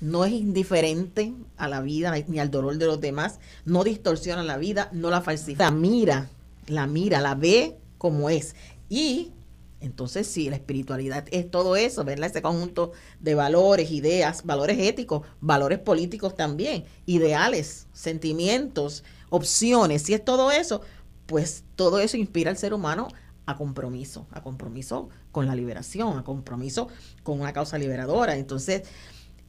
no 0.00 0.24
es 0.26 0.32
indiferente 0.32 1.32
a 1.56 1.68
la 1.68 1.80
vida 1.80 2.14
ni 2.28 2.38
al 2.38 2.50
dolor 2.50 2.76
de 2.76 2.86
los 2.86 3.00
demás, 3.00 3.38
no 3.64 3.82
distorsiona 3.82 4.42
la 4.42 4.58
vida, 4.58 4.90
no 4.92 5.08
la 5.08 5.22
falsifica, 5.22 5.64
la 5.64 5.70
mira, 5.70 6.28
la 6.66 6.86
mira, 6.86 7.20
la 7.20 7.34
ve 7.34 7.76
como 7.96 8.28
es. 8.28 8.54
Y 8.90 9.32
entonces 9.80 10.26
sí, 10.26 10.48
la 10.48 10.56
espiritualidad 10.56 11.26
es 11.30 11.50
todo 11.50 11.76
eso, 11.76 12.04
¿verdad? 12.04 12.30
Ese 12.30 12.42
conjunto 12.42 12.92
de 13.20 13.34
valores, 13.34 13.90
ideas, 13.90 14.44
valores 14.44 14.78
éticos, 14.78 15.26
valores 15.40 15.78
políticos 15.78 16.34
también, 16.34 16.84
ideales, 17.04 17.86
sentimientos, 17.92 19.04
opciones, 19.28 20.02
si 20.02 20.14
es 20.14 20.24
todo 20.24 20.50
eso, 20.50 20.80
pues 21.26 21.64
todo 21.74 22.00
eso 22.00 22.16
inspira 22.16 22.50
al 22.50 22.56
ser 22.56 22.72
humano 22.72 23.08
a 23.44 23.56
compromiso, 23.56 24.26
a 24.32 24.42
compromiso 24.42 25.08
con 25.30 25.46
la 25.46 25.54
liberación, 25.54 26.18
a 26.18 26.24
compromiso 26.24 26.88
con 27.22 27.40
una 27.40 27.52
causa 27.52 27.78
liberadora. 27.78 28.36
Entonces, 28.36 28.82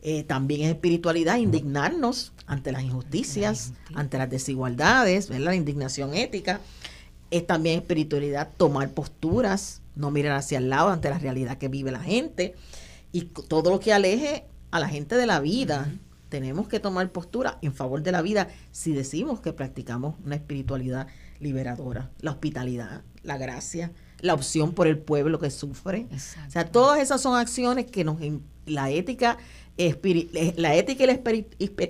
eh, 0.01 0.23
también 0.23 0.61
es 0.61 0.69
espiritualidad 0.69 1.37
indignarnos 1.37 2.33
ante 2.45 2.71
las 2.71 2.83
injusticias, 2.83 3.73
ante 3.95 4.17
las 4.17 4.29
desigualdades, 4.29 5.29
¿verdad? 5.29 5.45
la 5.45 5.55
indignación 5.55 6.13
ética. 6.13 6.61
Es 7.31 7.45
también 7.45 7.79
espiritualidad 7.79 8.51
tomar 8.55 8.91
posturas, 8.91 9.81
no 9.97 10.11
mirar 10.11 10.37
hacia 10.37 10.59
el 10.59 10.69
lado 10.69 10.89
ante 10.89 11.09
la 11.09 11.19
realidad 11.19 11.57
que 11.57 11.67
vive 11.67 11.91
la 11.91 11.99
gente 11.99 12.55
y 13.11 13.23
todo 13.23 13.71
lo 13.71 13.79
que 13.79 13.93
aleje 13.93 14.45
a 14.71 14.79
la 14.79 14.87
gente 14.87 15.15
de 15.15 15.25
la 15.25 15.39
vida. 15.39 15.91
Tenemos 16.29 16.67
que 16.67 16.79
tomar 16.79 17.09
postura 17.11 17.57
en 17.61 17.73
favor 17.73 18.03
de 18.03 18.11
la 18.11 18.21
vida 18.21 18.49
si 18.71 18.91
decimos 18.93 19.39
que 19.39 19.53
practicamos 19.53 20.15
una 20.25 20.35
espiritualidad 20.35 21.07
liberadora, 21.39 22.09
la 22.19 22.31
hospitalidad, 22.31 23.01
la 23.23 23.37
gracia, 23.37 23.91
la 24.19 24.33
opción 24.33 24.73
por 24.73 24.87
el 24.87 24.97
pueblo 24.97 25.39
que 25.39 25.49
sufre. 25.49 26.07
O 26.47 26.51
sea, 26.51 26.69
todas 26.69 26.99
esas 26.99 27.21
son 27.21 27.37
acciones 27.37 27.85
que 27.85 28.03
nos 28.03 28.17
la 28.65 28.89
ética 28.89 29.37
eh, 29.79 30.53
la 30.57 30.75
ética 30.75 31.03
y 31.03 31.07
la 31.07 31.13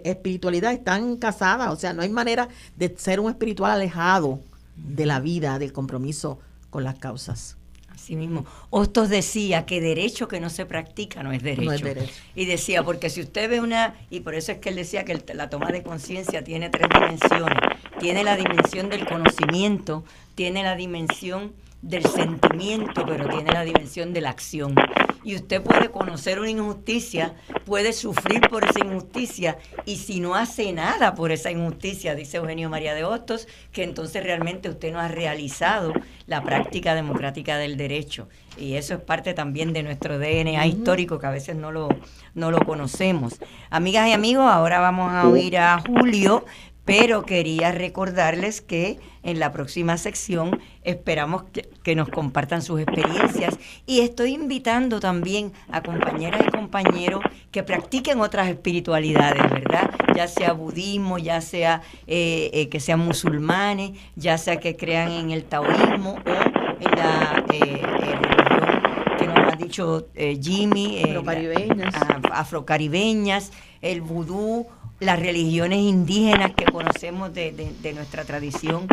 espiritualidad 0.03 0.73
están 0.73 1.15
casadas, 1.15 1.71
o 1.71 1.77
sea, 1.77 1.93
no 1.93 2.01
hay 2.01 2.09
manera 2.09 2.49
de 2.75 2.93
ser 2.97 3.21
un 3.21 3.29
espiritual 3.29 3.71
alejado 3.71 4.41
de 4.75 5.05
la 5.05 5.21
vida, 5.21 5.57
del 5.57 5.71
compromiso 5.71 6.37
con 6.69 6.83
las 6.83 6.99
causas. 6.99 7.56
Así 7.97 8.15
mismo. 8.15 8.45
Hostos 8.69 9.09
decía 9.09 9.65
que 9.65 9.81
derecho 9.81 10.27
que 10.27 10.39
no 10.39 10.51
se 10.51 10.67
practica 10.67 11.23
no 11.23 11.31
es 11.31 11.41
derecho. 11.41 11.87
Y 12.35 12.45
decía, 12.45 12.83
porque 12.83 13.09
si 13.09 13.21
usted 13.21 13.49
ve 13.49 13.59
una, 13.59 13.95
y 14.11 14.19
por 14.19 14.35
eso 14.35 14.51
es 14.51 14.59
que 14.59 14.69
él 14.69 14.75
decía 14.75 15.03
que 15.03 15.19
la 15.33 15.49
toma 15.49 15.71
de 15.71 15.81
conciencia 15.81 16.43
tiene 16.43 16.69
tres 16.69 16.87
dimensiones. 16.93 17.57
Tiene 17.99 18.23
la 18.23 18.37
dimensión 18.37 18.89
del 18.89 19.07
conocimiento, 19.07 20.03
tiene 20.35 20.61
la 20.61 20.75
dimensión 20.75 21.53
del 21.87 22.05
sentimiento, 22.05 23.05
pero 23.05 23.29
tiene 23.29 23.51
la 23.51 23.63
dimensión 23.63 24.11
de 24.13 24.19
la 24.19 24.31
acción. 24.31 24.75
Y 25.23 25.35
usted 25.35 25.61
puede 25.61 25.89
conocer 25.89 26.39
una 26.39 26.49
injusticia, 26.49 27.33
puede 27.65 27.93
sufrir 27.93 28.41
por 28.49 28.65
esa 28.65 28.85
injusticia, 28.85 29.57
y 29.85 29.95
si 29.95 30.19
no 30.19 30.35
hace 30.35 30.71
nada 30.73 31.15
por 31.15 31.31
esa 31.31 31.49
injusticia, 31.49 32.13
dice 32.13 32.37
Eugenio 32.37 32.69
María 32.69 32.93
de 32.93 33.05
Hostos, 33.05 33.47
que 33.71 33.83
entonces 33.83 34.23
realmente 34.23 34.69
usted 34.69 34.91
no 34.91 34.99
ha 34.99 35.07
realizado 35.07 35.93
la 36.27 36.43
práctica 36.43 36.93
democrática 36.93 37.57
del 37.57 37.77
derecho. 37.77 38.27
Y 38.57 38.73
eso 38.73 38.95
es 38.95 39.01
parte 39.01 39.33
también 39.33 39.71
de 39.71 39.83
nuestro 39.83 40.17
DNA 40.17 40.65
histórico, 40.65 41.19
que 41.19 41.27
a 41.27 41.31
veces 41.31 41.55
no 41.55 41.71
lo, 41.71 41.89
no 42.33 42.51
lo 42.51 42.59
conocemos. 42.65 43.35
Amigas 43.69 44.09
y 44.09 44.13
amigos, 44.13 44.45
ahora 44.45 44.79
vamos 44.79 45.11
a 45.13 45.27
oír 45.27 45.57
a 45.57 45.79
Julio 45.79 46.43
pero 46.87 47.23
quería 47.23 47.73
recordarles 47.73 48.61
que 48.61 48.97
en 49.21 49.39
la 49.39 49.51
próxima 49.51 49.97
sección 49.97 50.57
esperamos 50.83 51.43
que, 51.83 51.95
nos 51.95 52.07
compartan 52.07 52.61
sus 52.61 52.79
experiencias 52.79 53.59
y 53.85 53.99
estoy 53.99 54.33
invitando 54.33 55.01
también 55.01 55.51
a 55.69 55.83
compañeras 55.83 56.41
y 56.47 56.49
compañeros 56.49 57.21
que 57.51 57.61
practiquen 57.61 58.21
otras 58.21 58.47
espiritualidades, 58.47 59.41
¿verdad? 59.51 59.91
Ya 60.15 60.29
sea 60.29 60.53
budismo, 60.53 61.17
ya 61.17 61.41
sea 61.41 61.81
eh, 62.07 62.49
eh, 62.53 62.69
que 62.69 62.79
sean 62.79 63.01
musulmanes, 63.01 63.91
ya 64.15 64.37
sea 64.37 64.57
que 64.57 64.77
crean 64.77 65.11
en 65.11 65.31
el 65.31 65.43
taoísmo 65.43 66.15
o 66.25 66.79
en 66.79 66.91
la 66.97 67.43
eh, 67.51 67.81
religión 67.83 69.17
que 69.17 69.27
nos 69.27 69.53
ha 69.53 69.55
dicho 69.57 70.07
Jimmy, 70.15 71.01
afrocaribeñas. 71.03 71.95
afrocaribeñas, 72.31 73.51
el 73.81 74.01
vudú 74.01 74.67
las 74.99 75.19
religiones 75.19 75.79
indígenas 75.79 76.53
que 76.55 76.65
conocemos 76.65 77.33
de, 77.33 77.71
nuestra 77.93 78.23
tradición 78.23 78.87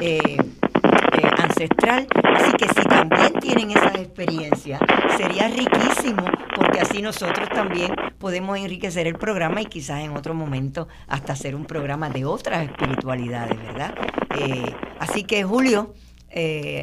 eh, 0.00 0.18
eh, 0.36 1.30
ancestral. 1.38 2.06
Así 2.34 2.52
que 2.52 2.68
si 2.68 2.82
también 2.88 3.32
tienen 3.40 3.70
esas 3.70 3.96
experiencias, 3.96 4.80
sería 5.16 5.48
riquísimo 5.48 6.24
porque 6.54 6.80
así 6.80 7.02
nosotros 7.02 7.48
también 7.48 7.94
podemos 8.18 8.58
enriquecer 8.58 9.06
el 9.06 9.16
programa 9.16 9.60
y 9.60 9.66
quizás 9.66 10.00
en 10.00 10.16
otro 10.16 10.34
momento 10.34 10.88
hasta 11.08 11.32
hacer 11.32 11.54
un 11.54 11.64
programa 11.64 12.10
de 12.10 12.24
otras 12.24 12.64
espiritualidades, 12.64 13.56
¿verdad? 13.56 13.94
Eh, 14.38 14.74
así 14.98 15.24
que 15.24 15.44
Julio, 15.44 15.94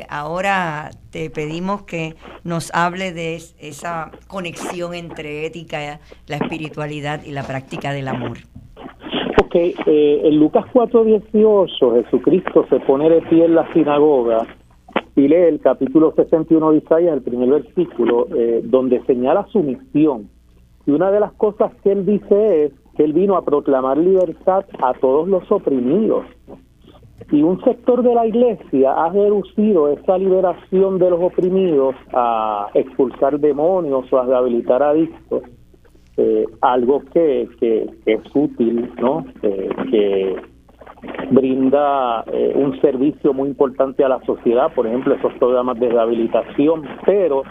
ahora 0.09 0.91
te 1.11 1.29
pedimos 1.29 1.83
que 1.83 2.15
nos 2.43 2.73
hable 2.73 3.11
de 3.11 3.35
esa 3.59 4.11
conexión 4.27 4.93
entre 4.93 5.45
ética, 5.45 5.99
la 6.27 6.37
espiritualidad 6.37 7.23
y 7.25 7.31
la 7.31 7.43
práctica 7.43 7.91
del 7.91 8.07
amor 8.07 8.37
que 9.51 9.75
eh, 9.85 10.21
en 10.23 10.39
Lucas 10.39 10.65
4:18 10.73 12.03
Jesucristo 12.03 12.65
se 12.69 12.79
pone 12.79 13.09
de 13.09 13.21
pie 13.23 13.45
en 13.45 13.55
la 13.55 13.71
sinagoga 13.73 14.47
y 15.15 15.27
lee 15.27 15.35
el 15.35 15.59
capítulo 15.59 16.13
61 16.15 16.71
de 16.71 16.77
Isaías, 16.77 17.13
el 17.13 17.21
primer 17.21 17.49
versículo, 17.49 18.27
eh, 18.33 18.61
donde 18.63 19.03
señala 19.05 19.45
su 19.51 19.61
misión. 19.61 20.29
Y 20.85 20.91
una 20.91 21.11
de 21.11 21.19
las 21.19 21.33
cosas 21.33 21.73
que 21.83 21.91
él 21.91 22.05
dice 22.05 22.65
es 22.65 22.71
que 22.95 23.03
él 23.03 23.13
vino 23.13 23.35
a 23.35 23.43
proclamar 23.43 23.97
libertad 23.97 24.65
a 24.81 24.93
todos 24.93 25.27
los 25.27 25.51
oprimidos. 25.51 26.25
Y 27.31 27.43
un 27.43 27.61
sector 27.63 28.03
de 28.03 28.13
la 28.13 28.25
iglesia 28.25 28.93
ha 28.93 29.09
reducido 29.09 29.89
esa 29.89 30.17
liberación 30.17 30.97
de 30.97 31.09
los 31.09 31.21
oprimidos 31.21 31.95
a 32.13 32.69
expulsar 32.73 33.39
demonios 33.39 34.11
o 34.11 34.17
a 34.17 34.25
rehabilitar 34.25 34.81
adictos 34.81 35.43
eh, 36.17 36.45
algo 36.61 37.01
que, 37.13 37.47
que, 37.59 37.89
es 38.05 38.21
útil, 38.33 38.91
¿no? 38.99 39.25
Eh, 39.43 39.69
que 39.89 40.35
brinda 41.31 42.23
eh, 42.31 42.53
un 42.55 42.79
servicio 42.81 43.33
muy 43.33 43.49
importante 43.49 44.03
a 44.03 44.09
la 44.09 44.19
sociedad, 44.25 44.71
por 44.73 44.87
ejemplo, 44.87 45.15
esos 45.15 45.33
programas 45.33 45.79
de 45.79 45.89
rehabilitación, 45.89 46.83
pero 47.05 47.43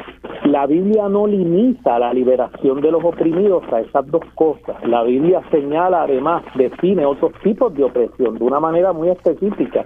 la 0.44 0.66
Biblia 0.66 1.09
no 1.09 1.27
limita 1.27 1.98
la 1.98 2.12
liberación 2.12 2.81
de 2.81 2.90
los 2.90 3.05
oprimidos 3.05 3.62
a 3.72 3.81
esas 3.81 4.06
dos 4.09 4.24
cosas. 4.35 4.77
La 4.86 5.02
Biblia 5.02 5.43
señala, 5.51 6.02
además, 6.02 6.43
define 6.55 7.05
otros 7.06 7.32
tipos 7.43 7.74
de 7.74 7.85
opresión 7.85 8.39
de 8.39 8.44
una 8.44 8.60
manera 8.60 8.93
muy 8.93 9.09
específica 9.09 9.85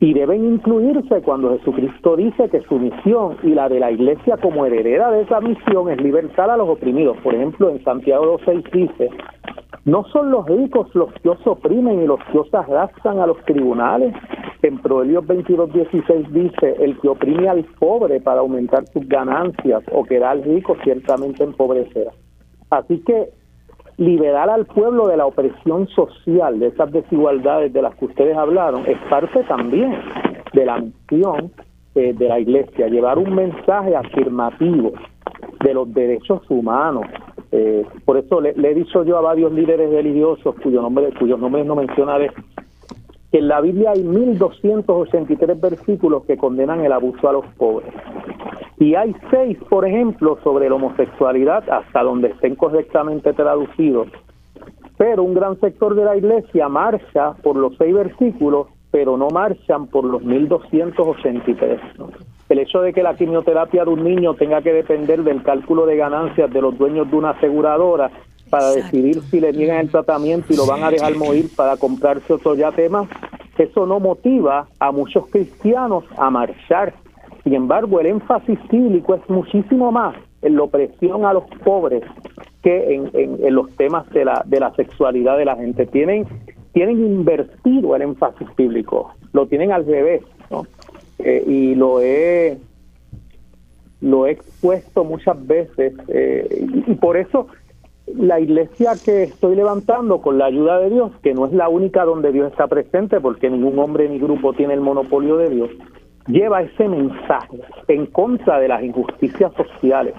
y 0.00 0.14
deben 0.14 0.44
incluirse 0.44 1.22
cuando 1.22 1.56
Jesucristo 1.58 2.16
dice 2.16 2.48
que 2.50 2.60
su 2.62 2.78
misión 2.78 3.36
y 3.42 3.48
la 3.48 3.68
de 3.68 3.80
la 3.80 3.90
iglesia 3.90 4.36
como 4.36 4.64
heredera 4.64 5.10
de 5.10 5.22
esa 5.22 5.40
misión 5.40 5.90
es 5.90 6.00
libertar 6.00 6.50
a 6.50 6.56
los 6.56 6.68
oprimidos. 6.68 7.16
Por 7.18 7.34
ejemplo, 7.34 7.70
en 7.70 7.82
Santiago 7.82 8.38
2.6 8.38 8.70
dice, 8.70 9.10
no 9.88 10.04
son 10.12 10.30
los 10.30 10.44
ricos 10.46 10.94
los 10.94 11.10
que 11.14 11.30
os 11.30 11.46
oprimen 11.46 12.02
y 12.02 12.06
los 12.06 12.20
que 12.30 12.38
os 12.38 12.52
arrastran 12.52 13.20
a 13.20 13.26
los 13.26 13.42
tribunales. 13.46 14.14
En 14.62 14.78
Proverbios 14.78 15.24
22.16 15.24 16.28
dice, 16.28 16.76
el 16.78 16.98
que 17.00 17.08
oprime 17.08 17.48
al 17.48 17.64
pobre 17.78 18.20
para 18.20 18.40
aumentar 18.40 18.86
sus 18.88 19.08
ganancias 19.08 19.82
o 19.90 20.04
que 20.04 20.18
da 20.18 20.32
al 20.32 20.44
rico 20.44 20.76
ciertamente 20.84 21.42
empobrecerá. 21.42 22.10
Así 22.68 23.02
que 23.06 23.30
liberar 23.96 24.50
al 24.50 24.66
pueblo 24.66 25.08
de 25.08 25.16
la 25.16 25.24
opresión 25.24 25.88
social, 25.88 26.60
de 26.60 26.66
esas 26.66 26.92
desigualdades 26.92 27.72
de 27.72 27.80
las 27.80 27.94
que 27.94 28.04
ustedes 28.04 28.36
hablaron, 28.36 28.84
es 28.86 28.98
parte 29.08 29.42
también 29.44 29.96
de 30.52 30.66
la 30.66 30.80
misión 30.80 31.50
eh, 31.94 32.12
de 32.12 32.28
la 32.28 32.38
Iglesia, 32.38 32.88
llevar 32.88 33.16
un 33.16 33.34
mensaje 33.34 33.96
afirmativo 33.96 34.92
de 35.64 35.72
los 35.72 35.92
derechos 35.94 36.42
humanos. 36.50 37.06
Eh, 37.50 37.86
por 38.04 38.18
eso 38.18 38.40
le, 38.40 38.50
he 38.50 38.74
dicho 38.74 39.04
yo 39.04 39.16
a 39.16 39.22
varios 39.22 39.52
líderes 39.52 39.90
religiosos 39.90 40.54
cuyo 40.62 40.82
nombre, 40.82 41.12
cuyos 41.18 41.38
nombres 41.38 41.64
no 41.64 41.76
mencionaré, 41.76 42.30
que 43.30 43.38
en 43.38 43.48
la 43.48 43.60
Biblia 43.60 43.92
hay 43.92 44.02
1283 44.02 45.60
versículos 45.60 46.24
que 46.24 46.36
condenan 46.36 46.84
el 46.84 46.92
abuso 46.92 47.28
a 47.28 47.32
los 47.32 47.46
pobres. 47.56 47.92
Y 48.78 48.94
hay 48.94 49.14
seis, 49.30 49.58
por 49.68 49.86
ejemplo, 49.86 50.38
sobre 50.44 50.68
la 50.68 50.76
homosexualidad, 50.76 51.68
hasta 51.68 52.02
donde 52.02 52.28
estén 52.28 52.54
correctamente 52.54 53.32
traducidos. 53.32 54.08
Pero 54.96 55.24
un 55.24 55.34
gran 55.34 55.58
sector 55.60 55.94
de 55.94 56.04
la 56.04 56.16
iglesia 56.16 56.68
marcha 56.68 57.32
por 57.42 57.56
los 57.56 57.76
seis 57.76 57.94
versículos, 57.94 58.68
pero 58.90 59.16
no 59.16 59.28
marchan 59.30 59.88
por 59.88 60.04
los 60.04 60.22
1283. 60.22 61.80
El 62.48 62.58
hecho 62.58 62.80
de 62.80 62.92
que 62.92 63.02
la 63.02 63.14
quimioterapia 63.14 63.84
de 63.84 63.90
un 63.90 64.04
niño 64.04 64.34
tenga 64.34 64.62
que 64.62 64.72
depender 64.72 65.22
del 65.22 65.42
cálculo 65.42 65.86
de 65.86 65.96
ganancias 65.96 66.50
de 66.50 66.62
los 66.62 66.76
dueños 66.78 67.10
de 67.10 67.16
una 67.16 67.30
aseguradora 67.30 68.10
para 68.48 68.70
decidir 68.70 69.20
si 69.30 69.40
le 69.40 69.52
niegan 69.52 69.78
el 69.78 69.90
tratamiento 69.90 70.52
y 70.52 70.56
lo 70.56 70.66
van 70.66 70.82
a 70.82 70.90
dejar 70.90 71.14
morir 71.16 71.50
para 71.54 71.76
comprarse 71.76 72.32
otro 72.32 72.54
yate 72.54 72.88
más, 72.88 73.06
eso 73.58 73.86
no 73.86 74.00
motiva 74.00 74.68
a 74.78 74.92
muchos 74.92 75.26
cristianos 75.26 76.04
a 76.16 76.30
marchar 76.30 76.94
sin 77.48 77.54
embargo, 77.54 77.98
el 77.98 78.08
énfasis 78.08 78.58
bíblico 78.70 79.14
es 79.14 79.26
muchísimo 79.30 79.90
más 79.90 80.14
en 80.42 80.56
la 80.56 80.64
opresión 80.64 81.24
a 81.24 81.32
los 81.32 81.44
pobres 81.64 82.02
que 82.62 82.94
en, 82.94 83.54
los 83.54 83.70
temas 83.76 84.06
de 84.10 84.26
la, 84.26 84.42
de 84.44 84.60
la 84.60 84.74
sexualidad 84.74 85.38
de 85.38 85.46
la 85.46 85.56
gente. 85.56 85.86
Tienen, 85.86 86.26
tienen 86.72 86.98
invertido 86.98 87.96
el 87.96 88.02
énfasis 88.02 88.48
bíblico, 88.54 89.14
lo 89.32 89.46
tienen 89.46 89.72
al 89.72 89.86
revés, 89.86 90.22
¿no? 90.50 90.66
Eh, 91.18 91.44
y 91.46 91.74
lo 91.74 92.00
he, 92.00 92.58
lo 94.00 94.26
he 94.26 94.32
expuesto 94.32 95.02
muchas 95.04 95.44
veces 95.46 95.92
eh, 96.06 96.64
y, 96.86 96.94
por 96.94 97.16
eso 97.16 97.48
la 98.14 98.40
iglesia 98.40 98.92
que 99.04 99.24
estoy 99.24 99.56
levantando 99.56 100.20
con 100.20 100.38
la 100.38 100.46
ayuda 100.46 100.78
de 100.78 100.90
Dios, 100.90 101.12
que 101.22 101.34
no 101.34 101.46
es 101.46 101.52
la 101.52 101.68
única 101.68 102.04
donde 102.04 102.32
Dios 102.32 102.50
está 102.50 102.66
presente, 102.66 103.20
porque 103.20 103.50
ningún 103.50 103.78
hombre 103.78 104.08
ni 104.08 104.18
grupo 104.18 104.52
tiene 104.54 104.74
el 104.74 104.80
monopolio 104.80 105.36
de 105.36 105.50
Dios, 105.50 105.70
lleva 106.26 106.62
ese 106.62 106.88
mensaje 106.88 107.60
en 107.88 108.06
contra 108.06 108.60
de 108.60 108.68
las 108.68 108.82
injusticias 108.82 109.52
sociales. 109.54 110.14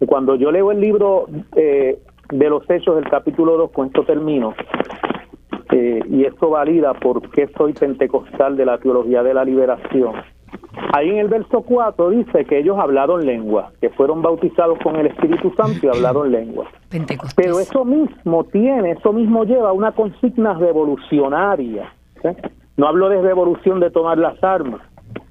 Y 0.00 0.06
cuando 0.06 0.34
yo 0.34 0.50
leo 0.50 0.72
el 0.72 0.80
libro 0.80 1.26
eh, 1.56 1.98
de 2.30 2.50
los 2.50 2.68
Hechos 2.68 2.96
del 2.96 3.08
capítulo 3.08 3.56
2, 3.56 3.70
con 3.70 3.86
esto 3.86 4.04
termino, 4.04 4.54
eh, 5.70 6.02
y 6.10 6.24
esto 6.24 6.50
valida 6.50 6.92
por 6.94 7.30
qué 7.30 7.48
soy 7.56 7.72
pentecostal 7.72 8.56
de 8.56 8.66
la 8.66 8.78
teología 8.78 9.22
de 9.22 9.32
la 9.32 9.44
liberación. 9.44 10.16
Ahí 10.94 11.08
en 11.08 11.18
el 11.18 11.28
verso 11.28 11.62
4 11.62 12.10
dice 12.10 12.44
que 12.44 12.58
ellos 12.58 12.78
hablaron 12.78 13.24
lengua, 13.24 13.70
que 13.80 13.90
fueron 13.90 14.20
bautizados 14.20 14.78
con 14.82 14.96
el 14.96 15.06
Espíritu 15.06 15.52
Santo 15.56 15.86
y 15.86 15.88
hablaron 15.88 16.30
lengua. 16.30 16.66
Pero 17.36 17.60
eso 17.60 17.84
mismo 17.84 18.44
tiene, 18.44 18.92
eso 18.92 19.12
mismo 19.12 19.44
lleva 19.44 19.72
una 19.72 19.92
consigna 19.92 20.54
revolucionaria. 20.54 21.92
No 22.76 22.88
hablo 22.88 23.08
de 23.08 23.22
revolución 23.22 23.80
de 23.80 23.90
tomar 23.90 24.18
las 24.18 24.42
armas, 24.44 24.80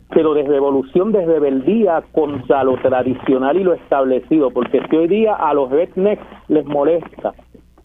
pero 0.09 0.33
de 0.33 0.43
revolución, 0.43 1.11
de 1.11 1.25
rebeldía 1.25 2.03
contra 2.11 2.63
lo 2.63 2.77
tradicional 2.77 3.57
y 3.57 3.63
lo 3.63 3.73
establecido, 3.73 4.51
porque 4.51 4.81
si 4.89 4.95
hoy 4.95 5.07
día 5.07 5.35
a 5.35 5.53
los 5.53 5.69
rednecks 5.69 6.23
les 6.47 6.65
molesta 6.65 7.33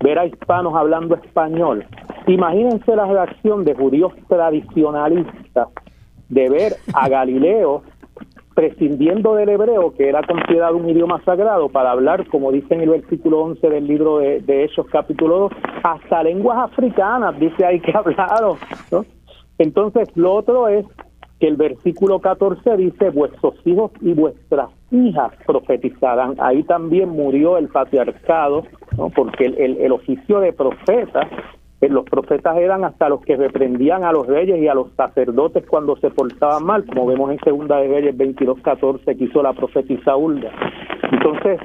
ver 0.01 0.19
a 0.19 0.27
hispanos 0.27 0.75
hablando 0.75 1.15
español, 1.15 1.85
imagínense 2.27 2.97
la 2.97 3.07
reacción 3.07 3.65
de 3.65 3.75
judíos 3.75 4.13
tradicionalistas 4.29 5.69
de 6.29 6.49
ver 6.49 6.77
a 6.93 7.09
Galileo 7.09 7.83
prescindiendo 8.55 9.35
del 9.35 9.51
hebreo, 9.51 9.93
que 9.95 10.09
era 10.09 10.23
considerado 10.23 10.79
un 10.79 10.89
idioma 10.89 11.23
sagrado, 11.25 11.69
para 11.69 11.91
hablar, 11.91 12.27
como 12.29 12.51
dice 12.51 12.75
en 12.75 12.81
el 12.81 12.89
versículo 12.89 13.43
11 13.43 13.69
del 13.69 13.87
libro 13.87 14.19
de, 14.19 14.41
de 14.41 14.65
Hechos 14.65 14.87
capítulo 14.91 15.51
2, 15.51 15.53
hasta 15.83 16.23
lenguas 16.23 16.59
africanas, 16.73 17.39
dice 17.39 17.67
ahí 17.67 17.81
que 17.81 17.93
hablaron. 17.95 18.57
¿no? 18.91 19.05
Entonces, 19.59 20.09
lo 20.15 20.35
otro 20.35 20.69
es 20.69 20.87
que 21.39 21.49
el 21.49 21.57
versículo 21.57 22.19
14 22.21 22.77
dice, 22.77 23.11
vuestros 23.11 23.55
hijos 23.67 23.91
y 24.01 24.15
vuestras 24.15 24.71
hijas 24.91 25.33
profetizarán. 25.47 26.37
Ahí 26.39 26.63
también 26.63 27.11
murió 27.11 27.59
el 27.59 27.69
patriarcado, 27.69 28.65
¿no? 28.97 29.11
porque 29.11 29.45
el, 29.47 29.79
el, 29.79 29.93
oficio 29.93 30.41
de 30.41 30.53
profeta, 30.53 31.29
los 31.81 32.05
profetas 32.05 32.57
eran 32.57 32.85
hasta 32.85 33.09
los 33.09 33.21
que 33.21 33.37
reprendían 33.37 34.05
a 34.05 34.13
los 34.13 34.27
reyes 34.27 34.59
y 34.59 34.69
a 34.69 34.75
los 34.75 34.93
sacerdotes 34.97 35.65
cuando 35.67 35.97
se 35.97 36.11
portaban 36.11 36.65
mal, 36.65 36.85
como 36.87 37.07
vemos 37.07 37.31
en 37.31 37.39
Segunda 37.41 37.77
de 37.79 37.89
Reyes 37.89 38.17
22.14 38.17 39.17
que 39.17 39.25
hizo 39.25 39.43
la 39.43 39.53
profetisa 39.53 40.17
Hulda. 40.17 40.51
Entonces, 41.13 41.61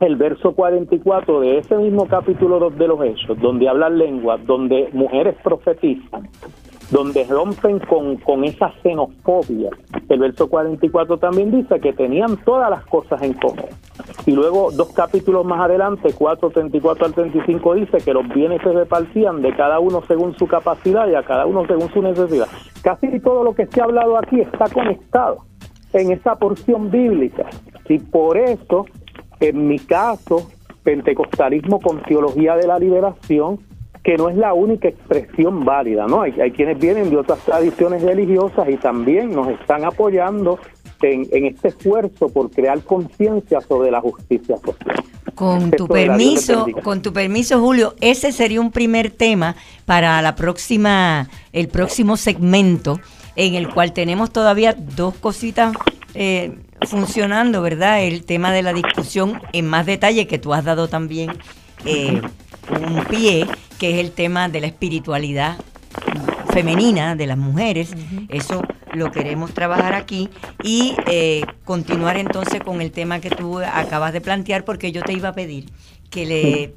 el 0.00 0.16
verso 0.16 0.52
44 0.52 1.40
de 1.40 1.58
ese 1.58 1.76
mismo 1.76 2.06
capítulo 2.06 2.58
2 2.58 2.78
de 2.78 2.88
los 2.88 3.02
Hechos, 3.02 3.38
donde 3.40 3.68
hablan 3.68 3.98
lenguas, 3.98 4.44
donde 4.46 4.88
mujeres 4.92 5.36
profetizan, 5.42 6.28
donde 6.90 7.24
rompen 7.24 7.78
con, 7.80 8.16
con 8.16 8.44
esa 8.44 8.72
xenofobia. 8.82 9.70
El 10.08 10.18
verso 10.18 10.48
44 10.48 11.18
también 11.18 11.50
dice 11.50 11.80
que 11.80 11.92
tenían 11.92 12.36
todas 12.38 12.70
las 12.70 12.84
cosas 12.86 13.22
en 13.22 13.34
común. 13.34 13.66
Y 14.26 14.32
luego, 14.32 14.70
dos 14.72 14.92
capítulos 14.92 15.44
más 15.44 15.60
adelante, 15.60 16.12
4, 16.12 16.50
34 16.50 17.06
al 17.06 17.14
35, 17.14 17.74
dice 17.74 17.98
que 17.98 18.12
los 18.12 18.28
bienes 18.28 18.60
se 18.62 18.72
repartían 18.72 19.40
de 19.40 19.54
cada 19.54 19.78
uno 19.78 20.02
según 20.06 20.36
su 20.36 20.46
capacidad 20.46 21.08
y 21.08 21.14
a 21.14 21.22
cada 21.22 21.46
uno 21.46 21.66
según 21.66 21.92
su 21.92 22.02
necesidad. 22.02 22.48
Casi 22.82 23.20
todo 23.20 23.44
lo 23.44 23.54
que 23.54 23.66
se 23.66 23.80
ha 23.80 23.84
hablado 23.84 24.18
aquí 24.18 24.40
está 24.40 24.68
conectado 24.68 25.38
en 25.92 26.12
esa 26.12 26.36
porción 26.36 26.90
bíblica. 26.90 27.46
Y 27.88 27.98
por 27.98 28.36
eso, 28.36 28.86
en 29.40 29.66
mi 29.66 29.78
caso, 29.78 30.48
pentecostalismo 30.82 31.80
con 31.80 32.02
teología 32.02 32.56
de 32.56 32.66
la 32.66 32.78
liberación, 32.78 33.58
que 34.02 34.16
no 34.16 34.28
es 34.28 34.36
la 34.36 34.54
única 34.54 34.88
expresión 34.88 35.64
válida, 35.64 36.06
¿no? 36.06 36.22
Hay, 36.22 36.32
hay 36.40 36.50
quienes 36.52 36.78
vienen 36.78 37.10
de 37.10 37.18
otras 37.18 37.38
tradiciones 37.40 38.02
religiosas 38.02 38.68
y 38.68 38.76
también 38.76 39.32
nos 39.34 39.48
están 39.48 39.84
apoyando 39.84 40.58
en, 41.02 41.26
en 41.32 41.46
este 41.46 41.68
esfuerzo 41.68 42.28
por 42.28 42.50
crear 42.50 42.82
conciencia 42.82 43.60
sobre 43.60 43.90
la 43.90 44.00
justicia 44.00 44.56
social. 44.56 45.04
Con 45.34 45.70
tu 45.70 45.86
permiso, 45.86 46.66
con 46.82 47.02
tu 47.02 47.12
permiso, 47.12 47.60
Julio, 47.60 47.94
ese 48.00 48.32
sería 48.32 48.60
un 48.60 48.72
primer 48.72 49.10
tema 49.10 49.56
para 49.86 50.20
la 50.22 50.34
próxima, 50.34 51.28
el 51.52 51.68
próximo 51.68 52.16
segmento, 52.16 53.00
en 53.36 53.54
el 53.54 53.72
cual 53.72 53.92
tenemos 53.92 54.30
todavía 54.30 54.74
dos 54.74 55.14
cositas 55.14 55.74
eh, 56.14 56.52
funcionando, 56.82 57.62
¿verdad? 57.62 58.02
El 58.02 58.24
tema 58.24 58.52
de 58.52 58.62
la 58.62 58.72
discusión 58.72 59.40
en 59.52 59.66
más 59.66 59.86
detalle 59.86 60.26
que 60.26 60.38
tú 60.38 60.52
has 60.52 60.64
dado 60.64 60.88
también 60.88 61.30
eh, 61.84 62.20
un 62.70 63.04
pie, 63.04 63.46
que 63.78 63.90
es 63.92 63.98
el 63.98 64.12
tema 64.12 64.48
de 64.48 64.60
la 64.60 64.66
espiritualidad 64.66 65.56
femenina 66.52 67.16
de 67.16 67.26
las 67.26 67.38
mujeres. 67.38 67.92
Eso 68.28 68.62
lo 68.92 69.10
queremos 69.10 69.52
trabajar 69.54 69.94
aquí 69.94 70.28
y 70.62 70.94
eh, 71.06 71.44
continuar 71.64 72.16
entonces 72.16 72.60
con 72.60 72.80
el 72.80 72.90
tema 72.90 73.20
que 73.20 73.30
tú 73.30 73.60
acabas 73.60 74.12
de 74.12 74.20
plantear, 74.20 74.64
porque 74.64 74.92
yo 74.92 75.02
te 75.02 75.12
iba 75.12 75.28
a 75.28 75.34
pedir 75.34 75.70
que 76.10 76.26
le 76.26 76.74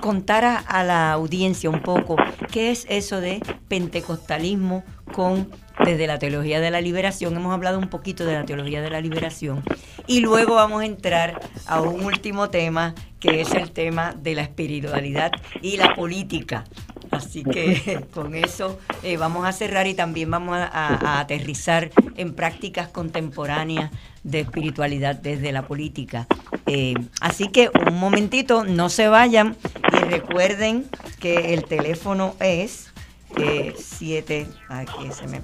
contara 0.00 0.56
a 0.56 0.82
la 0.82 1.12
audiencia 1.12 1.70
un 1.70 1.80
poco 1.80 2.16
qué 2.50 2.70
es 2.70 2.86
eso 2.88 3.20
de 3.20 3.40
pentecostalismo 3.68 4.82
con 5.12 5.48
desde 5.84 6.06
la 6.06 6.18
teología 6.18 6.60
de 6.60 6.70
la 6.70 6.80
liberación. 6.80 7.36
Hemos 7.36 7.52
hablado 7.52 7.78
un 7.78 7.88
poquito 7.88 8.24
de 8.24 8.34
la 8.34 8.44
teología 8.44 8.80
de 8.82 8.90
la 8.90 9.00
liberación 9.00 9.62
y 10.06 10.20
luego 10.20 10.54
vamos 10.54 10.82
a 10.82 10.86
entrar 10.86 11.40
a 11.66 11.80
un 11.80 12.04
último 12.04 12.50
tema 12.50 12.94
que 13.20 13.40
es 13.40 13.52
el 13.54 13.70
tema 13.70 14.14
de 14.14 14.34
la 14.34 14.42
espiritualidad 14.42 15.30
y 15.62 15.76
la 15.76 15.94
política. 15.94 16.64
Así 17.10 17.44
que 17.44 18.04
con 18.14 18.34
eso 18.34 18.78
eh, 19.02 19.16
vamos 19.16 19.46
a 19.46 19.52
cerrar 19.52 19.86
y 19.86 19.94
también 19.94 20.30
vamos 20.30 20.56
a, 20.56 20.66
a, 20.66 21.20
aterrizar 21.20 21.90
en 22.16 22.34
prácticas 22.34 22.88
contemporáneas 22.88 23.90
de 24.22 24.40
espiritualidad 24.40 25.16
desde 25.16 25.52
la 25.52 25.62
política. 25.62 26.26
Eh, 26.66 26.94
así 27.20 27.48
que 27.48 27.70
un 27.86 27.98
momentito, 27.98 28.64
no 28.64 28.88
se 28.88 29.08
vayan 29.08 29.56
y 29.92 29.96
recuerden 30.04 30.86
que 31.20 31.54
el 31.54 31.64
teléfono 31.64 32.34
es 32.40 32.93
eh, 33.38 33.74
7, 33.76 34.46
aquí 34.68 35.10
se 35.12 35.26
me, 35.26 35.40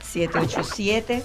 787 0.00 1.22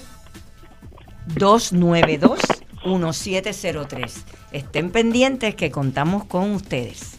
292 1.34 2.40
1703. 2.84 4.24
Estén 4.52 4.90
pendientes 4.90 5.54
que 5.54 5.70
contamos 5.70 6.24
con 6.24 6.52
ustedes. 6.52 7.15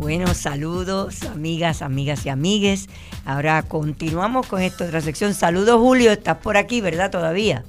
Bueno, 0.00 0.32
saludos, 0.32 1.24
amigas, 1.24 1.82
amigas 1.82 2.24
y 2.24 2.30
amigues. 2.30 2.88
Ahora 3.26 3.62
continuamos 3.62 4.46
con 4.46 4.62
esta 4.62 4.86
otra 4.86 5.02
sección. 5.02 5.34
Saludos, 5.34 5.78
Julio. 5.78 6.10
Estás 6.10 6.38
por 6.38 6.56
aquí, 6.56 6.80
¿verdad? 6.80 7.10
Todavía. 7.10 7.64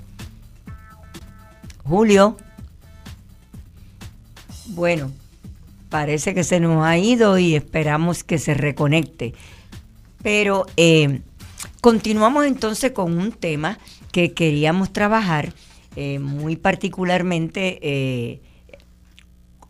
Julio. 1.83 2.37
Bueno, 4.67 5.11
parece 5.89 6.33
que 6.33 6.45
se 6.45 6.61
nos 6.61 6.85
ha 6.85 6.97
ido 6.97 7.37
y 7.37 7.53
esperamos 7.53 8.23
que 8.23 8.37
se 8.37 8.53
reconecte. 8.53 9.33
Pero 10.23 10.67
eh, 10.77 11.19
continuamos 11.81 12.45
entonces 12.45 12.93
con 12.93 13.17
un 13.17 13.33
tema 13.33 13.77
que 14.13 14.31
queríamos 14.31 14.93
trabajar 14.93 15.53
eh, 15.97 16.19
muy 16.19 16.55
particularmente, 16.55 17.77
eh, 17.81 18.41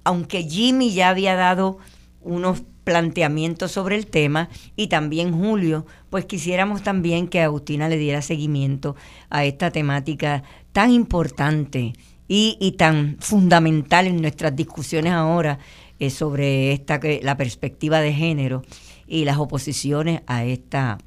aunque 0.04 0.44
Jimmy 0.44 0.94
ya 0.94 1.10
había 1.10 1.36
dado 1.36 1.80
unos 2.22 2.64
planteamientos 2.84 3.72
sobre 3.72 3.95
el 3.95 4.07
tema 4.07 4.49
y 4.76 4.88
también 4.88 5.34
Julio, 5.34 5.85
pues 6.10 6.26
quisiéramos 6.26 6.81
también 6.84 7.27
que 7.27 7.41
Agustina 7.41 7.89
le 7.89 7.98
diera 7.98 8.22
seguimiento 8.22 8.95
a 9.30 9.45
esta 9.45 9.72
temática 9.72 10.43
tan 10.72 10.91
importante 10.91 11.93
y, 12.27 12.57
y 12.60 12.73
tan 12.73 13.18
fundamental 13.19 14.07
en 14.07 14.22
nuestras 14.22 14.56
discusiones 14.56 15.14
ahora 15.14 15.60
eh, 15.99 16.10
sobre 16.10 16.73
esta 16.73 16.99
la 17.22 17.38
perspectiva 17.38 17.99
de 17.99 18.14
género 18.14 18.64
y 19.07 19.26
las 19.26 19.38
oposiciones 19.38 20.22
a 20.26 20.45
esta 20.45 20.98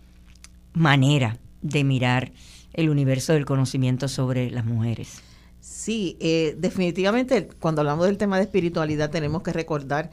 manera 0.72 1.38
de 1.62 1.82
mirar 1.82 2.32
el 2.74 2.90
universo 2.90 3.32
del 3.32 3.44
conocimiento 3.44 4.06
sobre 4.06 4.50
las 4.50 4.64
mujeres. 4.64 5.22
Sí, 5.60 6.16
eh, 6.20 6.54
definitivamente 6.58 7.48
cuando 7.58 7.80
hablamos 7.80 8.06
del 8.06 8.18
tema 8.18 8.36
de 8.36 8.44
espiritualidad 8.44 9.10
tenemos 9.10 9.42
que 9.42 9.52
recordar 9.52 10.10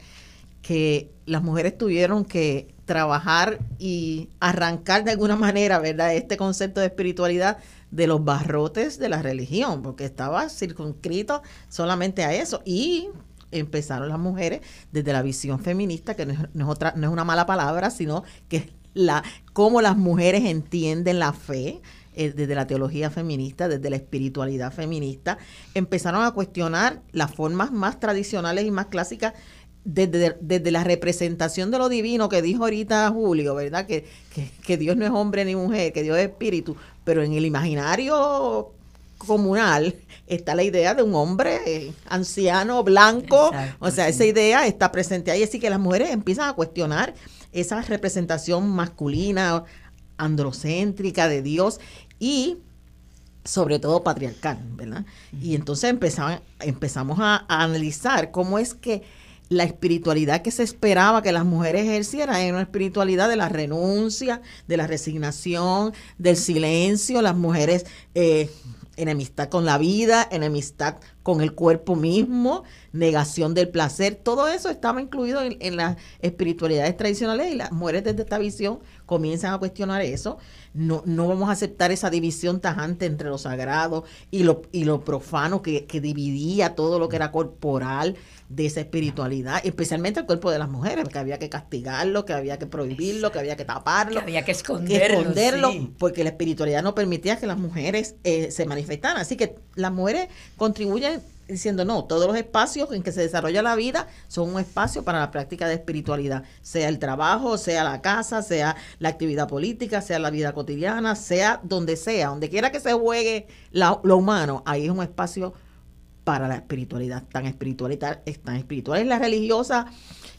que 0.62 1.10
las 1.26 1.42
mujeres 1.42 1.76
tuvieron 1.76 2.24
que 2.24 2.74
trabajar 2.84 3.58
y 3.78 4.30
arrancar 4.40 5.04
de 5.04 5.10
alguna 5.10 5.36
manera, 5.36 5.78
¿verdad?, 5.78 6.14
este 6.14 6.36
concepto 6.36 6.80
de 6.80 6.86
espiritualidad 6.86 7.58
de 7.90 8.06
los 8.06 8.24
barrotes 8.24 8.98
de 8.98 9.08
la 9.08 9.22
religión, 9.22 9.82
porque 9.82 10.04
estaba 10.04 10.48
circunscrito 10.48 11.42
solamente 11.68 12.24
a 12.24 12.32
eso. 12.34 12.62
Y 12.64 13.08
empezaron 13.50 14.08
las 14.08 14.18
mujeres 14.18 14.62
desde 14.90 15.12
la 15.12 15.22
visión 15.22 15.60
feminista, 15.60 16.14
que 16.14 16.26
no 16.26 16.32
es, 16.32 16.64
otra, 16.66 16.94
no 16.96 17.08
es 17.08 17.12
una 17.12 17.24
mala 17.24 17.46
palabra, 17.46 17.90
sino 17.90 18.24
que 18.48 18.56
es 18.56 18.66
la, 18.94 19.22
cómo 19.52 19.80
las 19.80 19.96
mujeres 19.96 20.44
entienden 20.44 21.18
la 21.18 21.32
fe, 21.32 21.80
eh, 22.14 22.30
desde 22.30 22.54
la 22.54 22.66
teología 22.66 23.08
feminista, 23.08 23.68
desde 23.68 23.88
la 23.88 23.96
espiritualidad 23.96 24.70
feminista, 24.70 25.38
empezaron 25.72 26.22
a 26.24 26.32
cuestionar 26.32 27.00
las 27.10 27.34
formas 27.34 27.72
más 27.72 28.00
tradicionales 28.00 28.66
y 28.66 28.70
más 28.70 28.86
clásicas 28.86 29.32
desde, 29.84 30.70
la 30.70 30.84
representación 30.84 31.70
de 31.70 31.78
lo 31.78 31.88
divino 31.88 32.28
que 32.28 32.42
dijo 32.42 32.64
ahorita 32.64 33.10
Julio, 33.10 33.54
¿verdad? 33.54 33.86
Que, 33.86 34.06
que, 34.64 34.76
Dios 34.76 34.96
no 34.96 35.04
es 35.04 35.10
hombre 35.10 35.44
ni 35.44 35.56
mujer, 35.56 35.92
que 35.92 36.02
Dios 36.02 36.18
es 36.18 36.28
espíritu, 36.28 36.76
pero 37.04 37.22
en 37.22 37.32
el 37.32 37.44
imaginario 37.44 38.72
comunal 39.18 39.94
está 40.26 40.54
la 40.54 40.62
idea 40.62 40.94
de 40.94 41.02
un 41.02 41.14
hombre 41.14 41.92
anciano, 42.06 42.82
blanco, 42.82 43.52
o 43.78 43.90
sea, 43.90 44.08
esa 44.08 44.24
idea 44.24 44.66
está 44.66 44.90
presente 44.92 45.30
ahí, 45.30 45.42
así 45.42 45.60
que 45.60 45.70
las 45.70 45.80
mujeres 45.80 46.10
empiezan 46.10 46.48
a 46.48 46.54
cuestionar 46.54 47.14
esa 47.52 47.82
representación 47.82 48.68
masculina, 48.70 49.64
androcéntrica 50.16 51.28
de 51.28 51.42
Dios 51.42 51.80
y 52.18 52.58
sobre 53.44 53.78
todo 53.78 54.04
patriarcal, 54.04 54.58
Y 55.40 55.54
entonces 55.54 55.90
empezamos 56.60 57.18
a, 57.20 57.44
analizar 57.48 58.30
cómo 58.30 58.58
es 58.58 58.74
que 58.74 59.02
la 59.52 59.64
espiritualidad 59.64 60.42
que 60.42 60.50
se 60.50 60.62
esperaba 60.62 61.22
que 61.22 61.32
las 61.32 61.44
mujeres 61.44 61.82
ejercieran 61.82 62.36
era 62.36 62.54
una 62.54 62.62
espiritualidad 62.62 63.28
de 63.28 63.36
la 63.36 63.48
renuncia, 63.48 64.42
de 64.66 64.76
la 64.76 64.86
resignación, 64.86 65.92
del 66.18 66.36
silencio. 66.36 67.22
Las 67.22 67.36
mujeres 67.36 67.86
eh, 68.14 68.50
enemistad 68.96 69.48
con 69.48 69.64
la 69.64 69.78
vida, 69.78 70.26
enemistad 70.30 70.96
con 71.22 71.40
el 71.40 71.52
cuerpo 71.54 71.94
mismo, 71.96 72.64
negación 72.92 73.54
del 73.54 73.68
placer, 73.68 74.16
todo 74.16 74.48
eso 74.48 74.68
estaba 74.70 75.00
incluido 75.00 75.40
en, 75.42 75.76
las 75.76 75.96
espiritualidades 76.20 76.96
tradicionales 76.96 77.52
y 77.52 77.56
las 77.56 77.72
mujeres 77.72 78.04
desde 78.04 78.22
esta 78.22 78.38
visión 78.38 78.80
comienzan 79.06 79.54
a 79.54 79.58
cuestionar 79.58 80.02
eso. 80.02 80.38
No, 80.74 81.02
no 81.04 81.28
vamos 81.28 81.48
a 81.48 81.52
aceptar 81.52 81.92
esa 81.92 82.10
división 82.10 82.60
tajante 82.60 83.06
entre 83.06 83.28
lo 83.28 83.38
sagrado 83.38 84.04
y 84.30 84.42
lo, 84.42 84.62
y 84.72 84.84
lo 84.84 85.04
profano 85.04 85.62
que, 85.62 85.84
que 85.86 86.00
dividía 86.00 86.74
todo 86.74 86.98
lo 86.98 87.08
que 87.08 87.16
era 87.16 87.30
corporal 87.30 88.16
de 88.54 88.66
esa 88.66 88.80
espiritualidad, 88.80 89.60
especialmente 89.64 90.20
el 90.20 90.26
cuerpo 90.26 90.50
de 90.50 90.58
las 90.58 90.68
mujeres, 90.68 91.08
que 91.08 91.18
había 91.18 91.38
que 91.38 91.48
castigarlo, 91.48 92.26
que 92.26 92.34
había 92.34 92.58
que 92.58 92.66
prohibirlo, 92.66 93.32
que 93.32 93.38
había 93.38 93.56
que 93.56 93.64
taparlo, 93.64 94.16
que 94.16 94.20
había 94.20 94.44
que 94.44 94.52
esconderlo, 94.52 95.72
porque 95.98 96.22
la 96.22 96.30
espiritualidad 96.30 96.82
no 96.82 96.94
permitía 96.94 97.38
que 97.38 97.46
las 97.46 97.56
mujeres 97.56 98.16
eh, 98.24 98.50
se 98.50 98.66
manifestaran. 98.66 99.16
Así 99.16 99.36
que 99.36 99.56
las 99.74 99.90
mujeres 99.90 100.28
contribuyen 100.56 101.21
diciendo, 101.48 101.84
no, 101.84 102.04
todos 102.04 102.26
los 102.26 102.36
espacios 102.36 102.92
en 102.92 103.02
que 103.02 103.12
se 103.12 103.20
desarrolla 103.20 103.62
la 103.62 103.74
vida 103.74 104.08
son 104.28 104.54
un 104.54 104.60
espacio 104.60 105.04
para 105.04 105.20
la 105.20 105.30
práctica 105.30 105.66
de 105.66 105.74
espiritualidad, 105.74 106.44
sea 106.62 106.88
el 106.88 106.98
trabajo, 106.98 107.58
sea 107.58 107.84
la 107.84 108.00
casa, 108.00 108.42
sea 108.42 108.76
la 108.98 109.08
actividad 109.08 109.48
política, 109.48 110.00
sea 110.00 110.18
la 110.18 110.30
vida 110.30 110.52
cotidiana, 110.52 111.14
sea 111.14 111.60
donde 111.62 111.96
sea, 111.96 112.28
donde 112.28 112.48
quiera 112.48 112.72
que 112.72 112.80
se 112.80 112.92
juegue 112.92 113.46
lo 113.72 114.16
humano, 114.16 114.62
ahí 114.66 114.84
es 114.84 114.90
un 114.90 115.02
espacio 115.02 115.54
para 116.24 116.48
la 116.48 116.56
espiritualidad. 116.56 117.24
Tan 117.30 117.46
espiritual, 117.46 117.98
tan 117.98 118.56
espiritual 118.56 119.00
es 119.00 119.06
la 119.06 119.18
religiosa 119.18 119.86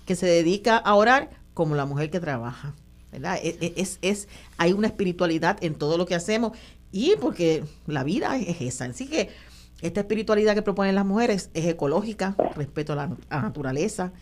que 0.05 0.15
se 0.15 0.25
dedica 0.25 0.77
a 0.77 0.95
orar 0.95 1.29
como 1.53 1.75
la 1.75 1.85
mujer 1.85 2.09
que 2.09 2.19
trabaja. 2.19 2.73
¿verdad? 3.11 3.37
E, 3.43 3.57
e, 3.61 3.73
es, 3.77 3.99
es, 4.01 4.27
hay 4.57 4.73
una 4.73 4.87
espiritualidad 4.87 5.63
en 5.63 5.75
todo 5.75 5.97
lo 5.97 6.05
que 6.05 6.15
hacemos 6.15 6.57
y 6.91 7.15
porque 7.19 7.63
la 7.85 8.03
vida 8.03 8.37
es 8.37 8.61
esa. 8.61 8.85
Así 8.85 9.07
que 9.07 9.29
esta 9.81 10.01
espiritualidad 10.01 10.55
que 10.55 10.61
proponen 10.61 10.95
las 10.95 11.05
mujeres 11.05 11.49
es 11.53 11.65
ecológica, 11.65 12.35
respeto 12.55 12.93
a 12.93 12.95
la, 12.95 13.17
naturaleza 13.29 14.13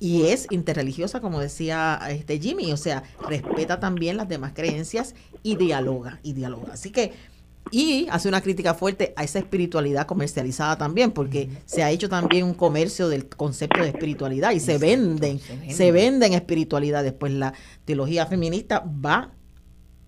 y 0.00 0.26
es 0.26 0.46
interreligiosa, 0.50 1.20
como 1.20 1.40
decía 1.40 1.98
este 2.10 2.38
Jimmy, 2.38 2.72
o 2.72 2.76
sea, 2.76 3.02
respeta 3.28 3.80
también 3.80 4.16
las 4.16 4.28
demás 4.28 4.52
creencias 4.54 5.14
y 5.42 5.56
dialoga, 5.56 6.20
y 6.22 6.34
dialoga. 6.34 6.74
Así 6.74 6.90
que 6.90 7.12
y 7.70 8.06
hace 8.10 8.28
una 8.28 8.40
crítica 8.40 8.74
fuerte 8.74 9.12
a 9.16 9.24
esa 9.24 9.38
espiritualidad 9.38 10.06
comercializada 10.06 10.78
también, 10.78 11.10
porque 11.10 11.50
se 11.66 11.82
ha 11.82 11.90
hecho 11.90 12.08
también 12.08 12.44
un 12.44 12.54
comercio 12.54 13.08
del 13.08 13.28
concepto 13.28 13.82
de 13.82 13.88
espiritualidad 13.88 14.52
y 14.52 14.60
se 14.60 14.78
venden, 14.78 15.40
se 15.70 15.92
venden, 15.92 16.32
espiritualidades. 16.32 17.12
Pues 17.12 17.32
la 17.32 17.52
teología 17.84 18.26
feminista 18.26 18.80
va 18.80 19.32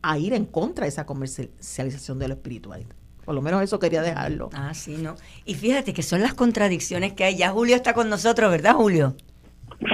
a 0.02 0.18
ir 0.18 0.32
en 0.32 0.46
contra 0.46 0.84
de 0.84 0.88
esa 0.88 1.04
comercialización 1.04 2.18
de 2.18 2.28
la 2.28 2.34
espiritualidad. 2.34 2.99
Por 3.30 3.36
lo 3.36 3.42
menos 3.42 3.62
eso 3.62 3.78
quería 3.78 4.02
dejarlo. 4.02 4.50
Ah, 4.52 4.74
sí, 4.74 4.96
¿no? 4.96 5.14
Y 5.44 5.54
fíjate 5.54 5.94
que 5.94 6.02
son 6.02 6.20
las 6.20 6.34
contradicciones 6.34 7.12
que 7.12 7.22
hay. 7.22 7.36
Ya 7.36 7.50
Julio 7.50 7.76
está 7.76 7.94
con 7.94 8.10
nosotros, 8.10 8.50
¿verdad, 8.50 8.74
Julio? 8.74 9.14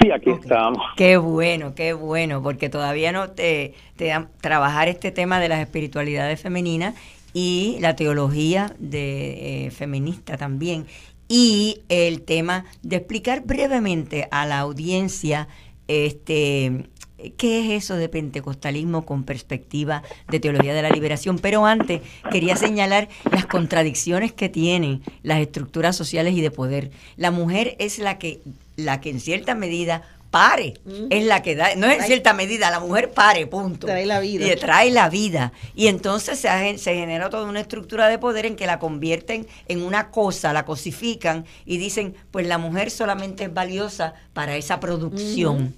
Sí, 0.01 0.11
aquí 0.11 0.31
estamos. 0.31 0.83
Qué 0.97 1.19
bueno, 1.19 1.75
qué 1.75 1.93
bueno, 1.93 2.43
porque 2.43 2.71
todavía 2.71 3.13
no 3.13 3.33
te, 3.33 3.75
te 3.97 4.07
dan 4.07 4.31
trabajar 4.41 4.89
este 4.89 5.11
tema 5.11 5.39
de 5.39 5.51
las 5.51 5.61
espiritualidades 5.61 6.41
femeninas 6.41 6.95
y 7.35 7.77
la 7.81 7.95
teología 7.95 8.75
de, 8.79 9.67
eh, 9.67 9.71
feminista 9.71 10.39
también. 10.39 10.87
Y 11.29 11.83
el 11.91 12.23
tema 12.23 12.65
de 12.81 12.97
explicar 12.97 13.43
brevemente 13.45 14.29
a 14.31 14.47
la 14.47 14.61
audiencia 14.61 15.47
este, 15.89 16.89
qué 17.37 17.61
es 17.61 17.85
eso 17.85 17.97
de 17.97 18.09
pentecostalismo 18.09 19.05
con 19.07 19.25
perspectiva 19.25 20.03
de 20.29 20.41
teología 20.41 20.75
de 20.75 20.83
la 20.83 20.91
liberación. 20.91 21.39
Pero 21.39 21.67
antes 21.67 22.03
quería 22.31 22.57
señalar 22.57 23.09
las 23.31 23.47
contradicciones 23.47 24.33
que 24.33 24.49
tienen 24.49 25.03
las 25.23 25.41
estructuras 25.41 25.97
sociales 25.97 26.35
y 26.35 26.41
de 26.41 26.51
poder. 26.51 26.91
La 27.17 27.31
mujer 27.31 27.77
es 27.79 27.99
la 27.99 28.19
que, 28.19 28.41
la 28.77 29.01
que 29.01 29.11
en 29.11 29.21
cierta 29.21 29.55
medida 29.55 30.03
pare, 30.31 30.75
es 31.09 31.25
la 31.25 31.41
que 31.41 31.55
da, 31.55 31.75
no 31.77 31.87
es 31.87 32.01
en 32.01 32.05
cierta 32.05 32.35
medida, 32.35 32.71
la 32.71 32.81
mujer 32.81 33.11
pare, 33.13 33.47
punto. 33.47 33.87
Trae 33.87 34.05
la 34.05 34.21
vida. 34.21 34.53
Y 34.53 34.57
trae 34.57 34.91
la 34.91 35.09
vida. 35.09 35.53
Y 35.75 35.87
entonces 35.87 36.39
se, 36.39 36.79
se 36.79 36.95
genera 36.95 37.31
toda 37.31 37.49
una 37.49 37.61
estructura 37.61 38.09
de 38.09 38.19
poder 38.19 38.45
en 38.45 38.57
que 38.57 38.67
la 38.67 38.79
convierten 38.79 39.47
en 39.69 39.83
una 39.83 40.11
cosa, 40.11 40.53
la 40.53 40.67
cosifican 40.67 41.47
y 41.65 41.79
dicen, 41.79 42.15
pues 42.31 42.47
la 42.47 42.59
mujer 42.59 42.91
solamente 42.91 43.45
es 43.45 43.55
valiosa 43.55 44.13
para 44.35 44.57
esa 44.57 44.79
producción. 44.79 45.75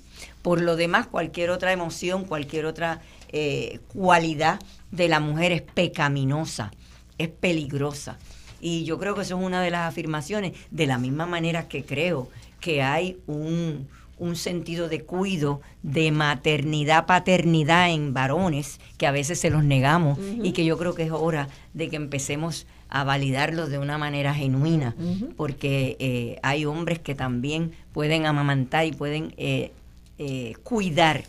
Por 0.48 0.62
lo 0.62 0.76
demás, 0.76 1.06
cualquier 1.06 1.50
otra 1.50 1.72
emoción, 1.72 2.24
cualquier 2.24 2.64
otra 2.64 3.02
eh, 3.28 3.80
cualidad 3.88 4.58
de 4.90 5.06
la 5.06 5.20
mujer 5.20 5.52
es 5.52 5.60
pecaminosa, 5.60 6.70
es 7.18 7.28
peligrosa. 7.28 8.16
Y 8.58 8.84
yo 8.84 8.98
creo 8.98 9.14
que 9.14 9.20
eso 9.20 9.38
es 9.38 9.44
una 9.44 9.60
de 9.60 9.70
las 9.70 9.86
afirmaciones, 9.86 10.54
de 10.70 10.86
la 10.86 10.96
misma 10.96 11.26
manera 11.26 11.68
que 11.68 11.84
creo 11.84 12.30
que 12.60 12.82
hay 12.82 13.18
un, 13.26 13.88
un 14.18 14.36
sentido 14.36 14.88
de 14.88 15.02
cuido, 15.02 15.60
de 15.82 16.12
maternidad, 16.12 17.04
paternidad 17.04 17.90
en 17.90 18.14
varones, 18.14 18.80
que 18.96 19.06
a 19.06 19.12
veces 19.12 19.38
se 19.38 19.50
los 19.50 19.64
negamos 19.64 20.18
y 20.42 20.52
que 20.52 20.64
yo 20.64 20.78
creo 20.78 20.94
que 20.94 21.02
es 21.02 21.12
hora 21.12 21.48
de 21.74 21.90
que 21.90 21.96
empecemos 21.96 22.66
a 22.88 23.04
validarlos 23.04 23.68
de 23.68 23.78
una 23.78 23.98
manera 23.98 24.32
genuina, 24.32 24.96
porque 25.36 25.98
eh, 26.00 26.38
hay 26.42 26.64
hombres 26.64 26.98
que 26.98 27.14
también 27.14 27.72
pueden 27.92 28.24
amamantar 28.24 28.86
y 28.86 28.92
pueden 28.92 29.34
eh, 29.36 29.72
eh, 30.18 30.54
cuidar 30.62 31.22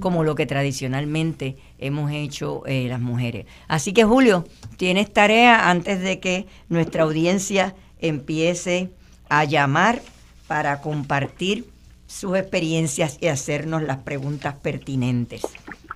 como 0.00 0.24
lo 0.24 0.34
que 0.34 0.46
tradicionalmente 0.46 1.56
hemos 1.78 2.10
hecho 2.10 2.62
las 2.66 3.00
mujeres. 3.00 3.46
Así 3.68 3.92
que 3.92 4.02
Julio, 4.02 4.44
tienes 4.76 5.12
tarea 5.12 5.70
antes 5.70 6.00
de 6.00 6.18
que 6.18 6.46
nuestra 6.68 7.04
audiencia 7.04 7.74
empiece 8.00 8.90
a 9.28 9.44
llamar 9.44 10.00
para 10.48 10.80
compartir 10.80 11.64
sus 12.06 12.36
experiencias 12.36 13.18
y 13.20 13.26
hacernos 13.26 13.82
las 13.82 13.98
preguntas 13.98 14.54
pertinentes. 14.54 15.42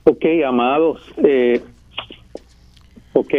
Ok, 0.05 0.25
amados. 0.47 1.01
Eh, 1.19 1.61
ok, 3.13 3.35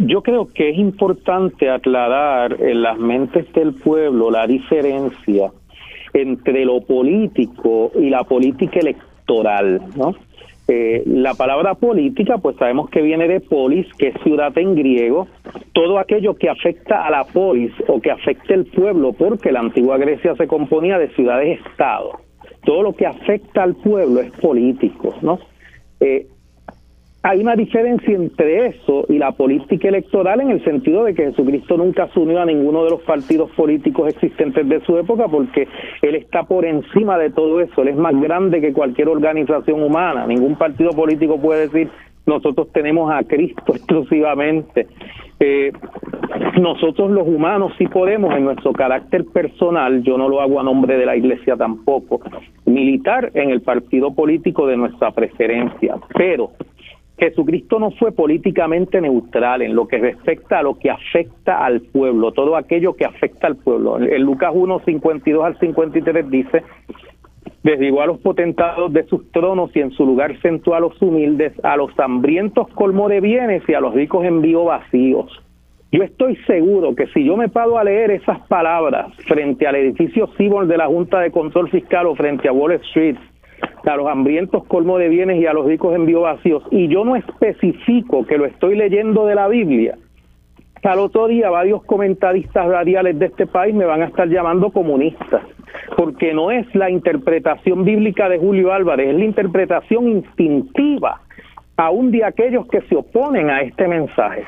yo 0.00 0.22
creo 0.22 0.46
que 0.52 0.70
es 0.70 0.78
importante 0.78 1.70
aclarar 1.70 2.60
en 2.60 2.82
las 2.82 2.98
mentes 2.98 3.52
del 3.54 3.74
pueblo 3.74 4.30
la 4.30 4.46
diferencia 4.46 5.52
entre 6.16 6.64
lo 6.64 6.80
político 6.80 7.92
y 7.94 8.08
la 8.08 8.24
política 8.24 8.80
electoral, 8.80 9.82
¿no? 9.96 10.14
Eh, 10.68 11.04
la 11.06 11.34
palabra 11.34 11.74
política, 11.74 12.38
pues 12.38 12.56
sabemos 12.56 12.90
que 12.90 13.00
viene 13.00 13.28
de 13.28 13.40
polis, 13.40 13.86
que 13.98 14.08
es 14.08 14.14
ciudad 14.24 14.56
en 14.58 14.74
griego, 14.74 15.28
todo 15.72 15.98
aquello 15.98 16.34
que 16.34 16.48
afecta 16.48 17.06
a 17.06 17.10
la 17.10 17.22
polis 17.24 17.70
o 17.86 18.00
que 18.00 18.10
afecte 18.10 18.54
el 18.54 18.64
pueblo, 18.64 19.12
porque 19.12 19.52
la 19.52 19.60
antigua 19.60 19.96
Grecia 19.96 20.34
se 20.34 20.48
componía 20.48 20.98
de 20.98 21.08
ciudades-estado. 21.10 22.18
Todo 22.64 22.82
lo 22.82 22.94
que 22.94 23.06
afecta 23.06 23.62
al 23.62 23.76
pueblo 23.76 24.20
es 24.20 24.32
político, 24.32 25.14
¿no? 25.22 25.38
Eh, 26.00 26.26
hay 27.28 27.40
una 27.40 27.56
diferencia 27.56 28.14
entre 28.14 28.68
eso 28.68 29.04
y 29.08 29.18
la 29.18 29.32
política 29.32 29.88
electoral 29.88 30.40
en 30.42 30.50
el 30.50 30.62
sentido 30.62 31.02
de 31.02 31.12
que 31.12 31.24
Jesucristo 31.24 31.76
nunca 31.76 32.06
se 32.14 32.20
unió 32.20 32.40
a 32.40 32.46
ninguno 32.46 32.84
de 32.84 32.90
los 32.90 33.02
partidos 33.02 33.50
políticos 33.50 34.14
existentes 34.14 34.68
de 34.68 34.80
su 34.82 34.96
época 34.96 35.26
porque 35.26 35.66
Él 36.02 36.14
está 36.14 36.44
por 36.44 36.64
encima 36.64 37.18
de 37.18 37.30
todo 37.30 37.60
eso, 37.60 37.82
Él 37.82 37.88
es 37.88 37.96
más 37.96 38.14
grande 38.20 38.60
que 38.60 38.72
cualquier 38.72 39.08
organización 39.08 39.82
humana, 39.82 40.24
ningún 40.24 40.54
partido 40.54 40.90
político 40.90 41.40
puede 41.40 41.62
decir 41.62 41.90
nosotros 42.26 42.68
tenemos 42.72 43.10
a 43.12 43.24
Cristo 43.24 43.64
exclusivamente. 43.74 44.86
Eh, 45.40 45.72
nosotros 46.60 47.10
los 47.10 47.26
humanos 47.26 47.72
sí 47.76 47.86
podemos 47.88 48.34
en 48.36 48.44
nuestro 48.44 48.72
carácter 48.72 49.24
personal, 49.24 50.02
yo 50.02 50.16
no 50.16 50.28
lo 50.28 50.40
hago 50.40 50.60
a 50.60 50.62
nombre 50.62 50.96
de 50.96 51.06
la 51.06 51.16
iglesia 51.16 51.56
tampoco, 51.56 52.20
militar 52.64 53.32
en 53.34 53.50
el 53.50 53.62
partido 53.62 54.14
político 54.14 54.66
de 54.66 54.76
nuestra 54.76 55.10
preferencia, 55.10 55.96
pero 56.14 56.52
Jesucristo 57.18 57.78
no 57.78 57.92
fue 57.92 58.12
políticamente 58.12 59.00
neutral 59.00 59.62
en 59.62 59.74
lo 59.74 59.88
que 59.88 59.98
respecta 59.98 60.58
a 60.58 60.62
lo 60.62 60.78
que 60.78 60.90
afecta 60.90 61.64
al 61.64 61.80
pueblo, 61.80 62.32
todo 62.32 62.56
aquello 62.56 62.94
que 62.94 63.06
afecta 63.06 63.46
al 63.46 63.56
pueblo. 63.56 63.98
En 63.98 64.22
Lucas 64.22 64.50
1, 64.54 64.80
52 64.80 65.44
al 65.44 65.58
53 65.58 66.30
dice, 66.30 66.62
desdigó 67.62 68.02
a 68.02 68.06
los 68.06 68.18
potentados 68.18 68.92
de 68.92 69.04
sus 69.06 69.30
tronos 69.32 69.70
y 69.74 69.80
en 69.80 69.92
su 69.92 70.04
lugar 70.04 70.38
sentó 70.42 70.74
a 70.74 70.80
los 70.80 71.00
humildes, 71.00 71.52
a 71.64 71.76
los 71.76 71.90
hambrientos 71.98 72.68
colmó 72.74 73.08
de 73.08 73.20
bienes 73.20 73.62
y 73.66 73.74
a 73.74 73.80
los 73.80 73.94
ricos 73.94 74.24
envió 74.24 74.64
vacíos. 74.64 75.42
Yo 75.92 76.02
estoy 76.02 76.36
seguro 76.46 76.94
que 76.94 77.06
si 77.08 77.24
yo 77.24 77.36
me 77.36 77.48
paro 77.48 77.78
a 77.78 77.84
leer 77.84 78.10
esas 78.10 78.40
palabras 78.48 79.14
frente 79.26 79.66
al 79.66 79.76
edificio 79.76 80.28
Sibon 80.36 80.68
de 80.68 80.76
la 80.76 80.86
Junta 80.86 81.20
de 81.20 81.30
Control 81.30 81.70
Fiscal 81.70 82.06
o 82.06 82.14
frente 82.14 82.48
a 82.48 82.52
Wall 82.52 82.72
Street, 82.72 83.16
a 83.84 83.96
los 83.96 84.08
hambrientos 84.08 84.64
colmo 84.66 84.98
de 84.98 85.08
bienes 85.08 85.40
y 85.40 85.46
a 85.46 85.52
los 85.52 85.66
ricos 85.66 85.94
envío 85.94 86.22
vacíos, 86.22 86.62
y 86.70 86.88
yo 86.88 87.04
no 87.04 87.16
especifico 87.16 88.26
que 88.26 88.38
lo 88.38 88.46
estoy 88.46 88.76
leyendo 88.76 89.26
de 89.26 89.34
la 89.34 89.48
Biblia, 89.48 89.96
al 90.82 91.00
otro 91.00 91.26
día 91.26 91.50
varios 91.50 91.84
comentaristas 91.84 92.66
radiales 92.68 93.18
de 93.18 93.26
este 93.26 93.46
país 93.46 93.74
me 93.74 93.84
van 93.84 94.02
a 94.02 94.06
estar 94.06 94.28
llamando 94.28 94.70
comunista, 94.70 95.42
porque 95.96 96.32
no 96.32 96.50
es 96.50 96.66
la 96.74 96.90
interpretación 96.90 97.84
bíblica 97.84 98.28
de 98.28 98.38
Julio 98.38 98.72
Álvarez, 98.72 99.08
es 99.08 99.16
la 99.16 99.24
interpretación 99.24 100.08
instintiva 100.08 101.20
aún 101.76 102.10
de 102.10 102.24
aquellos 102.24 102.66
que 102.68 102.80
se 102.82 102.96
oponen 102.96 103.50
a 103.50 103.60
este 103.60 103.86
mensaje. 103.86 104.44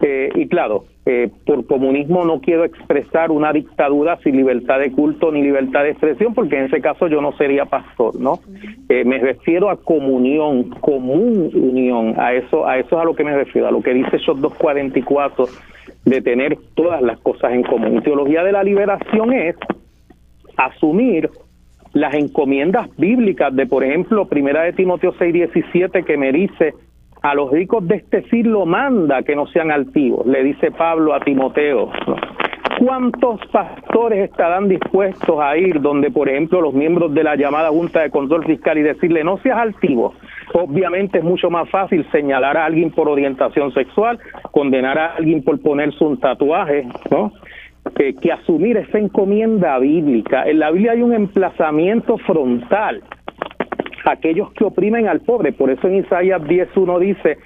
Eh, 0.00 0.30
y 0.34 0.48
claro, 0.48 0.84
eh, 1.06 1.30
por 1.46 1.66
comunismo 1.66 2.24
no 2.24 2.40
quiero 2.40 2.64
expresar 2.64 3.30
una 3.30 3.52
dictadura 3.52 4.18
sin 4.18 4.36
libertad 4.36 4.78
de 4.78 4.92
culto 4.92 5.32
ni 5.32 5.42
libertad 5.42 5.84
de 5.84 5.90
expresión, 5.90 6.34
porque 6.34 6.58
en 6.58 6.64
ese 6.66 6.80
caso 6.80 7.08
yo 7.08 7.20
no 7.20 7.32
sería 7.32 7.64
pastor, 7.64 8.20
¿no? 8.20 8.40
Eh, 8.88 9.04
me 9.04 9.18
refiero 9.18 9.70
a 9.70 9.76
comunión, 9.76 10.70
común 10.80 11.50
unión, 11.54 12.14
a 12.18 12.34
eso, 12.34 12.66
a 12.66 12.78
eso 12.78 12.96
es 12.96 13.02
a 13.02 13.04
lo 13.04 13.14
que 13.14 13.24
me 13.24 13.34
refiero, 13.34 13.68
a 13.68 13.70
lo 13.70 13.82
que 13.82 13.94
dice 13.94 14.18
Shot 14.18 14.38
244 14.38 15.46
de 16.04 16.20
tener 16.20 16.58
todas 16.74 17.00
las 17.00 17.18
cosas 17.20 17.52
en 17.52 17.62
común. 17.62 18.02
teología 18.02 18.42
de 18.42 18.52
la 18.52 18.62
liberación 18.62 19.32
es 19.32 19.56
asumir 20.56 21.30
las 21.92 22.14
encomiendas 22.14 22.88
bíblicas 22.96 23.54
de, 23.54 23.66
por 23.66 23.84
ejemplo, 23.84 24.26
Primera 24.26 24.62
de 24.62 24.72
Timoteo 24.72 25.12
6:17 25.14 26.04
que 26.04 26.16
me 26.16 26.32
dice, 26.32 26.74
a 27.22 27.34
los 27.34 27.50
ricos 27.50 27.86
de 27.86 27.96
este 27.96 28.22
siglo 28.30 28.66
manda 28.66 29.22
que 29.22 29.36
no 29.36 29.46
sean 29.46 29.70
altivos, 29.70 30.26
le 30.26 30.42
dice 30.42 30.70
Pablo 30.72 31.14
a 31.14 31.20
Timoteo. 31.20 31.90
¿Cuántos 32.84 33.38
pastores 33.52 34.30
estarán 34.30 34.68
dispuestos 34.68 35.38
a 35.40 35.56
ir 35.56 35.80
donde, 35.80 36.10
por 36.10 36.28
ejemplo, 36.28 36.60
los 36.60 36.74
miembros 36.74 37.14
de 37.14 37.22
la 37.22 37.36
llamada 37.36 37.68
Junta 37.68 38.00
de 38.00 38.10
Control 38.10 38.44
Fiscal 38.44 38.76
y 38.76 38.82
decirle 38.82 39.22
no 39.22 39.36
seas 39.38 39.58
altivo? 39.58 40.14
Obviamente 40.54 41.18
es 41.18 41.24
mucho 41.24 41.48
más 41.48 41.70
fácil 41.70 42.04
señalar 42.10 42.56
a 42.56 42.64
alguien 42.64 42.90
por 42.90 43.08
orientación 43.08 43.72
sexual, 43.72 44.18
condenar 44.50 44.98
a 44.98 45.14
alguien 45.14 45.44
por 45.44 45.60
ponerse 45.62 46.02
un 46.02 46.18
tatuaje, 46.18 46.88
¿no? 47.10 47.32
Que, 47.96 48.32
asumir 48.32 48.76
esa 48.76 48.98
encomienda 48.98 49.78
bíblica. 49.78 50.44
En 50.48 50.58
la 50.58 50.70
Biblia 50.70 50.92
hay 50.92 51.02
un 51.02 51.12
emplazamiento 51.12 52.18
frontal 52.18 53.02
aquellos 54.04 54.52
que 54.54 54.64
oprimen 54.64 55.08
al 55.08 55.20
pobre. 55.20 55.52
Por 55.52 55.70
eso 55.70 55.86
en 55.86 55.96
Isaías 55.96 56.42
10.1 56.42 56.98
dice, 56.98 57.38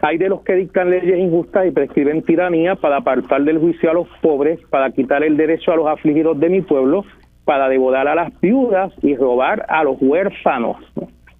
hay 0.00 0.18
de 0.18 0.28
los 0.28 0.42
que 0.42 0.54
dictan 0.54 0.90
leyes 0.90 1.18
injustas 1.18 1.66
y 1.66 1.72
prescriben 1.72 2.22
tiranía 2.22 2.76
para 2.76 2.98
apartar 2.98 3.42
del 3.42 3.58
juicio 3.58 3.90
a 3.90 3.94
los 3.94 4.08
pobres, 4.20 4.60
para 4.70 4.90
quitar 4.90 5.24
el 5.24 5.36
derecho 5.36 5.72
a 5.72 5.76
los 5.76 5.88
afligidos 5.88 6.38
de 6.38 6.48
mi 6.48 6.60
pueblo, 6.60 7.04
para 7.44 7.68
devorar 7.68 8.06
a 8.08 8.14
las 8.14 8.40
viudas 8.40 8.92
y 9.02 9.16
robar 9.16 9.66
a 9.68 9.84
los 9.84 9.96
huérfanos 10.00 10.76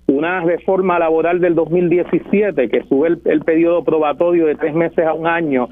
una 0.09 0.41
reforma 0.41 0.99
laboral 1.01 1.41
del 1.41 1.57
2017 1.57 2.69
que 2.69 2.85
sube 2.85 3.09
el, 3.09 3.21
el, 3.25 3.41
periodo 3.41 3.83
probatorio 3.83 4.47
de 4.47 4.55
tres 4.55 4.73
meses 4.73 5.05
a 5.05 5.13
un 5.13 5.27
año 5.27 5.69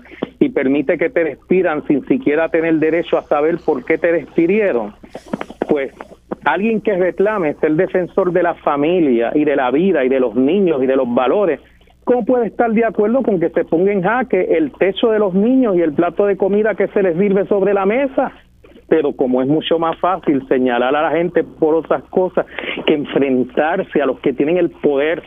permite 0.55 0.97
que 0.97 1.11
te 1.11 1.25
despidan 1.25 1.87
sin 1.87 2.07
siquiera 2.07 2.49
tener 2.49 2.77
derecho 2.77 3.19
a 3.19 3.23
saber 3.23 3.59
por 3.65 3.85
qué 3.85 3.99
te 3.99 4.13
despidieron, 4.13 4.95
pues 5.69 5.93
alguien 6.45 6.81
que 6.81 6.97
reclame 6.97 7.55
ser 7.55 7.73
defensor 7.73 8.33
de 8.33 8.43
la 8.43 8.55
familia 8.55 9.33
y 9.35 9.45
de 9.45 9.57
la 9.57 9.71
vida 9.71 10.05
y 10.05 10.09
de 10.09 10.21
los 10.21 10.35
niños 10.35 10.83
y 10.83 10.87
de 10.87 10.97
los 10.97 11.13
valores, 11.13 11.61
¿cómo 12.05 12.25
puede 12.25 12.47
estar 12.47 12.71
de 12.71 12.85
acuerdo 12.85 13.23
con 13.23 13.41
que 13.41 13.51
se 13.51 13.65
ponga 13.65 13.93
en 13.93 14.03
jaque 14.03 14.57
el 14.57 14.73
techo 14.73 15.11
de 15.11 15.19
los 15.19 15.35
niños 15.35 15.77
y 15.77 15.83
el 15.83 15.93
plato 15.93 16.27
de 16.27 16.37
comida 16.37 16.75
que 16.75 16.89
se 16.89 17.03
les 17.03 17.19
sirve 17.19 17.47
sobre 17.47 17.75
la 17.75 17.87
mesa? 17.87 18.33
pero 18.89 19.13
como 19.13 19.43
es 19.43 19.49
mucho 19.49 19.79
más 19.79 19.99
fácil 19.99 20.47
señalar 20.47 20.95
a 20.95 21.03
la 21.03 21.11
gente 21.11 21.43
por 21.43 21.75
otras 21.75 22.03
cosas 22.05 22.47
que 22.87 22.95
enfrentarse 22.95 24.03
a 24.03 24.07
los 24.07 24.21
que 24.21 24.33
tienen 24.33 24.59
el 24.59 24.71
poder 24.71 25.23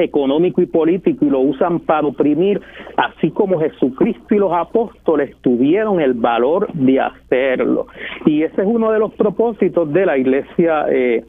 económico 0.00 0.62
y 0.62 0.66
político 0.66 1.24
y 1.24 1.30
lo 1.30 1.40
usan 1.40 1.80
para 1.80 2.06
oprimir, 2.06 2.60
así 2.96 3.30
como 3.30 3.60
Jesucristo 3.60 4.34
y 4.34 4.38
los 4.38 4.52
apóstoles 4.52 5.36
tuvieron 5.42 6.00
el 6.00 6.14
valor 6.14 6.72
de 6.72 7.00
hacerlo. 7.00 7.86
Y 8.24 8.42
ese 8.42 8.62
es 8.62 8.66
uno 8.66 8.90
de 8.90 8.98
los 8.98 9.12
propósitos 9.14 9.92
de 9.92 10.06
la 10.06 10.16
iglesia 10.16 10.86
eh, 10.88 11.24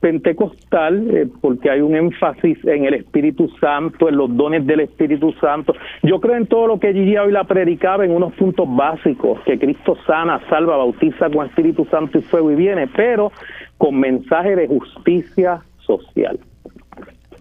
pentecostal, 0.00 1.10
eh, 1.10 1.28
porque 1.40 1.70
hay 1.70 1.80
un 1.80 1.94
énfasis 1.94 2.58
en 2.64 2.86
el 2.86 2.94
Espíritu 2.94 3.48
Santo, 3.60 4.08
en 4.08 4.16
los 4.16 4.34
dones 4.34 4.66
del 4.66 4.80
Espíritu 4.80 5.32
Santo. 5.40 5.74
Yo 6.02 6.20
creo 6.20 6.36
en 6.36 6.46
todo 6.46 6.66
lo 6.66 6.80
que 6.80 6.92
Gigi 6.92 7.16
hoy 7.16 7.32
la 7.32 7.44
predicaba 7.44 8.04
en 8.04 8.12
unos 8.12 8.32
puntos 8.34 8.66
básicos, 8.74 9.40
que 9.44 9.58
Cristo 9.58 9.96
sana, 10.06 10.40
salva, 10.48 10.76
bautiza 10.76 11.30
con 11.30 11.46
Espíritu 11.46 11.84
Santo 11.90 12.18
y 12.18 12.22
fuego 12.22 12.50
y 12.50 12.54
viene, 12.54 12.88
pero 12.88 13.30
con 13.76 14.00
mensaje 14.00 14.56
de 14.56 14.68
justicia 14.68 15.60
social. 15.78 16.38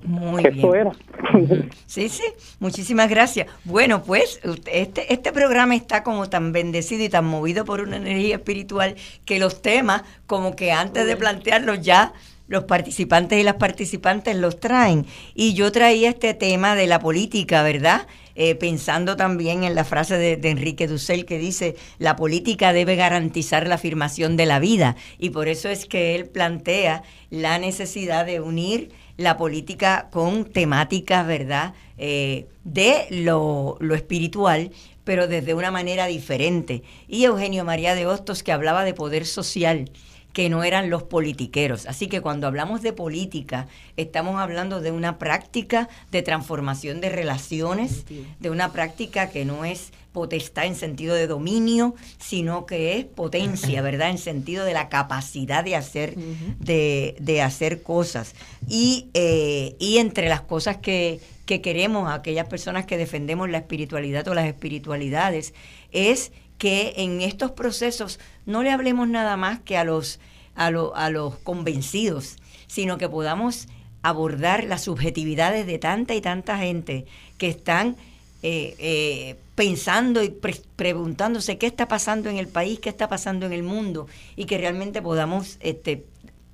Muy 0.09 0.43
Eso 0.43 0.73
era. 0.73 0.91
Sí, 1.85 2.09
sí, 2.09 2.23
muchísimas 2.59 3.07
gracias. 3.09 3.47
Bueno, 3.63 4.01
pues 4.03 4.39
este, 4.71 5.13
este 5.13 5.31
programa 5.31 5.75
está 5.75 6.03
como 6.03 6.27
tan 6.27 6.51
bendecido 6.51 7.03
y 7.03 7.09
tan 7.09 7.25
movido 7.25 7.63
por 7.63 7.81
una 7.81 7.97
energía 7.97 8.37
espiritual 8.37 8.95
que 9.25 9.37
los 9.37 9.61
temas, 9.61 10.01
como 10.25 10.55
que 10.55 10.71
antes 10.71 11.05
de 11.05 11.15
plantearlos 11.15 11.81
ya 11.81 12.13
los 12.47 12.63
participantes 12.63 13.39
y 13.39 13.43
las 13.43 13.55
participantes 13.55 14.35
los 14.35 14.59
traen. 14.59 15.05
Y 15.35 15.53
yo 15.53 15.71
traía 15.71 16.09
este 16.09 16.33
tema 16.33 16.75
de 16.75 16.87
la 16.87 16.99
política, 16.99 17.61
¿verdad? 17.61 18.07
Eh, 18.33 18.55
pensando 18.55 19.15
también 19.15 19.63
en 19.63 19.75
la 19.75 19.83
frase 19.83 20.17
de, 20.17 20.49
Enrique 20.49 20.87
Dussel 20.87 21.25
que 21.25 21.37
dice, 21.37 21.75
la 21.99 22.15
política 22.15 22.73
debe 22.73 22.95
garantizar 22.95 23.67
la 23.67 23.75
afirmación 23.75 24.35
de 24.37 24.47
la 24.47 24.59
vida. 24.59 24.95
Y 25.19 25.29
por 25.29 25.47
eso 25.47 25.69
es 25.69 25.85
que 25.85 26.15
él 26.15 26.25
plantea 26.25 27.03
la 27.29 27.59
necesidad 27.59 28.25
de 28.25 28.39
unir 28.39 28.91
la 29.19 29.35
política 29.35 30.07
con 30.11 30.45
temáticas, 30.45 31.27
¿verdad? 31.27 31.73
Eh, 31.97 32.47
de 32.63 33.05
lo, 33.11 33.75
lo 33.81 33.93
espiritual, 33.93 34.71
pero 35.03 35.27
desde 35.27 35.53
una 35.53 35.71
manera 35.71 36.05
diferente. 36.05 36.83
Y 37.09 37.25
Eugenio 37.25 37.65
María 37.65 37.95
de 37.95 38.07
Hostos 38.07 38.43
que 38.43 38.53
hablaba 38.53 38.85
de 38.85 38.93
poder 38.93 39.25
social 39.25 39.91
que 40.39 40.47
no 40.47 40.63
eran 40.63 40.89
los 40.89 41.03
politiqueros. 41.03 41.85
Así 41.85 42.07
que 42.07 42.21
cuando 42.21 42.47
hablamos 42.47 42.81
de 42.81 42.93
política, 42.93 43.67
estamos 43.97 44.39
hablando 44.39 44.79
de 44.79 44.93
una 44.93 45.19
práctica 45.19 45.89
de 46.11 46.21
transformación 46.21 47.01
de 47.01 47.09
relaciones, 47.09 48.05
de 48.39 48.49
una 48.49 48.71
práctica 48.71 49.31
que 49.31 49.43
no 49.43 49.65
es 49.65 49.91
potestad 50.13 50.65
en 50.65 50.75
sentido 50.75 51.13
de 51.13 51.27
dominio, 51.27 51.93
sino 52.19 52.65
que 52.65 52.97
es 52.97 53.03
potencia, 53.03 53.81
¿verdad? 53.89 54.11
En 54.11 54.17
sentido 54.17 54.63
de 54.63 54.71
la 54.71 54.87
capacidad 54.87 55.61
de 55.61 55.75
hacer, 55.75 56.15
de, 56.15 57.41
hacer 57.43 57.83
cosas. 57.83 58.33
Y, 58.65 59.09
eh, 59.15 59.75
y 59.77 59.97
entre 59.97 60.29
las 60.29 60.39
cosas 60.39 60.77
que, 60.77 61.19
que 61.45 61.59
queremos, 61.59 62.09
aquellas 62.09 62.47
personas 62.47 62.85
que 62.85 62.95
defendemos 62.95 63.49
la 63.49 63.57
espiritualidad 63.57 64.25
o 64.29 64.33
las 64.33 64.47
espiritualidades, 64.47 65.53
es 65.91 66.31
que 66.59 66.93
en 66.97 67.21
estos 67.21 67.51
procesos 67.51 68.19
no 68.45 68.61
le 68.61 68.69
hablemos 68.69 69.07
nada 69.07 69.35
más 69.37 69.59
que 69.59 69.77
a 69.77 69.83
los, 69.83 70.19
a, 70.55 70.67
a 70.67 71.09
los 71.09 71.35
convencidos, 71.39 72.35
sino 72.67 72.99
que 72.99 73.09
podamos 73.09 73.67
abordar 74.03 74.65
las 74.65 74.83
subjetividades 74.83 75.65
de 75.65 75.79
tanta 75.79 76.13
y 76.13 76.21
tanta 76.21 76.59
gente 76.59 77.05
que 77.37 77.49
están 77.49 77.95
eh, 78.43 78.75
eh, 78.77 79.35
pensando 79.55 80.23
y 80.23 80.29
preguntándose 80.75 81.57
qué 81.57 81.67
está 81.67 81.87
pasando 81.87 82.29
en 82.29 82.37
el 82.37 82.47
país, 82.47 82.79
qué 82.79 82.89
está 82.89 83.09
pasando 83.09 83.45
en 83.45 83.53
el 83.53 83.63
mundo 83.63 84.07
y 84.35 84.45
que 84.45 84.57
realmente 84.57 85.01
podamos 85.01 85.57
este, 85.61 86.05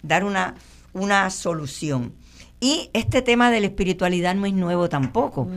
dar 0.01 0.23
una, 0.23 0.55
una 0.93 1.29
solución. 1.29 2.13
Y 2.59 2.89
este 2.93 3.21
tema 3.21 3.51
de 3.51 3.59
la 3.59 3.67
espiritualidad 3.67 4.33
no 4.33 4.45
es 4.45 4.53
nuevo 4.53 4.87
tampoco 4.89 5.47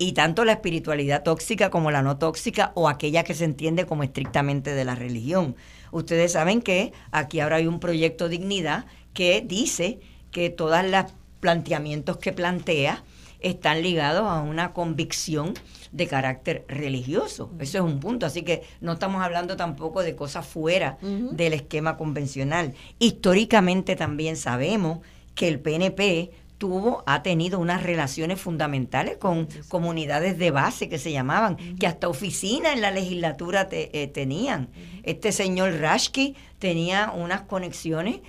y 0.00 0.12
tanto 0.12 0.46
la 0.46 0.52
espiritualidad 0.52 1.22
tóxica 1.22 1.68
como 1.68 1.90
la 1.90 2.00
no 2.00 2.16
tóxica 2.16 2.72
o 2.74 2.88
aquella 2.88 3.22
que 3.22 3.34
se 3.34 3.44
entiende 3.44 3.84
como 3.84 4.02
estrictamente 4.02 4.72
de 4.72 4.86
la 4.86 4.94
religión. 4.94 5.56
Ustedes 5.92 6.32
saben 6.32 6.62
que 6.62 6.94
aquí 7.10 7.38
ahora 7.38 7.56
hay 7.56 7.66
un 7.66 7.80
proyecto 7.80 8.30
Dignidad 8.30 8.86
que 9.12 9.44
dice 9.46 10.00
que 10.30 10.48
todos 10.48 10.82
los 10.86 11.04
planteamientos 11.40 12.16
que 12.16 12.32
plantea 12.32 13.04
están 13.40 13.82
ligados 13.82 14.26
a 14.26 14.40
una 14.40 14.72
convicción 14.72 15.52
de 15.92 16.06
carácter 16.06 16.64
religioso. 16.66 17.50
Eso 17.58 17.76
es 17.76 17.84
un 17.84 18.00
punto. 18.00 18.24
Así 18.24 18.40
que 18.40 18.62
no 18.80 18.92
estamos 18.92 19.22
hablando 19.22 19.58
tampoco 19.58 20.02
de 20.02 20.16
cosas 20.16 20.46
fuera 20.46 20.96
del 21.02 21.52
esquema 21.52 21.98
convencional. 21.98 22.72
Históricamente 22.98 23.96
también 23.96 24.36
sabemos 24.38 25.00
que 25.34 25.48
el 25.48 25.60
PNP 25.60 26.30
tuvo, 26.60 27.02
ha 27.06 27.22
tenido 27.22 27.58
unas 27.58 27.82
relaciones 27.82 28.38
fundamentales 28.38 29.16
con 29.16 29.48
comunidades 29.68 30.36
de 30.36 30.50
base 30.50 30.90
que 30.90 30.98
se 30.98 31.10
llamaban, 31.10 31.56
que 31.78 31.86
hasta 31.86 32.06
oficinas 32.06 32.74
en 32.74 32.82
la 32.82 32.90
legislatura 32.90 33.66
te, 33.66 34.02
eh, 34.02 34.08
tenían. 34.08 34.68
Este 35.02 35.32
señor 35.32 35.80
Rashki 35.80 36.36
tenía 36.58 37.12
unas 37.16 37.40
conexiones 37.40 38.20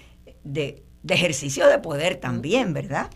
de, 0.45 0.81
ejercicio 1.09 1.67
de 1.67 1.77
poder 1.79 2.15
también, 2.15 2.73
¿verdad? 2.73 3.09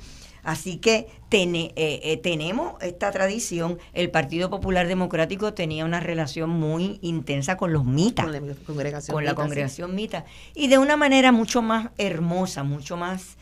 Así 0.43 0.77
que 0.77 1.07
eh, 1.31 1.73
eh, 1.75 2.17
tenemos 2.17 2.73
esta 2.83 3.09
tradición. 3.11 3.79
El 3.93 4.11
Partido 4.11 4.49
Popular 4.49 4.85
Democrático 4.85 5.53
tenía 5.53 5.85
una 5.85 6.01
relación 6.01 6.49
muy 6.49 6.99
intensa 7.01 7.55
con 7.55 7.71
los 7.71 7.85
mitas. 7.85 8.25
Con 8.25 8.33
la 8.33 8.55
congregación, 8.65 9.15
con 9.15 9.23
la 9.23 9.33
congregación 9.33 9.95
mita. 9.95 10.25
Y 10.53 10.67
de 10.67 10.77
una 10.77 10.97
manera 10.97 11.31
mucho 11.31 11.61
más 11.61 11.91
hermosa, 11.97 12.63
mucho 12.63 12.97
más 12.97 13.37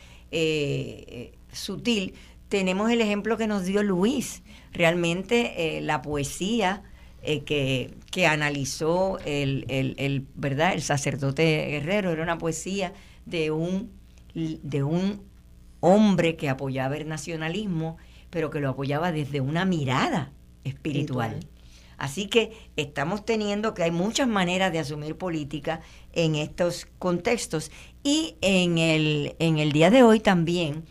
sutil, 1.54 2.14
tenemos 2.48 2.90
el 2.90 3.00
ejemplo 3.00 3.36
que 3.36 3.46
nos 3.46 3.64
dio 3.64 3.82
Luis. 3.82 4.42
Realmente 4.72 5.78
eh, 5.78 5.80
la 5.80 6.02
poesía 6.02 6.82
eh, 7.22 7.40
que, 7.40 7.94
que, 8.10 8.26
analizó 8.26 9.18
el, 9.24 9.64
el, 9.68 9.94
el, 9.98 10.26
¿verdad? 10.34 10.74
el 10.74 10.82
sacerdote 10.82 11.66
guerrero. 11.68 12.10
Era 12.10 12.22
una 12.22 12.38
poesía 12.38 12.92
de 13.26 13.50
un, 13.50 13.90
de 14.34 14.82
un 14.82 15.22
hombre 15.80 16.36
que 16.36 16.48
apoyaba 16.48 16.96
el 16.96 17.08
nacionalismo, 17.08 17.96
pero 18.30 18.50
que 18.50 18.60
lo 18.60 18.70
apoyaba 18.70 19.12
desde 19.12 19.40
una 19.40 19.64
mirada 19.64 20.32
espiritual. 20.64 21.40
Así 21.96 22.26
que 22.26 22.52
estamos 22.76 23.24
teniendo 23.24 23.74
que 23.74 23.84
hay 23.84 23.90
muchas 23.90 24.28
maneras 24.28 24.72
de 24.72 24.80
asumir 24.80 25.16
política 25.16 25.80
en 26.12 26.34
estos 26.34 26.86
contextos 26.98 27.70
y 28.02 28.36
en 28.40 28.78
el, 28.78 29.36
en 29.38 29.58
el 29.58 29.72
día 29.72 29.90
de 29.90 30.02
hoy 30.02 30.20
también 30.20 30.84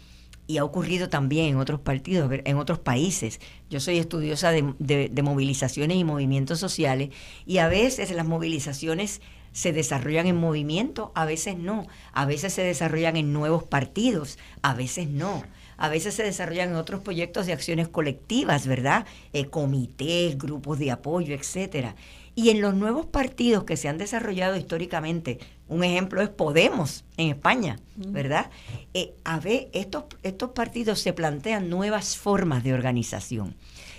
y 0.48 0.58
ha 0.58 0.64
ocurrido 0.64 1.10
también 1.10 1.48
en 1.48 1.58
otros 1.58 1.80
partidos, 1.80 2.30
en 2.32 2.58
otros 2.58 2.80
países. 2.80 3.40
Yo 3.70 3.80
soy 3.80 3.98
estudiosa 3.98 4.52
de, 4.52 5.22
movilizaciones 5.24 5.98
y 5.98 6.04
movimientos 6.04 6.60
sociales 6.60 7.10
y 7.46 7.60
a 7.60 7.68
veces 7.68 8.12
las 8.12 8.26
movilizaciones 8.26 9.22
se 9.52 9.72
desarrollan 9.72 10.28
en 10.28 10.36
movimiento, 10.36 11.12
a 11.16 11.26
veces 11.26 11.58
no. 11.58 11.88
A 12.12 12.26
veces 12.26 12.54
se 12.54 12.64
desarrollan 12.64 13.16
en 13.18 13.34
nuevos 13.34 13.64
partidos, 13.64 14.38
a 14.62 14.74
veces 14.74 15.08
no. 15.08 15.44
A 15.78 15.90
veces 15.90 16.16
se 16.16 16.24
desarrollan 16.24 16.70
en 16.70 16.76
otros 16.76 17.02
proyectos 17.02 17.46
de 17.46 17.54
acciones 17.54 17.88
colectivas, 17.88 18.68
¿verdad? 18.68 19.06
Eh, 19.32 19.46
comités, 19.46 20.38
grupos 20.38 20.80
de 20.80 20.92
apoyo, 20.92 21.36
etcétera. 21.36 21.96
Y 22.36 22.50
en 22.50 22.62
los 22.62 22.74
nuevos 22.74 23.06
partidos 23.06 23.64
que 23.64 23.78
se 23.78 23.88
han 23.88 24.00
desarrollado 24.00 24.56
históricamente, 24.56 25.40
un 25.68 25.84
ejemplo 25.84 26.22
es 26.22 26.30
Podemos 26.30 27.06
en 27.18 27.30
España, 27.30 27.80
¿verdad? 27.96 28.50
Eh, 28.94 29.14
a 29.24 29.40
ver, 29.40 29.70
estos, 29.74 30.06
estos 30.24 30.50
partidos 30.52 31.00
se 31.00 31.14
plantean 31.14 31.70
nuevas 31.70 32.18
formas 32.18 32.64
de 32.64 32.74
organización. 32.74 33.56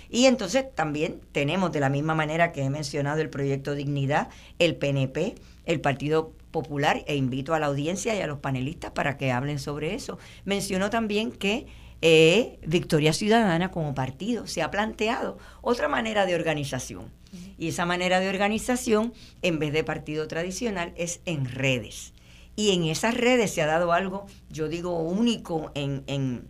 Y 0.09 0.25
entonces 0.25 0.65
también 0.75 1.19
tenemos, 1.31 1.71
de 1.71 1.79
la 1.79 1.89
misma 1.89 2.13
manera 2.13 2.51
que 2.51 2.63
he 2.63 2.69
mencionado 2.69 3.21
el 3.21 3.29
proyecto 3.29 3.73
Dignidad, 3.73 4.29
el 4.59 4.75
PNP, 4.75 5.35
el 5.65 5.81
Partido 5.81 6.33
Popular, 6.51 7.03
e 7.07 7.15
invito 7.15 7.53
a 7.53 7.59
la 7.59 7.67
audiencia 7.67 8.15
y 8.15 8.21
a 8.21 8.27
los 8.27 8.39
panelistas 8.39 8.91
para 8.91 9.17
que 9.17 9.31
hablen 9.31 9.59
sobre 9.59 9.95
eso. 9.95 10.19
Mencionó 10.43 10.89
también 10.89 11.31
que 11.31 11.67
eh, 12.01 12.59
Victoria 12.65 13.13
Ciudadana 13.13 13.71
como 13.71 13.95
partido 13.95 14.45
se 14.47 14.61
ha 14.61 14.69
planteado 14.71 15.37
otra 15.61 15.87
manera 15.87 16.25
de 16.25 16.35
organización 16.35 17.11
y 17.57 17.69
esa 17.69 17.85
manera 17.85 18.19
de 18.19 18.29
organización, 18.29 19.13
en 19.41 19.59
vez 19.59 19.73
de 19.73 19.83
partido 19.83 20.27
tradicional, 20.27 20.93
es 20.97 21.21
en 21.25 21.45
redes. 21.45 22.13
Y 22.55 22.71
en 22.71 22.83
esas 22.85 23.15
redes 23.15 23.51
se 23.51 23.61
ha 23.61 23.65
dado 23.65 23.91
algo, 23.91 24.27
yo 24.49 24.69
digo, 24.69 24.99
único 24.99 25.71
en, 25.75 26.03
en, 26.07 26.47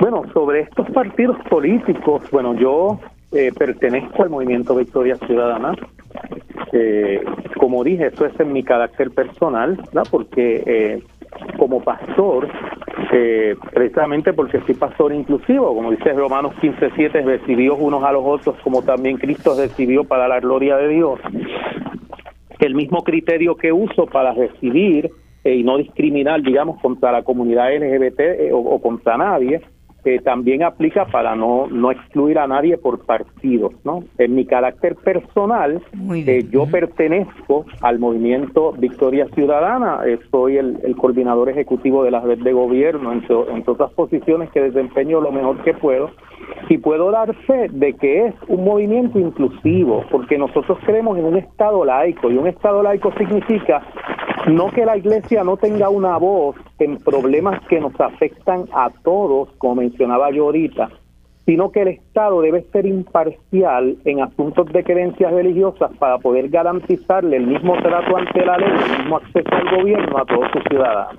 bueno, 0.00 0.22
sobre 0.32 0.60
estos 0.60 0.88
partidos 0.90 1.36
políticos, 1.48 2.22
bueno, 2.30 2.54
yo 2.54 3.00
eh, 3.32 3.52
pertenezco 3.56 4.22
al 4.22 4.30
movimiento 4.30 4.74
Victoria 4.74 5.16
Ciudadana. 5.16 5.74
Eh, 6.72 7.22
como 7.58 7.84
dije, 7.84 8.06
esto 8.06 8.26
es 8.26 8.38
en 8.40 8.52
mi 8.52 8.62
carácter 8.62 9.10
personal, 9.10 9.76
¿verdad? 9.92 10.06
porque 10.10 10.62
eh, 10.66 11.02
como 11.58 11.82
pastor, 11.82 12.48
eh, 13.12 13.54
precisamente 13.72 14.32
porque 14.32 14.60
soy 14.60 14.74
pastor 14.74 15.12
inclusivo, 15.12 15.74
como 15.74 15.90
dice 15.90 16.12
Romanos 16.12 16.54
15:7, 16.60 17.24
recibió 17.24 17.76
unos 17.76 18.02
a 18.04 18.12
los 18.12 18.22
otros 18.24 18.56
como 18.62 18.82
también 18.82 19.18
Cristo 19.18 19.54
recibió 19.56 20.04
para 20.04 20.28
la 20.28 20.40
gloria 20.40 20.76
de 20.76 20.88
Dios. 20.88 21.20
El 22.58 22.74
mismo 22.74 23.04
criterio 23.04 23.56
que 23.56 23.72
uso 23.72 24.06
para 24.06 24.32
recibir 24.32 25.10
y 25.44 25.62
no 25.62 25.78
discriminar, 25.78 26.42
digamos, 26.42 26.80
contra 26.80 27.12
la 27.12 27.22
comunidad 27.22 27.72
LGBT 27.72 28.52
o 28.52 28.80
contra 28.82 29.16
nadie, 29.16 29.62
también 30.24 30.62
aplica 30.62 31.06
para 31.06 31.34
no, 31.34 31.66
no 31.68 31.90
excluir 31.90 32.38
a 32.38 32.46
nadie 32.46 32.76
por 32.78 33.04
partidos. 33.04 33.72
¿no? 33.84 34.04
En 34.18 34.34
mi 34.34 34.46
carácter 34.46 34.96
personal, 34.96 35.82
eh, 36.14 36.46
yo 36.50 36.66
pertenezco 36.66 37.66
al 37.80 37.98
movimiento 37.98 38.72
Victoria 38.72 39.26
Ciudadana, 39.34 40.00
eh, 40.06 40.18
soy 40.30 40.56
el, 40.56 40.78
coordinador 40.96 41.48
ejecutivo 41.48 42.02
de 42.02 42.10
la 42.10 42.20
red 42.20 42.38
de 42.38 42.52
gobierno, 42.52 43.12
entre, 43.12 43.36
entre 43.54 43.72
otras 43.72 43.92
posiciones 43.92 44.50
que 44.50 44.60
desempeño 44.60 45.20
lo 45.20 45.32
mejor 45.32 45.62
que 45.62 45.74
puedo, 45.74 46.10
y 46.68 46.78
puedo 46.78 47.10
dar 47.10 47.34
fe 47.46 47.68
de 47.70 47.94
que 47.94 48.26
es 48.26 48.34
un 48.48 48.64
movimiento 48.64 49.18
inclusivo, 49.18 50.04
porque 50.10 50.38
nosotros 50.38 50.78
creemos 50.84 51.18
en 51.18 51.24
un 51.24 51.36
Estado 51.36 51.84
laico, 51.84 52.30
y 52.30 52.36
un 52.36 52.46
Estado 52.46 52.82
laico 52.82 53.12
significa 53.16 53.82
no 54.46 54.70
que 54.70 54.84
la 54.84 54.96
iglesia 54.96 55.44
no 55.44 55.56
tenga 55.56 55.88
una 55.88 56.16
voz 56.16 56.56
en 56.78 56.96
problemas 56.98 57.60
que 57.68 57.80
nos 57.80 57.98
afectan 58.00 58.64
a 58.72 58.90
todos, 59.02 59.50
como 59.58 59.76
mencionaba 59.76 60.30
yo 60.30 60.44
ahorita, 60.44 60.90
sino 61.48 61.72
que 61.72 61.80
el 61.80 61.88
Estado 61.88 62.42
debe 62.42 62.60
ser 62.72 62.84
imparcial 62.84 63.96
en 64.04 64.20
asuntos 64.20 64.70
de 64.70 64.84
creencias 64.84 65.32
religiosas 65.32 65.90
para 65.98 66.18
poder 66.18 66.50
garantizarle 66.50 67.38
el 67.38 67.46
mismo 67.46 67.74
trato 67.78 68.18
ante 68.18 68.44
la 68.44 68.58
ley, 68.58 68.68
el 68.68 68.98
mismo 68.98 69.16
acceso 69.16 69.48
al 69.52 69.78
gobierno 69.78 70.18
a 70.18 70.26
todos 70.26 70.46
sus 70.52 70.62
ciudadanos. 70.64 71.18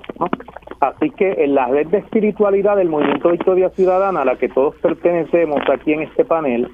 Así 0.82 1.10
que 1.10 1.32
en 1.32 1.56
la 1.56 1.66
red 1.70 1.88
de 1.88 1.98
espiritualidad 1.98 2.78
del 2.78 2.90
Movimiento 2.90 3.32
Victoria 3.32 3.72
Ciudadana, 3.72 4.22
a 4.22 4.26
la 4.26 4.36
que 4.36 4.50
todos 4.50 4.76
pertenecemos 4.76 5.62
aquí 5.68 5.94
en 5.94 6.04
este 6.04 6.24
panel, 6.24 6.70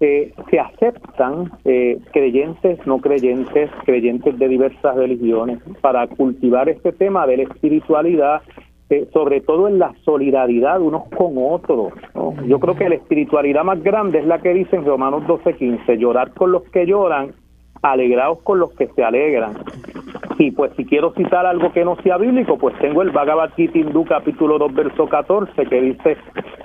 se 0.00 0.58
aceptan 0.58 1.52
eh, 1.64 1.98
creyentes, 2.12 2.84
no 2.84 2.98
creyentes, 2.98 3.70
creyentes 3.84 4.36
de 4.40 4.48
diversas 4.48 4.96
religiones, 4.96 5.60
para 5.80 6.08
cultivar 6.08 6.68
este 6.68 6.90
tema 6.90 7.28
de 7.28 7.36
la 7.36 7.42
espiritualidad, 7.44 8.42
eh, 8.90 9.06
sobre 9.12 9.40
todo 9.40 9.68
en 9.68 9.78
la 9.78 9.94
solidaridad 10.04 10.80
unos 10.80 11.08
con 11.08 11.34
otros. 11.36 11.92
Yo 12.46 12.58
creo 12.58 12.74
que 12.74 12.88
la 12.88 12.94
espiritualidad 12.94 13.64
más 13.64 13.82
grande 13.82 14.18
es 14.20 14.26
la 14.26 14.38
que 14.38 14.54
dice 14.54 14.76
en 14.76 14.84
Romanos 14.84 15.24
12:15, 15.26 15.98
llorar 15.98 16.32
con 16.32 16.52
los 16.52 16.62
que 16.70 16.86
lloran 16.86 17.32
alegrados 17.82 18.40
con 18.42 18.58
los 18.58 18.72
que 18.72 18.88
se 18.88 19.04
alegran. 19.04 19.54
Y 20.38 20.52
pues 20.52 20.72
si 20.76 20.84
quiero 20.84 21.12
citar 21.14 21.46
algo 21.46 21.72
que 21.72 21.84
no 21.84 21.96
sea 21.96 22.16
bíblico, 22.16 22.56
pues 22.58 22.76
tengo 22.78 23.02
el 23.02 23.10
Bhagavad 23.10 23.50
Gita 23.56 23.78
hindú 23.78 24.04
capítulo 24.04 24.58
2 24.58 24.72
verso 24.72 25.06
14 25.06 25.66
que 25.66 25.80
dice, 25.80 26.16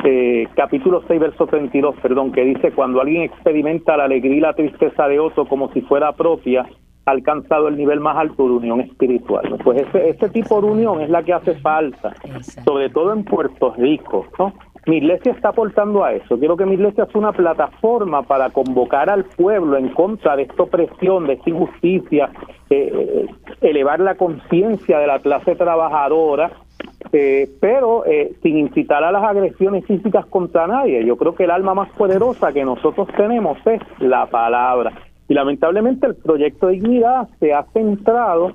eh, 0.03 0.47
capítulo 0.55 1.03
6 1.07 1.19
verso 1.19 1.47
32, 1.47 1.95
perdón, 2.01 2.31
que 2.31 2.43
dice 2.43 2.71
cuando 2.71 3.01
alguien 3.01 3.23
experimenta 3.23 3.97
la 3.97 4.05
alegría 4.05 4.37
y 4.37 4.41
la 4.41 4.53
tristeza 4.53 5.07
de 5.07 5.19
otro 5.19 5.45
como 5.45 5.71
si 5.73 5.81
fuera 5.81 6.11
propia, 6.13 6.65
ha 7.05 7.11
alcanzado 7.11 7.67
el 7.67 7.77
nivel 7.77 7.99
más 7.99 8.17
alto 8.17 8.43
de 8.43 8.53
unión 8.53 8.81
espiritual. 8.81 9.57
Pues 9.63 9.81
ese, 9.81 10.09
ese 10.09 10.29
tipo 10.29 10.61
de 10.61 10.67
unión 10.67 11.01
es 11.01 11.09
la 11.09 11.23
que 11.23 11.33
hace 11.33 11.55
falta, 11.55 12.13
sobre 12.65 12.89
todo 12.89 13.13
en 13.13 13.23
Puerto 13.23 13.73
Rico, 13.77 14.25
¿no? 14.39 14.53
mi 14.85 14.97
iglesia 14.97 15.31
está 15.31 15.49
aportando 15.49 16.03
a 16.03 16.13
eso. 16.13 16.37
Quiero 16.37 16.57
que 16.57 16.65
mi 16.65 16.73
iglesia 16.73 17.05
sea 17.05 17.19
una 17.19 17.31
plataforma 17.31 18.23
para 18.23 18.49
convocar 18.49 19.09
al 19.09 19.25
pueblo 19.25 19.77
en 19.77 19.89
contra 19.89 20.35
de 20.35 20.43
esta 20.43 20.63
opresión, 20.63 21.27
de 21.27 21.33
esta 21.33 21.49
injusticia, 21.49 22.29
eh, 22.69 22.91
eh, 22.93 23.27
elevar 23.61 23.99
la 23.99 24.15
conciencia 24.15 24.99
de 24.99 25.07
la 25.07 25.19
clase 25.19 25.55
trabajadora, 25.55 26.51
eh, 27.13 27.49
pero 27.61 28.03
sin 28.41 28.57
incitar 28.57 29.03
a 29.03 29.11
las 29.11 29.23
agresiones 29.23 29.85
físicas 29.85 30.25
contra 30.25 30.67
nadie. 30.67 31.05
Yo 31.05 31.15
creo 31.15 31.35
que 31.35 31.45
el 31.45 31.51
alma 31.51 31.73
más 31.73 31.89
poderosa 31.91 32.51
que 32.51 32.65
nosotros 32.65 33.07
tenemos 33.15 33.57
es 33.65 33.81
la 33.99 34.25
palabra. 34.25 34.91
Y 35.27 35.33
lamentablemente 35.33 36.07
el 36.07 36.15
proyecto 36.15 36.67
de 36.67 36.73
Dignidad 36.73 37.29
se 37.39 37.53
ha 37.53 37.63
centrado 37.73 38.53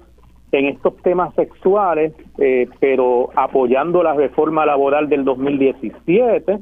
en 0.53 0.67
estos 0.67 0.97
temas 0.99 1.35
sexuales, 1.35 2.13
eh, 2.39 2.69
pero 2.81 3.31
apoyando 3.37 4.03
la 4.03 4.15
reforma 4.15 4.65
laboral 4.65 5.09
del 5.09 5.25
2017. 5.25 6.59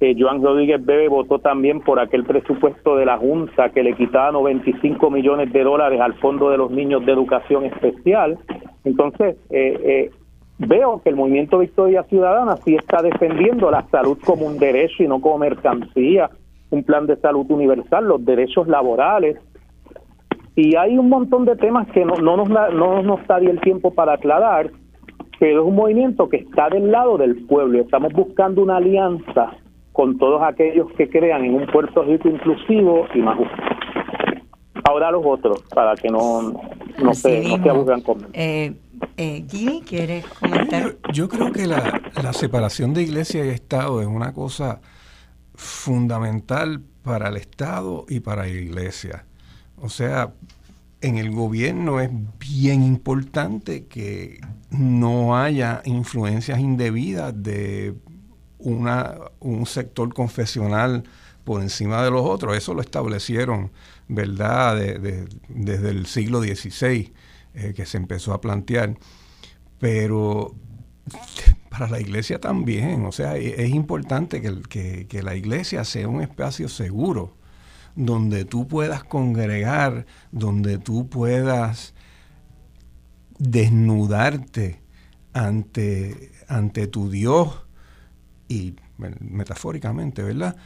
Eh, 0.00 0.14
Joan 0.16 0.42
Rodríguez 0.42 0.84
Bebe 0.84 1.08
votó 1.08 1.40
también 1.40 1.80
por 1.80 1.98
aquel 1.98 2.24
presupuesto 2.24 2.96
de 2.96 3.04
la 3.04 3.18
Junta 3.18 3.70
que 3.70 3.82
le 3.82 3.94
quitaba 3.94 4.30
95 4.30 5.10
millones 5.10 5.52
de 5.52 5.64
dólares 5.64 6.00
al 6.00 6.14
Fondo 6.14 6.50
de 6.50 6.56
los 6.56 6.70
Niños 6.70 7.04
de 7.04 7.12
Educación 7.12 7.64
Especial. 7.64 8.38
Entonces, 8.84 9.36
eh, 9.50 9.78
eh, 9.82 10.10
veo 10.58 11.00
que 11.02 11.08
el 11.08 11.16
movimiento 11.16 11.58
Victoria 11.58 12.04
Ciudadana 12.04 12.56
sí 12.58 12.76
está 12.76 13.02
defendiendo 13.02 13.72
la 13.72 13.82
salud 13.88 14.18
como 14.24 14.46
un 14.46 14.58
derecho 14.58 15.02
y 15.02 15.08
no 15.08 15.20
como 15.20 15.38
mercancía, 15.38 16.30
un 16.70 16.84
plan 16.84 17.06
de 17.06 17.16
salud 17.16 17.50
universal, 17.50 18.06
los 18.06 18.24
derechos 18.24 18.68
laborales, 18.68 19.36
y 20.58 20.74
hay 20.74 20.98
un 20.98 21.08
montón 21.08 21.44
de 21.44 21.54
temas 21.54 21.86
que 21.92 22.04
no, 22.04 22.16
no, 22.16 22.36
nos, 22.36 22.48
no 22.48 23.00
nos 23.00 23.24
daría 23.28 23.50
el 23.50 23.60
tiempo 23.60 23.94
para 23.94 24.14
aclarar, 24.14 24.72
pero 25.38 25.60
es 25.60 25.68
un 25.68 25.76
movimiento 25.76 26.28
que 26.28 26.38
está 26.38 26.68
del 26.68 26.90
lado 26.90 27.16
del 27.16 27.46
pueblo. 27.46 27.80
Estamos 27.80 28.12
buscando 28.12 28.62
una 28.62 28.78
alianza 28.78 29.52
con 29.92 30.18
todos 30.18 30.42
aquellos 30.42 30.90
que 30.94 31.08
crean 31.08 31.44
en 31.44 31.54
un 31.54 31.66
Puerto 31.68 32.02
Rico 32.02 32.28
inclusivo 32.28 33.06
y 33.14 33.20
más 33.20 33.36
justo. 33.36 33.54
Ahora 34.82 35.12
los 35.12 35.22
otros, 35.24 35.62
para 35.72 35.94
que 35.94 36.08
no, 36.08 36.52
no, 37.00 37.14
se, 37.14 37.40
no 37.48 37.62
se 37.62 37.70
aburran 37.70 38.00
conmigo. 38.00 38.30
Eh, 38.32 38.74
eh, 39.16 39.44
Jimmy, 39.48 39.82
¿quieres 39.82 40.26
comentar? 40.26 40.96
Yo, 41.12 41.28
creo 41.28 41.52
que 41.52 41.68
la, 41.68 42.02
la 42.20 42.32
separación 42.32 42.94
de 42.94 43.04
iglesia 43.04 43.44
y 43.44 43.50
Estado 43.50 44.00
es 44.00 44.08
una 44.08 44.32
cosa 44.32 44.80
fundamental 45.54 46.80
para 47.04 47.28
el 47.28 47.36
Estado 47.36 48.06
y 48.08 48.18
para 48.18 48.42
la 48.42 48.48
iglesia. 48.48 49.27
O 49.80 49.88
sea, 49.88 50.32
en 51.00 51.18
el 51.18 51.30
gobierno 51.30 52.00
es 52.00 52.10
bien 52.38 52.82
importante 52.82 53.86
que 53.86 54.40
no 54.70 55.36
haya 55.36 55.82
influencias 55.84 56.58
indebidas 56.58 57.32
de 57.36 57.94
una, 58.58 59.14
un 59.40 59.66
sector 59.66 60.12
confesional 60.12 61.04
por 61.44 61.62
encima 61.62 62.02
de 62.02 62.10
los 62.10 62.22
otros. 62.22 62.56
Eso 62.56 62.74
lo 62.74 62.80
establecieron, 62.80 63.70
¿verdad?, 64.08 64.76
desde 64.76 65.90
el 65.90 66.06
siglo 66.06 66.42
XVI 66.42 67.12
eh, 67.54 67.72
que 67.74 67.86
se 67.86 67.96
empezó 67.96 68.34
a 68.34 68.40
plantear. 68.40 68.98
Pero 69.78 70.56
para 71.70 71.88
la 71.88 72.00
iglesia 72.00 72.40
también, 72.40 73.06
o 73.06 73.12
sea, 73.12 73.36
es 73.36 73.70
importante 73.70 74.42
que, 74.42 75.06
que 75.06 75.22
la 75.22 75.36
iglesia 75.36 75.84
sea 75.84 76.08
un 76.08 76.20
espacio 76.20 76.68
seguro 76.68 77.37
donde 77.96 78.44
tú 78.44 78.68
puedas 78.68 79.04
congregar, 79.04 80.06
donde 80.32 80.78
tú 80.78 81.08
puedas 81.08 81.94
desnudarte 83.38 84.80
ante, 85.32 86.32
ante 86.48 86.86
tu 86.86 87.10
Dios 87.10 87.66
y 88.48 88.74
metafóricamente, 89.20 90.22
¿verdad? 90.22 90.56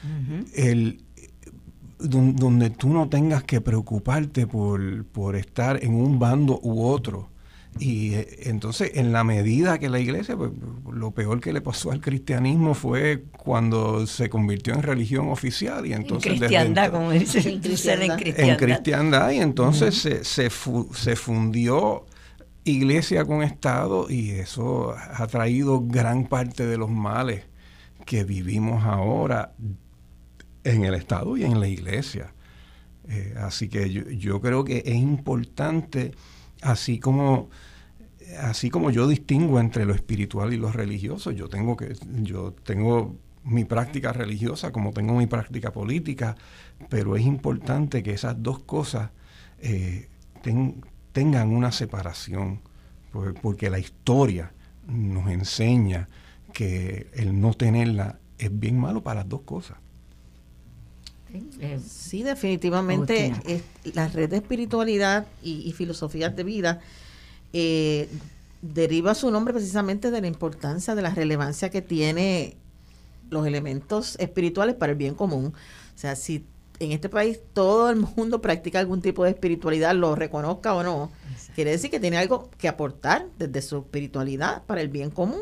El, 0.55 1.05
donde 1.99 2.71
tú 2.71 2.89
no 2.89 3.09
tengas 3.09 3.45
que 3.45 3.61
preocuparte 3.61 4.47
por, 4.47 5.05
por 5.07 5.37
estar 5.37 5.83
en 5.83 5.95
un 5.95 6.19
bando 6.19 6.59
u 6.63 6.85
otro, 6.85 7.32
y 7.79 8.15
eh, 8.15 8.29
entonces, 8.45 8.93
en 8.95 9.13
la 9.13 9.25
medida 9.25 9.79
que 9.79 9.89
la 9.89 9.99
iglesia, 9.99 10.37
pues, 10.37 10.53
lo 10.93 11.13
peor 11.13 11.41
que 11.41 11.53
le 11.53 11.61
pasó 11.61 11.91
al 11.91 12.01
cristianismo 12.01 12.75
fue 12.75 13.25
cuando 13.39 14.07
se 14.07 14.29
convirtió 14.29 14.75
en 14.75 14.83
religión 14.83 15.31
oficial. 15.31 15.87
Y 15.87 15.93
entonces, 15.93 16.33
en 16.33 16.39
cristiandad, 16.39 16.91
como 16.91 17.11
dice, 17.11 17.39
en 17.49 17.61
cristiandad. 17.61 18.21
En 18.37 18.57
cristiandad, 18.57 19.31
y 19.31 19.39
entonces 19.39 19.97
se, 19.97 20.25
se, 20.25 20.51
se 20.51 21.17
fundió 21.17 22.05
iglesia 22.65 23.25
con 23.25 23.43
Estado 23.43 24.09
y 24.09 24.31
eso 24.31 24.95
ha 24.95 25.27
traído 25.27 25.81
gran 25.81 26.27
parte 26.27 26.65
de 26.67 26.79
los 26.79 26.91
males 26.91 27.45
que 28.05 28.23
vivimos 28.23 28.85
ahora 28.85 29.55
en 30.63 30.85
el 30.85 30.95
Estado 30.95 31.37
y 31.37 31.45
en 31.45 31.59
la 31.59 31.69
iglesia. 31.69 32.33
Eh, 33.09 33.35
así 33.39 33.69
que 33.69 33.91
yo, 33.91 34.09
yo 34.11 34.41
creo 34.41 34.65
que 34.65 34.83
es 34.87 34.95
importante 34.95 36.13
así 36.63 36.99
como 36.99 37.51
así 38.41 38.71
como 38.71 38.91
yo 38.91 39.07
distingo 39.07 39.61
entre 39.61 39.85
lo 39.85 39.95
espiritual 39.95 40.55
y 40.55 40.57
lo 40.57 40.73
religioso, 40.73 41.31
yo 41.31 41.49
tengo 41.49 41.77
que 41.77 41.95
yo 42.23 42.53
tengo 42.65 43.17
mi 43.45 43.65
práctica 43.65 44.13
religiosa 44.13 44.73
como 44.73 44.93
tengo 44.93 45.15
mi 45.15 45.27
práctica 45.27 45.73
política, 45.73 46.37
pero 46.89 47.17
es 47.17 47.25
importante 47.25 48.03
que 48.03 48.13
esas 48.13 48.43
dos 48.43 48.61
cosas 48.61 49.11
eh, 49.61 50.09
tengan 51.13 51.53
una 51.53 51.73
separación, 51.73 52.61
porque 53.43 53.71
la 53.71 53.79
historia 53.79 54.53
nos 54.87 55.31
enseña 55.31 56.09
que 56.53 57.09
el 57.15 57.41
no 57.41 57.55
tenerla 57.55 58.19
es 58.39 58.59
bien 58.59 58.79
malo 58.79 59.03
para 59.03 59.21
las 59.21 59.29
dos 59.29 59.43
cosas. 59.43 59.79
Sí, 61.87 62.23
definitivamente 62.23 63.33
la 63.95 64.09
red 64.09 64.31
de 64.31 64.37
espiritualidad 64.37 65.27
y, 65.43 65.73
filosofías 65.73 66.35
de 66.37 66.45
vida 66.45 66.81
eh, 67.53 68.09
deriva 68.61 69.15
su 69.15 69.31
nombre 69.31 69.55
precisamente 69.55 70.11
de 70.11 70.21
la 70.21 70.27
importancia, 70.27 70.95
de 70.95 71.03
la 71.03 71.11
relevancia 71.11 71.71
que 71.71 71.83
tiene 71.83 72.57
los 73.31 73.47
elementos 73.47 74.17
espirituales 74.19 74.75
para 74.75 74.93
el 74.93 74.99
bien 74.99 75.15
común. 75.15 75.55
O 75.95 75.99
sea, 75.99 76.17
si 76.17 76.45
en 76.79 76.93
este 76.93 77.09
país 77.09 77.41
todo 77.53 77.91
el 77.91 77.97
mundo 77.97 78.41
practica 78.41 78.79
algún 78.79 79.01
tipo 79.01 79.25
de 79.25 79.31
espiritualidad, 79.31 79.95
lo 79.95 80.15
reconozca 80.15 80.75
o 80.75 80.83
no, 80.83 81.11
quiere 81.55 81.71
decir 81.71 81.91
que 81.91 82.01
tiene 82.01 82.19
algo 82.19 82.51
que 82.59 82.69
aportar 82.69 83.27
desde 83.39 83.63
su 83.63 83.79
espiritualidad 83.79 84.65
para 84.65 84.81
el 84.81 84.89
bien 84.89 85.11
común 85.11 85.41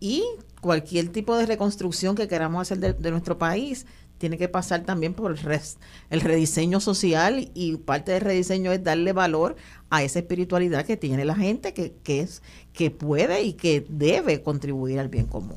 y 0.00 0.24
cualquier 0.60 1.08
tipo 1.08 1.36
de 1.36 1.46
reconstrucción 1.46 2.16
que 2.16 2.28
queramos 2.28 2.62
hacer 2.62 2.96
de 2.96 3.10
nuestro 3.10 3.38
país 3.38 3.86
tiene 4.22 4.38
que 4.38 4.48
pasar 4.48 4.84
también 4.84 5.14
por 5.14 5.36
el, 5.36 6.20
rediseño 6.20 6.78
social 6.78 7.50
y 7.54 7.74
parte 7.78 8.12
del 8.12 8.20
rediseño 8.20 8.70
es 8.70 8.84
darle 8.84 9.12
valor 9.12 9.56
a 9.90 10.04
esa 10.04 10.20
espiritualidad 10.20 10.86
que 10.86 10.96
tiene 10.96 11.24
la 11.24 11.34
gente, 11.34 11.74
que, 11.74 11.92
que, 12.04 12.20
es, 12.20 12.40
que 12.72 12.92
puede 12.92 13.42
y 13.42 13.54
que 13.54 13.84
debe 13.88 14.40
contribuir 14.40 15.00
al 15.00 15.08
bien 15.08 15.26
común. 15.26 15.56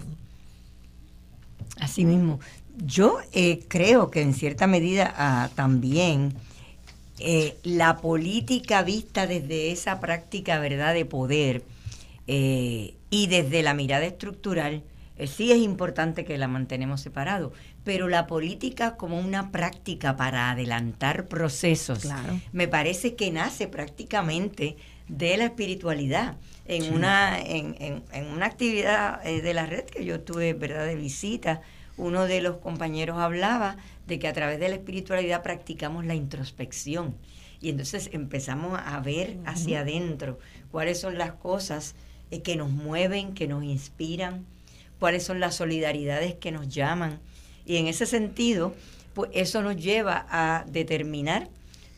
Así 1.79 2.05
mismo. 2.05 2.39
Yo 2.83 3.19
eh, 3.33 3.59
creo 3.67 4.09
que 4.09 4.23
en 4.23 4.33
cierta 4.33 4.65
medida 4.65 5.13
ah, 5.15 5.51
también 5.53 6.33
eh, 7.19 7.59
la 7.61 7.97
política 7.97 8.81
vista 8.81 9.27
desde 9.27 9.71
esa 9.71 9.99
práctica 9.99 10.57
verdad 10.57 10.95
de 10.95 11.05
poder 11.05 11.61
eh, 12.25 12.95
y 13.11 13.27
desde 13.27 13.61
la 13.61 13.75
mirada 13.75 14.05
estructural, 14.05 14.81
sí 15.27 15.51
es 15.51 15.59
importante 15.59 16.25
que 16.25 16.39
la 16.39 16.47
mantenemos 16.47 16.99
separado, 16.99 17.53
pero 17.85 18.09
la 18.09 18.25
política 18.25 18.97
como 18.97 19.19
una 19.19 19.51
práctica 19.51 20.17
para 20.17 20.49
adelantar 20.49 21.27
procesos, 21.27 22.05
me 22.51 22.67
parece 22.67 23.15
que 23.15 23.31
nace 23.31 23.67
prácticamente 23.67 24.75
de 25.07 25.37
la 25.37 25.45
espiritualidad. 25.45 26.35
En, 26.65 26.91
una, 26.95 27.39
en, 27.39 27.75
en, 28.11 28.25
una 28.25 28.47
actividad 28.47 29.25
eh, 29.25 29.43
de 29.43 29.53
la 29.53 29.67
red 29.67 29.85
que 29.85 30.03
yo 30.03 30.19
tuve 30.19 30.53
¿verdad? 30.53 30.87
de 30.87 30.95
visita, 30.95 31.61
uno 31.95 32.25
de 32.25 32.41
los 32.41 32.57
compañeros 32.57 33.19
hablaba 33.19 33.77
de 34.07 34.17
que 34.17 34.27
a 34.27 34.33
través 34.33 34.59
de 34.59 34.69
la 34.69 34.75
espiritualidad 34.75 35.43
practicamos 35.43 36.05
la 36.05 36.15
introspección. 36.15 37.15
Y 37.61 37.69
entonces 37.69 38.09
empezamos 38.13 38.79
a 38.83 38.99
ver 38.99 39.37
hacia 39.45 39.81
adentro 39.81 40.39
cuáles 40.71 40.99
son 40.99 41.19
las 41.19 41.33
cosas 41.33 41.93
eh, 42.31 42.41
que 42.41 42.55
nos 42.55 42.71
mueven, 42.71 43.35
que 43.35 43.47
nos 43.47 43.63
inspiran, 43.63 44.43
cuáles 44.99 45.23
son 45.23 45.39
las 45.39 45.53
solidaridades 45.53 46.33
que 46.33 46.51
nos 46.51 46.67
llaman 46.67 47.19
y 47.65 47.77
en 47.77 47.87
ese 47.87 48.05
sentido, 48.05 48.73
pues 49.13 49.31
eso 49.33 49.61
nos 49.61 49.75
lleva 49.75 50.25
a 50.29 50.65
determinar 50.67 51.49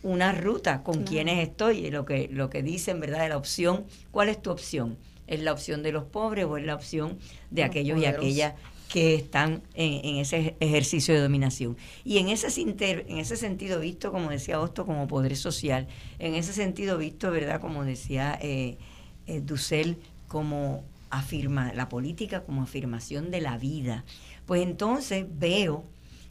una 0.03 0.31
ruta 0.31 0.83
con 0.83 1.03
quienes 1.03 1.47
estoy, 1.47 1.85
y 1.85 1.91
lo 1.91 2.05
que, 2.05 2.29
lo 2.31 2.49
que 2.49 2.63
dicen, 2.63 2.99
¿verdad? 2.99 3.23
De 3.23 3.29
la 3.29 3.37
opción, 3.37 3.85
¿cuál 4.11 4.29
es 4.29 4.41
tu 4.41 4.51
opción? 4.51 4.97
¿Es 5.27 5.41
la 5.41 5.51
opción 5.51 5.83
de 5.83 5.91
los 5.91 6.05
pobres 6.05 6.45
o 6.45 6.57
es 6.57 6.65
la 6.65 6.75
opción 6.75 7.17
de 7.51 7.63
aquellos 7.63 7.99
y 7.99 8.05
aquellas 8.05 8.53
que 8.87 9.15
están 9.15 9.61
en, 9.73 10.15
ese 10.17 10.55
ejercicio 10.61 11.13
de 11.13 11.19
dominación. 11.19 11.75
Y 12.05 12.19
en 12.19 12.29
ese, 12.29 12.47
en 12.61 13.17
ese 13.17 13.35
sentido 13.35 13.79
visto, 13.81 14.11
como 14.11 14.29
decía 14.29 14.61
Osto, 14.61 14.85
como 14.85 15.07
poder 15.07 15.35
social, 15.35 15.87
en 16.19 16.35
ese 16.35 16.53
sentido 16.53 16.97
visto, 16.97 17.29
¿verdad? 17.31 17.59
Como 17.59 17.83
decía 17.83 18.39
eh, 18.41 18.77
eh, 19.25 19.41
Dussel, 19.41 19.97
como 20.27 20.85
afirma 21.09 21.73
la 21.73 21.89
política 21.89 22.43
como 22.43 22.63
afirmación 22.63 23.31
de 23.31 23.41
la 23.41 23.57
vida 23.57 24.03
pues 24.47 24.63
entonces 24.63 25.25
veo 25.29 25.83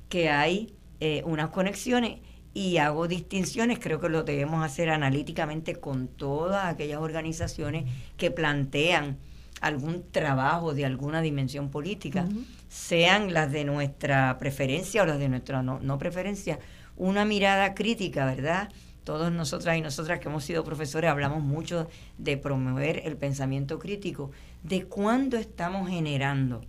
que 0.09 0.29
hay 0.29 0.75
eh, 0.99 1.23
unas 1.25 1.51
conexiones 1.51 2.19
y 2.55 2.79
hago 2.79 3.07
distinciones, 3.07 3.79
creo 3.79 4.01
que 4.01 4.09
lo 4.09 4.25
debemos 4.25 4.65
hacer 4.65 4.89
analíticamente 4.89 5.77
con 5.77 6.09
todas 6.09 6.67
aquellas 6.67 7.01
organizaciones 7.01 7.85
que 8.17 8.31
plantean 8.31 9.19
algún 9.61 10.11
trabajo 10.11 10.75
de 10.75 10.87
alguna 10.87 11.21
dimensión 11.21 11.71
política, 11.71 12.27
sean 12.69 13.35
las 13.35 13.53
de 13.53 13.65
nuestra 13.65 14.39
preferencia 14.39 15.03
o 15.03 15.07
las 15.07 15.19
de 15.19 15.29
nuestra 15.29 15.63
no, 15.63 15.81
no 15.81 15.99
preferencia, 15.99 16.59
una 16.97 17.27
mirada 17.27 17.75
crítica, 17.75 18.25
¿verdad? 18.25 18.71
todos 19.07 19.31
nosotras 19.31 19.79
y 19.79 19.83
nosotras 19.83 20.19
que 20.19 20.29
hemos 20.29 20.43
sido 20.43 20.65
profesores 20.65 21.09
hablamos 21.09 21.41
mucho 21.41 21.89
de 22.19 22.37
promover 22.37 23.03
el 23.05 23.17
pensamiento 23.17 23.79
crítico, 23.79 24.33
de 24.65 24.83
cuándo 24.87 25.37
estamos 25.37 25.89
generando 25.89 26.63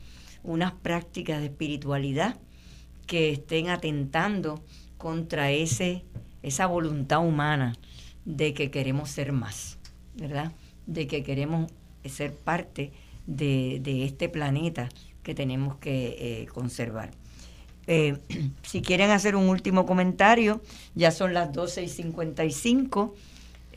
unas 0.48 0.74
prácticas 0.74 1.40
de 1.40 1.48
espiritualidad 1.48 2.38
que 3.06 3.32
estén 3.32 3.70
atentando 3.70 4.64
contra 4.98 5.52
ese, 5.52 6.04
esa 6.42 6.66
voluntad 6.66 7.20
humana 7.20 7.76
de 8.26 8.54
que 8.54 8.72
queremos 8.72 9.10
ser 9.10 9.32
más, 9.32 9.78
¿verdad? 10.16 10.52
De 10.86 11.08
que 11.08 11.24
queremos 11.24 11.72
ser 12.06 12.34
parte 12.34 12.92
de, 13.26 13.82
este 14.04 14.30
planeta 14.30 14.90
que 15.24 15.36
tenemos 15.36 15.76
que 15.78 16.16
eh, 16.20 16.46
conservar. 16.48 17.12
Eh, 17.88 18.18
si 18.64 18.82
quieren 18.82 19.12
hacer 19.12 19.36
un 19.36 19.50
último 19.50 19.86
comentario, 19.86 20.62
ya 20.96 21.12
son 21.12 21.34
las 21.34 21.52
12 21.52 21.84
y 21.84 21.90
55. 21.90 23.16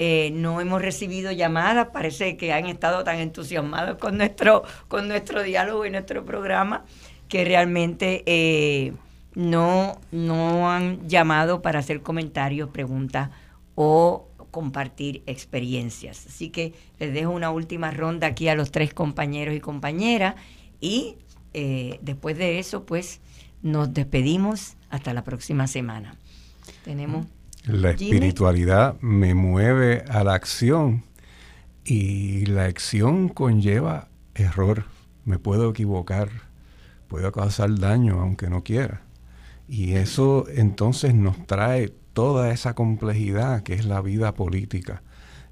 Eh, 0.03 0.31
no 0.33 0.63
hemos 0.63 0.81
recibido 0.81 1.31
llamadas, 1.31 1.89
parece 1.93 2.39
que 2.39 2.55
han 2.55 2.65
estado 2.65 3.05
tan 3.05 3.19
entusiasmados 3.19 3.99
con 3.99 4.17
nuestro, 4.17 4.63
con 4.89 5.09
nuestro 5.09 5.43
diálogo 5.43 5.85
y 5.85 5.91
nuestro 5.91 6.25
programa 6.25 6.87
que 7.29 7.45
realmente 7.45 8.23
eh, 8.25 8.95
no, 9.35 10.01
no 10.11 10.71
han 10.71 11.07
llamado 11.07 11.61
para 11.61 11.81
hacer 11.81 12.01
comentarios, 12.01 12.71
preguntas 12.71 13.29
o 13.75 14.27
compartir 14.51 15.23
experiencias. 15.27 16.27
Así 16.27 16.49
que 16.49 16.73
les 16.99 17.13
dejo 17.13 17.33
una 17.33 17.51
última 17.51 17.91
ronda 17.91 18.29
aquí 18.29 18.49
a 18.49 18.55
los 18.55 18.71
tres 18.71 18.95
compañeros 18.95 19.55
y 19.55 19.61
compañeras 19.61 20.35
y 20.81 21.17
después 21.53 22.39
de 22.39 22.59
eso, 22.59 22.87
pues 22.87 23.21
nos 23.61 23.93
despedimos 23.93 24.79
hasta 24.89 25.13
la 25.13 25.25
próxima 25.25 25.67
semana. 25.67 26.17
Tenemos. 26.87 27.27
La 27.67 27.91
espiritualidad 27.91 28.99
me 29.01 29.35
mueve 29.35 30.05
a 30.09 30.25
la 30.25 30.33
acción 30.35 31.05
y 31.85 32.47
la 32.47 32.65
acción 32.65 33.29
conlleva 33.29 34.09
error. 34.35 34.85
Me 35.27 35.39
puedo 35.39 35.71
equivocar, 35.71 36.31
puedo 37.07 37.31
causar 37.33 37.79
daño 37.79 38.21
aunque 38.21 38.49
no 38.49 38.65
quiera. 38.65 39.03
Y 39.69 39.93
eso 39.93 40.47
entonces 40.49 41.15
nos 41.15 41.47
trae 41.47 41.91
toda 42.15 42.51
esa 42.51 42.75
complejidad 42.75 43.63
que 43.63 43.75
es 43.75 43.85
la 43.85 44.01
vida 44.01 44.33
política. 44.33 45.03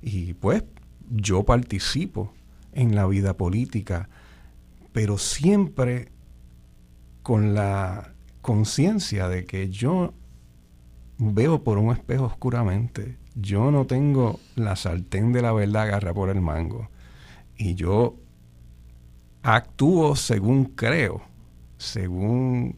Y 0.00 0.32
pues 0.32 0.64
yo 1.10 1.44
participo 1.44 2.32
en 2.72 2.94
la 2.94 3.06
vida 3.06 3.36
política, 3.36 4.08
pero 4.92 5.18
siempre 5.18 6.08
con 7.22 7.54
la 7.54 8.14
conciencia 8.40 9.28
de 9.28 9.44
que 9.44 9.68
yo 9.68 10.14
veo 11.18 11.62
por 11.62 11.78
un 11.78 11.92
espejo 11.92 12.24
oscuramente, 12.24 13.16
yo 13.34 13.70
no 13.70 13.86
tengo 13.86 14.40
la 14.54 14.76
sartén 14.76 15.32
de 15.32 15.42
la 15.42 15.52
verdad 15.52 15.82
agarra 15.82 16.14
por 16.14 16.30
el 16.30 16.40
mango 16.40 16.88
y 17.56 17.74
yo 17.74 18.16
actúo 19.42 20.16
según 20.16 20.64
creo, 20.64 21.22
según 21.76 22.76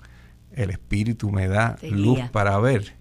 el 0.52 0.70
espíritu 0.70 1.30
me 1.30 1.48
da 1.48 1.78
luz 1.82 2.20
para 2.32 2.58
ver. 2.58 2.94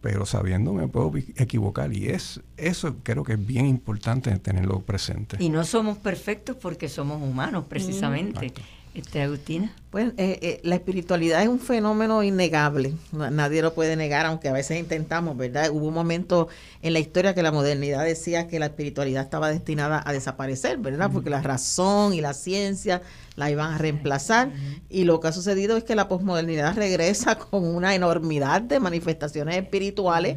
Pero 0.00 0.26
sabiendo 0.26 0.72
me 0.74 0.86
puedo 0.86 1.12
equivocar 1.36 1.92
y 1.92 2.08
es 2.08 2.40
eso 2.56 2.96
creo 3.02 3.24
que 3.24 3.34
es 3.34 3.46
bien 3.46 3.66
importante 3.66 4.36
tenerlo 4.38 4.80
presente. 4.80 5.36
Y 5.40 5.48
no 5.48 5.64
somos 5.64 5.98
perfectos 5.98 6.56
porque 6.60 6.88
somos 6.88 7.22
humanos 7.22 7.64
precisamente. 7.68 8.52
Este, 8.94 9.20
Agustina. 9.22 9.74
Pues 9.90 10.12
eh, 10.18 10.38
eh, 10.40 10.60
la 10.62 10.76
espiritualidad 10.76 11.42
es 11.42 11.48
un 11.48 11.58
fenómeno 11.58 12.22
innegable, 12.22 12.94
nadie 13.12 13.60
lo 13.60 13.74
puede 13.74 13.96
negar, 13.96 14.24
aunque 14.24 14.48
a 14.48 14.52
veces 14.52 14.78
intentamos, 14.78 15.36
¿verdad? 15.36 15.70
Hubo 15.70 15.88
un 15.88 15.94
momento 15.94 16.46
en 16.80 16.92
la 16.92 17.00
historia 17.00 17.34
que 17.34 17.42
la 17.42 17.50
modernidad 17.50 18.04
decía 18.04 18.46
que 18.46 18.60
la 18.60 18.66
espiritualidad 18.66 19.24
estaba 19.24 19.50
destinada 19.50 20.00
a 20.04 20.12
desaparecer, 20.12 20.78
¿verdad? 20.78 21.10
Porque 21.12 21.28
la 21.28 21.42
razón 21.42 22.14
y 22.14 22.20
la 22.20 22.34
ciencia 22.34 23.02
la 23.34 23.50
iban 23.50 23.72
a 23.72 23.78
reemplazar. 23.78 24.52
Y 24.88 25.04
lo 25.04 25.18
que 25.18 25.28
ha 25.28 25.32
sucedido 25.32 25.76
es 25.76 25.82
que 25.82 25.96
la 25.96 26.06
posmodernidad 26.06 26.74
regresa 26.76 27.36
con 27.36 27.64
una 27.64 27.96
enormidad 27.96 28.62
de 28.62 28.78
manifestaciones 28.78 29.56
espirituales. 29.56 30.36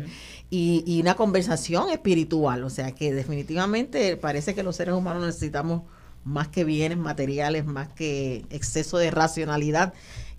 Y, 0.49 0.83
y 0.87 1.01
una 1.01 1.15
conversación 1.15 1.89
espiritual, 1.89 2.63
o 2.63 2.69
sea 2.69 2.93
que 2.93 3.13
definitivamente 3.13 4.15
parece 4.15 4.55
que 4.55 4.63
los 4.63 4.77
seres 4.77 4.95
humanos 4.95 5.25
necesitamos 5.25 5.81
más 6.27 6.49
que 6.49 6.63
bienes 6.63 6.97
materiales, 6.97 7.65
más 7.65 7.87
que 7.87 8.45
exceso 8.49 8.97
de 8.97 9.11
racionalidad 9.11 9.93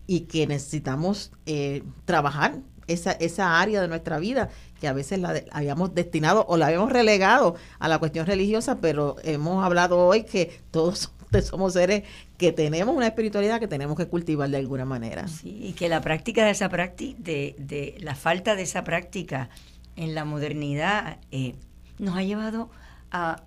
y 0.06 0.20
que 0.20 0.46
necesitamos 0.46 1.32
eh, 1.46 1.82
trabajar 2.04 2.60
esa, 2.86 3.12
esa 3.12 3.60
área 3.60 3.80
de 3.80 3.88
nuestra 3.88 4.18
vida 4.18 4.50
que 4.80 4.88
a 4.88 4.92
veces 4.92 5.18
la 5.18 5.42
habíamos 5.50 5.94
destinado 5.94 6.44
o 6.48 6.56
la 6.56 6.66
habíamos 6.66 6.92
relegado 6.92 7.56
a 7.78 7.88
la 7.88 7.98
cuestión 7.98 8.26
religiosa, 8.26 8.78
pero 8.80 9.16
hemos 9.24 9.64
hablado 9.64 9.98
hoy 9.98 10.24
que 10.24 10.60
todos 10.70 11.10
somos 11.42 11.72
seres 11.72 12.04
que 12.36 12.52
tenemos 12.52 12.94
una 12.94 13.06
espiritualidad 13.06 13.58
que 13.58 13.68
tenemos 13.68 13.96
que 13.96 14.06
cultivar 14.06 14.48
de 14.48 14.58
alguna 14.58 14.84
manera. 14.84 15.26
Sí, 15.28 15.58
y 15.62 15.72
que 15.72 15.88
la 15.88 16.00
práctica 16.00 16.44
de 16.44 16.50
esa 16.50 16.68
práctica, 16.68 17.18
de, 17.20 17.56
de 17.58 17.96
la 18.00 18.14
falta 18.14 18.56
de 18.56 18.62
esa 18.62 18.84
práctica 18.84 19.50
en 19.96 20.14
la 20.14 20.24
modernidad 20.24 21.18
eh, 21.30 21.54
nos 21.98 22.16
ha 22.16 22.22
llevado 22.22 22.70
a 22.70 22.87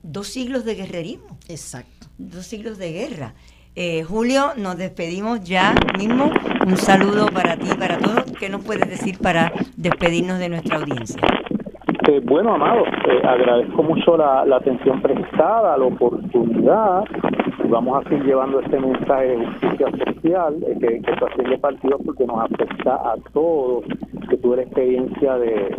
dos 0.04 0.28
siglos 0.28 0.66
de 0.66 0.76
guerrerismo. 0.76 1.38
Exacto 1.48 2.02
dos 2.30 2.46
siglos 2.46 2.78
de 2.78 2.92
guerra. 2.92 3.34
Eh, 3.76 4.04
Julio, 4.04 4.52
nos 4.58 4.78
despedimos 4.78 5.44
ya 5.44 5.74
mismo. 5.98 6.32
Un 6.66 6.78
saludo 6.78 7.28
para 7.28 7.56
ti 7.56 7.68
y 7.72 7.78
para 7.78 7.98
todos. 7.98 8.26
¿Qué 8.40 8.50
nos 8.50 8.64
puedes 8.64 8.90
decir 8.90 9.18
para 9.20 9.52
despedirnos 9.78 10.40
de 10.40 10.50
nuestra 10.50 10.78
audiencia? 10.78 11.20
Eh, 12.08 12.22
bueno, 12.24 12.56
Amado, 12.56 12.84
eh, 12.86 13.22
agradezco 13.26 13.84
mucho 13.84 14.18
la, 14.18 14.44
atención 14.56 15.02
prestada, 15.02 15.78
la 15.78 15.86
oportunidad. 15.86 17.04
Vamos 17.72 18.06
a 18.06 18.10
seguir 18.10 18.26
llevando 18.26 18.60
este 18.60 18.78
mensaje 18.78 19.28
de 19.28 19.46
justicia 19.46 19.88
social 20.06 20.56
que, 20.78 21.02
que 21.02 21.12
está 21.12 21.26
haciendo 21.26 21.58
partido 21.60 21.98
porque 22.00 22.26
nos 22.26 22.40
afecta 22.42 22.96
a 22.96 23.16
todos. 23.32 23.86
Que 24.30 24.36
tuve 24.36 24.58
la 24.58 24.64
experiencia 24.64 25.38
de, 25.38 25.74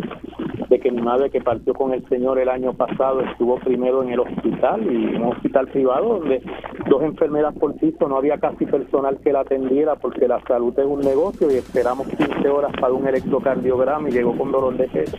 de 0.70 0.80
que 0.80 0.90
mi 0.90 1.02
madre 1.02 1.28
que 1.28 1.42
partió 1.42 1.74
con 1.74 1.92
el 1.92 2.02
Señor 2.08 2.38
el 2.38 2.48
año 2.48 2.72
pasado 2.72 3.20
estuvo 3.20 3.56
primero 3.56 4.02
en 4.02 4.08
el 4.10 4.20
hospital 4.20 4.90
y 4.90 5.14
en 5.14 5.22
un 5.22 5.32
hospital 5.32 5.68
privado 5.68 6.18
donde 6.18 6.42
dos 6.88 7.02
enfermeras 7.02 7.54
por 7.58 7.74
piso, 7.74 8.08
no 8.08 8.16
había 8.16 8.38
casi 8.38 8.64
personal 8.64 9.18
que 9.22 9.32
la 9.32 9.40
atendiera 9.40 9.96
porque 9.96 10.26
la 10.26 10.40
salud 10.48 10.72
es 10.78 10.86
un 10.86 11.00
negocio 11.00 11.50
y 11.50 11.56
esperamos 11.56 12.08
15 12.08 12.48
horas 12.48 12.72
para 12.80 12.94
un 12.94 13.06
electrocardiograma 13.06 14.08
y 14.08 14.12
llegó 14.12 14.36
con 14.36 14.50
dolor 14.50 14.78
de 14.78 14.88
pecho. 14.88 15.18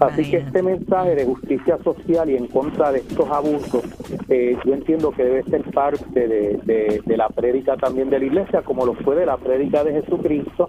Así 0.00 0.28
que 0.28 0.38
este 0.38 0.62
mensaje 0.62 1.14
de 1.14 1.24
justicia 1.24 1.78
social 1.84 2.28
y 2.30 2.36
en 2.36 2.46
contra 2.48 2.90
de 2.90 2.98
estos 2.98 3.30
abusos, 3.30 3.84
eh, 4.28 4.56
yo 4.64 4.74
entiendo 4.74 5.10
que 5.12 5.24
debe 5.24 5.42
ser 5.44 5.62
parte 5.72 6.03
de, 6.12 7.02
de, 7.04 7.16
la 7.16 7.28
prédica 7.28 7.76
también 7.76 8.10
de 8.10 8.18
la 8.18 8.24
iglesia, 8.24 8.62
como 8.62 8.84
lo 8.84 8.94
fue 8.94 9.16
de 9.16 9.26
la 9.26 9.36
prédica 9.36 9.84
de 9.84 9.92
Jesucristo. 9.92 10.68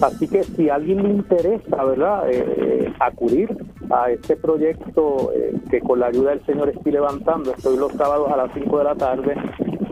Así 0.00 0.28
que 0.28 0.44
si 0.44 0.68
a 0.68 0.76
alguien 0.76 1.02
le 1.02 1.10
interesa, 1.10 1.84
¿verdad?, 1.84 2.30
eh, 2.30 2.44
eh, 2.56 2.92
acudir 3.00 3.56
a 3.90 4.10
este 4.10 4.36
proyecto 4.36 5.32
que 5.70 5.80
con 5.80 6.00
la 6.00 6.06
ayuda 6.06 6.30
del 6.30 6.44
Señor 6.46 6.68
estoy 6.68 6.92
levantando, 6.92 7.52
estoy 7.52 7.76
los 7.76 7.92
sábados 7.92 8.30
a 8.30 8.36
las 8.36 8.52
5 8.54 8.78
de 8.78 8.84
la 8.84 8.94
tarde, 8.94 9.34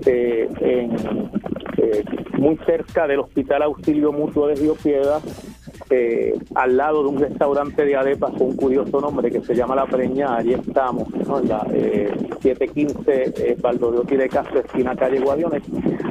en, 0.06 0.96
muy 2.38 2.56
cerca 2.66 3.06
del 3.06 3.20
Hospital 3.20 3.62
Auxilio 3.62 4.12
Mutuo 4.12 4.46
de 4.46 4.54
Río 4.54 4.74
Piedra, 4.74 5.18
eh, 5.90 6.34
al 6.54 6.76
lado 6.76 7.02
de 7.02 7.08
un 7.08 7.18
restaurante 7.18 7.84
de 7.84 7.96
arepas 7.96 8.32
con 8.32 8.48
un 8.48 8.56
curioso 8.56 9.00
nombre 9.00 9.30
que 9.30 9.40
se 9.40 9.54
llama 9.54 9.74
La 9.74 9.86
Preña, 9.86 10.36
allí 10.36 10.54
estamos, 10.54 11.08
en 11.14 11.48
la 11.48 11.66
eh, 11.72 12.10
715 12.40 13.02
eh, 13.06 13.56
Valdoriotti 13.60 14.16
de 14.16 14.28
Castro, 14.28 14.60
esquina 14.60 14.94
calle 14.94 15.20
Guaviones. 15.20 15.62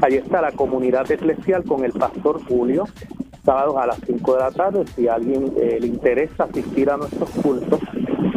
Allí 0.02 0.18
está 0.18 0.42
la 0.42 0.52
comunidad 0.52 1.10
eclesial 1.10 1.64
con 1.64 1.84
el 1.84 1.92
pastor 1.92 2.44
Julio, 2.48 2.86
sábados 3.44 3.76
a 3.78 3.88
las 3.88 4.00
5 4.06 4.34
de 4.34 4.40
la 4.40 4.52
tarde, 4.52 4.86
si 4.96 5.08
a 5.08 5.16
alguien 5.16 5.54
eh, 5.58 5.78
le 5.80 5.88
interesa 5.88 6.44
asistir 6.44 6.90
a 6.90 6.98
nuestros 6.98 7.30
cultos. 7.30 7.80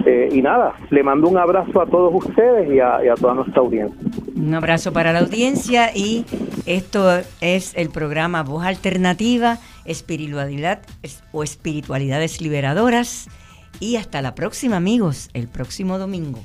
Eh, 0.06 0.28
y 0.32 0.40
nada, 0.40 0.74
le 0.90 1.02
mando 1.02 1.28
un 1.28 1.36
abrazo 1.36 1.80
a 1.80 1.86
todos 1.86 2.14
ustedes 2.14 2.70
y 2.72 2.80
a, 2.80 3.04
y 3.04 3.08
a 3.08 3.14
toda 3.14 3.34
nuestra 3.34 3.60
audiencia. 3.60 3.98
Un 4.34 4.54
abrazo 4.54 4.92
para 4.92 5.12
la 5.12 5.18
audiencia 5.18 5.90
y 5.94 6.24
esto 6.64 7.20
es 7.40 7.74
el 7.76 7.90
programa 7.90 8.42
Voz 8.42 8.64
Alternativa 8.64 9.58
espiritualidad 9.84 10.82
o 11.32 11.42
espiritualidades 11.42 12.40
liberadoras. 12.40 13.28
Y 13.78 13.96
hasta 13.96 14.20
la 14.20 14.34
próxima 14.34 14.76
amigos, 14.76 15.30
el 15.32 15.48
próximo 15.48 15.98
domingo. 15.98 16.42